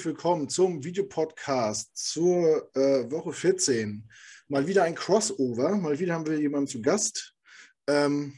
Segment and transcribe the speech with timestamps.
[0.00, 4.08] Herzlich willkommen zum Videopodcast zur äh, Woche 14.
[4.48, 5.76] Mal wieder ein Crossover.
[5.76, 7.34] Mal wieder haben wir jemanden zu Gast.
[7.86, 8.32] Ähm,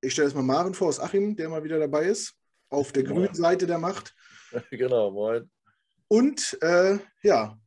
[0.00, 2.32] ich stelle jetzt mal Maren vor aus Achim, der mal wieder dabei ist.
[2.70, 4.14] Auf der grünen Seite der Macht.
[4.70, 5.50] Genau, moin.
[6.08, 7.60] Und äh, ja,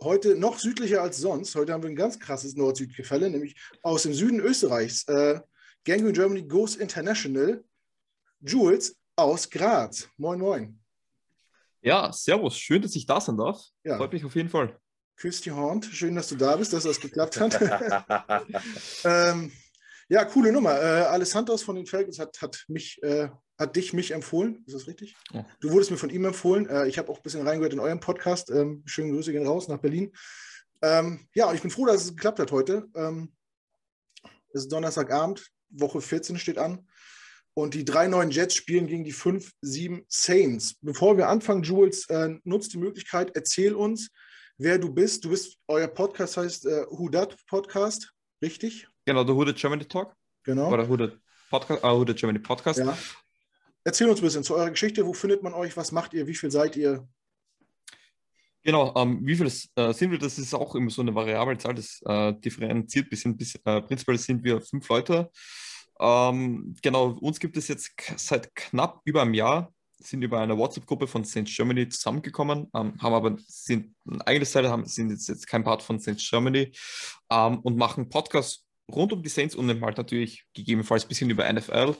[0.00, 1.52] heute noch südlicher als sonst.
[1.56, 5.02] Heute haben wir ein ganz krasses Nord-Süd-Gefälle, nämlich aus dem Süden Österreichs.
[5.08, 5.40] Äh,
[5.84, 7.64] Gangrene Germany Goes International.
[8.38, 10.08] Jules aus Graz.
[10.16, 10.85] Moin, moin.
[11.86, 12.58] Ja, servus.
[12.58, 13.62] Schön, dass ich da sein darf.
[13.84, 13.96] Ja.
[13.96, 14.76] Freut mich auf jeden Fall.
[15.16, 15.84] Küss die Hand.
[15.84, 17.60] Schön, dass du da bist, dass das geklappt hat.
[19.04, 19.52] ähm,
[20.08, 20.72] ja, coole Nummer.
[20.72, 24.64] Äh, Alessandros von den Falcons hat, hat, mich, äh, hat dich mich empfohlen.
[24.66, 25.14] Ist das richtig?
[25.30, 25.46] Ja.
[25.60, 26.68] Du wurdest mir von ihm empfohlen.
[26.68, 28.50] Äh, ich habe auch ein bisschen reingehört in eurem Podcast.
[28.50, 30.12] Ähm, schönen Grüße gehen raus nach Berlin.
[30.82, 32.88] Ähm, ja, und ich bin froh, dass es geklappt hat heute.
[32.96, 33.32] Ähm,
[34.52, 36.85] es ist Donnerstagabend, Woche 14 steht an.
[37.58, 40.76] Und die drei neuen Jets spielen gegen die fünf, sieben Saints.
[40.82, 44.10] Bevor wir anfangen, Jules, äh, nutzt die Möglichkeit, erzähl uns,
[44.58, 45.24] wer du bist.
[45.24, 48.12] Du bist, euer Podcast heißt äh, Who Dat Podcast,
[48.42, 48.86] richtig?
[49.06, 50.14] Genau, der Who Dat Germany Talk.
[50.42, 50.70] Genau.
[50.70, 51.18] Oder Who Dat
[51.48, 52.78] Podcast, uh, Who Dat Germany Podcast.
[52.78, 52.98] Ja.
[53.84, 55.06] Erzähl uns ein bisschen zu eurer Geschichte.
[55.06, 55.78] Wo findet man euch?
[55.78, 56.26] Was macht ihr?
[56.26, 57.08] Wie viel seid ihr?
[58.64, 60.18] Genau, ähm, wie viel äh, sind wir?
[60.18, 63.34] Das ist auch immer so eine variable Zahl, das äh, differenziert ein bisschen.
[63.34, 65.30] Bis, äh, prinzipiell sind wir fünf Leute.
[66.00, 71.06] Ähm, genau, uns gibt es jetzt seit knapp über einem Jahr, sind über eine WhatsApp-Gruppe
[71.06, 75.46] von Saints Germany zusammengekommen, ähm, haben aber sind ein eigenes Teil, haben, sind jetzt, jetzt
[75.46, 76.72] kein Part von Saints Germany
[77.30, 81.50] ähm, und machen Podcasts rund um die Saints und halt natürlich gegebenenfalls ein bisschen über
[81.50, 81.96] NFL.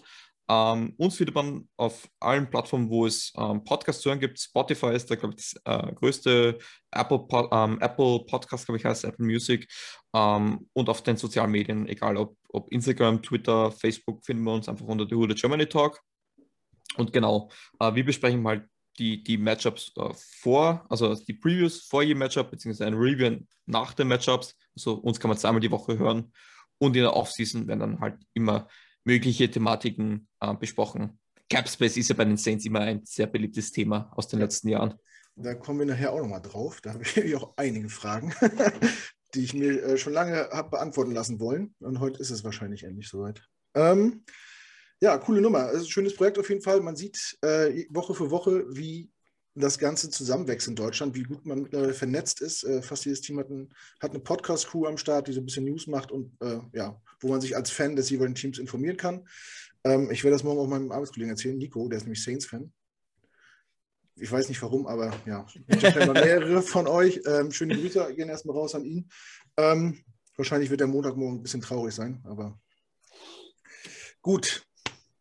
[0.49, 4.39] Ähm, uns findet man auf allen Plattformen, wo es ähm, Podcasts zu hören gibt.
[4.39, 6.59] Spotify ist da, glaube ich, das äh, größte
[6.93, 9.69] Apple, Pod, ähm, Apple Podcast, glaube ich, heißt Apple Music.
[10.15, 14.69] Ähm, und auf den sozialen Medien, egal ob, ob, Instagram, Twitter, Facebook, finden wir uns
[14.69, 16.01] einfach unter The Huda Germany Talk.
[16.97, 18.69] Und genau, äh, wir besprechen halt
[18.99, 23.95] die, die Matchups äh, vor, also die Previews vor jedem Matchup, beziehungsweise ein Review nach
[23.95, 24.55] den Matchups.
[24.77, 26.33] Also uns kann man zweimal die Woche hören.
[26.79, 28.69] Und in der Offseason werden dann halt immer
[29.06, 31.19] mögliche Thematiken äh, besprochen.
[31.49, 34.94] Capspace ist ja bei den Saints immer ein sehr beliebtes Thema aus den letzten Jahren.
[35.37, 36.81] Da kommen wir nachher auch nochmal drauf.
[36.81, 38.34] Da habe ich auch einige Fragen,
[39.34, 41.75] die ich mir äh, schon lange habe beantworten lassen wollen.
[41.78, 43.43] Und heute ist es wahrscheinlich endlich soweit.
[43.75, 44.25] Ähm,
[45.00, 45.69] ja, coole Nummer.
[45.69, 46.81] Ein schönes Projekt auf jeden Fall.
[46.81, 49.11] Man sieht äh, Woche für Woche, wie
[49.56, 52.62] das Ganze zusammenwächst in Deutschland, wie gut man mittlerweile vernetzt ist.
[52.65, 55.65] Äh, fast jedes Team hat, ein, hat eine Podcast-Crew am Start, die so ein bisschen
[55.65, 59.27] News macht und äh, ja, wo man sich als Fan des jeweiligen Teams informieren kann.
[59.84, 62.71] Ähm, ich werde das morgen auch meinem Arbeitskollegen erzählen, Nico, der ist nämlich Saints-Fan.
[64.17, 67.21] Ich weiß nicht warum, aber ja, ich habe mehrere von euch.
[67.27, 69.09] Ähm, schöne Grüße gehen erstmal raus an ihn.
[69.56, 70.03] Ähm,
[70.37, 72.59] wahrscheinlich wird der Montagmorgen ein bisschen traurig sein, aber
[74.23, 74.67] gut.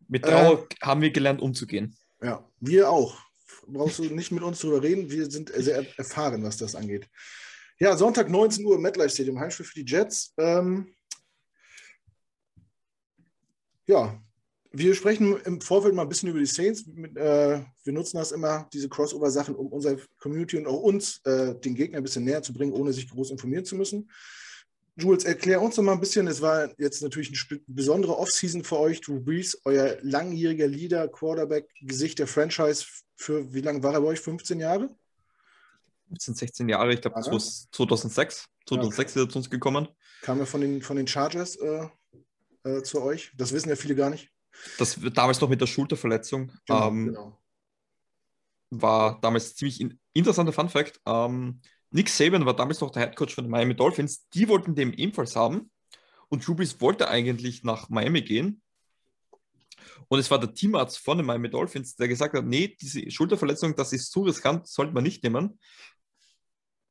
[0.07, 1.96] Mit Trauer äh, haben wir gelernt, umzugehen.
[2.22, 3.25] Ja, wir auch
[3.68, 5.09] brauchst du nicht mit uns drüber reden.
[5.09, 7.08] Wir sind sehr erfahren, was das angeht.
[7.80, 10.34] Ja, Sonntag 19 Uhr im MetLife Stadium, Heimspiel für die Jets.
[10.38, 10.94] Ähm,
[13.86, 14.20] ja,
[14.72, 16.86] wir sprechen im Vorfeld mal ein bisschen über die Saints.
[16.86, 21.56] Mit, äh, wir nutzen das immer, diese Crossover-Sachen, um unserer Community und auch uns, äh,
[21.56, 24.09] den Gegner ein bisschen näher zu bringen, ohne sich groß informieren zu müssen.
[24.97, 28.79] Jules, erklär uns doch mal ein bisschen, es war jetzt natürlich eine besondere Offseason für
[28.79, 29.01] euch.
[29.01, 32.85] Drew Brees, euer langjähriger Leader, Quarterback, Gesicht der Franchise,
[33.17, 34.19] für wie lange war er bei euch?
[34.22, 34.89] 15 Jahre?
[36.09, 38.46] 15, 16 Jahre, ich glaube 2006.
[38.67, 39.87] 2006 ist er zu uns gekommen.
[40.22, 41.87] Kam er von den, von den Chargers äh,
[42.64, 43.31] äh, zu euch?
[43.35, 44.31] Das wissen ja viele gar nicht.
[44.78, 46.52] Das damals noch mit der Schulterverletzung.
[46.66, 47.41] Genau, ähm, genau.
[48.70, 51.02] War damals ziemlich in, interessanter Fun Fact.
[51.05, 51.61] Ähm,
[51.91, 54.28] Nick Saban war damals noch der Head Coach von den Miami Dolphins.
[54.29, 55.72] Die wollten den ebenfalls haben.
[56.29, 58.61] Und Drew wollte eigentlich nach Miami gehen.
[60.08, 63.76] Und es war der Teamarzt von den Miami Dolphins, der gesagt hat, nee, diese Schulterverletzung,
[63.76, 65.59] das ist zu riskant, sollte man nicht nehmen.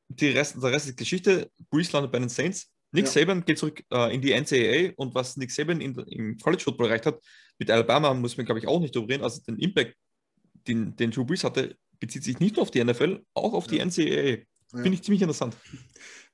[0.09, 1.51] Die Rest, der Rest ist Geschichte.
[1.71, 2.71] Brees landet bei den Saints.
[2.93, 3.11] Nick ja.
[3.11, 6.87] Saban geht zurück äh, in die NCAA und was Nick Saban in, im College Football
[6.87, 7.21] erreicht hat,
[7.59, 9.25] mit Alabama muss man, glaube ich, auch nicht drüber reden.
[9.25, 9.97] Also den Impact,
[10.69, 13.79] den, den Drew Brees hatte, bezieht sich nicht nur auf die NFL, auch auf die
[13.85, 14.45] NCAA.
[14.75, 14.83] Ja.
[14.83, 15.57] Finde ich ziemlich interessant.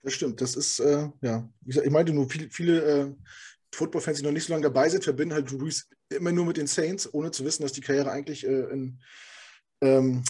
[0.02, 0.40] Das stimmt.
[0.40, 3.14] Das ist, äh, ja, ich meinte nur, viele, viele äh,
[3.72, 6.56] Football-Fans, die noch nicht so lange dabei sind, verbinden halt Drew Brees immer nur mit
[6.56, 8.98] den Saints, ohne zu wissen, dass die Karriere eigentlich äh, in
[9.82, 10.22] ähm,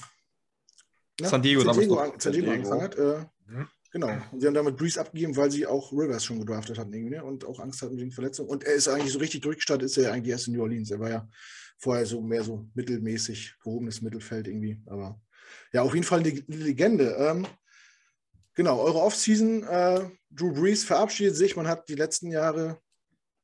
[1.22, 2.98] San Diego, San Diego, an, San Diego angefangen hat.
[2.98, 3.68] Äh, mhm.
[3.92, 4.16] Genau.
[4.30, 7.24] Und sie haben damit Brees abgegeben, weil sie auch Rivers schon gedraftet hatten irgendwie, ne?
[7.24, 8.46] und auch Angst hatten wegen Verletzung.
[8.46, 10.90] Und er ist eigentlich so richtig durchgestartet, ist er eigentlich erst in New Orleans.
[10.90, 11.28] Er war ja
[11.78, 14.80] vorher so mehr so mittelmäßig, gehobenes Mittelfeld irgendwie.
[14.86, 15.20] Aber
[15.72, 17.16] ja, auf jeden Fall eine Legende.
[17.18, 17.46] Ähm,
[18.54, 21.56] genau, eure Offseason, äh, Drew Brees verabschiedet sich.
[21.56, 22.78] Man hat die letzten Jahre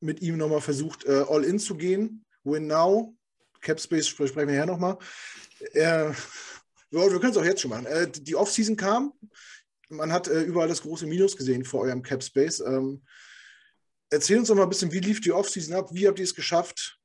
[0.01, 2.25] mit ihm nochmal versucht, äh, all in zu gehen.
[2.45, 3.15] Win now.
[3.61, 4.99] Capspace sprechen wir ja nochmal.
[5.73, 6.15] Er
[6.91, 7.87] wir, können es auch jetzt schon machen.
[7.87, 9.13] Äh, die Offseason kam,
[9.89, 12.61] man hat äh, überall das große Minus gesehen vor eurem Cap Space.
[12.61, 13.03] Ähm,
[14.11, 15.89] erzähl uns doch mal ein bisschen, wie lief die Offseason ab?
[15.93, 16.99] Wie habt ihr es geschafft,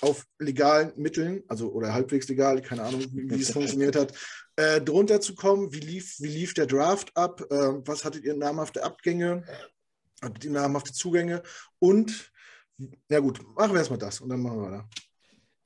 [0.00, 4.12] auf legalen Mitteln, also oder halbwegs legal, keine Ahnung, wie, wie es funktioniert hat,
[4.56, 5.72] äh, drunter zu kommen?
[5.72, 7.40] Wie lief, wie lief der Draft ab?
[7.50, 7.54] Äh,
[7.86, 9.44] was hattet ihr namhafte Abgänge?
[10.22, 11.42] Hattet ihr namhafte Zugänge?
[11.78, 12.32] Und,
[13.08, 14.88] na gut, machen wir erstmal das und dann machen wir weiter.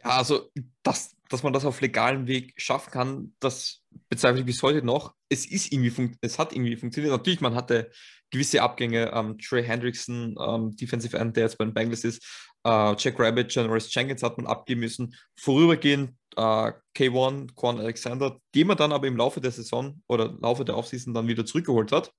[0.02, 0.50] Ja, also,
[0.82, 5.14] dass, dass man das auf legalem Weg schaffen kann, das bezweifle ich bis heute noch.
[5.28, 7.12] Es ist irgendwie, es hat irgendwie funktioniert.
[7.12, 7.90] Natürlich, man hatte
[8.30, 9.10] gewisse Abgänge.
[9.12, 13.50] Ähm, Trey Hendrickson, ähm, Defensive End, der jetzt bei den Bengals ist, äh, Jack Rabbit,
[13.50, 15.14] Generous Jenkins hat man abgeben müssen.
[15.36, 20.64] Vorübergehend äh, K1, Quan Alexander, den man dann aber im Laufe der Saison oder Laufe
[20.64, 22.12] der Offseason dann wieder zurückgeholt hat.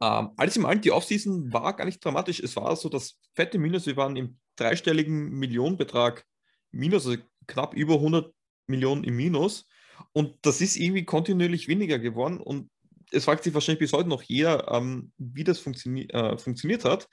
[0.00, 2.40] Ähm, alles im Allen, die Offseason war gar nicht dramatisch.
[2.40, 3.86] Es war so das fette Minus.
[3.86, 6.24] Wir waren im dreistelligen Millionenbetrag
[6.70, 8.32] Minus, also knapp über 100
[8.66, 9.66] Millionen im Minus.
[10.12, 12.38] Und das ist irgendwie kontinuierlich weniger geworden.
[12.38, 12.70] Und
[13.10, 17.08] es fragt sich wahrscheinlich bis heute noch jeder, ähm, wie das funtioni äh, funktioniert hat.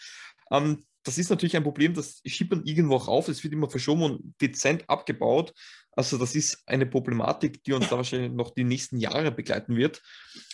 [0.52, 3.70] Ähm, das ist natürlich ein Problem, das schiebt man irgendwo auch auf, es wird immer
[3.70, 5.54] verschoben und dezent abgebaut.
[5.92, 10.02] Also das ist eine Problematik, die uns da wahrscheinlich noch die nächsten Jahre begleiten wird.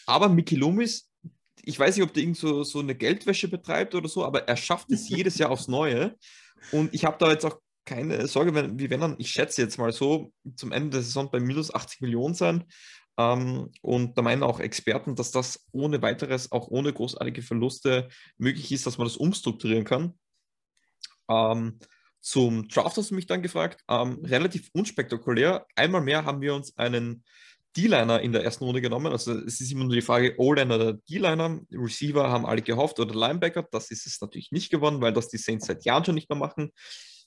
[0.06, 1.10] Aber Miki Loomis,
[1.63, 4.57] ich weiß nicht, ob der irgend so, so eine Geldwäsche betreibt oder so, aber er
[4.57, 6.16] schafft es jedes Jahr aufs Neue.
[6.72, 9.78] Und ich habe da jetzt auch keine Sorge, wenn, wie wenn dann, ich schätze jetzt
[9.78, 12.66] mal so, zum Ende der Saison bei minus 80 Millionen sein.
[13.18, 18.72] Ähm, und da meinen auch Experten, dass das ohne weiteres, auch ohne großartige Verluste möglich
[18.72, 20.13] ist, dass man das umstrukturieren kann.
[21.30, 21.80] Ähm,
[22.22, 23.81] zum Draft hast du mich dann gefragt.
[23.90, 25.66] Ähm, relativ unspektakulär.
[25.76, 27.24] Einmal mehr haben wir uns einen
[27.78, 29.12] D-Liner in der ersten Runde genommen.
[29.12, 31.62] Also es ist immer nur die Frage, O-Liner oder D-Liner.
[31.72, 33.68] Receiver haben alle gehofft oder Linebacker.
[33.72, 36.38] Das ist es natürlich nicht geworden, weil das die Saints seit Jahren schon nicht mehr
[36.38, 36.72] machen.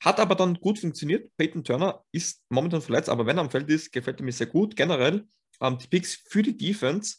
[0.01, 1.31] Hat aber dann gut funktioniert.
[1.37, 4.49] Peyton Turner ist momentan verletzt, aber wenn er am Feld ist, gefällt er mir sehr
[4.49, 4.75] gut.
[4.75, 5.25] Generell
[5.61, 7.17] ähm, die Picks für die Defense,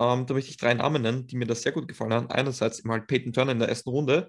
[0.00, 2.30] ähm, da möchte ich drei Namen nennen, die mir das sehr gut gefallen haben.
[2.30, 4.28] Einerseits immer halt Peyton Turner in der ersten Runde.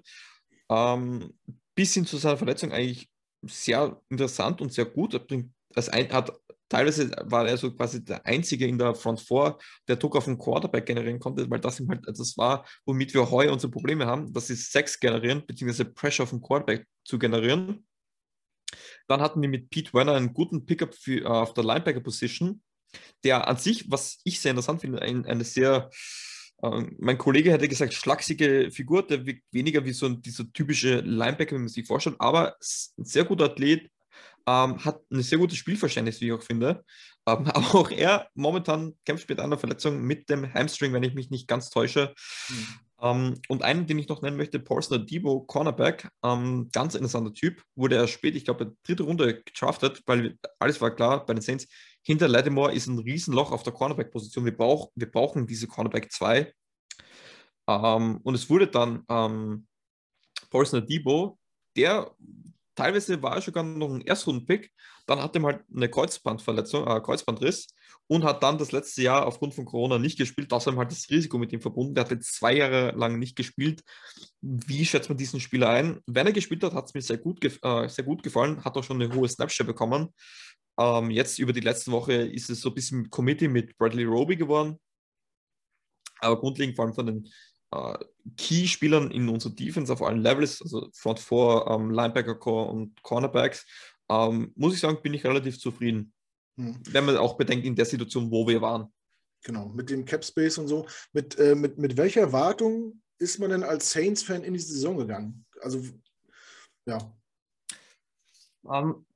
[0.70, 1.34] Ähm,
[1.78, 3.08] bis hin zu seiner Verletzung eigentlich
[3.42, 5.14] sehr interessant und sehr gut.
[5.14, 6.32] Er bringt, als ein, hat,
[6.68, 10.38] teilweise war er so quasi der Einzige in der Front 4, der Druck auf den
[10.38, 14.50] Quarterback generieren konnte, weil das halt das war, womit wir heuer unsere Probleme haben, das
[14.50, 17.86] ist Sex generieren, beziehungsweise Pressure auf den Quarterback zu generieren.
[19.06, 22.60] Dann hatten wir mit Pete Werner einen guten Pickup für, uh, auf der Linebacker-Position
[23.22, 25.90] der an sich, was ich sehr interessant finde, ein, eine sehr,
[26.62, 31.00] äh, mein Kollege hätte gesagt, schlachsige Figur, der wirkt weniger wie so ein, dieser typische
[31.00, 32.56] Linebacker, wie man sich vorstellt, aber
[32.98, 33.90] ein sehr guter Athlet,
[34.46, 36.84] ähm, hat ein sehr gutes Spielverständnis, wie ich auch finde.
[37.26, 41.30] Ähm, aber auch er momentan kämpft mit einer Verletzung mit dem Hamstring, wenn ich mich
[41.30, 42.14] nicht ganz täusche.
[42.48, 42.66] Mhm.
[43.00, 47.62] Um, und einen, den ich noch nennen möchte, Paulson Debo, Cornerback, um, ganz interessanter Typ,
[47.76, 51.68] wurde er spät, ich glaube, dritte Runde gedraftet, weil alles war klar bei den Saints,
[52.08, 54.46] hinter Lattimore ist ein Riesenloch auf der Cornerback-Position.
[54.46, 56.50] Wir, brauch, wir brauchen diese Cornerback 2.
[57.68, 59.66] Ähm, und es wurde dann ähm,
[60.48, 61.38] Paulson Debo,
[61.76, 62.10] der
[62.74, 64.72] teilweise war er sogar noch ein Erstrunden-Pick,
[65.04, 67.66] dann hat er halt eine Kreuzbandverletzung, äh, Kreuzbandriss
[68.06, 70.50] und hat dann das letzte Jahr aufgrund von Corona nicht gespielt.
[70.50, 71.94] Das haben halt das Risiko mit ihm verbunden.
[71.94, 73.82] Der hat jetzt zwei Jahre lang nicht gespielt.
[74.40, 76.00] Wie schätzt man diesen Spieler ein?
[76.06, 78.84] Wenn er gespielt hat, hat es mir sehr gut, äh, sehr gut gefallen, hat auch
[78.84, 80.14] schon eine hohe Snapshare bekommen.
[80.78, 84.36] Ähm, jetzt über die letzten Woche ist es so ein bisschen Committee mit Bradley Roby
[84.36, 84.78] geworden.
[86.20, 87.28] Aber grundlegend vor allem von den
[87.72, 87.98] äh,
[88.36, 93.66] Key-Spielern in unserer Defense auf allen Levels, also Front 4, ähm, Linebacker Core und Cornerbacks,
[94.08, 96.12] ähm, muss ich sagen, bin ich relativ zufrieden.
[96.56, 96.80] Hm.
[96.90, 98.92] Wenn man auch bedenkt in der Situation, wo wir waren.
[99.44, 100.86] Genau, mit dem Cap Space und so.
[101.12, 105.44] Mit, äh, mit, mit welcher Erwartung ist man denn als Saints-Fan in die Saison gegangen?
[105.60, 105.82] Also,
[106.86, 106.98] ja.
[108.62, 109.06] Um, ähm,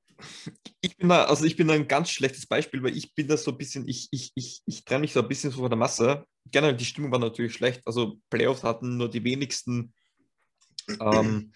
[0.81, 3.37] ich bin da, also ich bin da ein ganz schlechtes Beispiel, weil ich bin da
[3.37, 5.79] so ein bisschen, ich, ich, ich, ich trenne mich so ein bisschen so von der
[5.79, 6.25] Masse.
[6.51, 7.83] Generell die Stimmung war natürlich schlecht.
[7.85, 9.93] Also Playoffs hatten nur die wenigsten
[11.01, 11.53] ähm,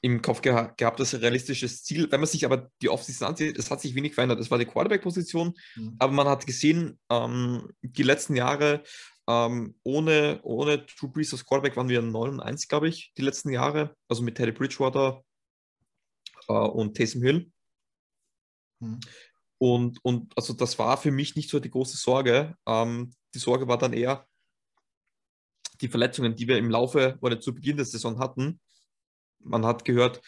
[0.00, 2.10] im Kopf geha gehabt, das realistisches Ziel.
[2.10, 4.40] Wenn man sich aber die Offseason ansieht, es hat sich wenig verändert.
[4.40, 5.96] Es war die Quarterback-Position, mhm.
[5.98, 8.82] aber man hat gesehen, ähm, die letzten Jahre
[9.28, 13.22] ähm, ohne, ohne Drew Brees als Quarterback waren wir 9 und 1, glaube ich, die
[13.22, 13.94] letzten Jahre.
[14.08, 15.22] Also mit Teddy Bridgewater
[16.48, 17.51] äh, und Taysom Hill.
[18.82, 19.00] Mhm.
[19.58, 22.56] Und, und also das war für mich nicht so die große Sorge.
[22.66, 24.26] Ähm, die Sorge war dann eher
[25.80, 28.60] die Verletzungen, die wir im Laufe oder zu Beginn der Saison hatten.
[29.38, 30.20] Man hat gehört,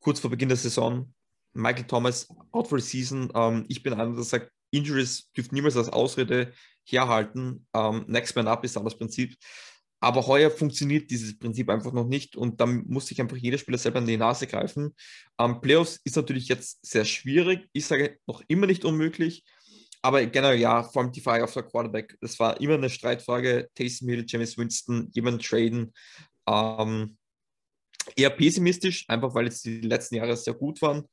[0.00, 1.12] kurz vor Beginn der Saison,
[1.52, 3.30] Michael Thomas out for the season.
[3.34, 6.52] Ähm, ich bin einer, der sagt, Injuries dürfen niemals als Ausrede
[6.84, 7.66] herhalten.
[7.74, 9.36] Ähm, next man up ist dann das Prinzip.
[10.00, 13.78] Aber heuer funktioniert dieses Prinzip einfach noch nicht und dann muss sich einfach jeder Spieler
[13.78, 14.94] selber in die Nase greifen.
[15.38, 17.68] Ähm, Playoffs ist natürlich jetzt sehr schwierig.
[17.72, 19.44] Ich sage noch immer nicht unmöglich.
[20.02, 22.16] aber generell ja, vor allem die Frage auf der Quarterback.
[22.20, 23.68] Das war immer eine Streitfrage.
[23.74, 25.92] Taysom Hill, James Winston, jemand traden.
[26.48, 27.18] Ähm,
[28.16, 31.04] eher pessimistisch, einfach weil jetzt die letzten Jahre sehr gut waren,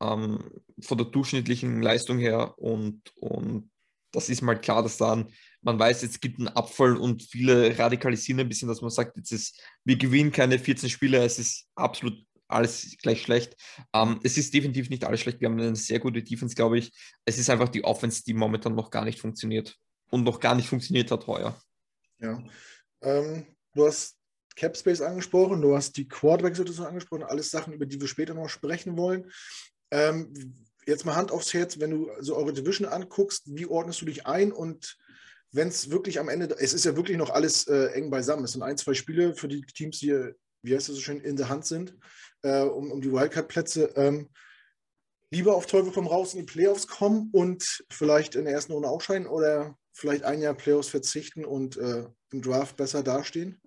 [0.00, 0.38] ähm,
[0.80, 2.54] von der durchschnittlichen Leistung her.
[2.58, 3.70] Und, und
[4.12, 5.30] das ist mal klar, dass dann
[5.62, 9.32] man weiß, jetzt gibt einen Abfall und viele radikalisieren ein bisschen, dass man sagt, jetzt
[9.32, 12.14] ist, wir gewinnen keine 14 Spiele, es ist absolut
[12.48, 13.56] alles gleich schlecht.
[13.92, 15.40] Ähm, es ist definitiv nicht alles schlecht.
[15.40, 16.92] Wir haben eine sehr gute Defense, glaube ich.
[17.24, 19.76] Es ist einfach die Offense, die momentan noch gar nicht funktioniert
[20.10, 21.56] und noch gar nicht funktioniert hat heuer.
[22.18, 22.42] Ja.
[23.02, 24.16] Ähm, du hast
[24.56, 28.96] Capspace angesprochen, du hast die Quarterback-Situation angesprochen, alles Sachen, über die wir später noch sprechen
[28.96, 29.30] wollen.
[29.90, 30.32] Ähm,
[30.86, 34.26] jetzt mal Hand aufs Herz, wenn du so eure Division anguckst, wie ordnest du dich
[34.26, 34.98] ein und
[35.52, 38.44] wenn es wirklich am Ende, es ist ja wirklich noch alles äh, eng beisammen.
[38.44, 41.36] Es sind ein, zwei Spiele für die Teams, die, wie heißt das so schön, in
[41.36, 41.96] der Hand sind,
[42.42, 43.92] äh, um, um die Wildcard-Plätze.
[43.96, 44.28] Ähm,
[45.30, 48.88] lieber auf Teufel komm raus in die Playoffs kommen und vielleicht in der ersten Runde
[48.88, 53.60] ausscheiden oder vielleicht ein Jahr Playoffs verzichten und äh, im Draft besser dastehen?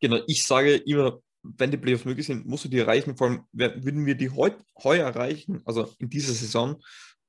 [0.00, 3.16] Genau, ich sage immer, wenn die Playoffs möglich sind, musst du die erreichen.
[3.16, 4.50] Vor allem, würden wir die heu
[4.82, 6.82] heuer erreichen, also in dieser Saison,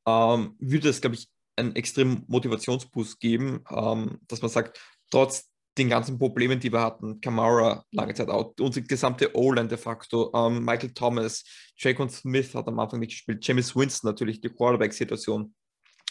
[0.06, 4.80] ähm, würde es, glaube ich, einen extremen Motivationsboost geben, ähm, dass man sagt,
[5.10, 9.78] trotz den ganzen Problemen, die wir hatten, Kamara lange Zeit out, unsere gesamte O-Line de
[9.78, 11.44] facto, ähm, Michael Thomas,
[11.78, 15.54] Jacon Smith hat am Anfang nicht gespielt, James Winston natürlich, die Quarterback-Situation.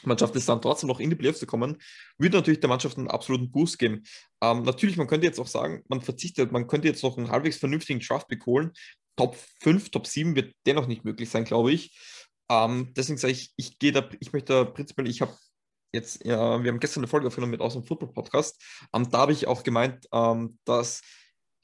[0.02, 1.76] Man schafft es dann trotzdem noch in die Playoffs zu kommen,
[2.16, 4.02] würde natürlich der Mannschaft einen absoluten Boost geben.
[4.40, 7.59] Ähm, natürlich, man könnte jetzt auch sagen, man verzichtet, man könnte jetzt noch einen halbwegs
[7.59, 8.73] vernünftigen Draft holen.
[9.16, 11.94] Top 5, Top 7 wird dennoch nicht möglich sein, glaube ich.
[12.50, 15.37] Ähm, deswegen sage ich, ich gehe da, ich möchte prinzipiell, ich habe
[15.92, 18.61] jetzt, ja, wir haben gestern eine Folge aufgenommen mit dem Football Podcast.
[18.92, 21.00] Ähm, da habe ich auch gemeint, ähm, dass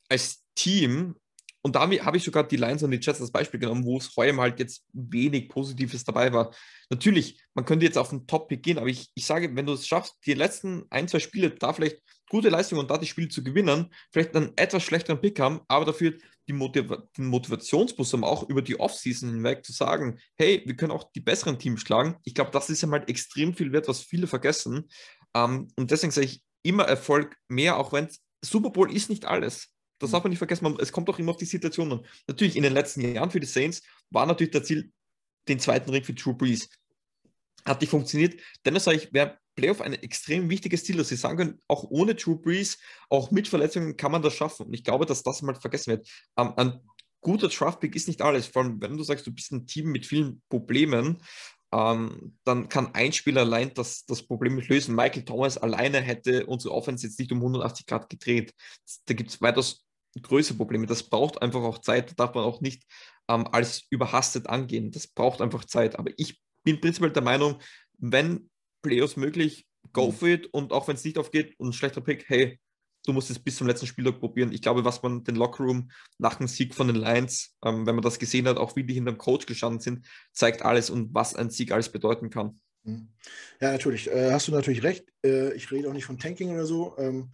[0.08, 1.16] als Team,
[1.62, 4.16] und da habe ich sogar die Lions und die Jets als Beispiel genommen, wo es
[4.16, 6.54] heuer halt jetzt wenig Positives dabei war.
[6.90, 9.88] Natürlich, man könnte jetzt auf den Top-Pick gehen, aber ich, ich sage, wenn du es
[9.88, 12.00] schaffst, die letzten ein, zwei Spiele da vielleicht
[12.30, 15.84] gute Leistung und da die Spiele zu gewinnen, vielleicht einen etwas schlechteren Pick haben, aber
[15.84, 16.16] dafür
[16.48, 20.92] die Motiv den Motivationsbus haben, auch über die Offseason hinweg zu sagen, hey, wir können
[20.92, 22.16] auch die besseren Teams schlagen.
[22.24, 24.88] Ich glaube, das ist ja mal extrem viel wert, was viele vergessen.
[25.34, 28.08] Ähm, und deswegen sage ich immer Erfolg mehr, auch wenn
[28.44, 29.72] Super Bowl ist nicht alles.
[29.98, 30.76] Das darf man nicht vergessen.
[30.78, 32.06] Es kommt auch immer auf die Situation an.
[32.26, 34.92] Natürlich, in den letzten Jahren für die Saints war natürlich das Ziel,
[35.48, 36.68] den zweiten Ring für True Breeze.
[37.64, 38.38] Hat nicht funktioniert.
[38.64, 42.14] Dennoch sage ich, wer Playoff ein extrem wichtiges Ziel, dass sie sagen können, auch ohne
[42.14, 42.76] True Breeze,
[43.08, 44.66] auch mit Verletzungen kann man das schaffen.
[44.66, 46.08] Und ich glaube, dass das mal vergessen wird.
[46.36, 46.80] Ähm, ein
[47.20, 48.46] guter Draftpick ist nicht alles.
[48.46, 51.18] Vor allem, wenn du sagst, du bist ein Team mit vielen Problemen,
[51.72, 54.94] ähm, dann kann ein Spieler allein das, das Problem nicht lösen.
[54.94, 58.54] Michael Thomas alleine hätte unsere Offense jetzt nicht um 180 Grad gedreht.
[59.06, 59.84] Da gibt es weitaus
[60.22, 60.86] größere Probleme.
[60.86, 62.10] Das braucht einfach auch Zeit.
[62.10, 62.84] Da darf man auch nicht
[63.28, 64.90] ähm, als überhastet angehen.
[64.90, 65.98] Das braucht einfach Zeit.
[65.98, 67.60] Aber ich bin prinzipiell der Meinung,
[67.98, 68.48] wenn
[68.86, 70.12] Playoffs möglich, go mhm.
[70.12, 70.46] for it.
[70.52, 72.58] Und auch wenn es nicht aufgeht und ein schlechter Pick, hey,
[73.06, 74.52] du musst es bis zum letzten Spieltag probieren.
[74.52, 78.02] Ich glaube, was man den Lockerroom nach dem Sieg von den Lions, ähm, wenn man
[78.02, 81.34] das gesehen hat, auch wie die hinter dem Coach gestanden sind, zeigt alles und was
[81.34, 82.58] ein Sieg alles bedeuten kann.
[82.84, 83.08] Mhm.
[83.60, 84.10] Ja, natürlich.
[84.10, 85.04] Äh, hast du natürlich recht.
[85.24, 86.94] Äh, ich rede auch nicht von Tanking oder so.
[86.98, 87.30] Ähm,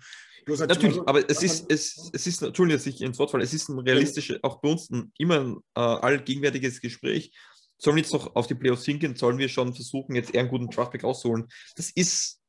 [0.47, 3.55] natürlich, so, aber es ist, es, es ist, Entschuldigung, dass ich ins Wort falle, es
[3.55, 7.33] ist ein realistisches, auch bei uns ein, immer ein äh, allgegenwärtiges Gespräch
[7.83, 10.51] sollen wir jetzt noch auf die Playoffs hinken, sollen wir schon versuchen, jetzt eher einen
[10.51, 11.49] guten Draftback auszuholen.
[11.75, 12.41] Das ist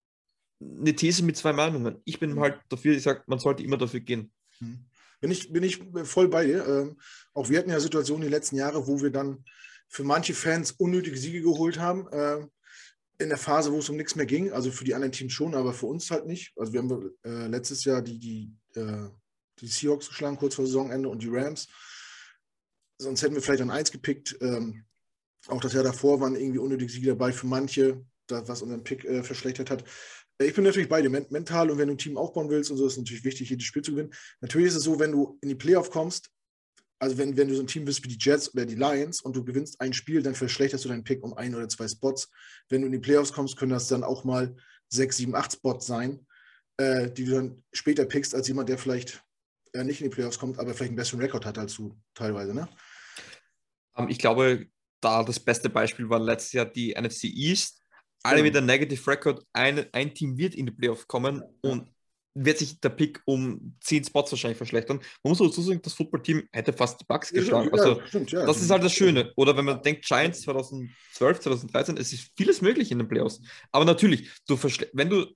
[0.62, 2.00] eine These mit zwei Meinungen.
[2.06, 4.32] Ich bin halt dafür, ich sage, man sollte immer dafür gehen.
[4.60, 4.86] Hm.
[5.22, 6.68] Bin ich, bin ich voll bei dir.
[6.68, 7.00] Ähm,
[7.34, 9.44] auch wir hatten ja Situationen die letzten Jahre, wo wir dann
[9.88, 12.08] für manche Fans unnötige Siege geholt haben.
[12.10, 12.46] Äh,
[13.20, 14.52] in der Phase, wo es um nichts mehr ging.
[14.52, 16.54] Also für die anderen Teams schon, aber für uns halt nicht.
[16.58, 19.10] Also wir haben äh, letztes Jahr die, die, äh,
[19.60, 21.68] die Seahawks geschlagen, kurz vor Saisonende, und die Rams.
[22.98, 24.38] Sonst hätten wir vielleicht an eins gepickt.
[24.42, 24.86] Ähm,
[25.48, 29.04] auch das Jahr davor waren irgendwie unnötige Siege dabei für manche, das, was unseren Pick
[29.06, 29.84] äh, verschlechtert hat.
[30.38, 32.78] Äh, ich bin natürlich bei dir mental und wenn du ein Team aufbauen willst und
[32.78, 34.14] so, ist es natürlich wichtig, jedes Spiel zu gewinnen.
[34.42, 36.30] Natürlich ist es so, wenn du in die Playoff kommst,
[37.00, 39.36] also wenn, wenn du so ein Team bist wie die Jets oder die Lions und
[39.36, 42.30] du gewinnst ein Spiel, dann verschlechterst du deinen Pick um ein oder zwei Spots.
[42.70, 44.56] Wenn du in die Playoffs kommst, können das dann auch mal
[44.88, 46.26] sechs, sieben, acht Spots sein,
[46.78, 49.22] äh, die du dann später pickst als jemand, der vielleicht
[49.74, 52.54] äh, nicht in die Playoffs kommt, aber vielleicht einen besseren Rekord hat als du teilweise,
[52.54, 52.70] ne?
[53.98, 54.68] Ähm, ich glaube,
[55.04, 57.82] da das beste Beispiel war letztes Jahr die NFC East.
[58.24, 58.44] Alle ja.
[58.44, 59.46] mit einem Negative Record.
[59.54, 61.90] Ein, ein Team wird in die Playoffs kommen und
[62.36, 64.98] wird sich der Pick um 10 Spots wahrscheinlich verschlechtern.
[65.24, 67.70] Man muss dazu sagen, das Footballteam hätte fast die Bugs geschlagen.
[67.74, 68.46] Ja, also, stimmt, ja.
[68.46, 69.32] Das ist halt das Schöne.
[69.36, 73.40] Oder wenn man denkt, Giants 2012, 2013, es ist vieles möglich in den Playoffs.
[73.72, 74.58] Aber natürlich, du
[74.94, 75.28] wenn du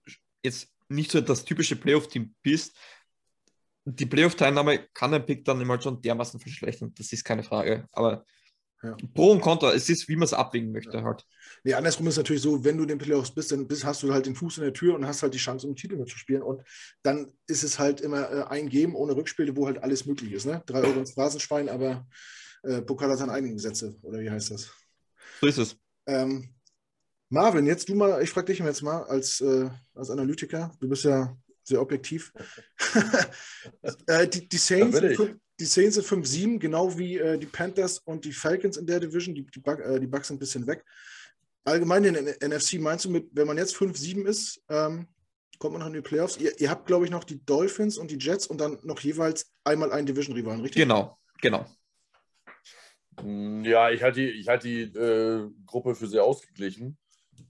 [0.43, 2.75] jetzt nicht so das typische Playoff-Team bist,
[3.85, 6.93] die Playoff-Teilnahme kann ein Pick dann immer schon dermaßen verschlechtern.
[6.95, 7.85] Das ist keine Frage.
[7.91, 8.25] Aber
[8.83, 8.95] ja.
[9.13, 11.03] Pro und Contra, es ist, wie man es abwägen möchte ja.
[11.03, 11.25] halt.
[11.63, 14.13] Nee, andersrum ist natürlich so, wenn du in den Playoffs bist, dann bist, hast du
[14.13, 16.43] halt den Fuß in der Tür und hast halt die Chance, um den Titel mitzuspielen.
[16.43, 16.61] Und
[17.01, 20.45] dann ist es halt immer äh, ein Game ohne Rückspiele, wo halt alles möglich ist.
[20.45, 20.61] Ne?
[20.65, 22.07] Drei Euro ins Phrasenschwein, aber
[22.63, 24.69] äh, Pokal hat seine eigenen Gesetze, oder wie heißt das?
[25.41, 25.75] So ist es.
[26.05, 26.53] Ähm,
[27.29, 31.03] Marvin, jetzt du mal, ich frage dich jetzt mal als, äh, als Analytiker, du bist
[31.03, 32.31] ja sehr objektiv.
[34.07, 34.97] äh, die, die, Saints,
[35.59, 39.33] die Saints sind 5-7, genau wie äh, die Panthers und die Falcons in der Division.
[39.33, 40.83] Die, die, Bug, äh, die Bugs sind ein bisschen weg.
[41.63, 45.07] Allgemein in der NFC meinst du mit, wenn man jetzt 5-7 ist, ähm,
[45.59, 46.37] kommt man noch in die Playoffs.
[46.37, 49.51] Ihr, ihr, habt, glaube ich, noch die Dolphins und die Jets und dann noch jeweils
[49.63, 50.81] einmal einen Division-Rivalen, richtig?
[50.81, 51.65] Genau, genau.
[53.63, 56.97] Ja, ich halte die, ich halt die äh, Gruppe für sehr ausgeglichen.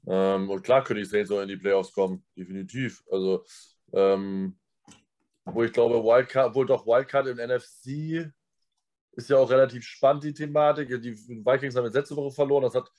[0.08, 3.04] Ähm, und klar können die Saints auch in die Playoffs kommen, definitiv.
[3.12, 3.46] Also
[3.92, 4.58] ähm,
[5.54, 8.32] wo ich glaube, Wildcard, wohl doch Wildcard im NFC
[9.18, 10.90] ist ja auch relativ spannend, die Thematik.
[11.02, 12.90] Die Vikings haben jetzt letzte Woche verloren, das hat,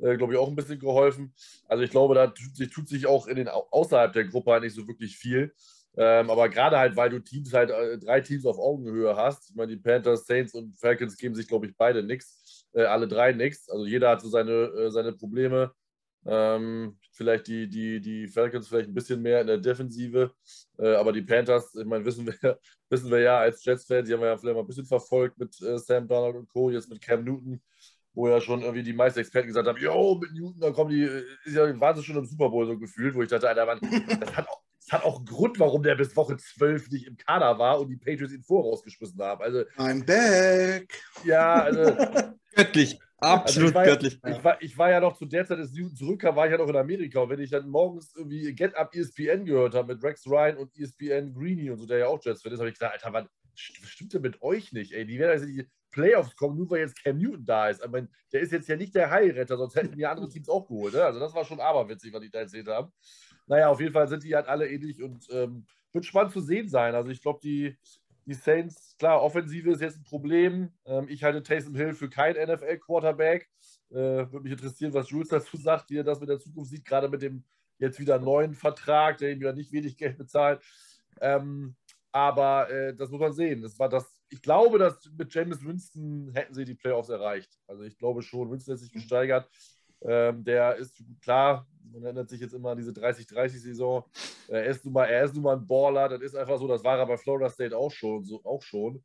[0.00, 1.34] äh, glaube ich, auch ein bisschen geholfen.
[1.66, 4.76] Also ich glaube, da tut, tut sich auch in den, außerhalb der Gruppe halt nicht
[4.76, 5.54] so wirklich viel.
[5.96, 9.50] Ähm, aber gerade halt, weil du Teams halt, äh, drei Teams auf Augenhöhe hast.
[9.50, 12.66] Ich meine, die Panthers, Saints und Falcons geben sich, glaube ich, beide nichts.
[12.72, 13.68] Äh, alle drei nichts.
[13.70, 15.72] Also jeder hat so seine, äh, seine Probleme.
[16.24, 20.32] Ähm, vielleicht die, die, die Falcons vielleicht ein bisschen mehr in der Defensive.
[20.78, 22.58] Äh, aber die Panthers, ich meine, wissen wir,
[22.88, 25.60] wissen wir ja als Jets-Fans, die haben wir ja vielleicht mal ein bisschen verfolgt mit
[25.62, 27.60] äh, Sam Donald und Co., jetzt mit Cam Newton,
[28.14, 31.02] wo ja schon irgendwie die meisten Experten gesagt haben, jo, mit Newton, da kommen die,
[31.02, 33.66] äh, ist ja, waren sie schon im Super Bowl so gefühlt, wo ich dachte, Alter,
[33.66, 33.80] Mann,
[34.20, 37.16] das hat auch, das hat auch einen Grund, warum der bis Woche 12 nicht im
[37.16, 39.42] Kader war und die Patriots ihn vorausgeschmissen haben.
[39.42, 40.92] Also, I'm back.
[41.24, 41.96] Ja, also.
[42.54, 42.98] Göttlich.
[43.22, 44.20] Absolut also ich göttlich.
[44.24, 46.52] Ja, ich, war, ich war ja noch zu der Zeit, als Newton zurückkam, war ich
[46.52, 47.20] ja noch in Amerika.
[47.20, 50.76] Und wenn ich dann morgens irgendwie Get Up ESPN gehört habe mit Rex Ryan und
[50.76, 53.28] ESPN Greeny und so, der ja auch Jets-Fan ist, habe ich gedacht, Alter, was
[53.60, 54.92] stimmt denn mit euch nicht?
[54.92, 57.84] Ey, die werden also die Playoffs kommen, nur weil jetzt Cam Newton da ist.
[57.84, 60.66] Ich meine, der ist jetzt ja nicht der Heilretter, sonst hätten die andere Teams auch
[60.66, 60.94] geholt.
[60.94, 61.04] Ne?
[61.04, 62.92] Also das war schon aberwitzig, was die da erzählt haben.
[63.46, 66.68] Naja, auf jeden Fall sind die halt alle ähnlich und ähm, wird spannend zu sehen
[66.68, 66.94] sein.
[66.94, 67.76] Also ich glaube, die,
[68.26, 70.72] die Saints, klar, Offensive ist jetzt ein Problem.
[70.84, 73.48] Ähm, ich halte Taysom Hill für kein NFL-Quarterback.
[73.90, 76.84] Äh, Würde mich interessieren, was Jules dazu sagt, wie er das mit der Zukunft sieht,
[76.84, 77.44] gerade mit dem
[77.78, 80.62] jetzt wieder neuen Vertrag, der ihm ja nicht wenig Geld bezahlt.
[81.20, 81.74] Ähm,
[82.12, 83.62] aber äh, das muss man sehen.
[83.62, 87.58] Das war das, ich glaube, dass mit James Winston hätten sie die Playoffs erreicht.
[87.66, 89.50] Also ich glaube schon, Winston hat sich gesteigert.
[90.04, 94.04] Ähm, der ist klar, man erinnert sich jetzt immer an diese 30-30-Saison.
[94.48, 96.82] Er ist, nun mal, er ist nun mal ein Baller, das ist einfach so, das
[96.84, 98.24] war er bei Florida State auch schon.
[98.24, 99.02] So, auch schon.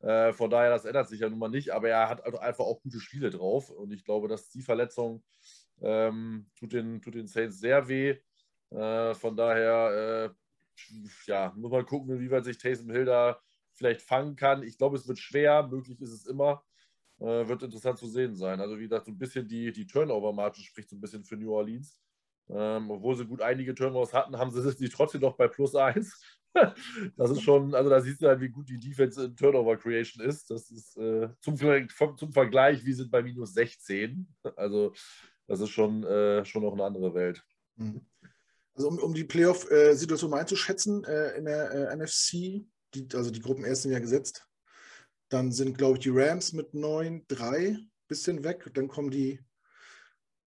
[0.00, 2.64] Äh, von daher, das ändert sich ja nun mal nicht, aber er hat also einfach
[2.64, 3.70] auch gute Spiele drauf.
[3.70, 5.22] Und ich glaube, dass die Verletzung
[5.82, 8.16] ähm, tut, den, tut den Saints sehr weh.
[8.70, 10.90] Äh, von daher, äh,
[11.26, 13.40] ja, muss man gucken, wie weit sich Taysom Hill da
[13.74, 14.62] vielleicht fangen kann.
[14.62, 16.62] Ich glaube, es wird schwer, möglich ist es immer.
[17.20, 18.60] Äh, wird interessant zu sehen sein.
[18.60, 21.52] Also, wie gesagt, so ein bisschen die, die Turnover-Marge spricht so ein bisschen für New
[21.52, 22.00] Orleans.
[22.48, 26.18] Ähm, obwohl sie gut einige Turnovers hatten, haben sie sich trotzdem noch bei plus 1.
[27.16, 30.24] das ist schon, also da siehst du halt, wie gut die Defense in Turnover Creation
[30.24, 30.50] ist.
[30.50, 31.56] Das ist äh, zum,
[32.16, 34.26] zum Vergleich, wir sind bei minus 16.
[34.56, 34.92] Also
[35.46, 37.44] das ist schon, äh, schon noch eine andere Welt.
[37.76, 38.00] Mhm.
[38.74, 43.40] Also um, um die Playoff-Situation mal einzuschätzen, äh, in der äh, NFC, die, also die
[43.40, 44.46] Gruppen ersten ja gesetzt,
[45.30, 48.70] dann sind, glaube ich, die Rams mit 9-3 bisschen weg.
[48.74, 49.40] Dann kommen die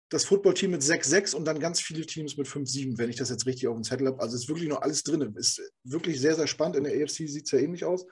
[0.09, 3.45] das Footballteam mit 6-6 und dann ganz viele Teams mit 5-7, wenn ich das jetzt
[3.45, 4.19] richtig auf dem Zettel habe.
[4.19, 5.33] Also ist wirklich noch alles drin.
[5.35, 6.75] Ist wirklich sehr, sehr spannend.
[6.75, 8.05] In der AFC sieht es ja ähnlich aus.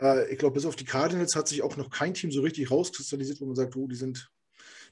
[0.00, 2.70] Äh, ich glaube, bis auf die Cardinals hat sich auch noch kein Team so richtig
[2.70, 4.30] rauskristallisiert, wo man sagt, oh, die sind,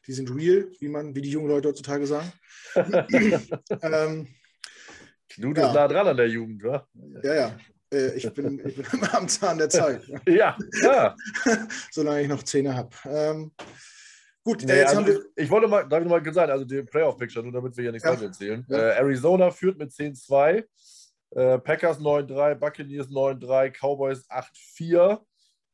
[0.07, 2.33] die sind real, wie man, wie die jungen Leute heutzutage sagen.
[2.75, 4.29] ähm,
[5.29, 5.69] Knut ja.
[5.69, 6.87] ist nah dran an der Jugend, wa?
[7.23, 7.59] Ja, ja.
[7.95, 10.03] Äh, ich, bin, ich bin immer am Zahn der Zeit.
[10.27, 11.15] ja, ja.
[11.91, 12.91] Solange ich noch Zähne habe.
[13.07, 13.53] Ähm,
[14.47, 15.25] Gut, nee, jetzt also haben wir.
[15.37, 18.05] Ich wollte mal, darf ich mal gesagt, also die Playoff-Picture, nur damit wir hier nichts
[18.05, 18.13] ja.
[18.13, 18.67] falsch erzählen.
[18.69, 18.77] Ja.
[18.77, 20.65] Äh, Arizona führt mit 10-2,
[21.31, 25.19] äh, Packers 9-3, Buccaneers 9-3, Cowboys 8-4.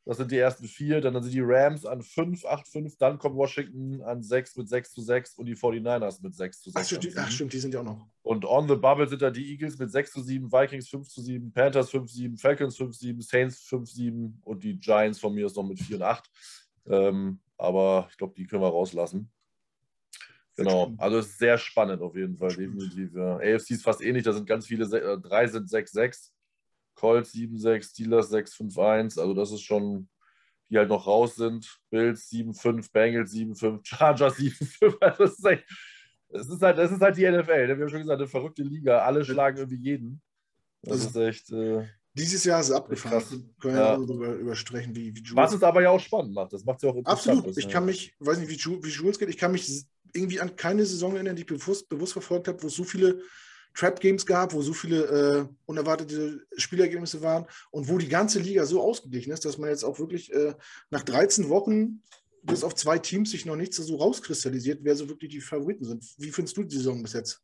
[0.04, 1.00] Das sind die ersten vier.
[1.00, 2.96] Dann sind die Rams an 5, 8-5.
[2.98, 6.70] Dann kommt Washington an 6 mit 6 zu 6 und die 49ers mit 6 zu
[6.70, 6.80] 6.
[6.80, 8.06] Ach, stimmt, ach, stimmt, die sind ja auch noch.
[8.22, 11.20] Und on the bubble sind da die Eagles mit 6 zu 7, Vikings 5 zu
[11.20, 14.78] 7, Panthers 5 zu 7, Falcons 5 zu 7, Saints 5 zu 7 und die
[14.78, 16.30] Giants von mir ist noch mit 4 und 8.
[16.86, 19.30] Ähm, aber ich glaube, die können wir rauslassen.
[20.56, 23.14] Genau, also es ist sehr spannend auf jeden Fall, definitiv.
[23.14, 23.36] Ja.
[23.36, 26.32] AFC ist fast ähnlich, da sind ganz viele, äh, drei sind 6-6,
[27.00, 30.08] Colts 7-6, Steelers 6-5-1, also das ist schon,
[30.68, 31.66] die halt noch raus sind.
[31.90, 35.64] Bills 7-5, Bengals 7-5, Chargers 7-5, also das ist, echt,
[36.28, 37.76] das, ist halt, das ist halt die NFL, ne?
[37.78, 40.22] wir haben schon gesagt, eine verrückte Liga, alle schlagen irgendwie jeden.
[40.82, 41.50] Das ist echt...
[41.52, 43.18] Äh, Dieses Jahr ist es abgefahren.
[43.18, 43.30] Krass.
[43.60, 43.92] Können wir Ja.
[43.92, 44.06] ja.
[44.06, 45.36] darüber überstrechen, wie, wie Jules.
[45.36, 46.52] Was es aber ja auch spannend macht.
[46.52, 47.38] Das macht es ja auch interessant.
[47.38, 47.58] Absolut.
[47.58, 50.56] Ich kann mich, weiß nicht, wie, Ju- wie Jules geht, ich kann mich irgendwie an
[50.56, 53.20] keine Saison erinnern, die ich bewusst, bewusst verfolgt habe, wo es so viele
[53.74, 58.83] Trap-Games gab, wo so viele äh, unerwartete Spielergebnisse waren und wo die ganze Liga so
[58.83, 60.54] ausgeglichen ist, dass man jetzt auch wirklich äh,
[60.90, 62.02] nach 13 Wochen
[62.42, 66.04] bis auf zwei Teams sich noch nichts so rauskristallisiert, wer so wirklich die Favoriten sind.
[66.18, 67.42] Wie findest du die Saison bis jetzt?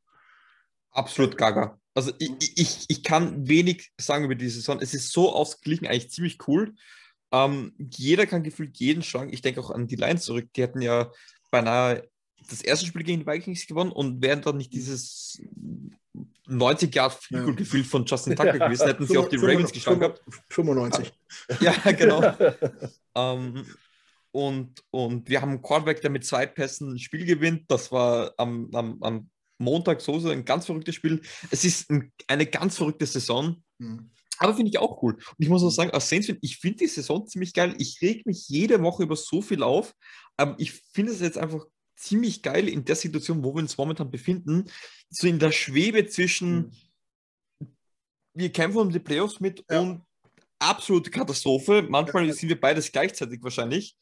[0.91, 1.79] Absolut gaga.
[1.95, 4.81] Also ich, ich, ich kann wenig sagen über die Saison.
[4.81, 6.75] Es ist so ausgeglichen, eigentlich ziemlich cool.
[7.33, 9.33] Ähm, jeder kann gefühlt jeden schlagen.
[9.33, 10.49] Ich denke auch an die Lions zurück.
[10.55, 11.13] Die hatten ja
[11.51, 12.09] beinahe
[12.49, 15.43] das erste Spiel gegen die Vikings gewonnen und wären dann nicht dieses
[16.47, 17.57] 90 Yard Field Goal Ja.
[17.57, 18.67] gefühlt von Justin Tucker Ja.
[18.67, 20.23] gewesen, hätten sie auch die Ravens geschlagen gehabt.
[20.51, 21.13] 95.
[21.61, 22.23] Ja, genau.
[23.19, 23.65] Ähm,
[24.33, 27.65] und, und wir haben einen Quarterback, der mit zwei Pässen ein Spiel gewinnt.
[27.69, 31.23] Das war am, am, am Montag so, so ein ganz verrücktes Spiel.
[31.51, 34.11] Es ist ein, eine ganz verrückte Saison, Hm.
[34.39, 35.15] aber finde ich auch cool.
[35.15, 37.75] Und ich muss auch sagen, als Saints-Fan, ich finde die Saison ziemlich geil.
[37.79, 39.95] Ich reg mich jede Woche über so viel auf.
[40.37, 41.65] Aber ich finde es jetzt einfach
[41.97, 44.65] ziemlich geil in der Situation, wo wir uns momentan befinden,
[45.11, 46.73] so in der Schwebe zwischen
[48.35, 49.81] wir kämpfen um die Playoffs mit Ja.
[49.81, 50.03] und
[50.59, 51.83] absolute Katastrophe.
[51.89, 52.35] Manchmal Ja.
[52.35, 53.97] sind wir beides gleichzeitig wahrscheinlich.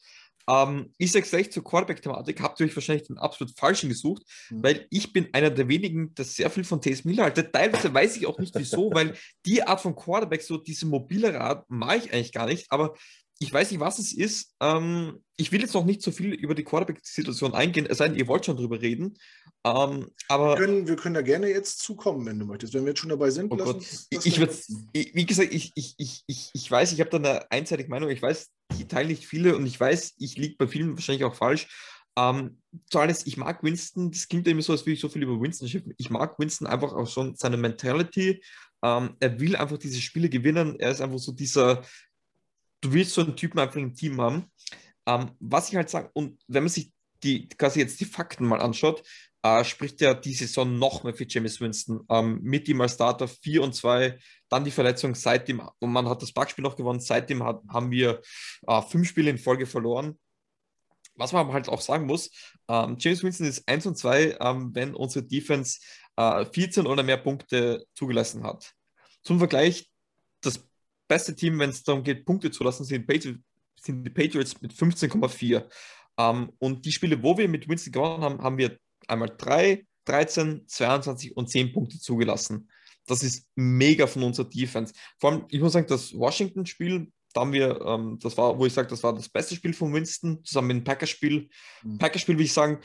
[0.47, 4.63] Ähm, ich sage gleich zur Quarterback-Thematik, habt ihr euch wahrscheinlich den absolut falschen gesucht, Mhm.
[4.63, 7.49] weil ich bin einer der wenigen, der sehr viel von Taysom Hill halte.
[7.51, 11.67] Teilweise weiß ich auch nicht wieso, weil die Art von Quarterback, so diese mobile Art,
[11.69, 12.95] mag ich eigentlich gar nicht, aber
[13.39, 14.55] ich weiß nicht, was es ist.
[14.61, 18.17] Ähm, ich will jetzt noch nicht so viel über die Quarterback-Situation eingehen, es sei denn,
[18.17, 19.17] ihr wollt schon drüber reden.
[19.65, 22.73] Ähm, aber Wir können, wir können da gerne jetzt zukommen, wenn du möchtest.
[22.73, 25.53] Wenn wir jetzt schon dabei sind, Oh lass uns Ich, das ich ich, wie gesagt,
[25.53, 28.09] ich, ich, ich, ich, ich weiß, ich habe da eine einseitige Meinung.
[28.09, 31.35] Ich weiß, die teilen nicht viele und ich weiß, ich liege bei vielen wahrscheinlich auch
[31.35, 31.67] falsch.
[32.17, 35.23] Ähm, zu alles, ich mag Winston, das klingt immer so, als würde ich so viel
[35.23, 35.93] über Winston schiffen.
[35.97, 38.41] Ich mag Winston einfach auch schon seine Mentality.
[38.83, 40.79] Ähm, er will einfach diese Spiele gewinnen.
[40.79, 41.83] Er ist einfach so dieser,
[42.85, 44.51] du willst so einen Typen einfach im Team haben.
[45.07, 46.91] Ähm, was ich halt sage, und wenn man sich
[47.23, 49.03] die quasi jetzt die Fakten mal anschaut,
[49.43, 52.05] äh, spricht ja die Saison noch mehr für James Winston.
[52.09, 54.19] Ähm, mit ihm als Starter 4 und 2,
[54.49, 58.21] dann die Verletzung seitdem, und man hat das Backspiel noch gewonnen, seitdem hat, haben wir
[58.67, 60.19] äh, fünf Spiele in Folge verloren.
[61.15, 62.29] Was man halt auch sagen muss,
[62.67, 65.79] ähm, James Winston ist 1 und 2, ähm, wenn unsere Defense
[66.17, 68.73] äh, 14 oder mehr Punkte zugelassen hat.
[69.23, 69.89] Zum Vergleich,
[71.07, 73.37] beste Team, wenn es darum geht, Punkte zu lassen, sind, Patri
[73.79, 75.63] sind die Patriots mit 15,4.
[76.17, 80.67] Ähm, und die Spiele, wo wir mit Winston gewonnen haben, haben wir einmal 3, 13,
[80.67, 82.69] 22 und 10 Punkte zugelassen.
[83.07, 84.93] Das ist mega von unserer Defense.
[85.19, 88.73] Vor allem, ich muss sagen, das Washington-Spiel, da haben wir, ähm, das war, wo ich
[88.73, 91.49] sage, das war das beste Spiel von Winston, zusammen mit dem Packers-Spiel.
[91.83, 91.97] Mhm.
[91.97, 92.79] Packers-Spiel, will ich sagen,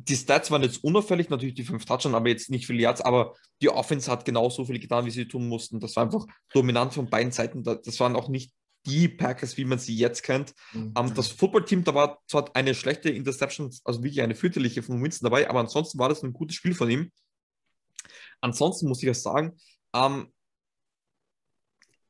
[0.00, 3.34] die Stats waren jetzt unauffällig, natürlich die fünf Touchdowns, aber jetzt nicht viele Yards, aber
[3.60, 5.80] die Offense hat genauso viel getan, wie sie tun mussten.
[5.80, 7.64] Das war einfach dominant von beiden Seiten.
[7.64, 8.52] Da- Das waren auch nicht
[8.86, 10.54] die Packers, wie man sie jetzt kennt.
[10.72, 10.94] Mhm.
[10.96, 15.26] Ähm, das Footballteam, da war zwar eine schlechte Interception, also wirklich eine fürchterliche von Winston
[15.26, 17.10] dabei, aber ansonsten war das ein gutes Spiel von ihm.
[18.40, 19.58] Ansonsten muss ich ja sagen,
[19.94, 20.32] ähm,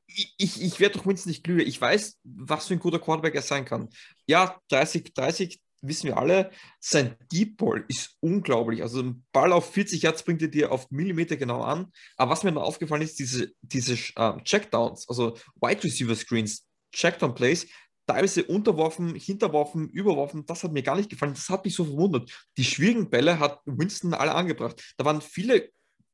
[0.06, 1.62] ich, ich, ich werde durch Winston nicht klüger.
[1.66, 3.88] Ich weiß, was für ein guter Quarterback er sein kann.
[4.26, 6.50] Ja, 30, 30 wissen wir alle.
[6.80, 8.82] Sein Deep Ball ist unglaublich.
[8.82, 11.92] Also ein Ball auf 40 Yards bringt er dir auf Millimeter genau an.
[12.16, 17.34] Aber was mir dann aufgefallen ist, diese, diese äh, Checkdowns, also Wide Receiver Screens, Checkdown
[17.34, 17.66] Plays,
[18.06, 21.34] teilweise unterworfen, hinterworfen, überworfen, das hat mir gar nicht gefallen.
[21.34, 22.30] Das hat mich so verwundert.
[22.56, 24.94] Die schwierigen Bälle hat Winston alle angebracht.
[24.96, 25.70] Da waren viele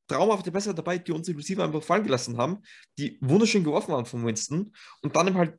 [0.08, 2.58] traumhafte Pässe dabei, die unsere Receiver einfach fallen gelassen haben,
[2.98, 4.74] die wunderschön geworfen waren von Winston.
[5.02, 5.58] Und dann eben halt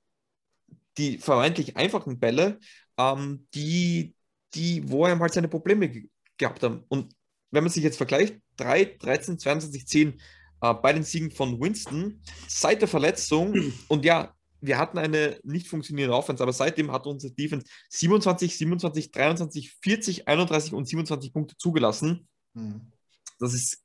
[0.98, 2.60] die vermeintlich einfachen Bälle,
[2.98, 4.16] ähm, die,
[4.54, 6.84] die, wo er halt seine Probleme ge gehabt haben.
[6.90, 7.16] Und
[7.52, 10.22] wenn man sich jetzt vergleicht, 3, 13, 22, 10
[10.62, 13.54] äh, bei den Siegen von Winston, seit der Verletzung,
[13.88, 19.12] und ja, wir hatten eine nicht funktionierende Offense, aber seitdem hat unsere Defense 27, 27,
[19.12, 22.28] 23, 40, 31 und 27 Punkte zugelassen.
[22.54, 22.92] Mhm.
[23.40, 23.84] Das ist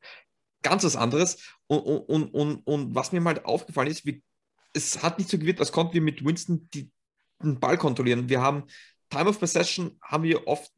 [0.62, 1.38] ganz was anderes.
[1.66, 4.22] Und, und, und, und was mir mal aufgefallen ist, wie,
[4.72, 6.90] es hat nicht so gewirkt, als konnten wir mit Winston die,
[7.42, 8.28] den Ball kontrollieren.
[8.28, 8.64] Wir haben
[9.10, 10.72] Time of Possession, haben wir oft,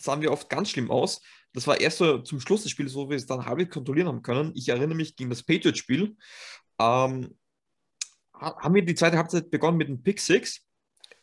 [0.00, 1.20] sahen wir oft ganz schlimm aus.
[1.52, 4.22] Das war erst so zum Schluss des Spiels, wo wir es dann halbwegs kontrollieren haben
[4.22, 4.52] können.
[4.54, 6.16] Ich erinnere mich gegen das Patriots-Spiel.
[6.78, 7.36] Ähm,
[8.34, 10.62] haben wir die zweite Halbzeit begonnen mit einem Pick Six.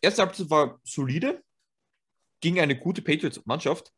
[0.01, 1.43] Erste Halbzeit war solide,
[2.41, 3.91] gegen eine gute Patriots-Mannschaft,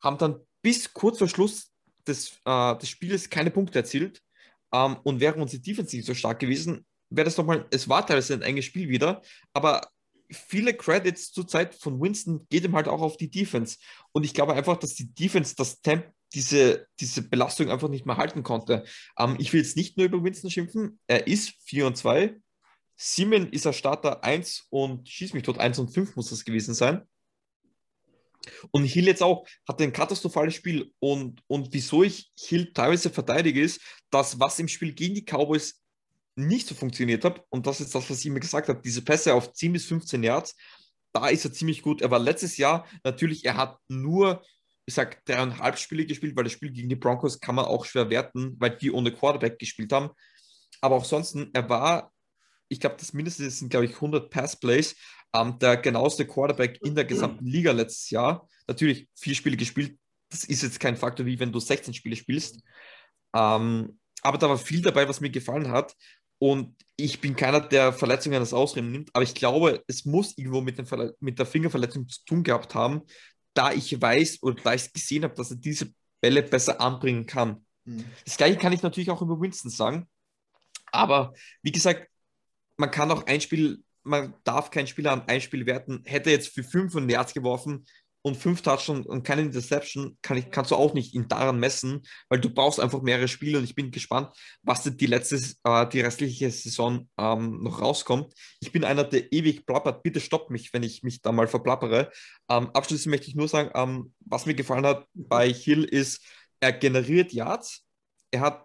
[0.00, 1.72] haben dann bis kurz vor Schluss
[2.06, 4.22] des, äh, des Spiels keine Punkte erzielt.
[4.72, 8.34] Ähm, und wäre unsere Defense nicht so stark gewesen, wäre das nochmal, es war teilweise
[8.34, 9.88] ein enges Spiel wieder, aber
[10.34, 13.78] viele Credits zur Zeit von Winston geht ihm halt auch auf die Defense.
[14.12, 18.16] Und ich glaube einfach, dass die Defense das Temp diese, diese Belastung einfach nicht mehr
[18.16, 18.84] halten konnte.
[19.18, 20.98] Ähm, ich will jetzt nicht nur über Winston schimpfen.
[21.06, 22.36] Er ist 4 und 2.
[22.96, 26.74] Simon ist er Starter 1 und schieß mich tot 1 und 5 muss das gewesen
[26.74, 27.06] sein.
[28.70, 30.92] Und Hill jetzt auch hatte ein katastrophales Spiel.
[30.98, 35.80] Und, und wieso ich Hill teilweise verteidige, ist, dass was im Spiel gegen die Cowboys
[36.36, 39.34] nicht so funktioniert hat, und das ist das, was ich mir gesagt habe, diese Pässe
[39.34, 40.56] auf 10 bis 15 Yards,
[41.12, 42.02] da ist er ziemlich gut.
[42.02, 44.42] Er war letztes Jahr natürlich, er hat nur,
[44.84, 48.10] ich sag, dreieinhalb Spiele gespielt, weil das Spiel gegen die Broncos kann man auch schwer
[48.10, 50.10] werten, weil die ohne Quarterback gespielt haben.
[50.80, 52.12] Aber auch sonst, er war,
[52.68, 54.96] ich glaube, das mindestens sind, glaube ich, 100 Pass-Plays,
[55.34, 58.48] ähm, der genaueste Quarterback in der gesamten Liga letztes Jahr.
[58.66, 59.98] Natürlich vier Spiele gespielt,
[60.30, 62.60] das ist jetzt kein Faktor, wie wenn du 16 Spiele spielst.
[63.34, 65.94] Ähm, aber da war viel dabei, was mir gefallen hat.
[66.44, 70.60] Und ich bin keiner, der Verletzungen als Ausreden nimmt, aber ich glaube, es muss irgendwo
[70.60, 70.76] mit,
[71.20, 73.00] mit der Fingerverletzung zu tun gehabt haben,
[73.54, 77.64] da ich weiß oder da ich gesehen habe, dass er diese Bälle besser anbringen kann.
[77.86, 78.04] Mhm.
[78.26, 80.06] Das gleiche kann ich natürlich auch über Winston sagen.
[80.92, 82.10] Aber wie gesagt,
[82.76, 86.02] man kann auch ein Spiel, man darf kein Spieler an ein Spiel werten.
[86.04, 87.86] Hätte jetzt für 500 Yards geworfen,
[88.24, 92.06] und fünf Touchdowns und keine Interception kann ich, kannst du auch nicht ihn daran messen,
[92.30, 96.00] weil du brauchst einfach mehrere Spiele und ich bin gespannt, was die letzte, äh, die
[96.00, 98.32] restliche Saison ähm, noch rauskommt.
[98.60, 100.02] Ich bin einer, der ewig plappert.
[100.02, 102.10] Bitte stopp mich, wenn ich mich da mal verplappere.
[102.48, 106.24] Ähm, abschließend möchte ich nur sagen, ähm, was mir gefallen hat bei Hill ist,
[106.60, 107.84] er generiert Yards.
[108.30, 108.64] Er hat,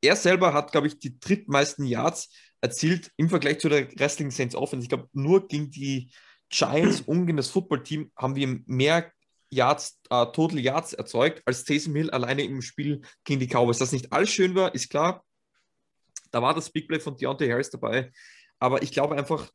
[0.00, 2.28] er selber hat, glaube ich, die drittmeisten Yards
[2.60, 4.82] erzielt im Vergleich zu der Wrestling Saints Offense.
[4.82, 6.10] Ich glaube, nur gegen die
[6.50, 9.12] Giants umgehen das Footballteam haben wir mehr
[9.50, 13.78] Yards, äh, Total Yards erzeugt als Taysom Hill alleine im Spiel gegen die Cowboys.
[13.78, 15.24] Dass nicht alles schön war, ist klar.
[16.30, 18.12] Da war das Big Play von Deontay Harris dabei.
[18.58, 19.50] Aber ich glaube einfach,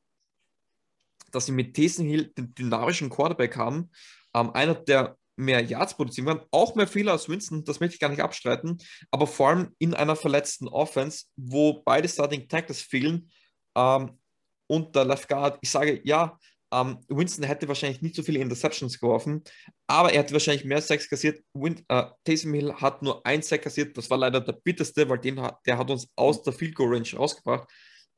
[1.31, 3.91] dass sie mit Taysom Hill den dynamischen Quarterback haben.
[4.33, 7.99] Ähm, einer, der mehr Yards produzieren kann, auch mehr Fehler als Winston, das möchte ich
[7.99, 8.77] gar nicht abstreiten,
[9.11, 13.31] aber vor allem in einer verletzten Offense, wo beide Starting Tackles fehlen
[13.75, 14.19] ähm,
[14.67, 16.37] und der Left Guard, ich sage, ja,
[16.73, 19.43] ähm, Winston hätte wahrscheinlich nicht so viele Interceptions geworfen,
[19.85, 21.43] aber er hätte wahrscheinlich mehr Sacks kassiert.
[21.53, 23.95] Win äh, Taysom Hill hat nur ein Sack kassiert.
[23.95, 26.95] Das war leider der bitterste, weil den hat, der hat uns aus der Field Goal
[26.95, 27.69] Range rausgebracht.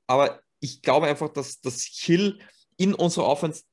[0.07, 2.39] Aber ich glaube einfach, dass, dass Hill
[2.77, 3.63] in unserer Offense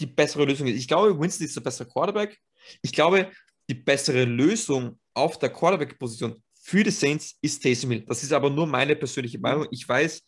[0.00, 0.78] die bessere Lösung ist.
[0.78, 2.38] Ich glaube, Winston ist der bessere Quarterback.
[2.82, 3.30] Ich glaube,
[3.68, 8.04] die bessere Lösung auf der Quarterback-Position für die Saints ist Taysom Hill.
[8.06, 9.66] Das ist aber nur meine persönliche Meinung.
[9.70, 10.22] Ich weiß,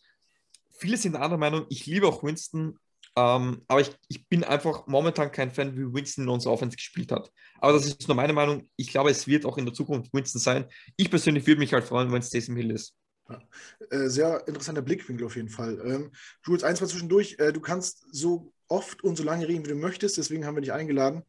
[0.77, 1.65] viele sind anderer Meinung.
[1.69, 2.77] Ich liebe auch Winston,
[3.15, 7.11] ähm, aber ich, ich bin einfach momentan kein Fan, wie Winston in unserer Offense gespielt
[7.11, 7.31] hat.
[7.59, 8.69] Aber das ist nur meine Meinung.
[8.77, 10.65] Ich glaube, es wird auch in der Zukunft Winston sein.
[10.95, 12.95] Ich persönlich würde mich halt freuen, wenn es Taysom Hill ist.
[13.29, 13.41] Ja.
[13.89, 15.79] Äh, sehr interessanter Blickwinkel auf jeden Fall.
[15.85, 16.11] Ähm,
[16.45, 17.35] Jules, eins mal zwischendurch.
[17.39, 20.61] Äh, du kannst so oft und so lange reden, wie du möchtest, deswegen haben wir
[20.61, 21.23] dich eingeladen.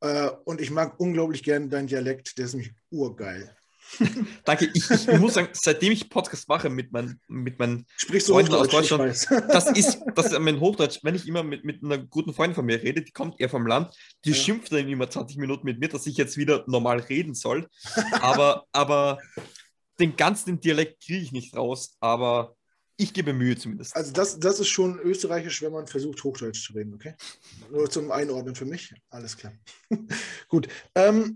[0.00, 3.56] Äh, und ich mag unglaublich gerne deinen Dialekt, der ist nämlich urgeil.
[4.44, 4.70] Danke.
[4.74, 8.68] Ich, ich, muss sagen, seitdem ich Podcast mache mit, mein, mit meinen Sprichst Freunden aus
[8.68, 11.00] Deutschland, das ist, das ist mein Hochdeutsch.
[11.02, 13.66] Wenn ich immer mit, mit einer guten Freundin von mir rede, die kommt eher vom
[13.66, 13.94] Land,
[14.24, 14.36] die ja.
[14.36, 17.68] schimpft dann immer 20 Minuten mit mir, dass ich jetzt wieder normal reden soll.
[18.20, 19.18] Aber, aber
[20.00, 21.96] den ganzen Dialekt kriege ich nicht raus.
[22.00, 22.56] Aber
[22.96, 23.96] ich gebe Mühe zumindest.
[23.96, 27.14] Also das, das ist schon österreichisch, wenn man versucht, Hochdeutsch zu reden, okay?
[27.70, 28.94] Nur zum Einordnen für mich.
[29.10, 29.52] Alles klar.
[30.48, 30.68] Gut.
[30.94, 31.34] Ähm,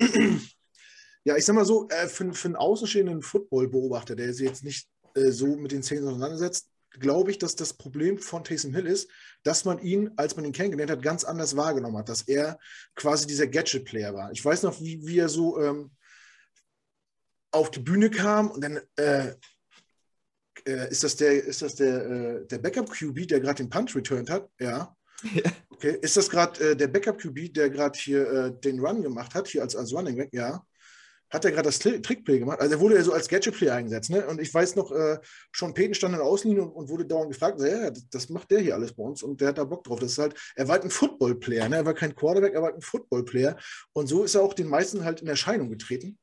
[1.24, 4.88] ja, ich sag mal so, äh, für, für einen außenstehenden Football-Beobachter, der sich jetzt nicht
[5.14, 9.10] äh, so mit den Szenen auseinandersetzt, glaube ich, dass das Problem von Taysom Hill ist,
[9.42, 12.58] dass man ihn, als man ihn kennengelernt hat, ganz anders wahrgenommen hat, dass er
[12.94, 14.32] quasi dieser Gadget-Player war.
[14.32, 15.90] Ich weiß noch, wie, wie er so ähm,
[17.50, 19.34] auf die Bühne kam und dann äh,
[20.66, 24.30] äh ist das der, ist das der, äh, der Backup-QB, der gerade den Punch returned
[24.30, 24.50] hat?
[24.58, 24.96] Ja.
[25.34, 25.52] ja.
[25.70, 25.98] Okay.
[26.00, 29.76] Ist das gerade äh, der Backup-QB, der gerade hier den Run gemacht hat, hier als,
[29.76, 30.30] als Running Back?
[30.32, 30.64] Ja
[31.30, 32.60] hat er gerade das Trickplay gemacht.
[32.60, 34.10] Also er wurde ja so als Gadget-Play eingesetzt.
[34.10, 34.26] Ne?
[34.26, 35.18] Und ich weiß noch, äh,
[35.54, 38.60] Sean Payton stand in der Außenlinie und, und wurde dauernd gefragt, ja, das, macht der
[38.60, 40.00] hier alles bei uns und der hat da Bock drauf.
[40.00, 41.76] Das ist halt, er war halt ein Football-Player, ne?
[41.76, 43.56] er war kein Quarterback, er war halt ein Football-Player.
[43.92, 46.18] Und so ist er auch den meisten halt in Erscheinung getreten.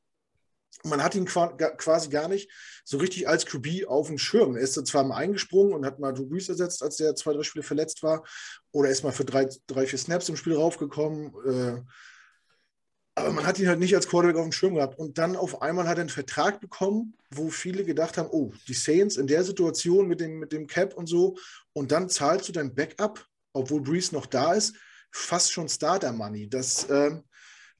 [0.84, 2.50] Man hat ihn quasi gar nicht
[2.84, 4.56] so richtig als QB auf dem Schirm.
[4.56, 7.62] Er ist zwar mal eingesprungen und hat mal Brees ersetzt, als der zwei, drei Spiele
[7.62, 8.24] verletzt war.
[8.72, 11.32] Oder ist mal für drei, drei vier Snaps im Spiel raufgekommen.
[11.46, 11.82] Äh,
[13.16, 14.98] aber man hat ihn halt nicht als Quarterback auf dem Schirm gehabt.
[14.98, 18.74] Und dann auf einmal hat er einen Vertrag bekommen, wo viele gedacht haben, oh, die
[18.74, 21.36] Saints in der Situation mit dem, mit dem Cap und so.
[21.72, 24.76] Und dann zahlst du dein Backup, obwohl Breeze noch da ist,
[25.10, 26.50] fast schon Starter-Money.
[26.50, 27.22] Das, ähm,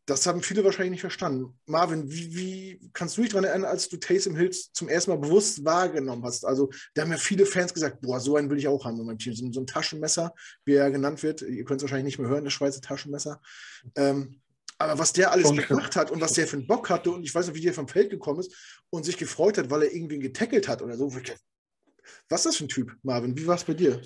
[0.06, 1.58] das haben viele wahrscheinlich nicht verstanden.
[1.66, 5.18] Marvin, wie, wie kannst du dich daran erinnern, als du Taysom Hills zum ersten Mal
[5.18, 6.46] bewusst wahrgenommen hast?
[6.46, 9.04] Also, da haben ja viele Fans gesagt, boah, so einen will ich auch haben in
[9.04, 9.34] meinem Team.
[9.34, 10.32] So, ein Taschenmesser,
[10.64, 11.42] wie er genannt wird.
[11.42, 13.42] Ihr könnt es wahrscheinlich nicht mehr hören, das Schweizer Taschenmesser.
[13.96, 14.40] Ähm,
[14.78, 17.34] Aber was der alles gemacht hat und was der für einen Bock hatte und ich
[17.34, 20.20] weiß nicht, wie der vom Feld gekommen ist und sich gefreut hat, weil er irgendwen
[20.20, 21.10] getackelt hat oder so.
[22.28, 23.36] Was ist das für ein Typ, Marvin?
[23.36, 24.02] Wie war es bei dir?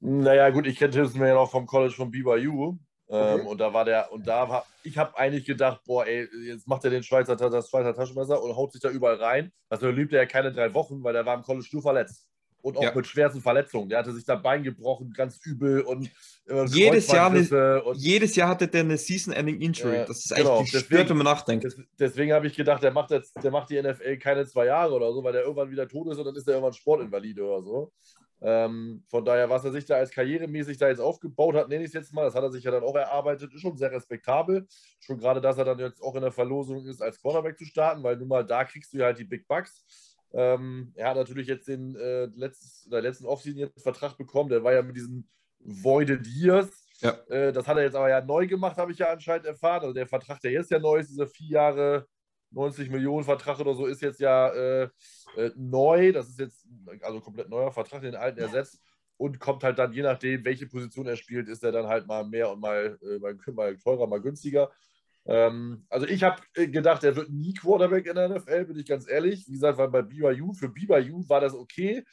[0.00, 2.70] Naja, gut, ich kenne Tilson ja noch vom College von BYU.
[2.70, 3.46] Ähm, Okay.
[3.46, 6.84] Und da war der, und da war, ich habe eigentlich gedacht, boah, ey, jetzt macht
[6.84, 9.52] er den Schweizer, das Schweizer Taschenmesser und haut sich da überall rein.
[9.68, 12.26] Also liebt er ja keine drei Wochen, weil der war im College nur verletzt.
[12.66, 12.92] Und auch Ja.
[12.96, 13.88] mit schwersten Verletzungen.
[13.88, 16.10] Der hatte sich da Bein gebrochen, ganz übel und
[16.48, 19.94] äh, Jedes Jahr eine- und Jedes Jahr hatte der eine Season-Ending-Injury.
[19.98, 21.62] Ja, das ist genau, eigentlich gestört, deswegen- wenn man nachdenkt.
[21.64, 24.94] Des, deswegen habe ich gedacht, der macht jetzt, der macht die NFL keine zwei Jahre
[24.94, 27.62] oder so, weil der irgendwann wieder tot ist und dann ist er irgendwann Sportinvalide oder
[27.62, 27.92] so.
[28.42, 31.88] Ähm, von daher, was er sich da als karrieremäßig da jetzt aufgebaut hat, nenne ich
[31.90, 34.66] es jetzt mal, das hat er sich ja dann auch erarbeitet, ist schon sehr respektabel.
[34.98, 38.02] Schon gerade, dass er dann jetzt auch in der Verlosung ist, als Cornerback zu starten,
[38.02, 39.84] weil nun mal da kriegst du ja halt die Big Bucks.
[40.32, 44.62] Ähm, er hat natürlich jetzt den äh, letztes, der letzten Offseason jetzt Vertrag bekommen, der
[44.62, 45.28] war ja mit diesen
[45.60, 46.84] Voided Years.
[47.00, 47.10] Ja.
[47.28, 49.82] Äh, das hat er jetzt aber ja neu gemacht, habe ich ja anscheinend erfahren.
[49.82, 52.06] Also der Vertrag, der jetzt ja neu ist, dieser vier Jahre
[52.50, 54.88] 90 Millionen Vertrag oder so, ist jetzt ja äh,
[55.36, 56.12] äh, neu.
[56.12, 56.66] Das ist jetzt
[57.02, 58.80] also komplett neuer Vertrag, den alten ersetzt.
[59.18, 62.24] Und kommt halt dann, je nachdem, welche Position er spielt, ist er dann halt mal
[62.24, 64.70] mehr und mal, äh, mal, mal teurer, mal günstiger.
[65.26, 69.08] Ähm, also ich habe gedacht, er wird nie Quarterback in der NFL, bin ich ganz
[69.08, 69.46] ehrlich.
[69.46, 72.04] Wie gesagt, weil bei BYU, für BYU war das okay.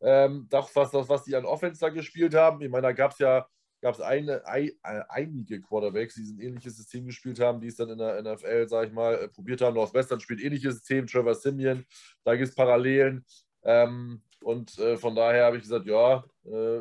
[0.00, 2.60] Ähm, doch was, das, was die an Offense da gespielt haben.
[2.62, 3.46] Ich meine, da gab es ja
[3.80, 7.76] gab es eine, ein, äh, einige Quarterbacks, die ein ähnliches System gespielt haben, die es
[7.76, 9.74] dann in der NFL, sag ich mal, äh, probiert haben.
[9.74, 11.84] Northwestern spielt ähnliches System, Trevor Simeon,
[12.24, 13.24] da gibt es Parallelen.
[13.62, 16.80] Ähm, und äh, von daher habe ich gesagt, ja, äh,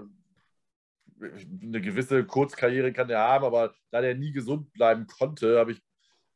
[1.19, 5.81] eine gewisse Kurzkarriere kann der haben, aber da der nie gesund bleiben konnte, habe ich,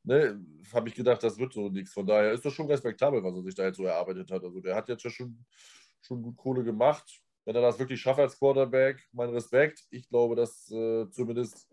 [0.04, 1.94] ne, hab ich gedacht, das wird so nichts.
[1.94, 4.44] Von daher ist das schon respektabel, was er sich da jetzt so erarbeitet hat.
[4.44, 5.46] Also der hat jetzt ja schon,
[6.02, 7.22] schon gut Kohle gemacht.
[7.46, 9.84] Wenn er das wirklich schafft als Quarterback, mein Respekt.
[9.90, 11.68] Ich glaube, dass äh, zumindest,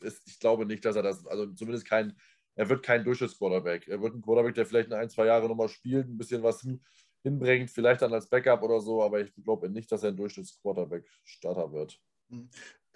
[0.00, 2.16] ist, ich glaube nicht, dass er das, also zumindest kein,
[2.54, 3.88] er wird kein Durchschnittsquarterback.
[3.88, 6.60] Er wird ein Quarterback, der vielleicht in ein, zwei Jahre nochmal spielt, ein bisschen was
[6.60, 6.80] hin,
[7.22, 11.72] hinbringt, vielleicht dann als Backup oder so, aber ich glaube nicht, dass er ein Durchschnittsquarterback-Starter
[11.72, 12.00] wird.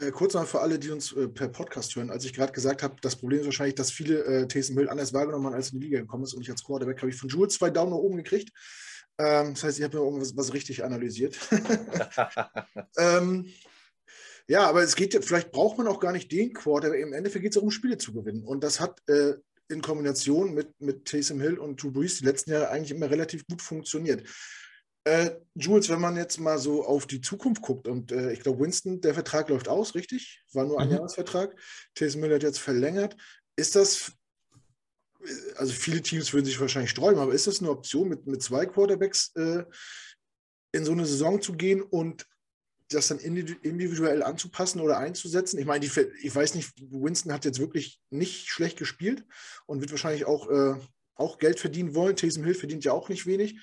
[0.00, 2.10] Äh, kurz noch für alle, die uns äh, per Podcast hören.
[2.10, 5.12] Als ich gerade gesagt habe, das Problem ist wahrscheinlich, dass viele äh, Taysom Hill anders
[5.12, 6.34] wahrgenommen haben, als in die Liga gekommen ist.
[6.34, 8.50] Und ich als Quarterback habe ich von Jules zwei Daumen nach oben gekriegt.
[9.18, 11.38] Ähm, das heißt, ich habe mir irgendwas was richtig analysiert.
[12.98, 13.46] ähm,
[14.48, 17.00] ja, aber es geht ja, vielleicht braucht man auch gar nicht den Quarterback.
[17.00, 18.42] Im Endeffekt geht es darum, Spiele zu gewinnen.
[18.42, 19.34] Und das hat äh,
[19.68, 23.46] in Kombination mit, mit Taysom Hill und Drew Brees die letzten Jahre eigentlich immer relativ
[23.46, 24.28] gut funktioniert.
[25.06, 28.60] Äh, Jules, wenn man jetzt mal so auf die Zukunft guckt und äh, ich glaube,
[28.60, 30.42] Winston, der Vertrag läuft aus, richtig?
[30.52, 30.94] War nur ein Mhm.
[30.94, 31.54] Jahresvertrag.
[31.94, 33.14] Taysom Hill hat jetzt verlängert.
[33.54, 34.12] Ist das,
[35.22, 38.42] äh, also viele Teams würden sich wahrscheinlich sträuben, aber ist das eine Option, mit, mit
[38.42, 39.64] zwei Quarterbacks äh,
[40.72, 42.26] in so eine Saison zu gehen und
[42.88, 45.58] das dann individu- individuell anzupassen oder einzusetzen?
[45.58, 49.26] Ich meine, ich weiß nicht, Winston hat jetzt wirklich nicht schlecht gespielt
[49.66, 50.80] und wird wahrscheinlich auch, äh,
[51.14, 52.16] auch Geld verdienen wollen.
[52.16, 53.60] Taysom Hill verdient ja auch nicht wenig.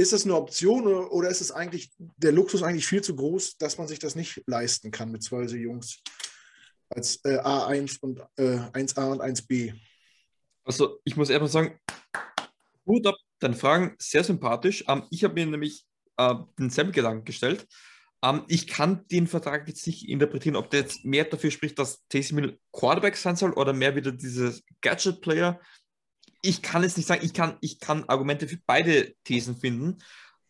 [0.00, 3.76] Ist das eine Option oder, ist es eigentlich der Luxus eigentlich viel zu groß, dass
[3.76, 6.02] man sich das nicht leisten kann mit zwei so Jungs
[6.88, 9.74] als äh, A1 und äh, 1A und 1B?
[10.64, 11.78] Also, ich muss erstmal sagen,
[12.86, 14.82] Hut ab, deine Fragen sehr sympathisch.
[14.88, 15.84] Ähm, ich habe mir nämlich
[16.16, 17.66] äh, denselben Gedanken gestellt.
[18.24, 22.06] Ähm, ich kann den Vertrag jetzt nicht interpretieren, ob der jetzt mehr dafür spricht, dass
[22.08, 25.60] Taysom Quarterback sein soll oder mehr wieder dieses Gadget-Player.
[26.42, 27.24] Ich kann es nicht sagen.
[27.24, 29.98] Ich kann, ich kann Argumente für beide Thesen finden.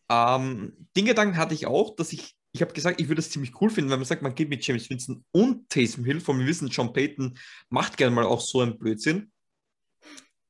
[0.09, 3.59] Ähm, den Gedanken hatte ich auch, dass ich, ich habe gesagt, ich würde es ziemlich
[3.61, 6.19] cool finden, wenn man sagt, man geht mit James Winston und Taysom Hill.
[6.19, 7.37] Von wir wissen, John Payton
[7.69, 9.31] macht gerne mal auch so einen Blödsinn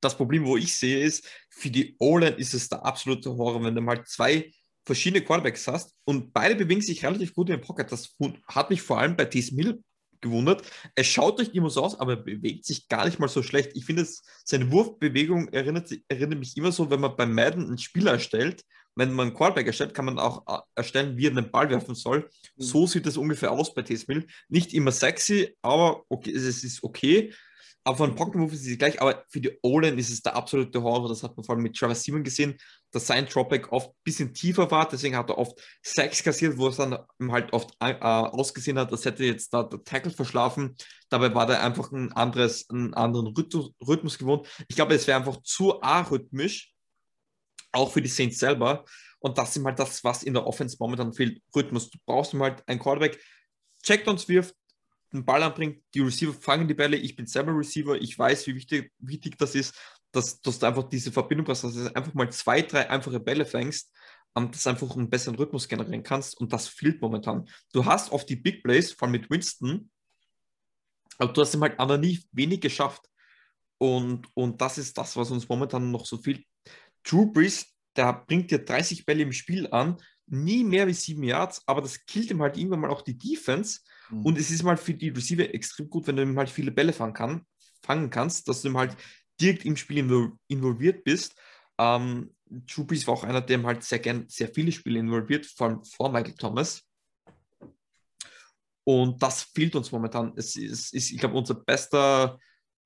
[0.02, 3.76] das Problem, wo ich sehe, ist, für die O-Line ist es der absolute Horror, wenn
[3.76, 4.52] du mal zwei
[4.84, 7.92] verschiedene Quarterbacks hast und beide bewegen sich relativ gut in den Pocket.
[7.92, 8.16] Das
[8.48, 9.84] hat mich vor allem bei Taysom Hill
[10.22, 10.64] gewundert.
[10.96, 13.72] Er schaut nicht immer so aus, aber er bewegt sich gar nicht mal so schlecht.
[13.76, 17.78] Ich finde, es- seine Wurfbewegung erinnert, erinnert mich immer so, wenn man beim Madden einen
[17.78, 18.64] Spieler erstellt,
[18.96, 21.96] wenn man einen Quarterback erstellt, kann man auch äh, erstellen, wie er den Ball werfen
[21.96, 22.30] soll.
[22.58, 22.64] Mhm.
[22.64, 24.28] So sieht es ungefähr aus bei Hill.
[24.50, 27.34] Nicht immer sexy, aber okay, es ist okay.
[27.84, 30.84] Aber von Pocket Move ist es gleich, aber für die O-Line ist es der absolute
[30.84, 31.10] Horror.
[31.10, 32.56] Das hat man vor allem mit Trevor Simon gesehen,
[32.92, 34.88] dass sein Dropback oft ein bisschen tiefer war.
[34.88, 37.00] Deswegen hat er oft Sacks kassiert, wo es dann
[37.32, 40.76] halt oft äh, ausgesehen hat, als hätte jetzt da der Tackle verschlafen.
[41.10, 44.48] Dabei war der einfach ein anderes, einen anderen Rhythmus, Rhythmus gewohnt.
[44.68, 46.74] Ich glaube, es wäre einfach zu arrhythmisch,
[47.72, 48.86] auch für die Saints selber.
[49.20, 51.42] Und das ist halt das, was in der Offense momentan fehlt.
[51.56, 51.90] Rhythmus.
[51.90, 53.20] Du brauchst halt einen Quarterback,
[53.84, 54.56] Checkdowns wirft,
[55.14, 56.98] den Ball anbringt, die Receiver fangen die Bälle.
[56.98, 59.76] Ich bin selber Receiver, ich weiß, wie wichtig, wichtig das ist,
[60.12, 63.46] dass, dass du einfach diese Verbindung hast, dass du einfach mal zwei, drei einfache Bälle
[63.46, 63.92] fängst,
[64.34, 66.38] um, dass du einfach einen besseren Rhythmus generieren kannst.
[66.40, 67.48] Und das fehlt momentan.
[67.74, 69.90] Du hast oft die Big Plays, vor allem mit Winston,
[71.18, 73.08] aber du hast ihm halt aber nie wenig geschafft.
[73.78, 76.44] Und, und das ist das, was uns momentan noch so viel.
[77.04, 79.98] Drew Brees, der bringt dir 30 Bälle im Spiel an,
[80.28, 83.82] nie mehr wie sieben Yards, aber das killt ihm halt irgendwann mal auch die Defense.
[84.12, 84.26] Mhm.
[84.26, 86.94] Und es ist mal für die Receiver extrem gut, wenn du ihm halt viele Bälle
[86.94, 87.46] fangen, kann,
[87.82, 88.96] fangen kannst, dass du ihm halt
[89.40, 89.98] direkt im Spiel
[90.48, 91.36] involviert bist.
[91.78, 95.68] Ähm, Drew Brees war auch einer, der halt sehr gern sehr viele Spiele involviert, vor
[95.68, 96.84] allem vor Michael Thomas.
[98.84, 100.34] Und das fehlt uns momentan.
[100.36, 102.38] Es ist, ist ich glaube, unser bester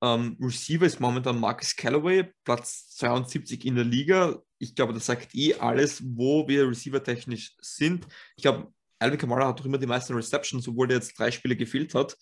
[0.02, 4.40] ähm, Receiver ist momentan Marcus Callaway, Platz 72 in der Liga.
[4.58, 8.06] Ich glaube, das sagt eh alles, wo wir receiver-technisch sind.
[8.36, 11.56] Ich glaube, Alvin Kamara hat doch immer die meisten Receptions, obwohl der jetzt drei Spiele
[11.56, 12.16] gefehlt hat.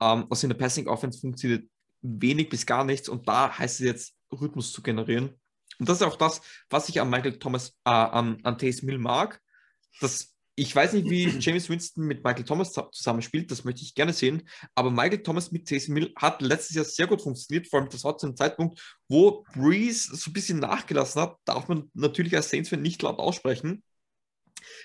[0.00, 1.68] Ähm, also in der Passing Offense funktioniert
[2.02, 5.34] wenig bis gar nichts und da heißt es jetzt, Rhythmus zu generieren.
[5.78, 6.40] Und das ist auch das,
[6.70, 9.40] was ich an Michael Thomas, äh, an, an Taysom Hill mag.
[10.00, 14.12] Das, ich weiß nicht, wie James Winston mit Michael Thomas zusammenspielt, das möchte ich gerne
[14.12, 14.48] sehen.
[14.74, 18.04] Aber Michael Thomas mit Taysom Hill hat letztes Jahr sehr gut funktioniert, vor allem das
[18.04, 22.50] war zu einem Zeitpunkt, wo Breeze so ein bisschen nachgelassen hat, darf man natürlich als
[22.50, 23.82] Saints-Fan nicht laut aussprechen.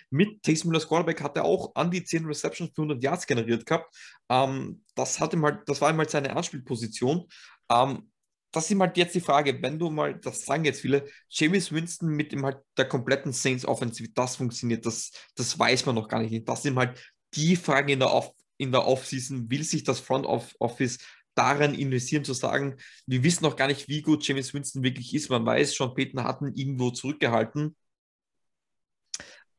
[0.09, 3.65] Mit Taysom als Quarterback hat er auch an die 10 Receptions für 100 Yards generiert
[3.65, 3.95] gehabt.
[4.29, 7.27] Ähm, das, hat ihm halt, das war ihm halt seine Anspielposition.
[7.69, 8.11] Ähm,
[8.51, 12.09] das ist halt jetzt die Frage, wenn du mal, das sagen jetzt viele, James Winston
[12.09, 16.09] mit dem halt der kompletten Saints Offense, wie das funktioniert, das, das weiß man noch
[16.09, 16.47] gar nicht.
[16.47, 16.99] Das sind halt
[17.33, 20.99] die Fragen in der Off, in der Offseason, will sich das Front Office
[21.33, 22.75] daran investieren, zu sagen,
[23.07, 25.29] wir wissen noch gar nicht, wie gut James Winston wirklich ist.
[25.29, 27.75] Man weiß, Sean Payton hat ihn irgendwo zurückgehalten.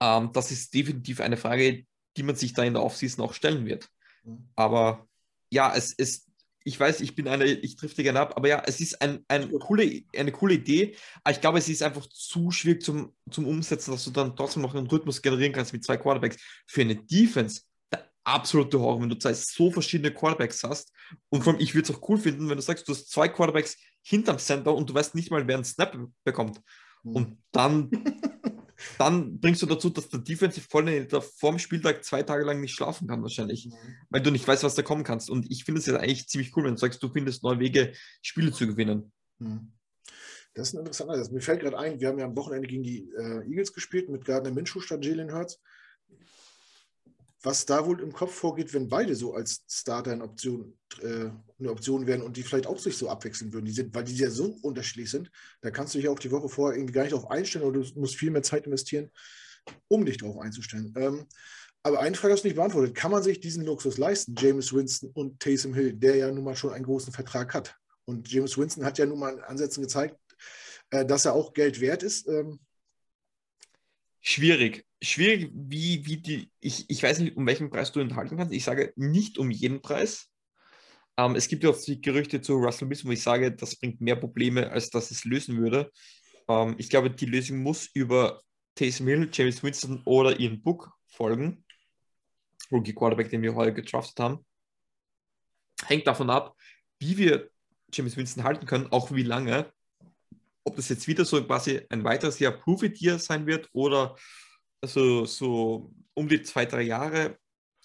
[0.02, 1.84] Ähm, das ist definitiv eine Frage,
[2.16, 3.88] die man sich da in der Offseason auch stellen wird.
[4.24, 4.48] Mhm.
[4.56, 5.06] Aber
[5.50, 6.26] ja, es, es,
[6.64, 9.50] ich weiß, ich bin eine, ich trifft gerne ab, aber ja, es ist ein, ein
[9.60, 13.92] coole, eine coole Idee, aber ich glaube, es ist einfach zu schwierig zum, zum Umsetzen,
[13.92, 16.36] dass du dann trotzdem noch einen Rhythmus generieren kannst mit zwei Quarterbacks.
[16.66, 20.92] Für eine Defense der absolute Horror, wenn du zwei so verschiedene Quarterbacks hast.
[21.28, 23.28] Und vor allem, ich würde es auch cool finden, wenn du sagst, du hast zwei
[23.28, 26.60] Quarterbacks hinterm Center und du weißt nicht mal, wer einen Snap bekommt.
[27.04, 27.12] Mhm.
[27.16, 27.90] Und dann
[28.98, 33.08] dann bringst du dazu, dass der Defensive Coordinator vorm Spieltag zwei Tage lang nicht schlafen
[33.08, 33.96] kann, wahrscheinlich, mhm.
[34.10, 35.30] weil du nicht weißt, was da kommen kannst.
[35.30, 37.92] Und ich finde es ja eigentlich ziemlich cool, wenn du sagst, du findest neue Wege,
[38.22, 39.12] Spiele zu gewinnen.
[39.38, 39.72] Mhm.
[40.54, 41.32] Das ist ein interessanter.
[41.32, 44.24] Mir fällt gerade ein, wir haben ja am Wochenende gegen die äh, Eagles gespielt mit
[44.24, 45.60] Gardner Minshew statt Jalen Hurts
[47.42, 51.70] was da wohl im Kopf vorgeht, wenn beide so als Starter eine Option, äh, eine
[51.70, 53.64] Option wären und die vielleicht auch sich so abwechseln würden.
[53.64, 55.30] Die sind, weil die ja so unterschiedlich sind,
[55.60, 58.00] da kannst du dich auch die Woche vorher irgendwie gar nicht darauf einstellen oder du
[58.00, 59.10] musst viel mehr Zeit investieren,
[59.88, 60.94] um dich darauf einzustellen.
[60.96, 61.26] Ähm,
[61.84, 62.94] aber eine Frage hast du nicht beantwortet.
[62.94, 66.54] Kann man sich diesen Luxus leisten, James Winston und Taysom Hill, der ja nun mal
[66.54, 67.74] schon einen großen Vertrag hat?
[68.04, 70.16] Und James Winston hat ja nun mal in Ansätzen gezeigt,
[70.90, 72.28] äh, dass er auch Geld wert ist.
[72.28, 72.60] Ähm,
[74.22, 74.86] Schwierig.
[75.02, 78.54] Schwierig, wie, wie die, ich, ich weiß nicht, um welchen Preis du enthalten kannst.
[78.54, 80.30] Ich sage nicht um jeden Preis.
[81.16, 84.00] Ähm, es gibt ja auch die Gerüchte zu Russell Wilson, wo ich sage, das bringt
[84.00, 85.90] mehr Probleme, als dass es lösen würde.
[86.48, 88.40] Ähm, ich glaube, die Lösung muss über
[88.76, 91.64] Taysom Hill, James Winston oder Ian Book folgen.
[92.70, 94.46] Rookie Quarterback, den wir heute getraftet haben.
[95.84, 96.56] Hängt davon ab,
[97.00, 97.50] wie wir
[97.92, 99.72] James Winston halten können, auch wie lange
[100.64, 104.16] ob das jetzt wieder so quasi ein weiteres Jahr Prove It Year sein wird oder
[104.84, 107.38] so, so um die zwei, drei Jahre.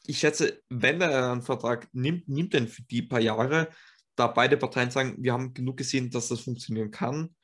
[0.05, 3.69] Ich schätze, wenn er einen Vertrag nimmt, nimmt er für die paar Jahre,
[4.15, 7.35] da beide Parteien sagen, wir haben genug gesehen, dass das funktionieren kann.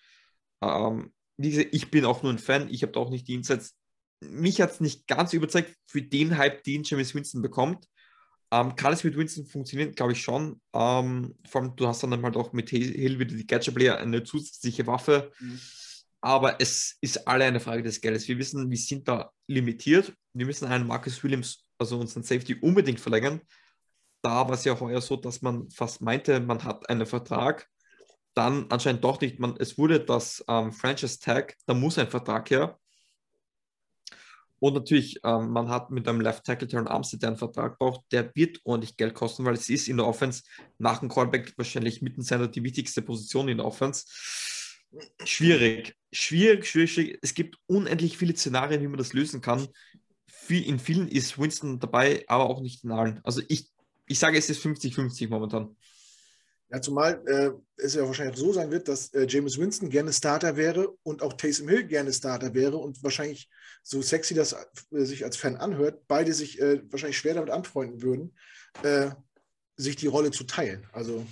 [0.62, 3.76] Ähm, ich bin auch nur ein Fan, ich habe da auch nicht die Insights.
[4.22, 7.88] Mich hat es nicht ganz überzeugt für den Hype, den James Winston bekommt.
[8.54, 9.94] Ähm, kann es mit Winston funktionieren?
[9.94, 10.62] Glaube ich schon.
[10.74, 14.86] Ähm, vor allem, du hast dann halt auch mit Hill wieder die Gadget-Player eine zusätzliche
[14.86, 15.32] Waffe.
[15.40, 15.60] Mhm.
[16.22, 18.28] Aber es ist alle eine Frage des Geldes.
[18.28, 20.14] Wir wissen, wir sind da limitiert.
[20.34, 23.42] Wir müssen einen Marcus Williams, also unseren Safety, unbedingt verlängern.
[24.22, 27.68] Da war es ja heuer so, dass man fast meinte, man hat einen Vertrag.
[28.36, 29.40] Dann anscheinend doch nicht.
[29.40, 32.80] Man, es wurde das ähm, Franchise Tag, da muss ein Vertrag her.
[34.64, 38.00] Und natürlich, ähm, man hat mit einem Left Tackle Terran Armstead, der einen Vertrag braucht,
[38.14, 40.44] der wird ordentlich Geld kosten, weil es ist in der Offense
[40.78, 44.06] nach dem Callback wahrscheinlich mitten seiner die wichtigste Position in der Offense.
[45.26, 47.20] Schwierig, schwierig, schwierig.
[47.22, 49.68] Es gibt unendlich viele Szenarien, wie man das lösen kann.
[50.48, 53.20] In vielen ist Winston dabei, aber auch nicht in allen.
[53.26, 53.70] Also ich,
[54.08, 55.76] ich sage, es ist 50-50 momentan.
[56.74, 60.58] Ja, zumal äh, es ja wahrscheinlich so sein wird, dass äh, James Winston gerne Starter
[60.58, 63.48] wäre und auch Taysom Hill gerne Starter wäre und wahrscheinlich,
[63.84, 68.02] so sexy das äh, sich als Fan anhört, beide sich äh, wahrscheinlich schwer damit anfreunden
[68.02, 68.36] würden,
[68.82, 69.12] äh,
[69.78, 70.88] sich die Rolle zu teilen.
[70.94, 71.28] Also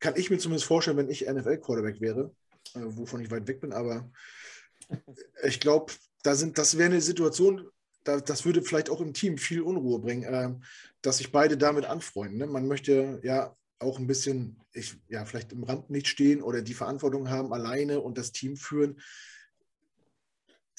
[0.00, 2.34] kann ich mir zumindest vorstellen, wenn ich NFL-Quarterback wäre,
[2.74, 4.10] äh, wovon ich weit weg bin, aber
[5.42, 5.92] ich glaube,
[6.22, 7.68] da sind, das wäre eine Situation,
[8.02, 10.62] da, das würde vielleicht auch im Team viel Unruhe bringen,
[11.02, 12.38] dass sich beide damit anfreunden.
[12.38, 12.46] Ne?
[12.46, 16.74] Man möchte ja auch ein bisschen, ich, ja, vielleicht im Rand nicht stehen oder die
[16.74, 19.00] Verantwortung haben, alleine und das Team führen.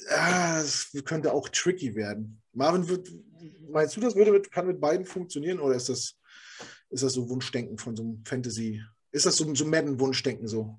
[0.09, 2.41] Ah, das könnte auch tricky werden.
[2.53, 3.09] Marvin, wird,
[3.69, 6.17] meinst du, das würde mit, kann mit beiden funktionieren oder ist das,
[6.89, 8.83] ist das so Wunschdenken von so einem Fantasy?
[9.11, 10.77] Ist das so, so Madden-Wunschdenken so?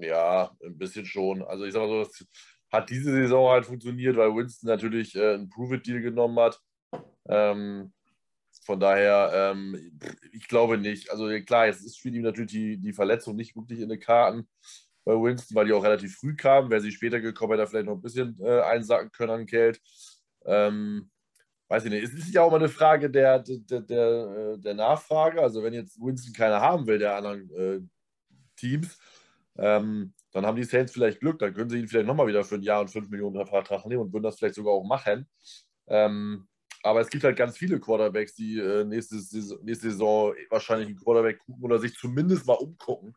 [0.00, 1.42] Ja, ein bisschen schon.
[1.42, 2.26] Also ich sag mal so, das
[2.70, 6.60] hat diese Saison halt funktioniert, weil Winston natürlich äh, einen Prove-It-Deal genommen hat.
[7.28, 7.92] Ähm,
[8.64, 9.98] von daher, ähm,
[10.32, 11.10] ich glaube nicht.
[11.10, 14.48] Also klar, jetzt ist spielt ihm natürlich die, die Verletzung nicht wirklich in den Karten
[15.04, 16.70] bei Winston, weil die auch relativ früh kam.
[16.70, 19.80] Wäre sie später gekommen, hätte er vielleicht noch ein bisschen äh, einsacken können an Geld.
[20.44, 21.10] Ähm,
[21.68, 22.04] weiß ich nicht.
[22.04, 25.42] Es ist ja auch mal eine Frage der, der, der, äh, der Nachfrage.
[25.42, 27.80] Also wenn jetzt Winston keiner haben will, der anderen äh,
[28.56, 28.96] Teams,
[29.56, 31.40] ähm, dann haben die Saints vielleicht Glück.
[31.40, 34.02] Dann können sie ihn vielleicht nochmal wieder für ein Jahr und 5 Millionen Vertrag nehmen
[34.02, 35.28] und würden das vielleicht sogar auch machen.
[35.88, 36.46] Ähm,
[36.82, 39.16] aber es gibt halt ganz viele Quarterbacks, die äh, nächste,
[39.62, 43.14] nächste Saison wahrscheinlich einen Quarterback gucken oder sich zumindest mal umgucken.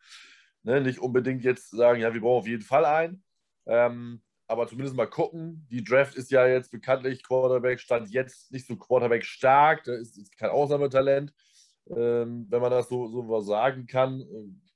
[0.63, 0.82] Ne?
[0.82, 3.24] Nicht unbedingt jetzt sagen, ja, wir brauchen auf jeden Fall einen.
[3.66, 5.66] Ähm, aber zumindest mal gucken.
[5.72, 9.84] Die Draft ist ja jetzt bekanntlich Quarterback, stand jetzt nicht so Quarterback stark.
[9.86, 11.34] Da ist, ist kein Ausnahmetalent,
[11.89, 14.24] ähm, wenn man das so, so sagen kann.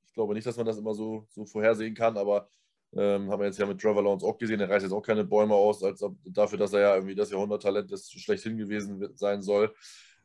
[0.06, 2.50] Ich glaube nicht, dass man das immer so, so vorhersehen kann, aber
[2.96, 5.24] ähm, haben wir jetzt ja mit Trevor Lawrence auch gesehen, der reißt jetzt auch keine
[5.24, 9.74] Bäume aus, als dafür, dass er ja irgendwie das Jahrhunderttalent ist, schlechthin gewesen sein soll.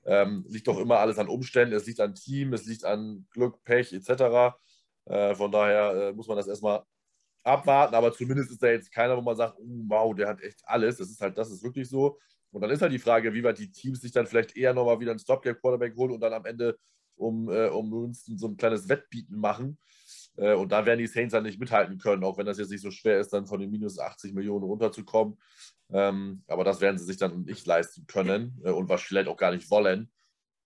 [0.07, 3.63] Ähm, liegt doch immer alles an Umständen, es liegt an Team, es liegt an Glück,
[3.65, 4.55] Pech etc.
[5.07, 6.83] Äh, von daher äh, muss man das erstmal
[7.43, 10.61] abwarten, aber zumindest ist da jetzt keiner, wo man sagt, oh, wow, der hat echt
[10.65, 10.97] alles.
[10.97, 12.19] Das ist halt, das ist wirklich so.
[12.51, 15.01] Und dann ist halt die Frage, wie weit die Teams sich dann vielleicht eher nochmal
[15.01, 16.79] wieder einen Stopgap-Quarterback holen und dann am Ende
[17.17, 19.79] um, äh, um Winston so ein kleines Wettbieten machen.
[20.37, 22.83] Äh, und da werden die Saints dann nicht mithalten können, auch wenn das jetzt nicht
[22.83, 25.39] so schwer ist, dann von den minus 80 Millionen runterzukommen.
[25.93, 29.37] Ähm, aber das werden sie sich dann nicht leisten können äh, und was vielleicht auch
[29.37, 30.11] gar nicht wollen.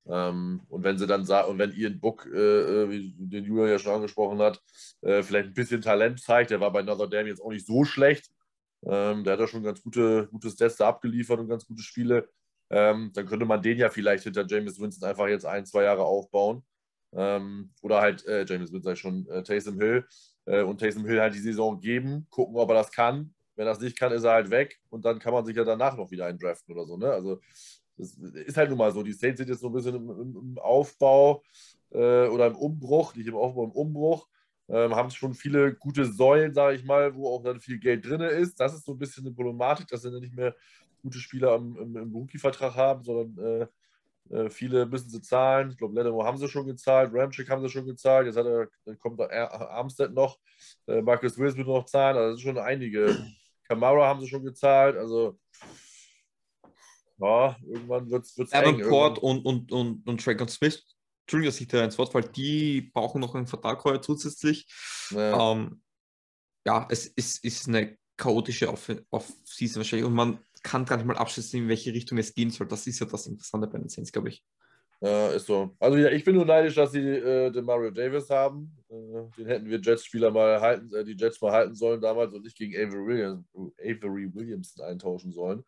[0.06, 3.94] Ähm, und wenn sie dann sagen, und wenn Ian Book, äh, den Julian ja schon
[3.94, 4.62] angesprochen hat,
[5.00, 8.30] vielleicht ein bisschen Talent zeigt, der war bei Notre Dame jetzt auch nicht so schlecht.
[8.84, 12.28] Ähm, der hat ja schon ganz gute, gute Stats abgeliefert und ganz gute Spiele.
[12.70, 16.62] Dann könnte man den ja vielleicht hinter James Winston einfach jetzt ein, zwei Jahre aufbauen.
[17.12, 20.06] Ähm, oder halt äh, James Winston schon äh, Taysom Hill
[20.44, 23.34] äh, und Taysom Hill halt die Saison geben, gucken, ob er das kann.
[23.56, 25.64] Wenn er das nicht kann, ist er halt weg und dann kann man sich ja
[25.64, 26.96] danach noch wieder eindraften oder so.
[26.96, 27.10] Ne?
[27.10, 27.40] Also
[27.96, 29.02] das ist halt nun mal so.
[29.02, 31.42] Die Saints sind jetzt so ein bisschen im, im, im Aufbau
[31.90, 34.28] äh, oder im Umbruch, nicht im Aufbau, im Umbruch.
[34.68, 38.20] Ähm, haben schon viele gute Säulen, sage ich mal, wo auch dann viel Geld drin
[38.20, 38.60] ist.
[38.60, 40.54] Das ist so ein bisschen eine Problematik, dass sie nicht mehr
[41.02, 43.66] gute Spieler im, im, im Rookie-Vertrag haben, sondern äh,
[44.30, 45.70] äh, viele müssen sie zahlen.
[45.70, 48.26] Ich glaube, Lattimore haben sie schon gezahlt, Ramchick haben sie schon gezahlt.
[48.26, 50.38] Jetzt hat er, dann kommt Armstead noch,
[50.86, 52.16] äh, Marcus Wills wird noch zahlen.
[52.16, 53.16] Also, das sind schon einige.
[53.68, 54.96] Kamara haben sie schon gezahlt.
[54.96, 55.38] Also,
[57.18, 60.84] ja, irgendwann wird es Davenport und, und, und, und Dragon Smith,
[61.22, 64.66] Entschuldigung, dass ich da ins Wort falle, die brauchen noch einen Vertrag heuer zusätzlich.
[65.10, 65.82] Ja, ähm,
[66.66, 71.62] ja es ist, ist eine chaotische Off-Season wahrscheinlich und man kann gar nicht mal abschätzen,
[71.62, 72.68] in welche Richtung es gehen soll.
[72.68, 74.44] Das ist ja das Interessante bei den Saints, glaube ich.
[75.00, 75.76] Ja, ist so.
[75.78, 78.76] Also ja, ich bin nur neidisch, dass sie äh, den Mario Davis haben.
[78.88, 82.42] Äh, den hätten wir Jets-Spieler mal halten, äh, die Jets mal halten sollen damals und
[82.42, 83.46] nicht gegen Avery, Williams,
[83.80, 85.62] Avery Williamson eintauschen sollen.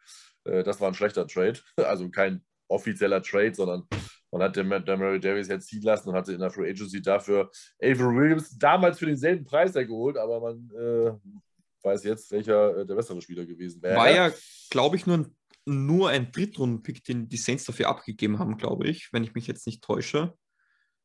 [0.44, 1.60] Äh, das war ein schlechter Trade.
[1.76, 3.84] Also kein offizieller Trade, sondern
[4.32, 7.00] man hat den, den Mario Davis jetzt ziehen lassen und hatte in der Free Agency
[7.00, 11.12] dafür Avery Williams damals für denselben Preis geholt, aber man äh,
[11.82, 13.96] weiß jetzt, welcher äh, der bessere Spieler gewesen wäre.
[13.96, 14.30] War ja,
[14.70, 19.12] glaube ich, nur ein, nur ein Drittrunden-Pick, den die Saints dafür abgegeben haben, glaube ich,
[19.12, 20.34] wenn ich mich jetzt nicht täusche.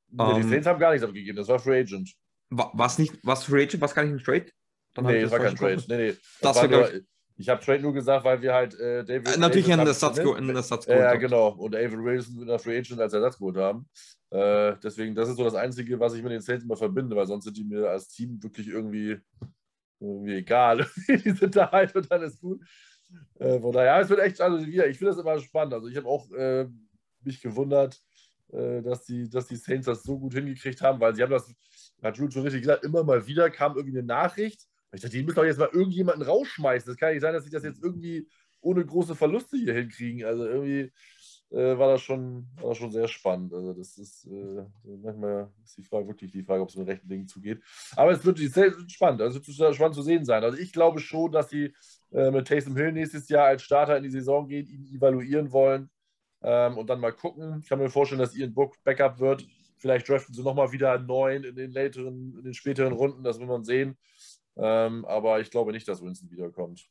[0.09, 2.13] Nee, die ähm, Saints haben gar nichts abgegeben, das war Free Agent.
[2.49, 4.51] War, was nicht, was Free Agent, was gar nicht ein Trade?
[4.93, 5.83] Dann nee, das war kein Trade.
[5.87, 6.17] Nee, nee.
[6.41, 7.03] Das, das war, ich,
[7.37, 9.35] ich habe Trade nur gesagt, weil wir halt äh, David.
[9.35, 11.01] Äh, natürlich einen Ersatz, einen Ersatz geholt.
[11.01, 11.49] Ja, genau.
[11.49, 13.89] Und Avery Wilson in der Free Agent als Ersatz geholt haben.
[14.29, 17.27] Äh, deswegen, das ist so das Einzige, was ich mit den Saints immer verbinde, weil
[17.27, 19.17] sonst sind die mir als Team wirklich irgendwie
[19.99, 20.87] irgendwie egal.
[21.07, 22.61] die sind da halt und dann ist gut.
[23.39, 25.73] Äh, von daher, es wird echt, also wieder, ich finde das immer spannend.
[25.73, 26.67] Also ich habe auch äh,
[27.23, 28.01] mich gewundert,
[28.51, 31.53] äh, dass, die, dass die Saints das so gut hingekriegt haben, weil sie haben das,
[32.01, 34.61] hat Jude schon richtig gesagt, immer mal wieder kam irgendwie eine Nachricht.
[34.93, 36.89] Ich dachte, die müssen doch jetzt mal irgendjemanden rausschmeißen.
[36.91, 38.27] Das kann nicht sein, dass sie das jetzt irgendwie
[38.61, 40.25] ohne große Verluste hier hinkriegen.
[40.25, 40.91] Also irgendwie
[41.51, 43.53] äh, war, das schon, war das schon sehr spannend.
[43.53, 47.07] Also das ist äh, manchmal ist die Frage wirklich die Frage, ob es mit rechten
[47.07, 47.61] Dingen zugeht.
[47.95, 49.21] Aber es wird sehr spannend.
[49.21, 50.43] Also es wird spannend zu sehen sein.
[50.43, 51.73] Also ich glaube schon, dass sie
[52.11, 55.89] äh, mit Taysom Hill nächstes Jahr als Starter in die Saison gehen, ihn evaluieren wollen
[56.41, 57.59] ähm, und dann mal gucken.
[57.61, 59.47] Ich kann mir vorstellen, dass Ian Book Backup wird.
[59.77, 63.39] Vielleicht draften sie nochmal wieder einen neuen in den, lateren, in den späteren Runden, das
[63.39, 63.97] will man sehen.
[64.57, 66.87] Ähm, aber ich glaube nicht, dass Winston wiederkommt.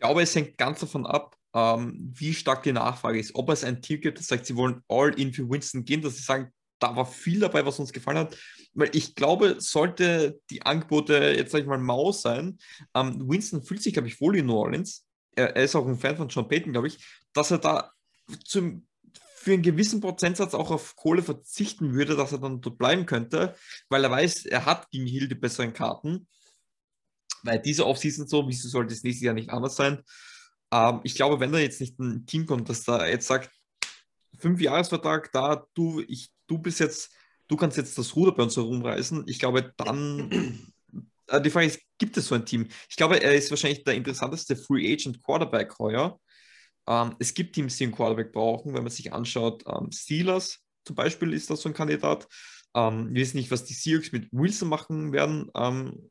[0.00, 3.34] Ich glaube, es hängt ganz davon ab, ähm, wie stark die Nachfrage ist.
[3.34, 6.16] Ob es ein Team gibt, das sagt, sie wollen all in für Winston gehen, dass
[6.16, 8.38] sie sagen, da war viel dabei, was uns gefallen hat.
[8.72, 12.56] Weil ich glaube, sollte die Angebote jetzt, sag ich mal, Maus sein,
[12.94, 15.06] ähm, Winston fühlt sich, glaube ich, wohl in New Orleans.
[15.36, 17.92] Er, er, ist auch ein Fan von John Payton, glaube ich, dass er da
[18.42, 23.04] zum, für einen gewissen Prozentsatz auch auf Kohle verzichten würde, dass er dann dort bleiben
[23.04, 23.54] könnte,
[23.90, 26.26] weil er weiß, er hat gegen Hill die besseren Karten.
[27.42, 30.02] Weil diese Offseason so, wieso sollte es nächstes Jahr nicht anders sein?
[30.72, 33.50] Ähm, ich glaube, wenn da jetzt nicht ein Team kommt, das da jetzt sagt,
[34.38, 37.12] fünf Jahresvertrag, da du, ich, du bist jetzt,
[37.48, 39.24] du kannst jetzt das Ruder bei uns herumreißen.
[39.26, 40.72] Ich glaube, dann
[41.30, 42.68] äh, die Frage ist, gibt es so ein Team?
[42.88, 46.18] Ich glaube, er ist wahrscheinlich der interessanteste Free Agent Quarterback heuer.
[46.88, 49.64] Ähm, es gibt Teams, die einen Quarterback brauchen, wenn man sich anschaut.
[49.66, 52.26] Ähm, Steelers zum Beispiel ist das so ein Kandidat.
[52.74, 55.50] Ähm, wir wissen nicht, was die Seahawks mit Wilson machen werden.
[55.54, 56.10] Ähm,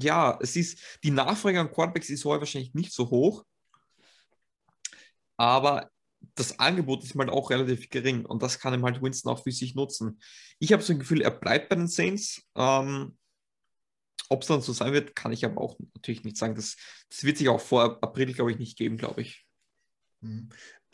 [0.00, 3.44] ja, es ist, die Nachfrage an Quarterbacks ist heuer wahrscheinlich nicht so hoch.
[5.36, 5.90] Aber
[6.34, 9.52] das Angebot ist mal auch relativ gering und das kann ihm halt Winston auch für
[9.52, 10.20] sich nutzen.
[10.58, 12.42] Ich habe so ein Gefühl, er bleibt bei den Saints.
[12.56, 13.16] Ähm,
[14.28, 16.54] Ob es dann so sein wird, kann ich aber auch natürlich nicht sagen.
[16.56, 16.76] Das,
[17.08, 19.46] das wird sich auch vor April, glaube ich, nicht geben, glaube ich.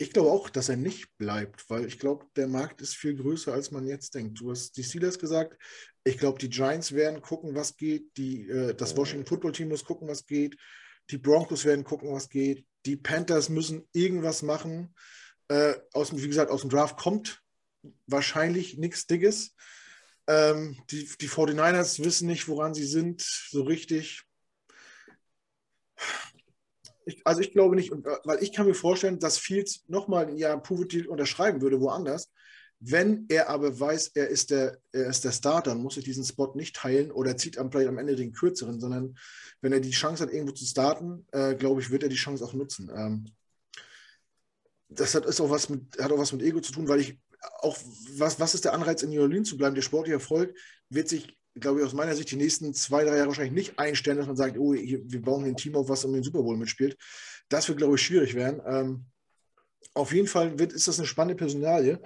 [0.03, 3.53] Ich glaube auch, dass er nicht bleibt, weil ich glaube, der Markt ist viel größer,
[3.53, 4.37] als man jetzt denkt.
[4.37, 5.57] Du hast die Steelers gesagt.
[6.03, 8.17] Ich glaube, die Giants werden gucken, was geht.
[8.17, 10.57] Die, äh, das Washington Football Team muss gucken, was geht.
[11.09, 12.65] Die Broncos werden gucken, was geht.
[12.85, 14.93] Die Panthers müssen irgendwas machen.
[15.47, 17.41] Äh, aus dem, wie gesagt, aus dem Draft kommt
[18.05, 19.55] wahrscheinlich nichts Dickes.
[20.27, 24.23] Ähm, die, die 49ers wissen nicht, woran sie sind, so richtig.
[27.05, 30.37] Ich, also ich glaube nicht, äh, weil ich kann mir vorstellen, dass Fields nochmal ein
[30.37, 32.31] Jahr Prove unterschreiben würde, woanders.
[32.79, 36.25] Wenn er aber weiß, er ist der, er ist der Starter, dann muss er diesen
[36.25, 39.17] Spot nicht teilen oder zieht am, vielleicht am Ende den kürzeren, sondern
[39.61, 42.43] wenn er die Chance hat, irgendwo zu starten, äh, glaube ich, wird er die Chance
[42.43, 42.91] auch nutzen.
[42.93, 43.25] Ähm,
[44.89, 47.17] das hat, ist auch was mit, hat auch was mit Ego zu tun, weil ich
[47.61, 47.77] auch,
[48.17, 49.75] was, was ist der Anreiz, in New Orleans zu bleiben?
[49.75, 50.55] Der sportliche Erfolg
[50.89, 54.17] wird sich, glaube ich, aus meiner Sicht die nächsten zwei, drei Jahre wahrscheinlich nicht einstellen,
[54.17, 56.57] dass man sagt, oh, hier, wir bauen ein Team auf, was um den Super Bowl
[56.57, 56.97] mitspielt.
[57.49, 58.61] Das wird, glaube ich, schwierig werden.
[58.65, 59.05] Ähm,
[59.93, 62.01] auf jeden Fall wird, ist das eine spannende Personalie.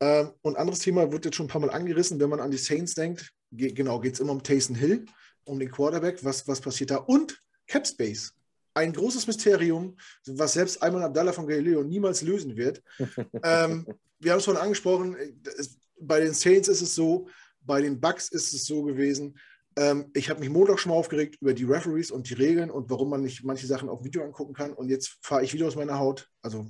[0.00, 2.58] Ähm, und anderes Thema wird jetzt schon ein paar Mal angerissen, wenn man an die
[2.58, 3.32] Saints denkt.
[3.50, 5.04] Ge genau, geht es immer um Taysom Hill,
[5.44, 6.24] um den Quarterback.
[6.24, 6.96] Was, was passiert da?
[6.96, 8.34] Und Cap Space
[8.74, 12.82] ein großes Mysterium, was selbst Ayman Abdallah von Galileo niemals lösen wird.
[13.42, 13.86] ähm,
[14.18, 15.16] wir haben es vorhin angesprochen,
[15.56, 17.28] es, bei den Saints ist es so,
[17.64, 19.38] bei den Bucks ist es so gewesen.
[19.76, 22.90] Ähm, ich habe mich Montag schon mal aufgeregt über die Referees und die Regeln und
[22.90, 24.72] warum man nicht manche Sachen auf Video angucken kann.
[24.72, 26.30] Und jetzt fahre ich wieder aus meiner Haut.
[26.42, 26.66] Also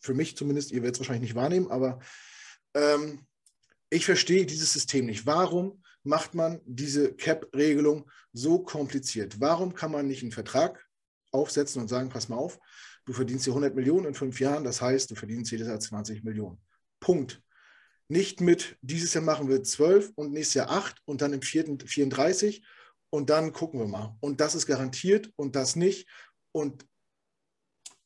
[0.00, 2.00] für mich zumindest, ihr werdet es wahrscheinlich nicht wahrnehmen, aber
[2.74, 3.26] ähm,
[3.90, 5.26] ich verstehe dieses System nicht.
[5.26, 9.40] Warum macht man diese Cap-Regelung so kompliziert?
[9.40, 10.86] Warum kann man nicht einen Vertrag
[11.30, 12.58] aufsetzen und sagen, pass mal auf,
[13.04, 16.24] du verdienst hier 100 Millionen in fünf Jahren, das heißt, du verdienst jedes Jahr 20
[16.24, 16.58] Millionen.
[17.00, 17.42] Punkt.
[18.08, 21.78] Nicht mit, dieses Jahr machen wir 12 und nächstes Jahr 8 und dann im vierten
[21.80, 22.64] 34
[23.10, 24.16] und dann gucken wir mal.
[24.20, 26.08] Und das ist garantiert und das nicht.
[26.52, 26.86] Und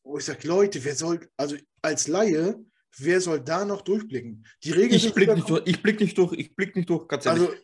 [0.05, 2.57] wo ich sage, Leute, wer soll, also als Laie,
[2.99, 4.47] wer soll da noch durchblicken?
[4.63, 7.27] Die Regeln ich blicke nicht, durch, ich blick nicht durch, ich blick nicht durch, ganz
[7.27, 7.49] ehrlich.
[7.49, 7.57] Also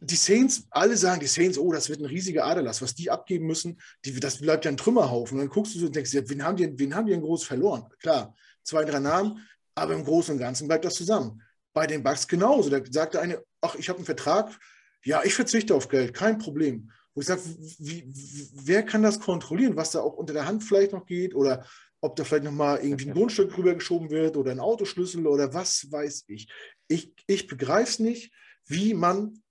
[0.00, 3.46] die Saints, alle sagen, die Saints, oh, das wird ein riesiger Aderlass, was die abgeben
[3.46, 5.38] müssen, die, das bleibt ja ein Trümmerhaufen.
[5.38, 7.44] Und dann guckst du so und denkst, wen haben, die, wen haben die denn groß
[7.44, 7.84] verloren?
[8.00, 11.40] Klar, zwei, drei Namen, aber im Großen und Ganzen bleibt das zusammen.
[11.72, 12.70] Bei den Bucks genauso.
[12.70, 14.58] Da sagte eine, ach, ich habe einen Vertrag,
[15.04, 16.90] ja, ich verzichte auf Geld, kein Problem.
[17.14, 17.42] Wo ich sage,
[17.78, 21.64] wer kann das kontrollieren, was da auch unter der Hand vielleicht noch geht oder
[22.00, 26.24] ob da vielleicht nochmal irgendwie ein Grundstück rübergeschoben wird oder ein Autoschlüssel oder was weiß
[26.26, 26.48] ich.
[26.88, 28.32] Ich, ich begreife es nicht
[28.66, 29.42] wie man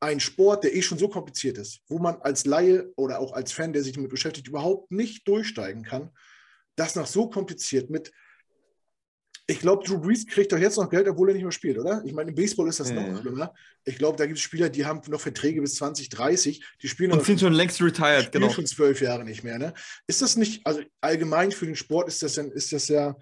[0.00, 3.52] einen Sport, der eh schon so kompliziert ist, wo man als Laie oder auch als
[3.52, 6.10] Fan, der sich damit beschäftigt, überhaupt nicht durchsteigen kann,
[6.76, 8.12] das noch so kompliziert mit.
[9.50, 12.02] Ich glaube, Drew Brees kriegt doch jetzt noch Geld, obwohl er nicht mehr spielt, oder?
[12.04, 13.00] Ich meine, im Baseball ist das ja.
[13.00, 13.54] noch schlimmer.
[13.84, 16.62] Ich glaube, da gibt es Spieler, die haben noch Verträge bis 2030.
[16.82, 18.52] Die spielen und sind schon längst retired, spielen genau.
[18.52, 19.58] schon zwölf Jahre nicht mehr.
[19.58, 19.72] Ne?
[20.06, 23.16] Ist das nicht, also allgemein für den Sport ist das, ist das ja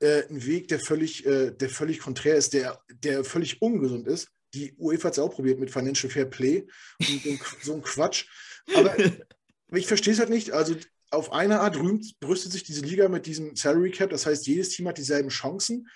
[0.00, 4.28] äh, ein Weg, der völlig, äh, der völlig konträr ist, der, der völlig ungesund ist
[4.54, 6.66] die UEFA hat es auch probiert mit Financial Fair Play
[6.98, 8.26] und so ein Quatsch.
[8.74, 8.94] Aber
[9.72, 10.50] ich verstehe es halt nicht.
[10.50, 10.74] Also
[11.10, 14.10] auf eine Art rühmt, brüstet sich diese Liga mit diesem Salary Cap.
[14.10, 15.88] Das heißt, jedes Team hat dieselben Chancen.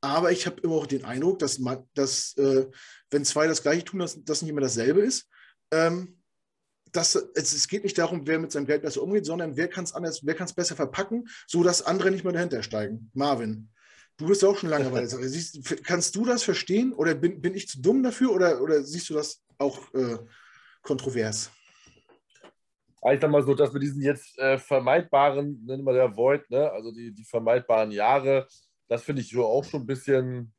[0.00, 2.66] Aber ich habe immer auch den Eindruck, dass, man, dass äh,
[3.10, 5.28] wenn zwei das Gleiche tun, dass das nicht immer dasselbe ist.
[5.70, 6.18] Ähm,
[6.90, 9.84] das, es, es, geht nicht darum, wer mit seinem Geld besser umgeht, sondern wer kann
[9.84, 13.10] es anders, wer kann es besser verpacken, sodass andere nicht mehr dahinter steigen.
[13.14, 13.70] Marvin.
[14.18, 15.22] Du bist auch schon lange bei der Sache.
[15.84, 19.14] Kannst du das verstehen oder bin, bin ich zu dumm dafür oder, oder siehst du
[19.14, 20.18] das auch äh,
[20.82, 21.50] kontrovers?
[23.10, 26.70] Ich sag mal so, dass wir diesen jetzt äh, vermeidbaren, nennen wir der Void, ne?
[26.70, 28.46] also die, die vermeidbaren Jahre,
[28.88, 30.54] das finde ich so auch schon ein bisschen,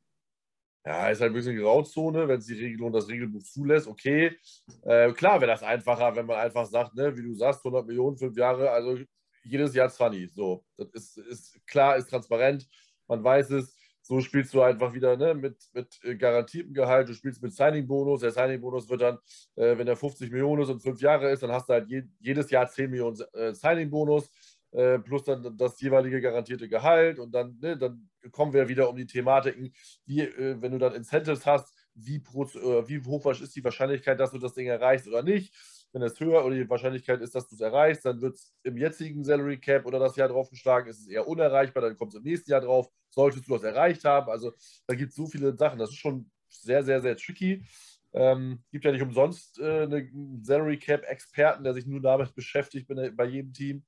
[0.85, 4.37] Ja, ist halt ein bisschen Grauzone, wenn es die Regelung, das Regelbuch zulässt, okay.
[4.83, 8.17] Äh, klar wäre das einfacher, wenn man einfach sagt, ne, wie du sagst, 100 Millionen,
[8.17, 8.97] fünf Jahre, also
[9.43, 10.33] jedes Jahr 20.
[10.33, 12.67] So, das ist, ist klar, ist transparent,
[13.07, 13.77] man weiß es.
[14.03, 18.19] So spielst du einfach wieder ne, mit, mit äh, garantiertem Gehalt, du spielst mit Signing-Bonus.
[18.21, 19.17] Der Signing-Bonus wird dann,
[19.55, 22.03] äh, wenn er 50 Millionen ist und fünf Jahre ist, dann hast du halt je,
[22.19, 24.29] jedes Jahr 10 Millionen äh, Signing-Bonus
[24.73, 28.97] äh, plus dann das jeweilige garantierte Gehalt und dann, ne, dann kommen wir wieder um
[28.97, 29.73] die Thematiken,
[30.05, 34.19] wie, äh, wenn du dann Incentives hast, wie, pro, äh, wie hoch ist die Wahrscheinlichkeit,
[34.19, 35.53] dass du das Ding erreichst oder nicht.
[35.93, 38.77] Wenn es höher oder die Wahrscheinlichkeit ist, dass du es erreichst, dann wird es im
[38.77, 42.23] jetzigen Salary Cap oder das Jahr draufgeschlagen, ist es eher unerreichbar, dann kommt es im
[42.23, 44.29] nächsten Jahr drauf, solltest du das erreicht haben.
[44.29, 44.53] Also
[44.87, 47.63] da gibt es so viele Sachen, das ist schon sehr, sehr, sehr tricky.
[48.11, 52.87] Ähm, gibt ja nicht umsonst äh, einen Salary Cap Experten, der sich nur damit beschäftigt
[52.87, 53.83] bei, bei jedem Team.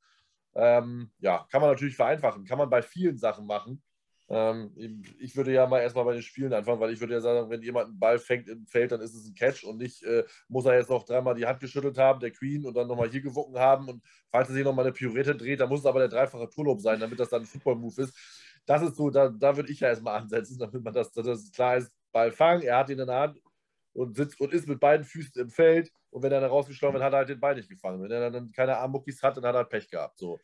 [0.55, 3.83] Ähm, ja, kann man natürlich vereinfachen, kann man bei vielen Sachen machen.
[4.27, 4.71] Ähm,
[5.19, 7.61] ich würde ja mal erstmal bei den Spielen anfangen, weil ich würde ja sagen, wenn
[7.61, 10.65] jemand einen Ball fängt im Feld, dann ist es ein Catch und nicht äh, muss
[10.65, 13.57] er jetzt noch dreimal die Hand geschüttelt haben, der Queen, und dann nochmal hier gewucken
[13.59, 13.87] haben.
[13.87, 16.81] Und falls er sich nochmal eine Pirouette dreht, dann muss es aber der dreifache Turlob
[16.81, 18.17] sein, damit das dann ein Football-Move ist.
[18.65, 21.77] Das ist so, da, da würde ich ja erstmal ansetzen, damit man das, das klar
[21.77, 23.41] ist, Ball fangen, er hat ihn in der Hand
[23.93, 25.91] und sitzt und ist mit beiden Füßen im Feld.
[26.09, 28.01] Und wenn er dann rausgeschlagen wird, hat er halt den Ball nicht gefangen.
[28.01, 30.17] Wenn er dann keine Armmuckis hat, dann hat er Pech gehabt.
[30.17, 30.39] So.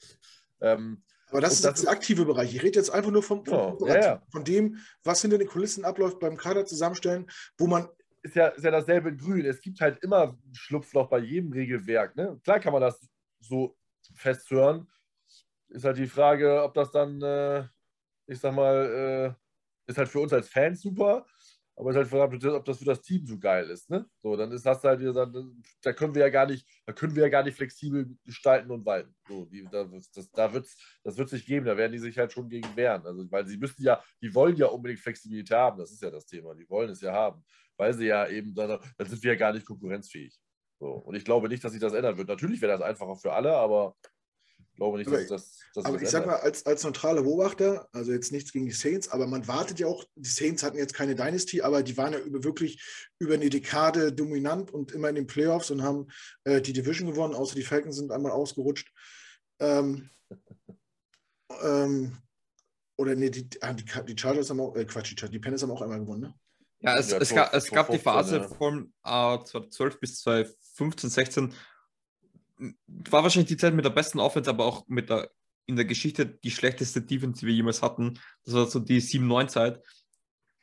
[0.59, 1.01] Ähm,
[1.31, 2.53] aber das ist das der aktive Bereich.
[2.53, 4.21] Ich rede jetzt einfach nur vom, vom, oh, ja.
[4.31, 7.25] von dem, was hinter den Kulissen abläuft beim Kader zusammenstellen,
[7.57, 7.87] wo man.
[8.23, 9.45] Ist ja, ist ja dasselbe in Grün.
[9.47, 12.15] Es gibt halt immer ein Schlupfloch bei jedem Regelwerk.
[12.15, 12.39] Ne?
[12.43, 13.09] Klar kann man das
[13.39, 13.75] so
[14.13, 14.87] festhören.
[15.69, 17.63] Ist halt die Frage, ob das dann, äh,
[18.27, 21.25] ich sag mal, äh, ist halt für uns als Fans super,
[21.81, 23.89] aber es ist halt verdammt, ob das für das Team so geil ist.
[23.89, 24.05] Ne?
[24.21, 25.25] So, dann ist das halt wieder,
[25.81, 28.85] da können wir ja gar nicht, da können wir ja gar nicht flexibel gestalten und
[28.85, 29.15] walten.
[29.27, 32.31] So, die, da, das, da wird's, das wird sich geben, da werden die sich halt
[32.33, 33.03] schon gegen wehren.
[33.03, 36.27] Also, weil sie müssen ja, die wollen ja unbedingt Flexibilität haben, das ist ja das
[36.27, 36.53] Thema.
[36.53, 37.43] Die wollen es ja haben,
[37.77, 40.39] weil sie ja eben, dann, dann sind wir ja gar nicht konkurrenzfähig.
[40.79, 42.27] So, und ich glaube nicht, dass sich das ändern wird.
[42.27, 43.95] Natürlich wäre das einfacher für alle, aber
[44.81, 45.59] glaube nicht, dass das.
[45.73, 48.71] Dass aber das ich sag mal, als, als neutraler Beobachter, also jetzt nichts gegen die
[48.71, 52.13] Saints, aber man wartet ja auch, die Saints hatten jetzt keine Dynasty, aber die waren
[52.13, 52.83] ja über, wirklich
[53.19, 56.07] über eine Dekade dominant und immer in den Playoffs und haben
[56.43, 58.91] äh, die Division gewonnen, außer die Falcons sind einmal ausgerutscht.
[59.59, 60.09] Ähm,
[61.63, 62.17] ähm,
[62.97, 65.71] oder nee, die, ah, die, die Chargers haben auch, äh, Quatsch, die, die Panthers haben
[65.71, 66.33] auch einmal gewonnen, ne?
[66.83, 68.47] Ja, es, ja, es, gab, es gab die Phase ja.
[68.47, 71.53] von äh, 2012 bis 2015, 16,
[72.87, 75.31] war wahrscheinlich die Zeit mit der besten Offense, aber auch mit der
[75.65, 78.19] in der Geschichte die schlechteste Defense, die wir jemals hatten.
[78.43, 79.81] Das war so die 7-9-Zeit.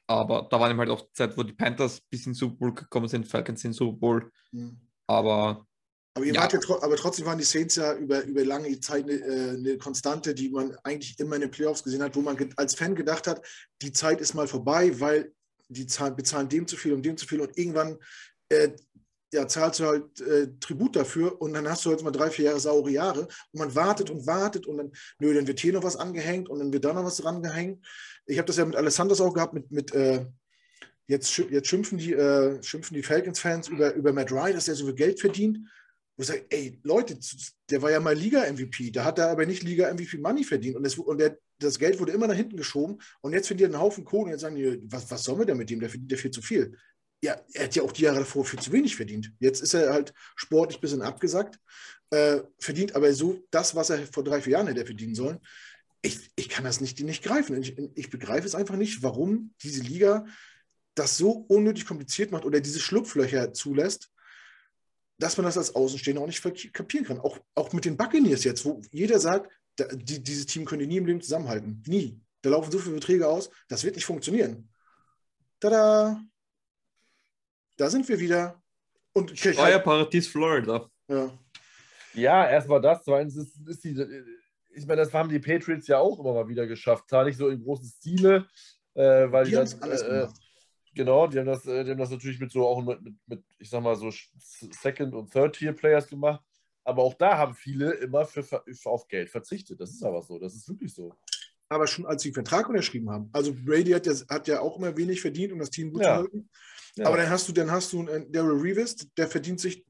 [0.07, 2.74] Aber da war eben halt auch die Zeit, wo die Panthers bis in Super Bowl
[2.74, 4.32] gekommen sind, Falcons in Super Bowl.
[4.53, 4.80] Mhm.
[5.07, 5.66] Aber.
[6.14, 6.40] Aber, ihr ja.
[6.40, 9.78] wart ja aber trotzdem waren die Saints ja über, über lange Zeit eine, äh, eine,
[9.78, 13.26] Konstante, die man eigentlich immer in den Playoffs gesehen hat, wo man als Fan gedacht
[13.26, 13.46] hat,
[13.82, 15.32] die Zeit ist mal vorbei, weil
[15.68, 17.99] die zahlen, bezahlen dem zu viel und dem zu viel und irgendwann
[18.49, 18.70] äh,
[19.33, 22.47] ja, zahlst du halt äh, Tribut dafür und dann hast du jetzt mal drei, vier
[22.47, 25.83] Jahre saure Jahre und man wartet und wartet und dann, nö, dann wird hier noch
[25.83, 27.87] was angehängt und dann wird da noch was dran gehängt.
[28.26, 30.24] Ich habe das ja mit Alessandros auch gehabt, mit, mit äh,
[31.07, 34.87] jetzt, jetzt schimpfen die, äh, schimpfen die Falcons-Fans über, über Matt Ryan, dass er so
[34.87, 35.59] viel Geld verdient.
[36.16, 37.16] Wo ich sage, ey, Leute,
[37.70, 41.18] der war ja mal Liga-MVP, da hat er aber nicht Liga-MVP-Money verdient und, das, und
[41.18, 44.24] der, das Geld wurde immer nach hinten geschoben und jetzt verdient er einen Haufen Kohle
[44.24, 46.33] und jetzt sagen die, was, was sollen wir denn mit dem, der verdient der viel
[46.33, 46.76] zu viel
[47.22, 49.32] ja, er hat ja auch die Jahre davor viel zu wenig verdient.
[49.40, 51.58] Jetzt ist er halt sportlich ein bisschen abgesackt,
[52.10, 55.38] äh, verdient aber so das, was er vor drei, vier Jahren hätte verdienen sollen.
[56.00, 57.60] Ich, ich kann das nicht, nicht greifen.
[57.60, 60.26] Ich, ich begreife es einfach nicht, warum diese Liga
[60.94, 64.10] das so unnötig kompliziert macht oder diese Schlupflöcher zulässt,
[65.18, 67.18] dass man das als Außenstehender auch nicht kapieren kann.
[67.18, 70.96] Auch, auch mit den Buccaneers jetzt, wo jeder sagt, da, die, dieses Team könnte nie
[70.96, 71.82] im Leben zusammenhalten.
[71.86, 72.20] Nie.
[72.42, 74.68] Da laufen so viele Beträge aus, das wird nicht funktionieren.
[75.58, 76.22] Tada!
[77.79, 78.61] Da sind wir wieder.
[79.14, 80.91] Und Steuerparadies Florida.
[81.09, 81.31] Ja.
[82.12, 83.05] Ja, erstmal das.
[83.05, 83.91] Zweitens ist, ist die,
[84.74, 87.09] ich meine, das haben die Patriots ja auch immer mal wieder geschafft.
[87.09, 88.47] Zwar nicht so im großen Stile,
[88.95, 90.26] äh, weil die, die das, alles äh,
[90.95, 93.45] Genau, die haben, das, äh, die haben das natürlich mit so auch mit, mit, mit,
[93.61, 96.43] ich sag mal, so Second- und Third-Tier-Players gemacht.
[96.83, 99.81] Aber auch da haben viele immer für, für, auf Geld verzichtet.
[99.81, 100.41] Das ist aber so.
[100.41, 101.14] Das ist wirklich so.
[101.68, 103.28] Aber schon als sie den Vertrag unterschrieben haben.
[103.32, 106.16] Also Brady hat ja, hat ja auch immer wenig verdient, um das Team gut ja.
[106.16, 106.48] zu halten.
[106.96, 107.06] Ja.
[107.06, 109.84] Aber dann hast du, dann hast du einen Daryl Reeves, der verdient sich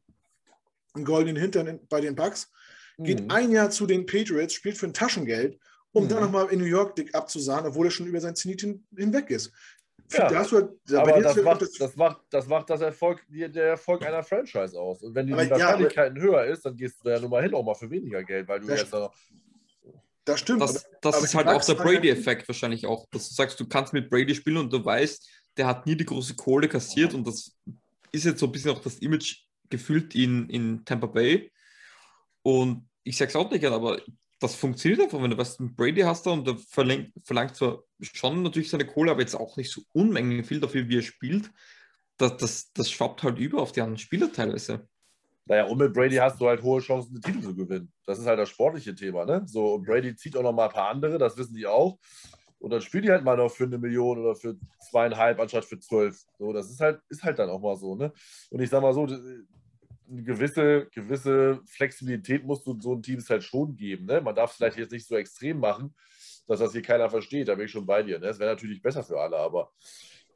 [0.95, 2.51] einen goldenen Hintern bei den Bucks,
[2.99, 3.31] geht mhm.
[3.31, 5.59] ein Jahr zu den Patriots, spielt für ein Taschengeld,
[5.93, 6.09] um mhm.
[6.09, 9.31] dann nochmal in New York dick abzusahen, obwohl er schon über sein Zenit hin, hinweg
[9.31, 9.53] ist.
[10.11, 14.23] Ja, halt, aber das macht, das, das, macht, das macht das Erfolg, der Erfolg einer
[14.23, 15.03] Franchise aus.
[15.03, 17.53] Und wenn die, Wahrscheinlichkeit ja, höher ist, dann gehst du da ja nur mal hin,
[17.53, 19.13] auch mal für weniger Geld, weil du jetzt da
[20.29, 20.61] das stimmt.
[20.61, 23.93] Das, das aber ist halt auch der Brady-Effekt wahrscheinlich auch, dass du sagst, du kannst
[23.93, 27.57] mit Brady spielen und du weißt, der hat nie die große Kohle kassiert und das
[28.13, 31.51] ist jetzt so ein bisschen auch das Image gefühlt in, in Tampa Bay.
[32.43, 34.01] Und ich sage es auch nicht gerne, aber
[34.39, 37.83] das funktioniert einfach, wenn du was mit Brady hast da und der verlangt, verlangt zwar
[38.01, 41.51] schon natürlich seine Kohle, aber jetzt auch nicht so Unmengen viel dafür, wie er spielt.
[42.19, 44.88] Das, das, das schwappt halt über auf die anderen Spieler teilweise.
[45.49, 47.91] Naja, und mit Brady hast du halt hohe Chancen, den Titel zu gewinnen.
[48.07, 49.43] Das ist halt das sportliche Thema, ne?
[49.47, 51.99] So, und Brady zieht auch noch mal ein paar andere, das wissen die auch.
[52.59, 54.57] Und dann spielen die halt mal noch für eine Million oder für
[54.91, 56.23] zweieinhalb anstatt für zwölf.
[56.39, 58.13] So, das ist halt, ist halt dann auch mal so, ne?
[58.51, 59.07] Und ich sag mal so,
[60.11, 64.07] eine gewisse, gewisse Flexibilität musst du so ein Team halt schon geben.
[64.07, 64.21] Ne?
[64.21, 65.95] Man darf es vielleicht jetzt nicht so extrem machen,
[66.47, 67.49] dass das hier keiner versteht.
[67.49, 68.19] Da bin ich schon bei dir.
[68.19, 68.27] Ne?
[68.27, 69.71] Das wäre natürlich besser für alle, aber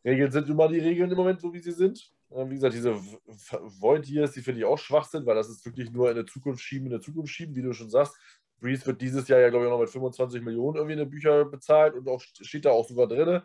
[0.05, 2.13] Regeln sind immer die Regeln im Moment so, wie sie sind.
[2.35, 6.09] Wie gesagt, diese Volunteers, die finde ich auch schwach sind, weil das ist wirklich nur
[6.11, 8.17] in der Zukunft schieben, in der Zukunft schieben, wie du schon sagst.
[8.61, 11.45] Breeze wird dieses Jahr ja, glaube ich, noch mit 25 Millionen irgendwie in den Bücher
[11.45, 13.43] bezahlt und auch steht da auch sogar drin.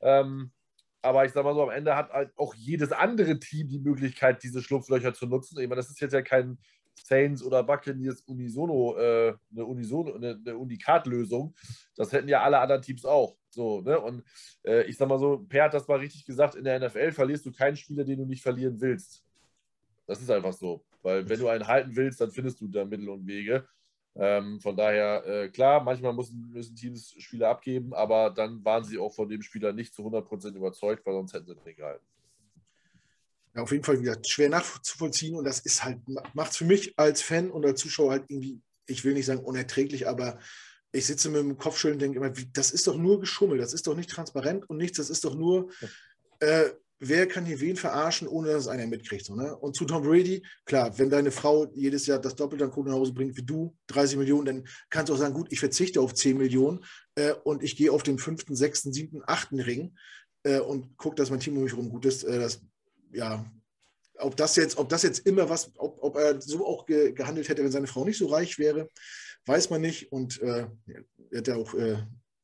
[0.00, 0.52] Ähm,
[1.02, 4.42] aber ich sag mal so, am Ende hat halt auch jedes andere Team die Möglichkeit,
[4.42, 5.58] diese Schlupflöcher zu nutzen.
[5.60, 6.58] Ich meine, das ist jetzt ja kein
[6.94, 11.54] Saints oder Buccaneers Unisono, äh, eine Unisono, eine, eine Unikat-Lösung.
[11.96, 13.36] Das hätten ja alle anderen Teams auch.
[13.50, 13.98] So, ne?
[13.98, 14.22] Und
[14.64, 17.46] äh, ich sag mal so, Per hat das mal richtig gesagt, in der NFL verlierst
[17.46, 19.24] du keinen Spieler, den du nicht verlieren willst.
[20.06, 20.84] Das ist einfach so.
[21.02, 23.66] Weil wenn du einen halten willst, dann findest du da Mittel und Wege.
[24.16, 28.98] Ähm, von daher, äh, klar, manchmal müssen, müssen Teams Spieler abgeben, aber dann waren sie
[28.98, 32.04] auch von dem Spieler nicht zu 100% überzeugt, weil sonst hätten sie den gehalten.
[33.54, 35.98] Ja, auf jeden Fall wieder schwer nachzuvollziehen und das ist halt,
[36.34, 39.44] macht es für mich als Fan und als Zuschauer halt irgendwie, ich will nicht sagen
[39.44, 40.38] unerträglich, aber
[40.92, 43.72] ich sitze mit dem Kopfschütteln und denke immer, wie, das ist doch nur geschummelt, das
[43.72, 45.70] ist doch nicht transparent und nichts, das ist doch nur,
[46.40, 46.70] äh,
[47.00, 49.24] wer kann hier wen verarschen, ohne dass es einer mitkriegt.
[49.24, 49.56] So, ne?
[49.56, 52.96] Und zu Tom Brady, klar, wenn deine Frau jedes Jahr das Doppelte an Kohle nach
[52.96, 56.14] Hause bringt wie du, 30 Millionen, dann kannst du auch sagen, gut, ich verzichte auf
[56.14, 56.84] 10 Millionen
[57.14, 59.96] äh, und ich gehe auf den fünften, sechsten, siebten, achten Ring
[60.42, 62.22] äh, und gucke, dass mein Team um mich herum gut ist.
[62.24, 62.60] Äh, das,
[63.12, 63.44] ja,
[64.18, 67.48] ob das jetzt, ob das jetzt immer was, ob, ob er so auch ge, gehandelt
[67.48, 68.88] hätte, wenn seine Frau nicht so reich wäre,
[69.46, 70.12] weiß man nicht.
[70.12, 70.66] Und äh,
[71.30, 71.98] er hat ja auch äh,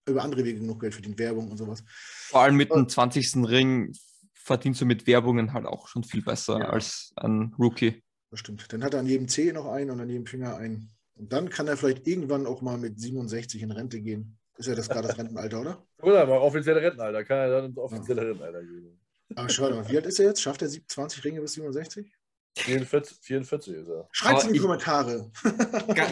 [0.07, 1.83] über andere Wege genug Geld verdient, Werbung und sowas.
[1.87, 3.37] Vor allem mit dem 20.
[3.49, 3.93] Ring
[4.35, 6.69] verdienst du mit Werbungen halt auch schon viel besser ja.
[6.69, 8.03] als ein Rookie.
[8.31, 8.73] Das stimmt.
[8.73, 10.93] Dann hat er an jedem Zeh noch einen und an jedem Finger einen.
[11.15, 14.39] Und dann kann er vielleicht irgendwann auch mal mit 67 in Rente gehen.
[14.59, 15.87] Ist ja das gerade das Rentenalter, oder?
[16.03, 17.25] Oder aber offizielle Rentenalter.
[17.25, 18.29] Kann er dann ins offizielle ja.
[18.29, 19.01] Rentenalter gehen.
[19.35, 20.41] Aber schau mal, wie alt ist er jetzt?
[20.41, 22.13] Schafft er 20 Ringe bis 67?
[22.59, 24.09] 44, 44 ist er.
[24.13, 25.31] Schreibt es in die Kommentare.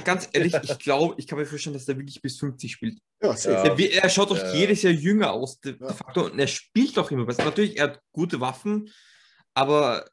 [0.04, 2.98] Ganz ehrlich, ich glaube, ich kann mir vorstellen, dass der wirklich bis 50 spielt.
[3.22, 3.50] Ja, ja.
[3.64, 4.52] Er, er, schaut doch ja.
[4.52, 7.44] jedes Jahr jünger aus, de, de facto, und er spielt doch immer besser.
[7.44, 8.90] Natürlich, er hat gute Waffen,
[9.54, 10.04] aber.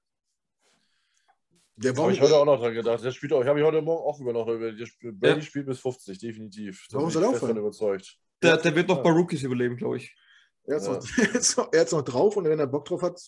[1.76, 3.04] Der habe ich heute auch noch dran gedacht.
[3.04, 4.72] Der spielt auch, ich habe ich heute Morgen auch über noch über.
[4.72, 5.41] Der spielt, ja.
[5.41, 6.86] spielt bis 50, definitiv.
[6.89, 7.58] Da Warum soll er aufhören?
[7.58, 8.18] überzeugt.
[8.41, 10.16] Der, der wird noch paar Rookies überleben, glaube ich.
[10.66, 11.03] Er hat
[11.36, 13.20] es noch, noch drauf und wenn er Bock drauf hat,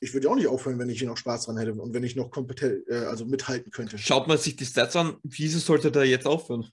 [0.00, 2.16] ich würde auch nicht aufhören, wenn ich hier noch Spaß dran hätte und wenn ich
[2.16, 3.98] noch kompetent, äh, also mithalten könnte.
[3.98, 6.70] Schaut man sich die Stats an, wieso sollte der jetzt aufhören?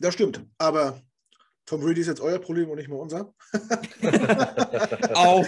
[0.00, 1.00] Das stimmt, aber
[1.66, 3.32] Tom Brady ist jetzt euer Problem und nicht mehr unser.
[5.14, 5.46] auch.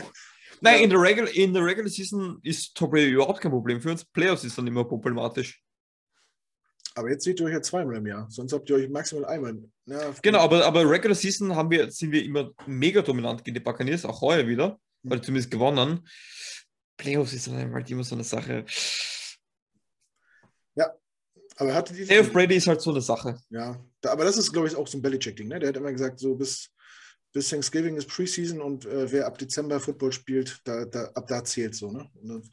[0.60, 0.84] Nein, ja.
[0.84, 3.80] in, der Regular, in der Regular Season ist Tom Brady überhaupt kein Problem.
[3.80, 5.60] Für uns Playoffs ist dann immer problematisch.
[6.94, 9.58] Aber jetzt seht ihr euch ja zweimal im Jahr, sonst habt ihr euch maximal einmal.
[9.86, 13.60] Ja, genau, aber, aber Regular Season haben wir, sind wir immer mega dominant gegen die
[13.60, 16.06] Buccaneers, auch heuer wieder oder zumindest gewonnen.
[16.96, 18.64] Playoffs ist dann halt immer so eine Sache.
[20.74, 20.92] Ja,
[21.56, 22.04] aber hatte die.
[22.04, 23.38] Playoff Brady ist halt so eine Sache.
[23.50, 25.48] Ja, da, aber das ist, glaube ich, auch so ein Belichick-Ding.
[25.48, 25.58] Ne?
[25.58, 26.70] Der hat immer gesagt, so bis,
[27.32, 31.42] bis Thanksgiving ist Preseason und äh, wer ab Dezember Football spielt, da, da, ab da
[31.42, 31.90] zählt so.
[31.90, 32.08] Ne?
[32.14, 32.50] Und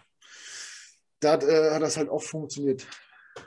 [1.20, 2.88] da äh, hat das halt auch funktioniert.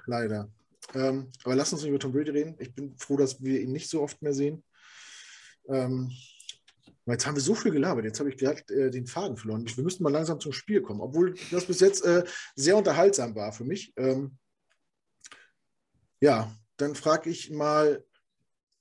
[0.06, 0.48] Leider.
[0.94, 2.56] Ähm, aber lass uns nicht über Tom Brady reden.
[2.58, 4.62] Ich bin froh, dass wir ihn nicht so oft mehr sehen.
[5.68, 6.10] Ähm,
[7.06, 9.66] Jetzt haben wir so viel gelabert, jetzt habe ich gerade äh, den Faden verloren.
[9.66, 12.24] Wir müssten mal langsam zum Spiel kommen, obwohl das bis jetzt äh,
[12.54, 13.92] sehr unterhaltsam war für mich.
[13.96, 14.38] Ähm,
[16.20, 18.04] ja, dann frage ich mal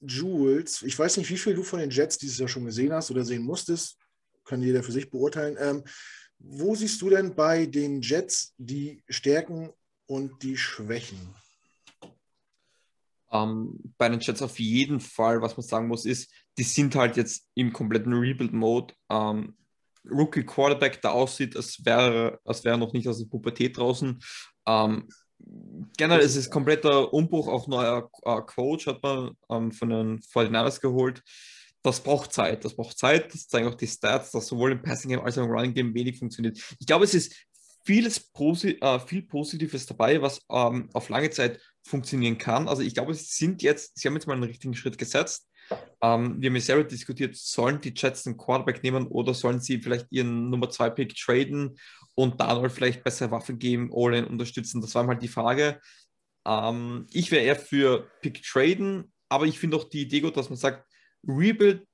[0.01, 0.83] Jules.
[0.83, 3.25] Ich weiß nicht, wie viel du von den Jets dieses Jahr schon gesehen hast oder
[3.25, 3.97] sehen musstest.
[4.45, 5.57] Kann jeder für sich beurteilen.
[5.59, 5.83] Ähm,
[6.37, 9.71] wo siehst du denn bei den Jets die Stärken
[10.05, 11.35] und die Schwächen?
[13.31, 17.17] Ähm, bei den Jets auf jeden Fall, was man sagen muss, ist, die sind halt
[17.17, 18.93] jetzt im kompletten Rebuild-Mode.
[19.09, 19.55] Ähm,
[20.09, 24.19] Rookie Quarterback, der aussieht, als wäre, als wäre noch nicht aus der Pubertät draußen.
[24.67, 25.07] Ähm,
[25.97, 30.81] generell ist es kompletter Umbruch, auch neuer äh, Coach hat man ähm, von den 49ers
[30.81, 31.23] geholt.
[31.83, 35.09] Das braucht Zeit, das braucht Zeit, das zeigen auch die Stats, dass sowohl im Passing
[35.09, 36.59] Game als auch im Running Game wenig funktioniert.
[36.79, 37.35] Ich glaube, es ist
[37.83, 42.67] vieles Posi äh, viel Positives dabei, was ähm, auf lange Zeit funktionieren kann.
[42.67, 45.49] Also ich glaube, sie sind jetzt, sie haben jetzt mal einen richtigen Schritt gesetzt.
[46.01, 49.79] Ähm, wir haben ja selber diskutiert, sollen die Jets einen Quarterback nehmen oder sollen sie
[49.79, 51.77] vielleicht ihren Nummer 2 Pick traden
[52.15, 54.81] und Donald vielleicht bessere Waffen geben, Olin unterstützen?
[54.81, 55.79] Das war mal die Frage.
[56.45, 60.49] Ähm, ich wäre eher für Pick traden, aber ich finde auch die Idee gut, dass
[60.49, 60.85] man sagt,
[61.25, 61.87] Rebuild,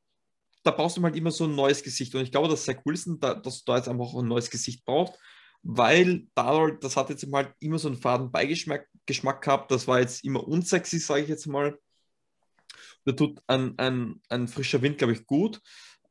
[0.63, 2.13] da brauchst du halt immer so ein neues Gesicht.
[2.15, 4.49] Und ich glaube, dass Zach Wilson, da, dass du da jetzt einfach auch ein neues
[4.49, 5.17] Gesicht braucht,
[5.63, 9.71] weil Donald, das hat jetzt mal immer so einen faden Beigeschmack Geschmack gehabt.
[9.71, 11.79] Das war jetzt immer unsexy, sage ich jetzt mal.
[13.05, 15.61] Da tut ein, ein, ein frischer Wind, glaube ich, gut.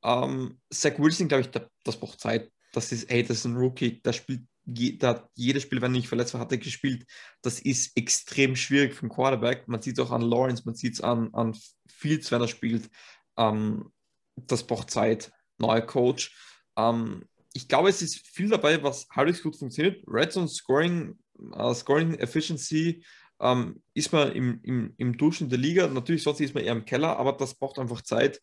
[0.03, 2.51] Ähm, Zach Wilson, glaube ich, da, das braucht Zeit.
[2.73, 5.99] Das ist, hey, das ist ein Rookie, der spielt je, da jedes Spiel, wenn er
[5.99, 7.07] nicht verletzt war, hat er gespielt.
[7.43, 9.69] Das ist extrem schwierig für einen Quarterback.
[9.69, 12.91] Man sieht es auch an Lawrence, man sieht es an, an Fields, wenn er spielt.
[13.37, 13.93] Ähm,
[14.37, 15.33] das braucht Zeit.
[15.59, 16.37] Neuer Coach.
[16.77, 17.25] Ähm,
[17.57, 20.05] ich glaube, es ist viel dabei, was halbwegs gut funktioniert.
[20.07, 21.19] Red Zone Scoring,
[21.55, 23.03] uh, Scoring Efficiency
[23.41, 25.87] ähm, ist man im, im, im Durchschnitt der Liga.
[25.87, 28.43] Natürlich, sonst ist man eher im Keller, aber das braucht einfach Zeit.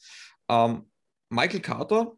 [0.49, 0.89] Ähm,
[1.29, 2.17] Michael Carter,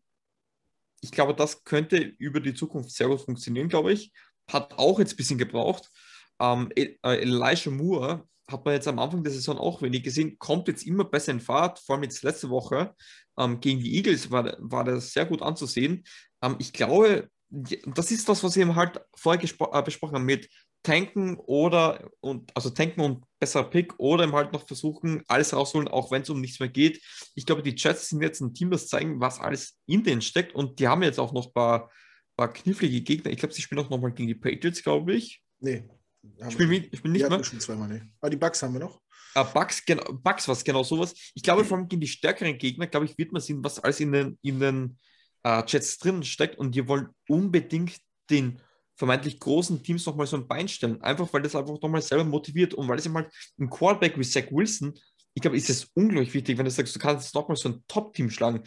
[1.01, 4.13] ich glaube, das könnte über die Zukunft sehr gut funktionieren, glaube ich.
[4.49, 5.91] Hat auch jetzt ein bisschen gebraucht.
[6.39, 10.67] Ähm, äh, Elijah Moore hat man jetzt am Anfang der Saison auch wenig gesehen, kommt
[10.67, 12.93] jetzt immer besser in Fahrt, vor allem jetzt letzte Woche
[13.37, 16.03] ähm, gegen die Eagles war, war das sehr gut anzusehen.
[16.41, 20.49] Ähm, ich glaube, das ist das, was wir halt vorher äh, besprochen haben mit
[20.83, 25.87] tanken oder und also tanken und besser Pick oder eben halt noch versuchen, alles rausholen,
[25.87, 27.01] auch wenn es um nichts mehr geht.
[27.33, 30.53] Ich glaube, die Jets sind jetzt ein Team, das zeigen, was alles in denen steckt
[30.53, 31.91] und die haben jetzt auch noch ein paar,
[32.37, 33.31] paar knifflige Gegner.
[33.31, 35.41] Ich glaube, sie spielen auch nochmal gegen die Patriots, glaube ich.
[35.59, 35.89] Nee.
[36.49, 37.43] Ich bin, ich bin nicht mehr.
[37.43, 38.01] schon zweimal, nee.
[38.19, 38.99] Aber die Bugs haben wir noch.
[39.33, 41.13] Ah, Bugs, genau, Bugs was genau sowas.
[41.33, 43.99] Ich glaube, vor allem gegen die stärkeren Gegner, glaube ich, wird man sehen, was alles
[43.99, 44.97] in den, in den
[45.45, 47.97] uh, Jets drin steckt und die wollen unbedingt
[48.29, 48.61] den
[48.95, 51.01] vermeintlich großen Teams nochmal so ein Bein stellen.
[51.01, 54.23] Einfach, weil das einfach nochmal selber motiviert und weil es eben halt ein Quarterback wie
[54.23, 54.93] Zach Wilson,
[55.33, 57.83] ich glaube, ist es unglaublich wichtig, wenn du sagst, du kannst jetzt nochmal so ein
[57.89, 58.61] Top-Team schlagen.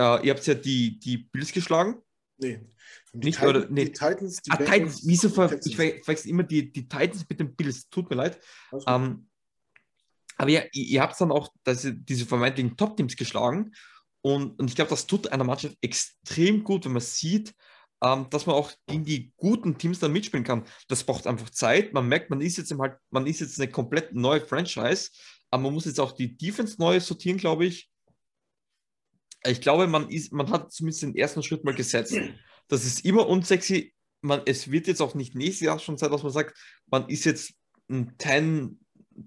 [0.00, 1.96] Uh, ihr habt ja die, die Bills geschlagen.
[2.40, 2.60] Nee.
[3.12, 3.84] Die nicht, Titan, oder, nee.
[3.86, 7.54] Die Titans, die ah, Titans, wieso ver ich verwechsel immer die, die Titans mit den
[7.54, 8.38] Bills, tut mir leid.
[8.86, 9.28] Ähm,
[10.36, 13.72] aber ja, ihr, ihr habt dann auch das, diese vermeintlichen Top-Teams geschlagen
[14.22, 17.54] und, und ich glaube, das tut einer Mannschaft extrem gut, wenn man sieht,
[18.02, 20.64] ähm, dass man auch gegen die guten Teams dann mitspielen kann.
[20.88, 21.92] Das braucht einfach Zeit.
[21.92, 25.10] Man merkt, man ist jetzt halt, man ist jetzt eine komplett neue Franchise,
[25.50, 27.90] aber man muss jetzt auch die Defense neu sortieren, glaube ich.
[29.44, 32.14] Ich glaube, man, ist, man hat zumindest den ersten Schritt mal gesetzt.
[32.68, 33.94] Das ist immer unsexy.
[34.22, 36.56] Man, es wird jetzt auch nicht nächstes Jahr schon Zeit, dass man sagt,
[36.90, 37.54] man ist jetzt
[37.88, 38.78] ein 10,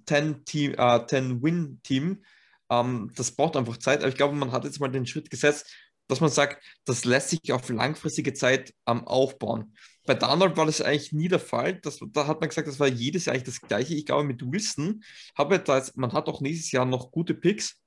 [0.05, 2.23] 10 Team, äh, 10 Win Team.
[2.69, 3.99] Ähm, das braucht einfach Zeit.
[3.99, 5.73] Aber ich glaube, man hat jetzt mal den Schritt gesetzt,
[6.07, 9.75] dass man sagt, das lässt sich auf langfristige Zeit ähm, aufbauen.
[10.05, 11.79] Bei Donald war das eigentlich nie der Fall.
[11.81, 13.95] Das, da hat man gesagt, das war jedes Jahr eigentlich das Gleiche.
[13.95, 15.03] Ich glaube, mit Wilson
[15.35, 17.81] habe da jetzt, man hat auch nächstes Jahr noch gute Picks,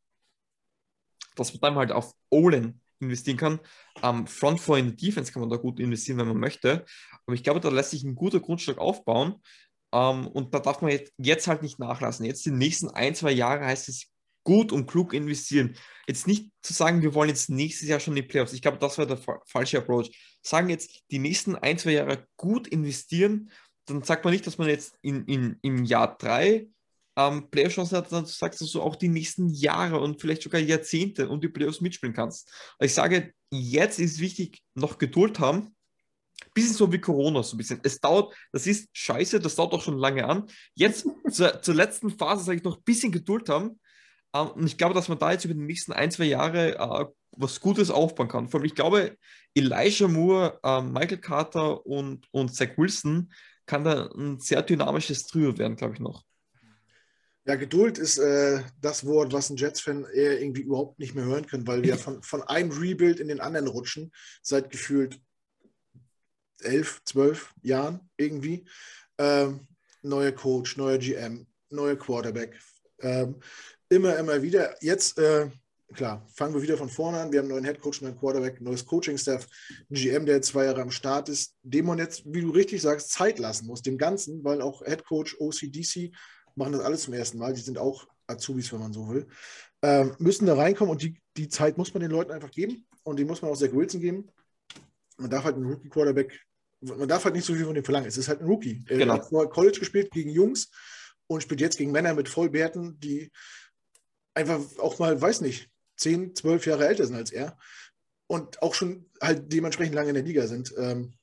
[1.36, 3.60] dass man dann halt auf Olin investieren kann.
[4.02, 6.84] Ähm, Front Four in der Defense kann man da gut investieren, wenn man möchte.
[7.26, 9.36] Aber ich glaube, da lässt sich ein guter Grundstück aufbauen.
[9.92, 12.26] Ähm, und da darf man jetzt, jetzt halt nicht nachlassen.
[12.26, 14.06] Jetzt die nächsten ein, zwei Jahre heißt es
[14.44, 15.76] gut und klug investieren.
[16.06, 18.52] Jetzt nicht zu sagen, wir wollen jetzt nächstes Jahr schon die Playoffs.
[18.52, 20.10] Ich glaube, das war der falsche Approach.
[20.40, 23.50] Sagen jetzt, die nächsten ein, zwei Jahre gut investieren,
[23.86, 26.68] dann sagt man nicht, dass man jetzt in, in, im Jahr drei
[27.16, 31.28] ähm, Playoff-Chancen hat, dann sagst du so auch die nächsten Jahre und vielleicht sogar Jahrzehnte
[31.28, 32.50] und die Playoffs mitspielen kannst.
[32.80, 35.74] Ich sage, jetzt ist wichtig, noch Geduld haben.
[36.52, 37.80] Bisschen so wie Corona, so ein bisschen.
[37.82, 40.44] Es dauert, das ist scheiße, das dauert auch schon lange an.
[40.74, 43.78] Jetzt zur, zur letzten Phase sage ich noch ein bisschen Geduld haben,
[44.36, 47.06] ähm, und ich glaube, dass man da jetzt über die nächsten ein, zwei Jahre äh,
[47.32, 48.48] was Gutes aufbauen kann.
[48.48, 49.16] Vor allem, ich glaube,
[49.54, 53.32] Elijah Moore, äh, Michael Carter und, und Zach Wilson
[53.66, 56.22] kann da ein sehr dynamisches Trio werden, glaube ich noch.
[57.46, 61.46] Ja, Geduld ist äh, das Wort, was ein Jets-Fan eher irgendwie überhaupt nicht mehr hören
[61.46, 65.20] kann, weil wir von, von einem Rebuild in den anderen rutschen, seit gefühlt
[66.60, 68.66] elf, zwölf Jahren irgendwie.
[69.18, 69.68] Ähm,
[70.02, 72.58] neuer Coach, neuer GM, neuer Quarterback.
[73.00, 73.36] Ähm,
[73.88, 74.74] immer, immer wieder.
[74.82, 75.48] Jetzt, äh,
[75.94, 77.30] klar, fangen wir wieder von vorne an.
[77.30, 79.46] Wir haben einen neuen Headcoach, einen neuen Quarterback, ein neues Coaching-Staff,
[79.88, 83.12] einen GM, der zwei Jahre am Start ist, dem man jetzt, wie du richtig sagst,
[83.12, 86.12] Zeit lassen muss, dem Ganzen, weil auch Headcoach, OCDC
[86.56, 87.54] machen das alles zum ersten Mal.
[87.54, 89.28] Die sind auch Azubis, wenn man so will.
[89.82, 93.18] Ähm, müssen da reinkommen und die, die Zeit muss man den Leuten einfach geben und
[93.18, 94.28] die muss man auch Zach Wilson geben.
[95.18, 96.40] Man darf halt einen Rookie-Quarterback,
[96.80, 98.08] man darf halt nicht so viel von dem verlangen.
[98.08, 98.84] Es ist halt ein Rookie.
[98.88, 99.14] Er genau.
[99.14, 100.70] hat vorher College gespielt gegen Jungs
[101.26, 103.30] und spielt jetzt gegen Männer mit Vollbärten, die
[104.34, 107.56] einfach auch mal, weiß nicht, 10, 12 Jahre älter sind als er
[108.26, 110.74] und auch schon halt dementsprechend lange in der Liga sind.
[110.78, 111.14] Ähm,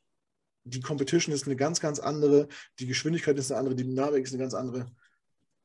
[0.64, 2.48] die Competition ist eine ganz, ganz andere,
[2.80, 4.92] die Geschwindigkeit ist eine andere, die Dynamik ist eine ganz andere.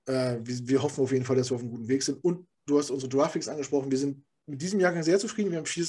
[0.09, 2.23] Äh, wir, wir, hoffen auf jeden Fall, dass wir auf einem guten Weg sind.
[2.25, 3.91] Und du hast unsere Draftpicks angesprochen.
[3.91, 5.51] Wir sind mit diesem Jahrgang sehr zufrieden.
[5.51, 5.87] Wir haben vier,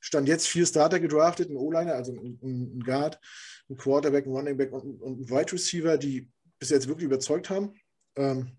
[0.00, 3.20] Stand jetzt vier Starter gedraftet, ein O-Liner, also ein, ein, Guard,
[3.70, 6.28] ein Quarterback, ein Running Back und, und ein Wide Receiver, die
[6.58, 7.72] bis jetzt wirklich überzeugt haben.
[8.16, 8.50] Ähm,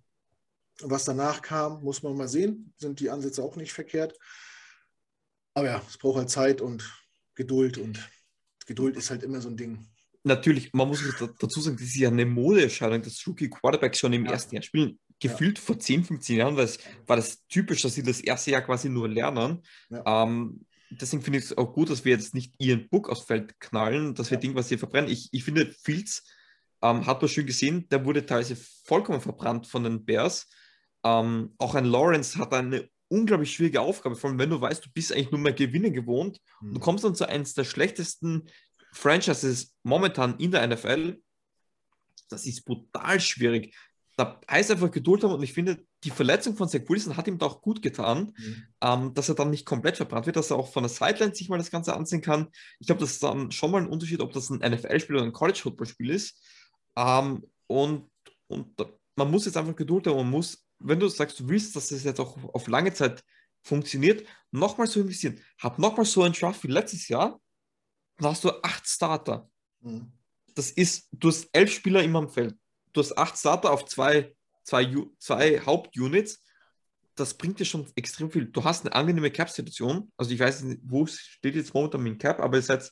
[0.82, 2.74] was danach kam, muss man mal sehen.
[2.78, 4.18] Sind die Ansätze auch nicht verkehrt.
[5.54, 6.90] Aber ja, es braucht halt Zeit und
[7.36, 8.10] Geduld und
[8.66, 9.86] Geduld ist halt immer so ein Ding.
[10.24, 11.04] Natürlich, man muss
[11.40, 14.32] dazu sagen, das ist ja eine Modeerscheinung, dass Rookie Quarterbacks schon im ja.
[14.32, 15.00] ersten Jahr spielen.
[15.20, 15.64] Gefühlt ja.
[15.64, 18.90] vor 10, 15 Jahren war das, war das typisch, dass sie das erste Jahr quasi
[18.90, 19.62] nur lernen.
[19.90, 20.24] Ja.
[20.24, 23.60] Ähm, deswegen finde ich es auch gut, dass wir jetzt nicht ihren Book aufs Feld
[23.60, 25.12] knallen, dass wir Ding, was sie verbrennen.
[25.12, 26.24] Ich, ich finde, Fields
[26.82, 30.50] ähm, hat man schön gesehen, der wurde teilweise vollkommen verbrannt von den Bears.
[31.04, 34.90] Ähm, auch ein Lawrence hat eine unglaublich schwierige Aufgabe, vor allem wenn du weißt, du
[34.92, 36.40] bist eigentlich nur mehr Gewinne gewohnt.
[36.62, 36.74] Mhm.
[36.74, 38.48] Du kommst dann zu eines der schlechtesten
[38.94, 41.22] Franchises momentan in der NFL.
[42.30, 43.76] Das ist brutal schwierig.
[44.16, 47.40] Da heißt einfach Geduld haben und ich finde, die Verletzung von Zach Wilson hat ihm
[47.40, 48.64] da auch gut getan, mhm.
[48.82, 51.50] ähm, dass er dann nicht komplett verbrannt wird, dass er auch von der Sideline sich
[51.50, 52.50] mal das Ganze ansehen kann.
[52.80, 55.34] Ich glaube, das ist dann schon mal ein Unterschied, ob das ein NFL-Spiel oder ein
[55.34, 56.40] College-Football-Spiel ist.
[56.96, 58.10] Ähm, und,
[58.48, 58.76] und
[59.16, 60.18] man muss jetzt einfach Geduld haben.
[60.18, 63.24] Man muss, wenn du sagst, du willst, dass das jetzt auch auf lange Zeit
[63.64, 65.40] funktioniert, nochmal so investieren.
[65.60, 67.40] Hab nochmal so einen Draft wie letztes Jahr,
[68.22, 69.50] hast du acht Starter.
[69.82, 70.12] Mhm.
[70.56, 72.56] Das ist, du hast elf Spieler immer am Feld.
[72.94, 76.44] Du hast acht Starter auf zwei, zwei, zwei Hauptunits.
[77.16, 78.46] Das bringt dir schon extrem viel.
[78.46, 80.12] Du hast eine angenehme Cap-Situation.
[80.18, 82.92] Also ich weiß nicht, wo steht jetzt momentan mit Cap, aber es seid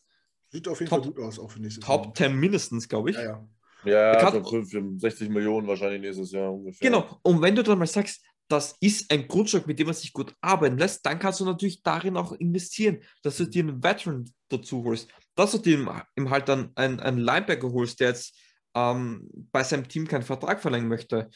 [0.49, 2.13] Sieht auf jeden Top, Fall gut aus, auch für nächstes Top Jahr.
[2.15, 3.15] 10 mindestens, glaube ich.
[3.15, 3.47] Ja, ja.
[3.83, 4.61] Ja, kann, also
[4.97, 6.87] 60 Millionen wahrscheinlich nächstes Jahr ungefähr.
[6.87, 10.13] Genau, und wenn du dann mal sagst, das ist ein Grundstück, mit dem man sich
[10.13, 14.29] gut arbeiten lässt, dann kannst du natürlich darin auch investieren, dass du dir einen Veteran
[14.49, 18.37] dazu holst, dass du dir ihm halt dann einen, einen Linebacker holst, der jetzt
[18.75, 21.29] ähm, bei seinem Team keinen Vertrag verlängern möchte,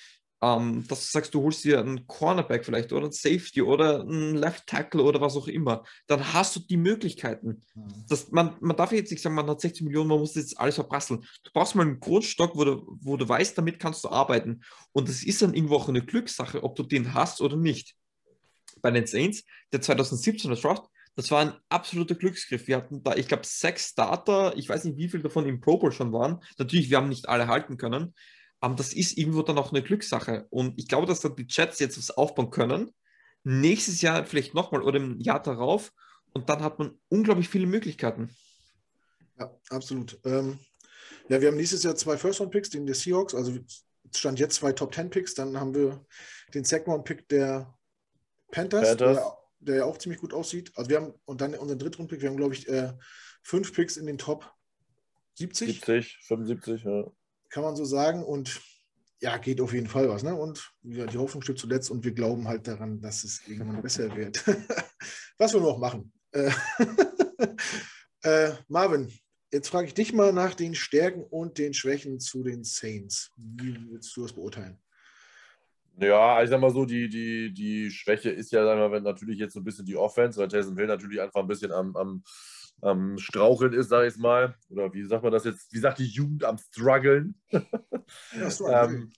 [0.45, 4.35] ähm, dass du sagst, du holst dir einen Cornerback vielleicht oder einen Safety oder einen
[4.35, 7.63] Left Tackle oder was auch immer, dann hast du die Möglichkeiten.
[7.73, 8.05] Mhm.
[8.07, 10.75] Das, man, man darf jetzt nicht sagen, man hat 60 Millionen, man muss jetzt alles
[10.75, 11.25] verprasseln.
[11.43, 14.61] Du brauchst mal einen Grundstock, wo du, wo du weißt, damit kannst du arbeiten.
[14.91, 17.95] Und das ist dann irgendwo auch eine Glückssache, ob du den hast oder nicht.
[18.81, 20.85] Bei den Saints, der 2017er Draft,
[21.15, 22.67] das war ein absoluter Glücksgriff.
[22.67, 24.55] Wir hatten da, ich glaube, sechs Starter.
[24.57, 26.43] Ich weiß nicht, wie viele davon im Pro Bowl schon waren.
[26.57, 28.13] Natürlich, wir haben nicht alle halten können.
[28.59, 30.47] Aber das ist irgendwo dann auch eine Glückssache.
[30.49, 32.91] Und ich glaube, dass da die Chats jetzt was aufbauen können.
[33.43, 35.91] Nächstes Jahr vielleicht nochmal oder im Jahr darauf.
[36.33, 38.35] Und dann hat man unglaublich viele Möglichkeiten.
[39.37, 40.19] Ja, absolut.
[40.25, 40.59] Ähm,
[41.29, 43.35] ja, wir haben nächstes Jahr zwei First-Round-Picks, den der Seahawks.
[43.35, 43.57] Also
[44.13, 45.35] stand jetzt zwei Top-10-Picks.
[45.35, 46.03] Dann haben wir
[46.53, 47.77] den Second-Round-Pick der
[48.51, 49.17] Panthers, Panthers.
[49.17, 50.71] Der, der, ja auch ziemlich gut aussieht.
[50.75, 52.93] Also wir haben, und dann unseren Drittrunden-Pick, wir haben, glaube ich, äh,
[53.43, 54.51] fünf Picks in den Top
[55.35, 55.81] 70.
[55.81, 57.11] 70, 75, ja
[57.49, 58.23] kann man so sagen.
[58.23, 58.61] Und
[59.21, 60.23] ja, geht auf jeden Fall was.
[60.23, 60.35] Ne?
[60.35, 64.15] Und ja, die Hoffnung stirbt zuletzt und wir glauben halt daran, dass es irgendwann besser
[64.15, 64.43] wird.
[65.37, 66.11] was wir noch machen.
[66.31, 66.51] Äh,
[68.23, 69.11] äh, Marvin,
[69.51, 73.31] jetzt frage ich dich mal nach den Stärken und den Schwächen zu den Saints.
[73.37, 74.77] Wie willst du das beurteilen?
[75.97, 79.53] Ja, ich sag mal so, die, die, die Schwäche ist ja sagen wir, natürlich jetzt
[79.53, 82.21] so ein bisschen die Offense, weil Taysom Hill natürlich einfach ein bisschen am, am
[82.81, 84.55] am Straucheln ist, sage ich mal.
[84.69, 85.73] Oder wie sagt man das jetzt?
[85.73, 87.35] Wie sagt die Jugend am Struggeln?
[87.51, 87.61] Ja,
[88.85, 89.11] ähm,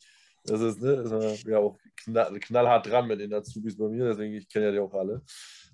[0.45, 4.33] das ist, ne, ist ja auch knall, knallhart dran mit den Azubis bei mir, deswegen
[4.33, 5.21] ich kenne ja die auch alle.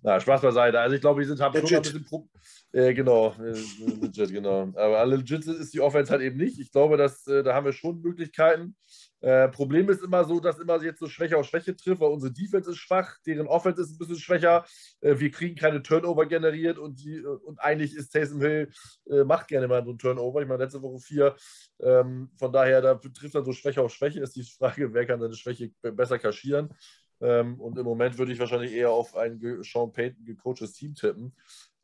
[0.01, 0.79] Na, Spaß beiseite.
[0.79, 2.27] Also ich glaube, die sind haben schon ein bisschen Pro
[2.73, 3.53] äh, genau, äh,
[4.01, 4.71] legit, genau.
[4.75, 6.59] Aber legit ist die Offense halt eben nicht.
[6.59, 8.75] Ich glaube, dass äh, da haben wir schon Möglichkeiten.
[9.23, 12.33] Äh, Problem ist immer so, dass immer jetzt so Schwäche auf Schwäche trifft, weil unsere
[12.33, 14.65] Defense ist schwach, deren Offense ist ein bisschen schwächer.
[14.99, 18.69] Äh, wir kriegen keine Turnover generiert und, die, äh, und eigentlich ist Taysom Hill,
[19.09, 20.41] äh, macht gerne mal so einen Turnover.
[20.41, 21.35] Ich meine, letzte Woche vier.
[21.79, 24.19] Ähm, von daher, da trifft dann so Schwäche auf Schwäche.
[24.19, 26.73] Ist die Frage, wer kann seine Schwäche besser kaschieren.
[27.21, 31.33] Ähm, und im Moment würde ich wahrscheinlich eher auf ein Sean Payton gecoachtes Team tippen.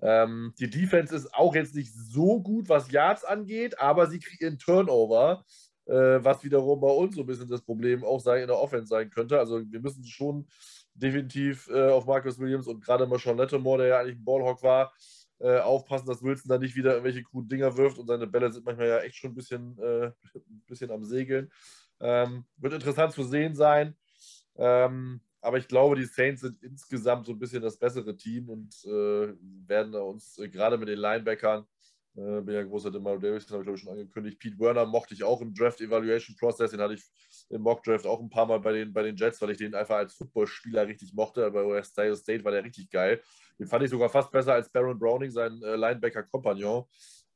[0.02, 4.57] Ähm, die Defense ist auch jetzt nicht so gut, was Yards angeht, aber sie kriegen
[4.60, 5.45] Turnover
[5.91, 9.10] was wiederum bei uns so ein bisschen das Problem auch sein, in der Offense sein
[9.10, 9.40] könnte.
[9.40, 10.48] Also wir müssen schon
[10.94, 14.61] definitiv äh, auf Marcus Williams und gerade mal Sean Lettemore, der ja eigentlich ein Ballhawk
[14.64, 14.94] war,
[15.40, 18.66] äh, aufpassen, dass Wilson da nicht wieder irgendwelche coolen Dinger wirft und seine Bälle sind
[18.66, 21.49] manchmal ja echt schon ein bisschen, äh, ein bisschen am Segeln.
[22.02, 23.95] Ähm, wird interessant zu sehen sein.
[24.57, 28.74] Ähm, aber ich glaube, die Saints sind insgesamt so ein bisschen das bessere Team und
[28.86, 29.34] äh,
[29.66, 31.66] werden uns äh, gerade mit den Linebackern
[32.15, 34.40] äh, bin ja großer Demario Davis, habe ich glaube ich schon angekündigt.
[34.40, 37.03] Pete Werner mochte ich auch im Draft Evaluation Process, den hatte ich
[37.49, 39.76] im Mock Draft auch ein paar Mal bei den, bei den Jets, weil ich den
[39.76, 41.49] einfach als Footballspieler richtig mochte.
[41.52, 41.84] Bei Ohio
[42.15, 43.22] State war der richtig geil.
[43.57, 46.86] Den fand ich sogar fast besser als Baron Browning, sein äh, Linebacker-Kompagnon.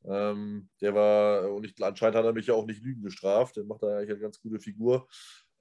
[0.06, 3.56] Ähm, der war, und ich, anscheinend hat er mich ja auch nicht Lügen gestraft.
[3.56, 5.08] Der macht da eigentlich eine ganz gute Figur.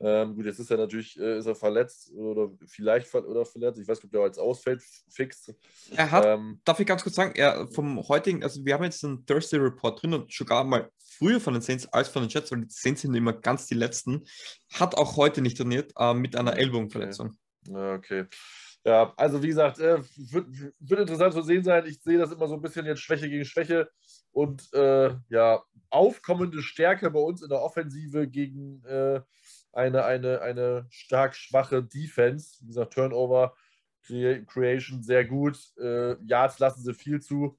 [0.01, 3.79] Ähm, gut, jetzt ist er natürlich äh, ist er verletzt oder vielleicht ver oder verletzt.
[3.79, 5.55] Ich weiß nicht, ob der als ausfällt fix.
[5.95, 9.05] Er hat, ähm, darf ich ganz kurz sagen, er vom heutigen, also wir haben jetzt
[9.05, 12.51] einen Thursday Report drin und sogar mal früher von den Saints als von den Jets,
[12.51, 14.25] weil die Saints sind immer ganz die letzten,
[14.73, 17.37] hat auch heute nicht trainiert äh, mit einer Ellbogenverletzung.
[17.69, 18.23] Okay.
[18.23, 18.27] okay.
[18.85, 20.47] Ja, also wie gesagt, äh, wird,
[20.81, 21.87] wird, interessant zu sehen sein.
[21.87, 23.89] Ich sehe das immer so ein bisschen jetzt Schwäche gegen Schwäche
[24.33, 29.21] und äh, ja, aufkommende Stärke bei uns in der Offensive gegen äh,
[29.73, 32.59] eine, eine, eine stark schwache Defense.
[32.61, 33.55] Wie gesagt, Turnover,
[34.03, 35.59] Creation sehr gut.
[35.79, 37.59] Äh, Yards lassen sie viel zu.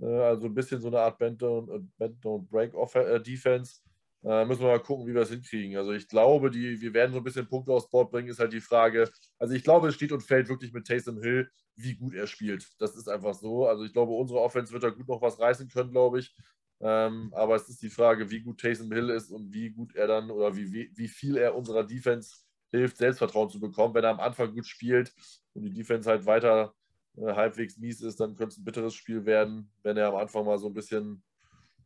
[0.00, 3.80] Äh, also ein bisschen so eine Art Bend-Don't-Break-Defense.
[4.24, 5.76] Äh, müssen wir mal gucken, wie wir das hinkriegen.
[5.76, 8.52] Also ich glaube, die, wir werden so ein bisschen Punkte aufs Board bringen, ist halt
[8.52, 9.10] die Frage.
[9.38, 12.68] Also ich glaube, es steht und fällt wirklich mit Taysom Hill, wie gut er spielt.
[12.78, 13.66] Das ist einfach so.
[13.66, 16.34] Also ich glaube, unsere Offense wird da gut noch was reißen können, glaube ich.
[16.82, 20.08] Ähm, aber es ist die Frage, wie gut Taysom Hill ist und wie gut er
[20.08, 22.38] dann oder wie, wie, wie viel er unserer Defense
[22.72, 23.94] hilft, Selbstvertrauen zu bekommen.
[23.94, 25.14] Wenn er am Anfang gut spielt
[25.54, 26.74] und die Defense halt weiter
[27.16, 29.70] äh, halbwegs mies ist, dann könnte es ein bitteres Spiel werden.
[29.84, 31.22] Wenn er am Anfang mal so ein bisschen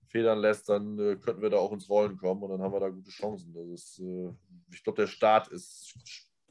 [0.09, 2.81] federn lässt, dann äh, könnten wir da auch ins Rollen kommen und dann haben wir
[2.81, 3.53] da gute Chancen.
[3.53, 4.31] Das ist, äh,
[4.73, 5.95] ich glaube, der Start ist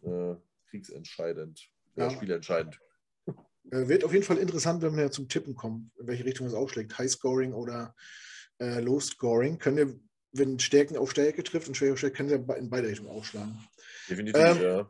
[0.03, 0.35] äh,
[0.69, 2.11] kriegsentscheidend, ja.
[2.11, 2.79] spielentscheidend.
[3.71, 6.53] Äh, wird auf jeden Fall interessant, wenn wir zum Tippen kommen, in welche Richtung es
[6.53, 6.97] aufschlägt.
[6.99, 7.95] High Scoring oder
[8.59, 9.57] äh, Low Scoring.
[9.57, 9.99] Können wir,
[10.33, 13.57] wenn Stärken auf Stärke trifft und Schwäche auf Stärke, können wir in beide Richtungen aufschlagen.
[14.09, 14.89] Definitiv, ähm, ja.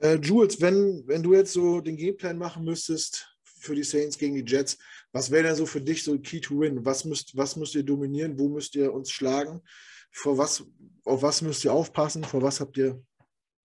[0.00, 4.34] Äh, Jules, wenn, wenn du jetzt so den Gameplan machen müsstest für die Saints gegen
[4.34, 4.78] die Jets,
[5.12, 6.84] was wäre denn so für dich so Key to Win?
[6.84, 8.38] Was müsst, was müsst ihr dominieren?
[8.38, 9.62] Wo müsst ihr uns schlagen?
[10.10, 10.64] Vor was,
[11.04, 12.24] auf was müsst ihr aufpassen?
[12.24, 13.02] Vor was habt ihr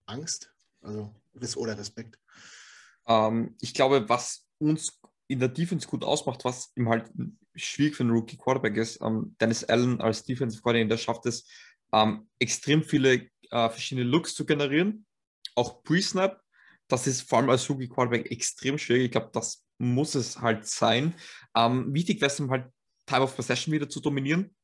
[0.06, 0.52] Angst?
[0.82, 1.14] Also
[1.56, 2.18] oder Respekt?
[3.08, 7.12] Ähm, ich glaube, was uns in der Defense gut ausmacht, was ihm halt
[7.56, 11.48] schwierig für einen Rookie Quarterback ist, ähm, Dennis Allen als Defensive Coordinator schafft es,
[11.94, 15.06] ähm, extrem viele äh, verschiedene Looks zu generieren,
[15.56, 16.42] auch Pre-Snap.
[16.88, 19.06] Das ist vor allem als Rookie Quarterback extrem schwierig.
[19.06, 21.14] Ich glaube, das muss es halt sein.
[21.56, 22.72] Ähm, wichtig wäre es halt,
[23.06, 24.56] Time of Possession wieder zu dominieren.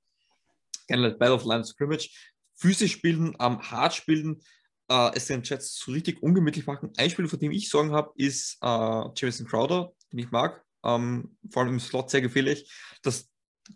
[0.87, 2.09] Gerne Battle of Line Scrimmage.
[2.55, 4.41] Physisch spielen, ähm, hart spielen,
[4.89, 6.91] äh, es den Chats so richtig ungemütlich machen.
[6.97, 10.63] Ein Spieler, vor dem ich Sorgen habe, ist äh, Jamison Crowder, den ich mag.
[10.83, 12.71] Ähm, vor allem im Slot sehr gefährlich.
[13.01, 13.29] Dass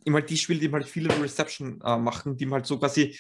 [0.06, 2.80] ihm halt die Spiele, die ihm halt viele Reception äh, machen, die ihm halt so
[2.80, 3.18] quasi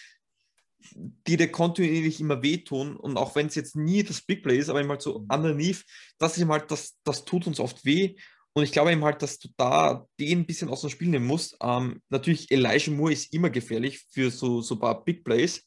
[0.91, 2.97] die dir kontinuierlich immer wehtun.
[2.97, 5.83] Und auch wenn es jetzt nie das Big Play ist, aber ihm halt so underneath,
[6.17, 8.15] das ist ihm halt, das, das tut uns oft weh.
[8.53, 11.25] Und ich glaube eben halt, dass du da den ein bisschen aus dem Spiel nehmen
[11.25, 11.57] musst.
[11.61, 15.63] Ähm, natürlich, Elijah Moore ist immer gefährlich für so, so ein paar Big Plays.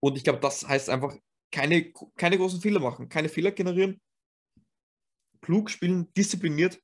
[0.00, 1.14] Und ich glaube, das heißt einfach,
[1.50, 4.00] keine, keine großen Fehler machen, keine Fehler generieren,
[5.46, 6.78] klug spielen, diszipliniert.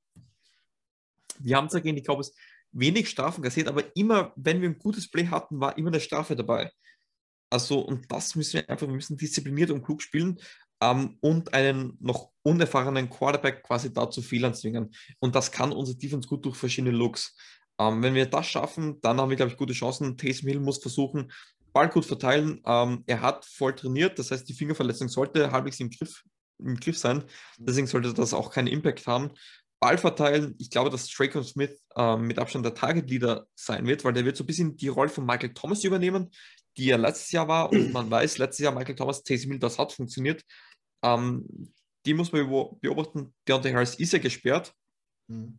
[1.40, 2.32] Wir haben zwar gegen die Cowboys
[2.70, 6.36] wenig Strafen kassiert, aber immer, wenn wir ein gutes Play hatten, war immer eine Strafe
[6.36, 6.70] dabei.
[7.50, 10.38] Also, und das müssen wir einfach, wir müssen diszipliniert und klug spielen
[10.80, 14.94] ähm, und einen noch unerfahrenen Quarterback quasi dazu Fehlern zwingen.
[15.18, 17.36] Und das kann unser Defense gut durch verschiedene Looks.
[17.78, 20.16] Ähm, wenn wir das schaffen, dann haben wir, glaube ich, gute Chancen.
[20.16, 21.30] Taysom Hill muss versuchen,
[21.72, 22.62] Ball gut verteilen.
[22.64, 26.22] Ähm, er hat voll trainiert, das heißt, die Fingerverletzung sollte halbwegs im Griff,
[26.66, 27.24] im Griff sein.
[27.58, 29.30] Deswegen sollte das auch keinen Impact haben.
[29.80, 34.04] Ball verteilen, ich glaube, dass Drake Smith ähm, mit Abstand der Target Leader sein wird,
[34.04, 36.30] weil der wird so ein bisschen die Rolle von Michael Thomas übernehmen,
[36.76, 37.72] die er letztes Jahr war.
[37.72, 40.44] Und man weiß, letztes Jahr Michael Thomas, Taysom Hill, das hat funktioniert.
[41.02, 41.44] Ähm,
[42.06, 42.48] die muss man
[42.80, 43.34] beobachten.
[43.48, 44.72] Deontay Harris ist ja gesperrt,
[45.28, 45.58] mhm.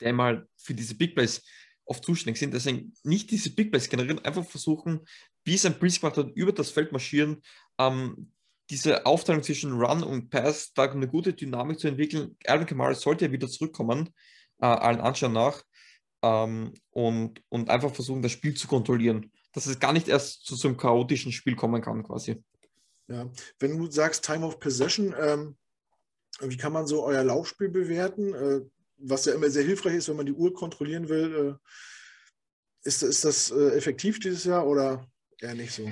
[0.00, 1.42] der mal für diese Big Plays
[1.84, 2.54] oft zuständig sind.
[2.54, 5.00] Deswegen nicht diese Big Plays generieren, einfach versuchen,
[5.44, 7.42] wie es ein Priest gemacht hat, über das Feld marschieren,
[7.78, 8.32] ähm,
[8.70, 12.36] diese Aufteilung zwischen Run und Pass, da eine gute Dynamik zu entwickeln.
[12.46, 14.10] Alvin Kamara sollte ja wieder zurückkommen,
[14.60, 15.62] äh, allen Anschein nach,
[16.22, 19.32] ähm, und, und einfach versuchen, das Spiel zu kontrollieren.
[19.52, 22.42] Dass es gar nicht erst zu so einem chaotischen Spiel kommen kann, quasi.
[23.08, 25.56] Ja, wenn du sagst Time of Possession, ähm,
[26.40, 28.34] wie kann man so euer Laufspiel bewerten?
[28.34, 28.60] Äh,
[28.98, 31.58] was ja immer sehr hilfreich ist, wenn man die Uhr kontrollieren will.
[31.62, 35.06] Äh, ist, ist das äh, effektiv dieses Jahr oder
[35.40, 35.90] eher nicht so?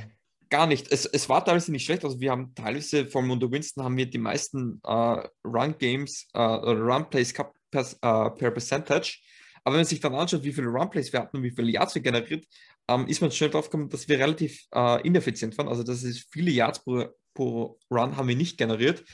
[0.49, 0.93] Gar nicht.
[0.93, 2.05] Es, es war teilweise nicht schlecht.
[2.05, 7.33] Also wir haben teilweise, allem unter Winston, haben wir die meisten äh, Run-Games äh, Run-Plays
[7.33, 9.19] per, äh, per Percentage.
[9.65, 11.97] Aber wenn man sich dann anschaut, wie viele Run-Plays wir hatten und wie viele Yards
[11.97, 12.47] wir generiert,
[12.89, 15.67] ähm, ist man schnell drauf gekommen, dass wir relativ äh, ineffizient waren.
[15.67, 19.05] Also das ist viele Yards pro, pro Run haben wir nicht generiert.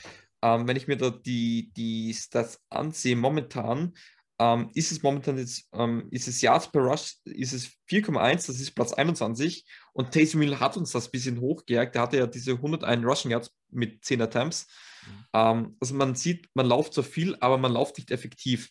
[0.43, 3.93] Ähm, wenn ich mir da die, die Stats ansehe, momentan
[4.39, 8.59] ähm, ist es momentan jetzt, ähm, ist es Yards per Rush, ist es 4,1, das
[8.59, 12.27] ist Platz 21 und Taysom Hill hat uns das ein bisschen hochgejagt, der hatte ja
[12.27, 14.67] diese 101 Rushing Yards mit 10 Attempts.
[15.05, 15.25] Mhm.
[15.33, 18.69] Ähm, also man sieht, man läuft so viel, aber man läuft nicht effektiv.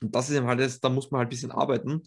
[0.00, 2.02] Und das ist eben halt, da muss man halt ein bisschen arbeiten.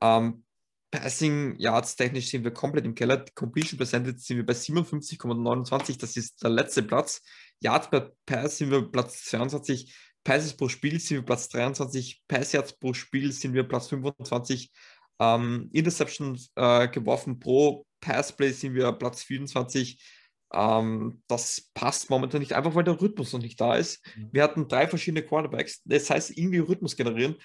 [0.00, 0.44] Ähm,
[0.90, 3.24] Passing Yards technisch sind wir komplett im Keller.
[3.34, 6.00] Completion Percentage sind wir bei 57,29.
[6.00, 7.22] Das ist der letzte Platz.
[7.60, 9.94] Yards per Pass sind wir Platz 22.
[10.24, 12.22] Passes pro Spiel sind wir Platz 23.
[12.28, 14.70] Pass Yards pro Spiel sind wir Platz 25.
[15.18, 20.02] Ähm, Interceptions äh, geworfen pro Passplay sind wir Platz 24.
[20.52, 24.04] Ähm, das passt momentan nicht, einfach weil der Rhythmus noch nicht da ist.
[24.16, 24.28] Mhm.
[24.32, 25.82] Wir hatten drei verschiedene Quarterbacks.
[25.84, 27.36] Das heißt, irgendwie Rhythmus generieren.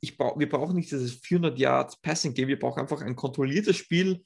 [0.00, 2.48] Ich, wir brauchen nicht dieses 400 Yard Passing Game.
[2.48, 4.24] Wir brauchen einfach ein kontrolliertes Spiel,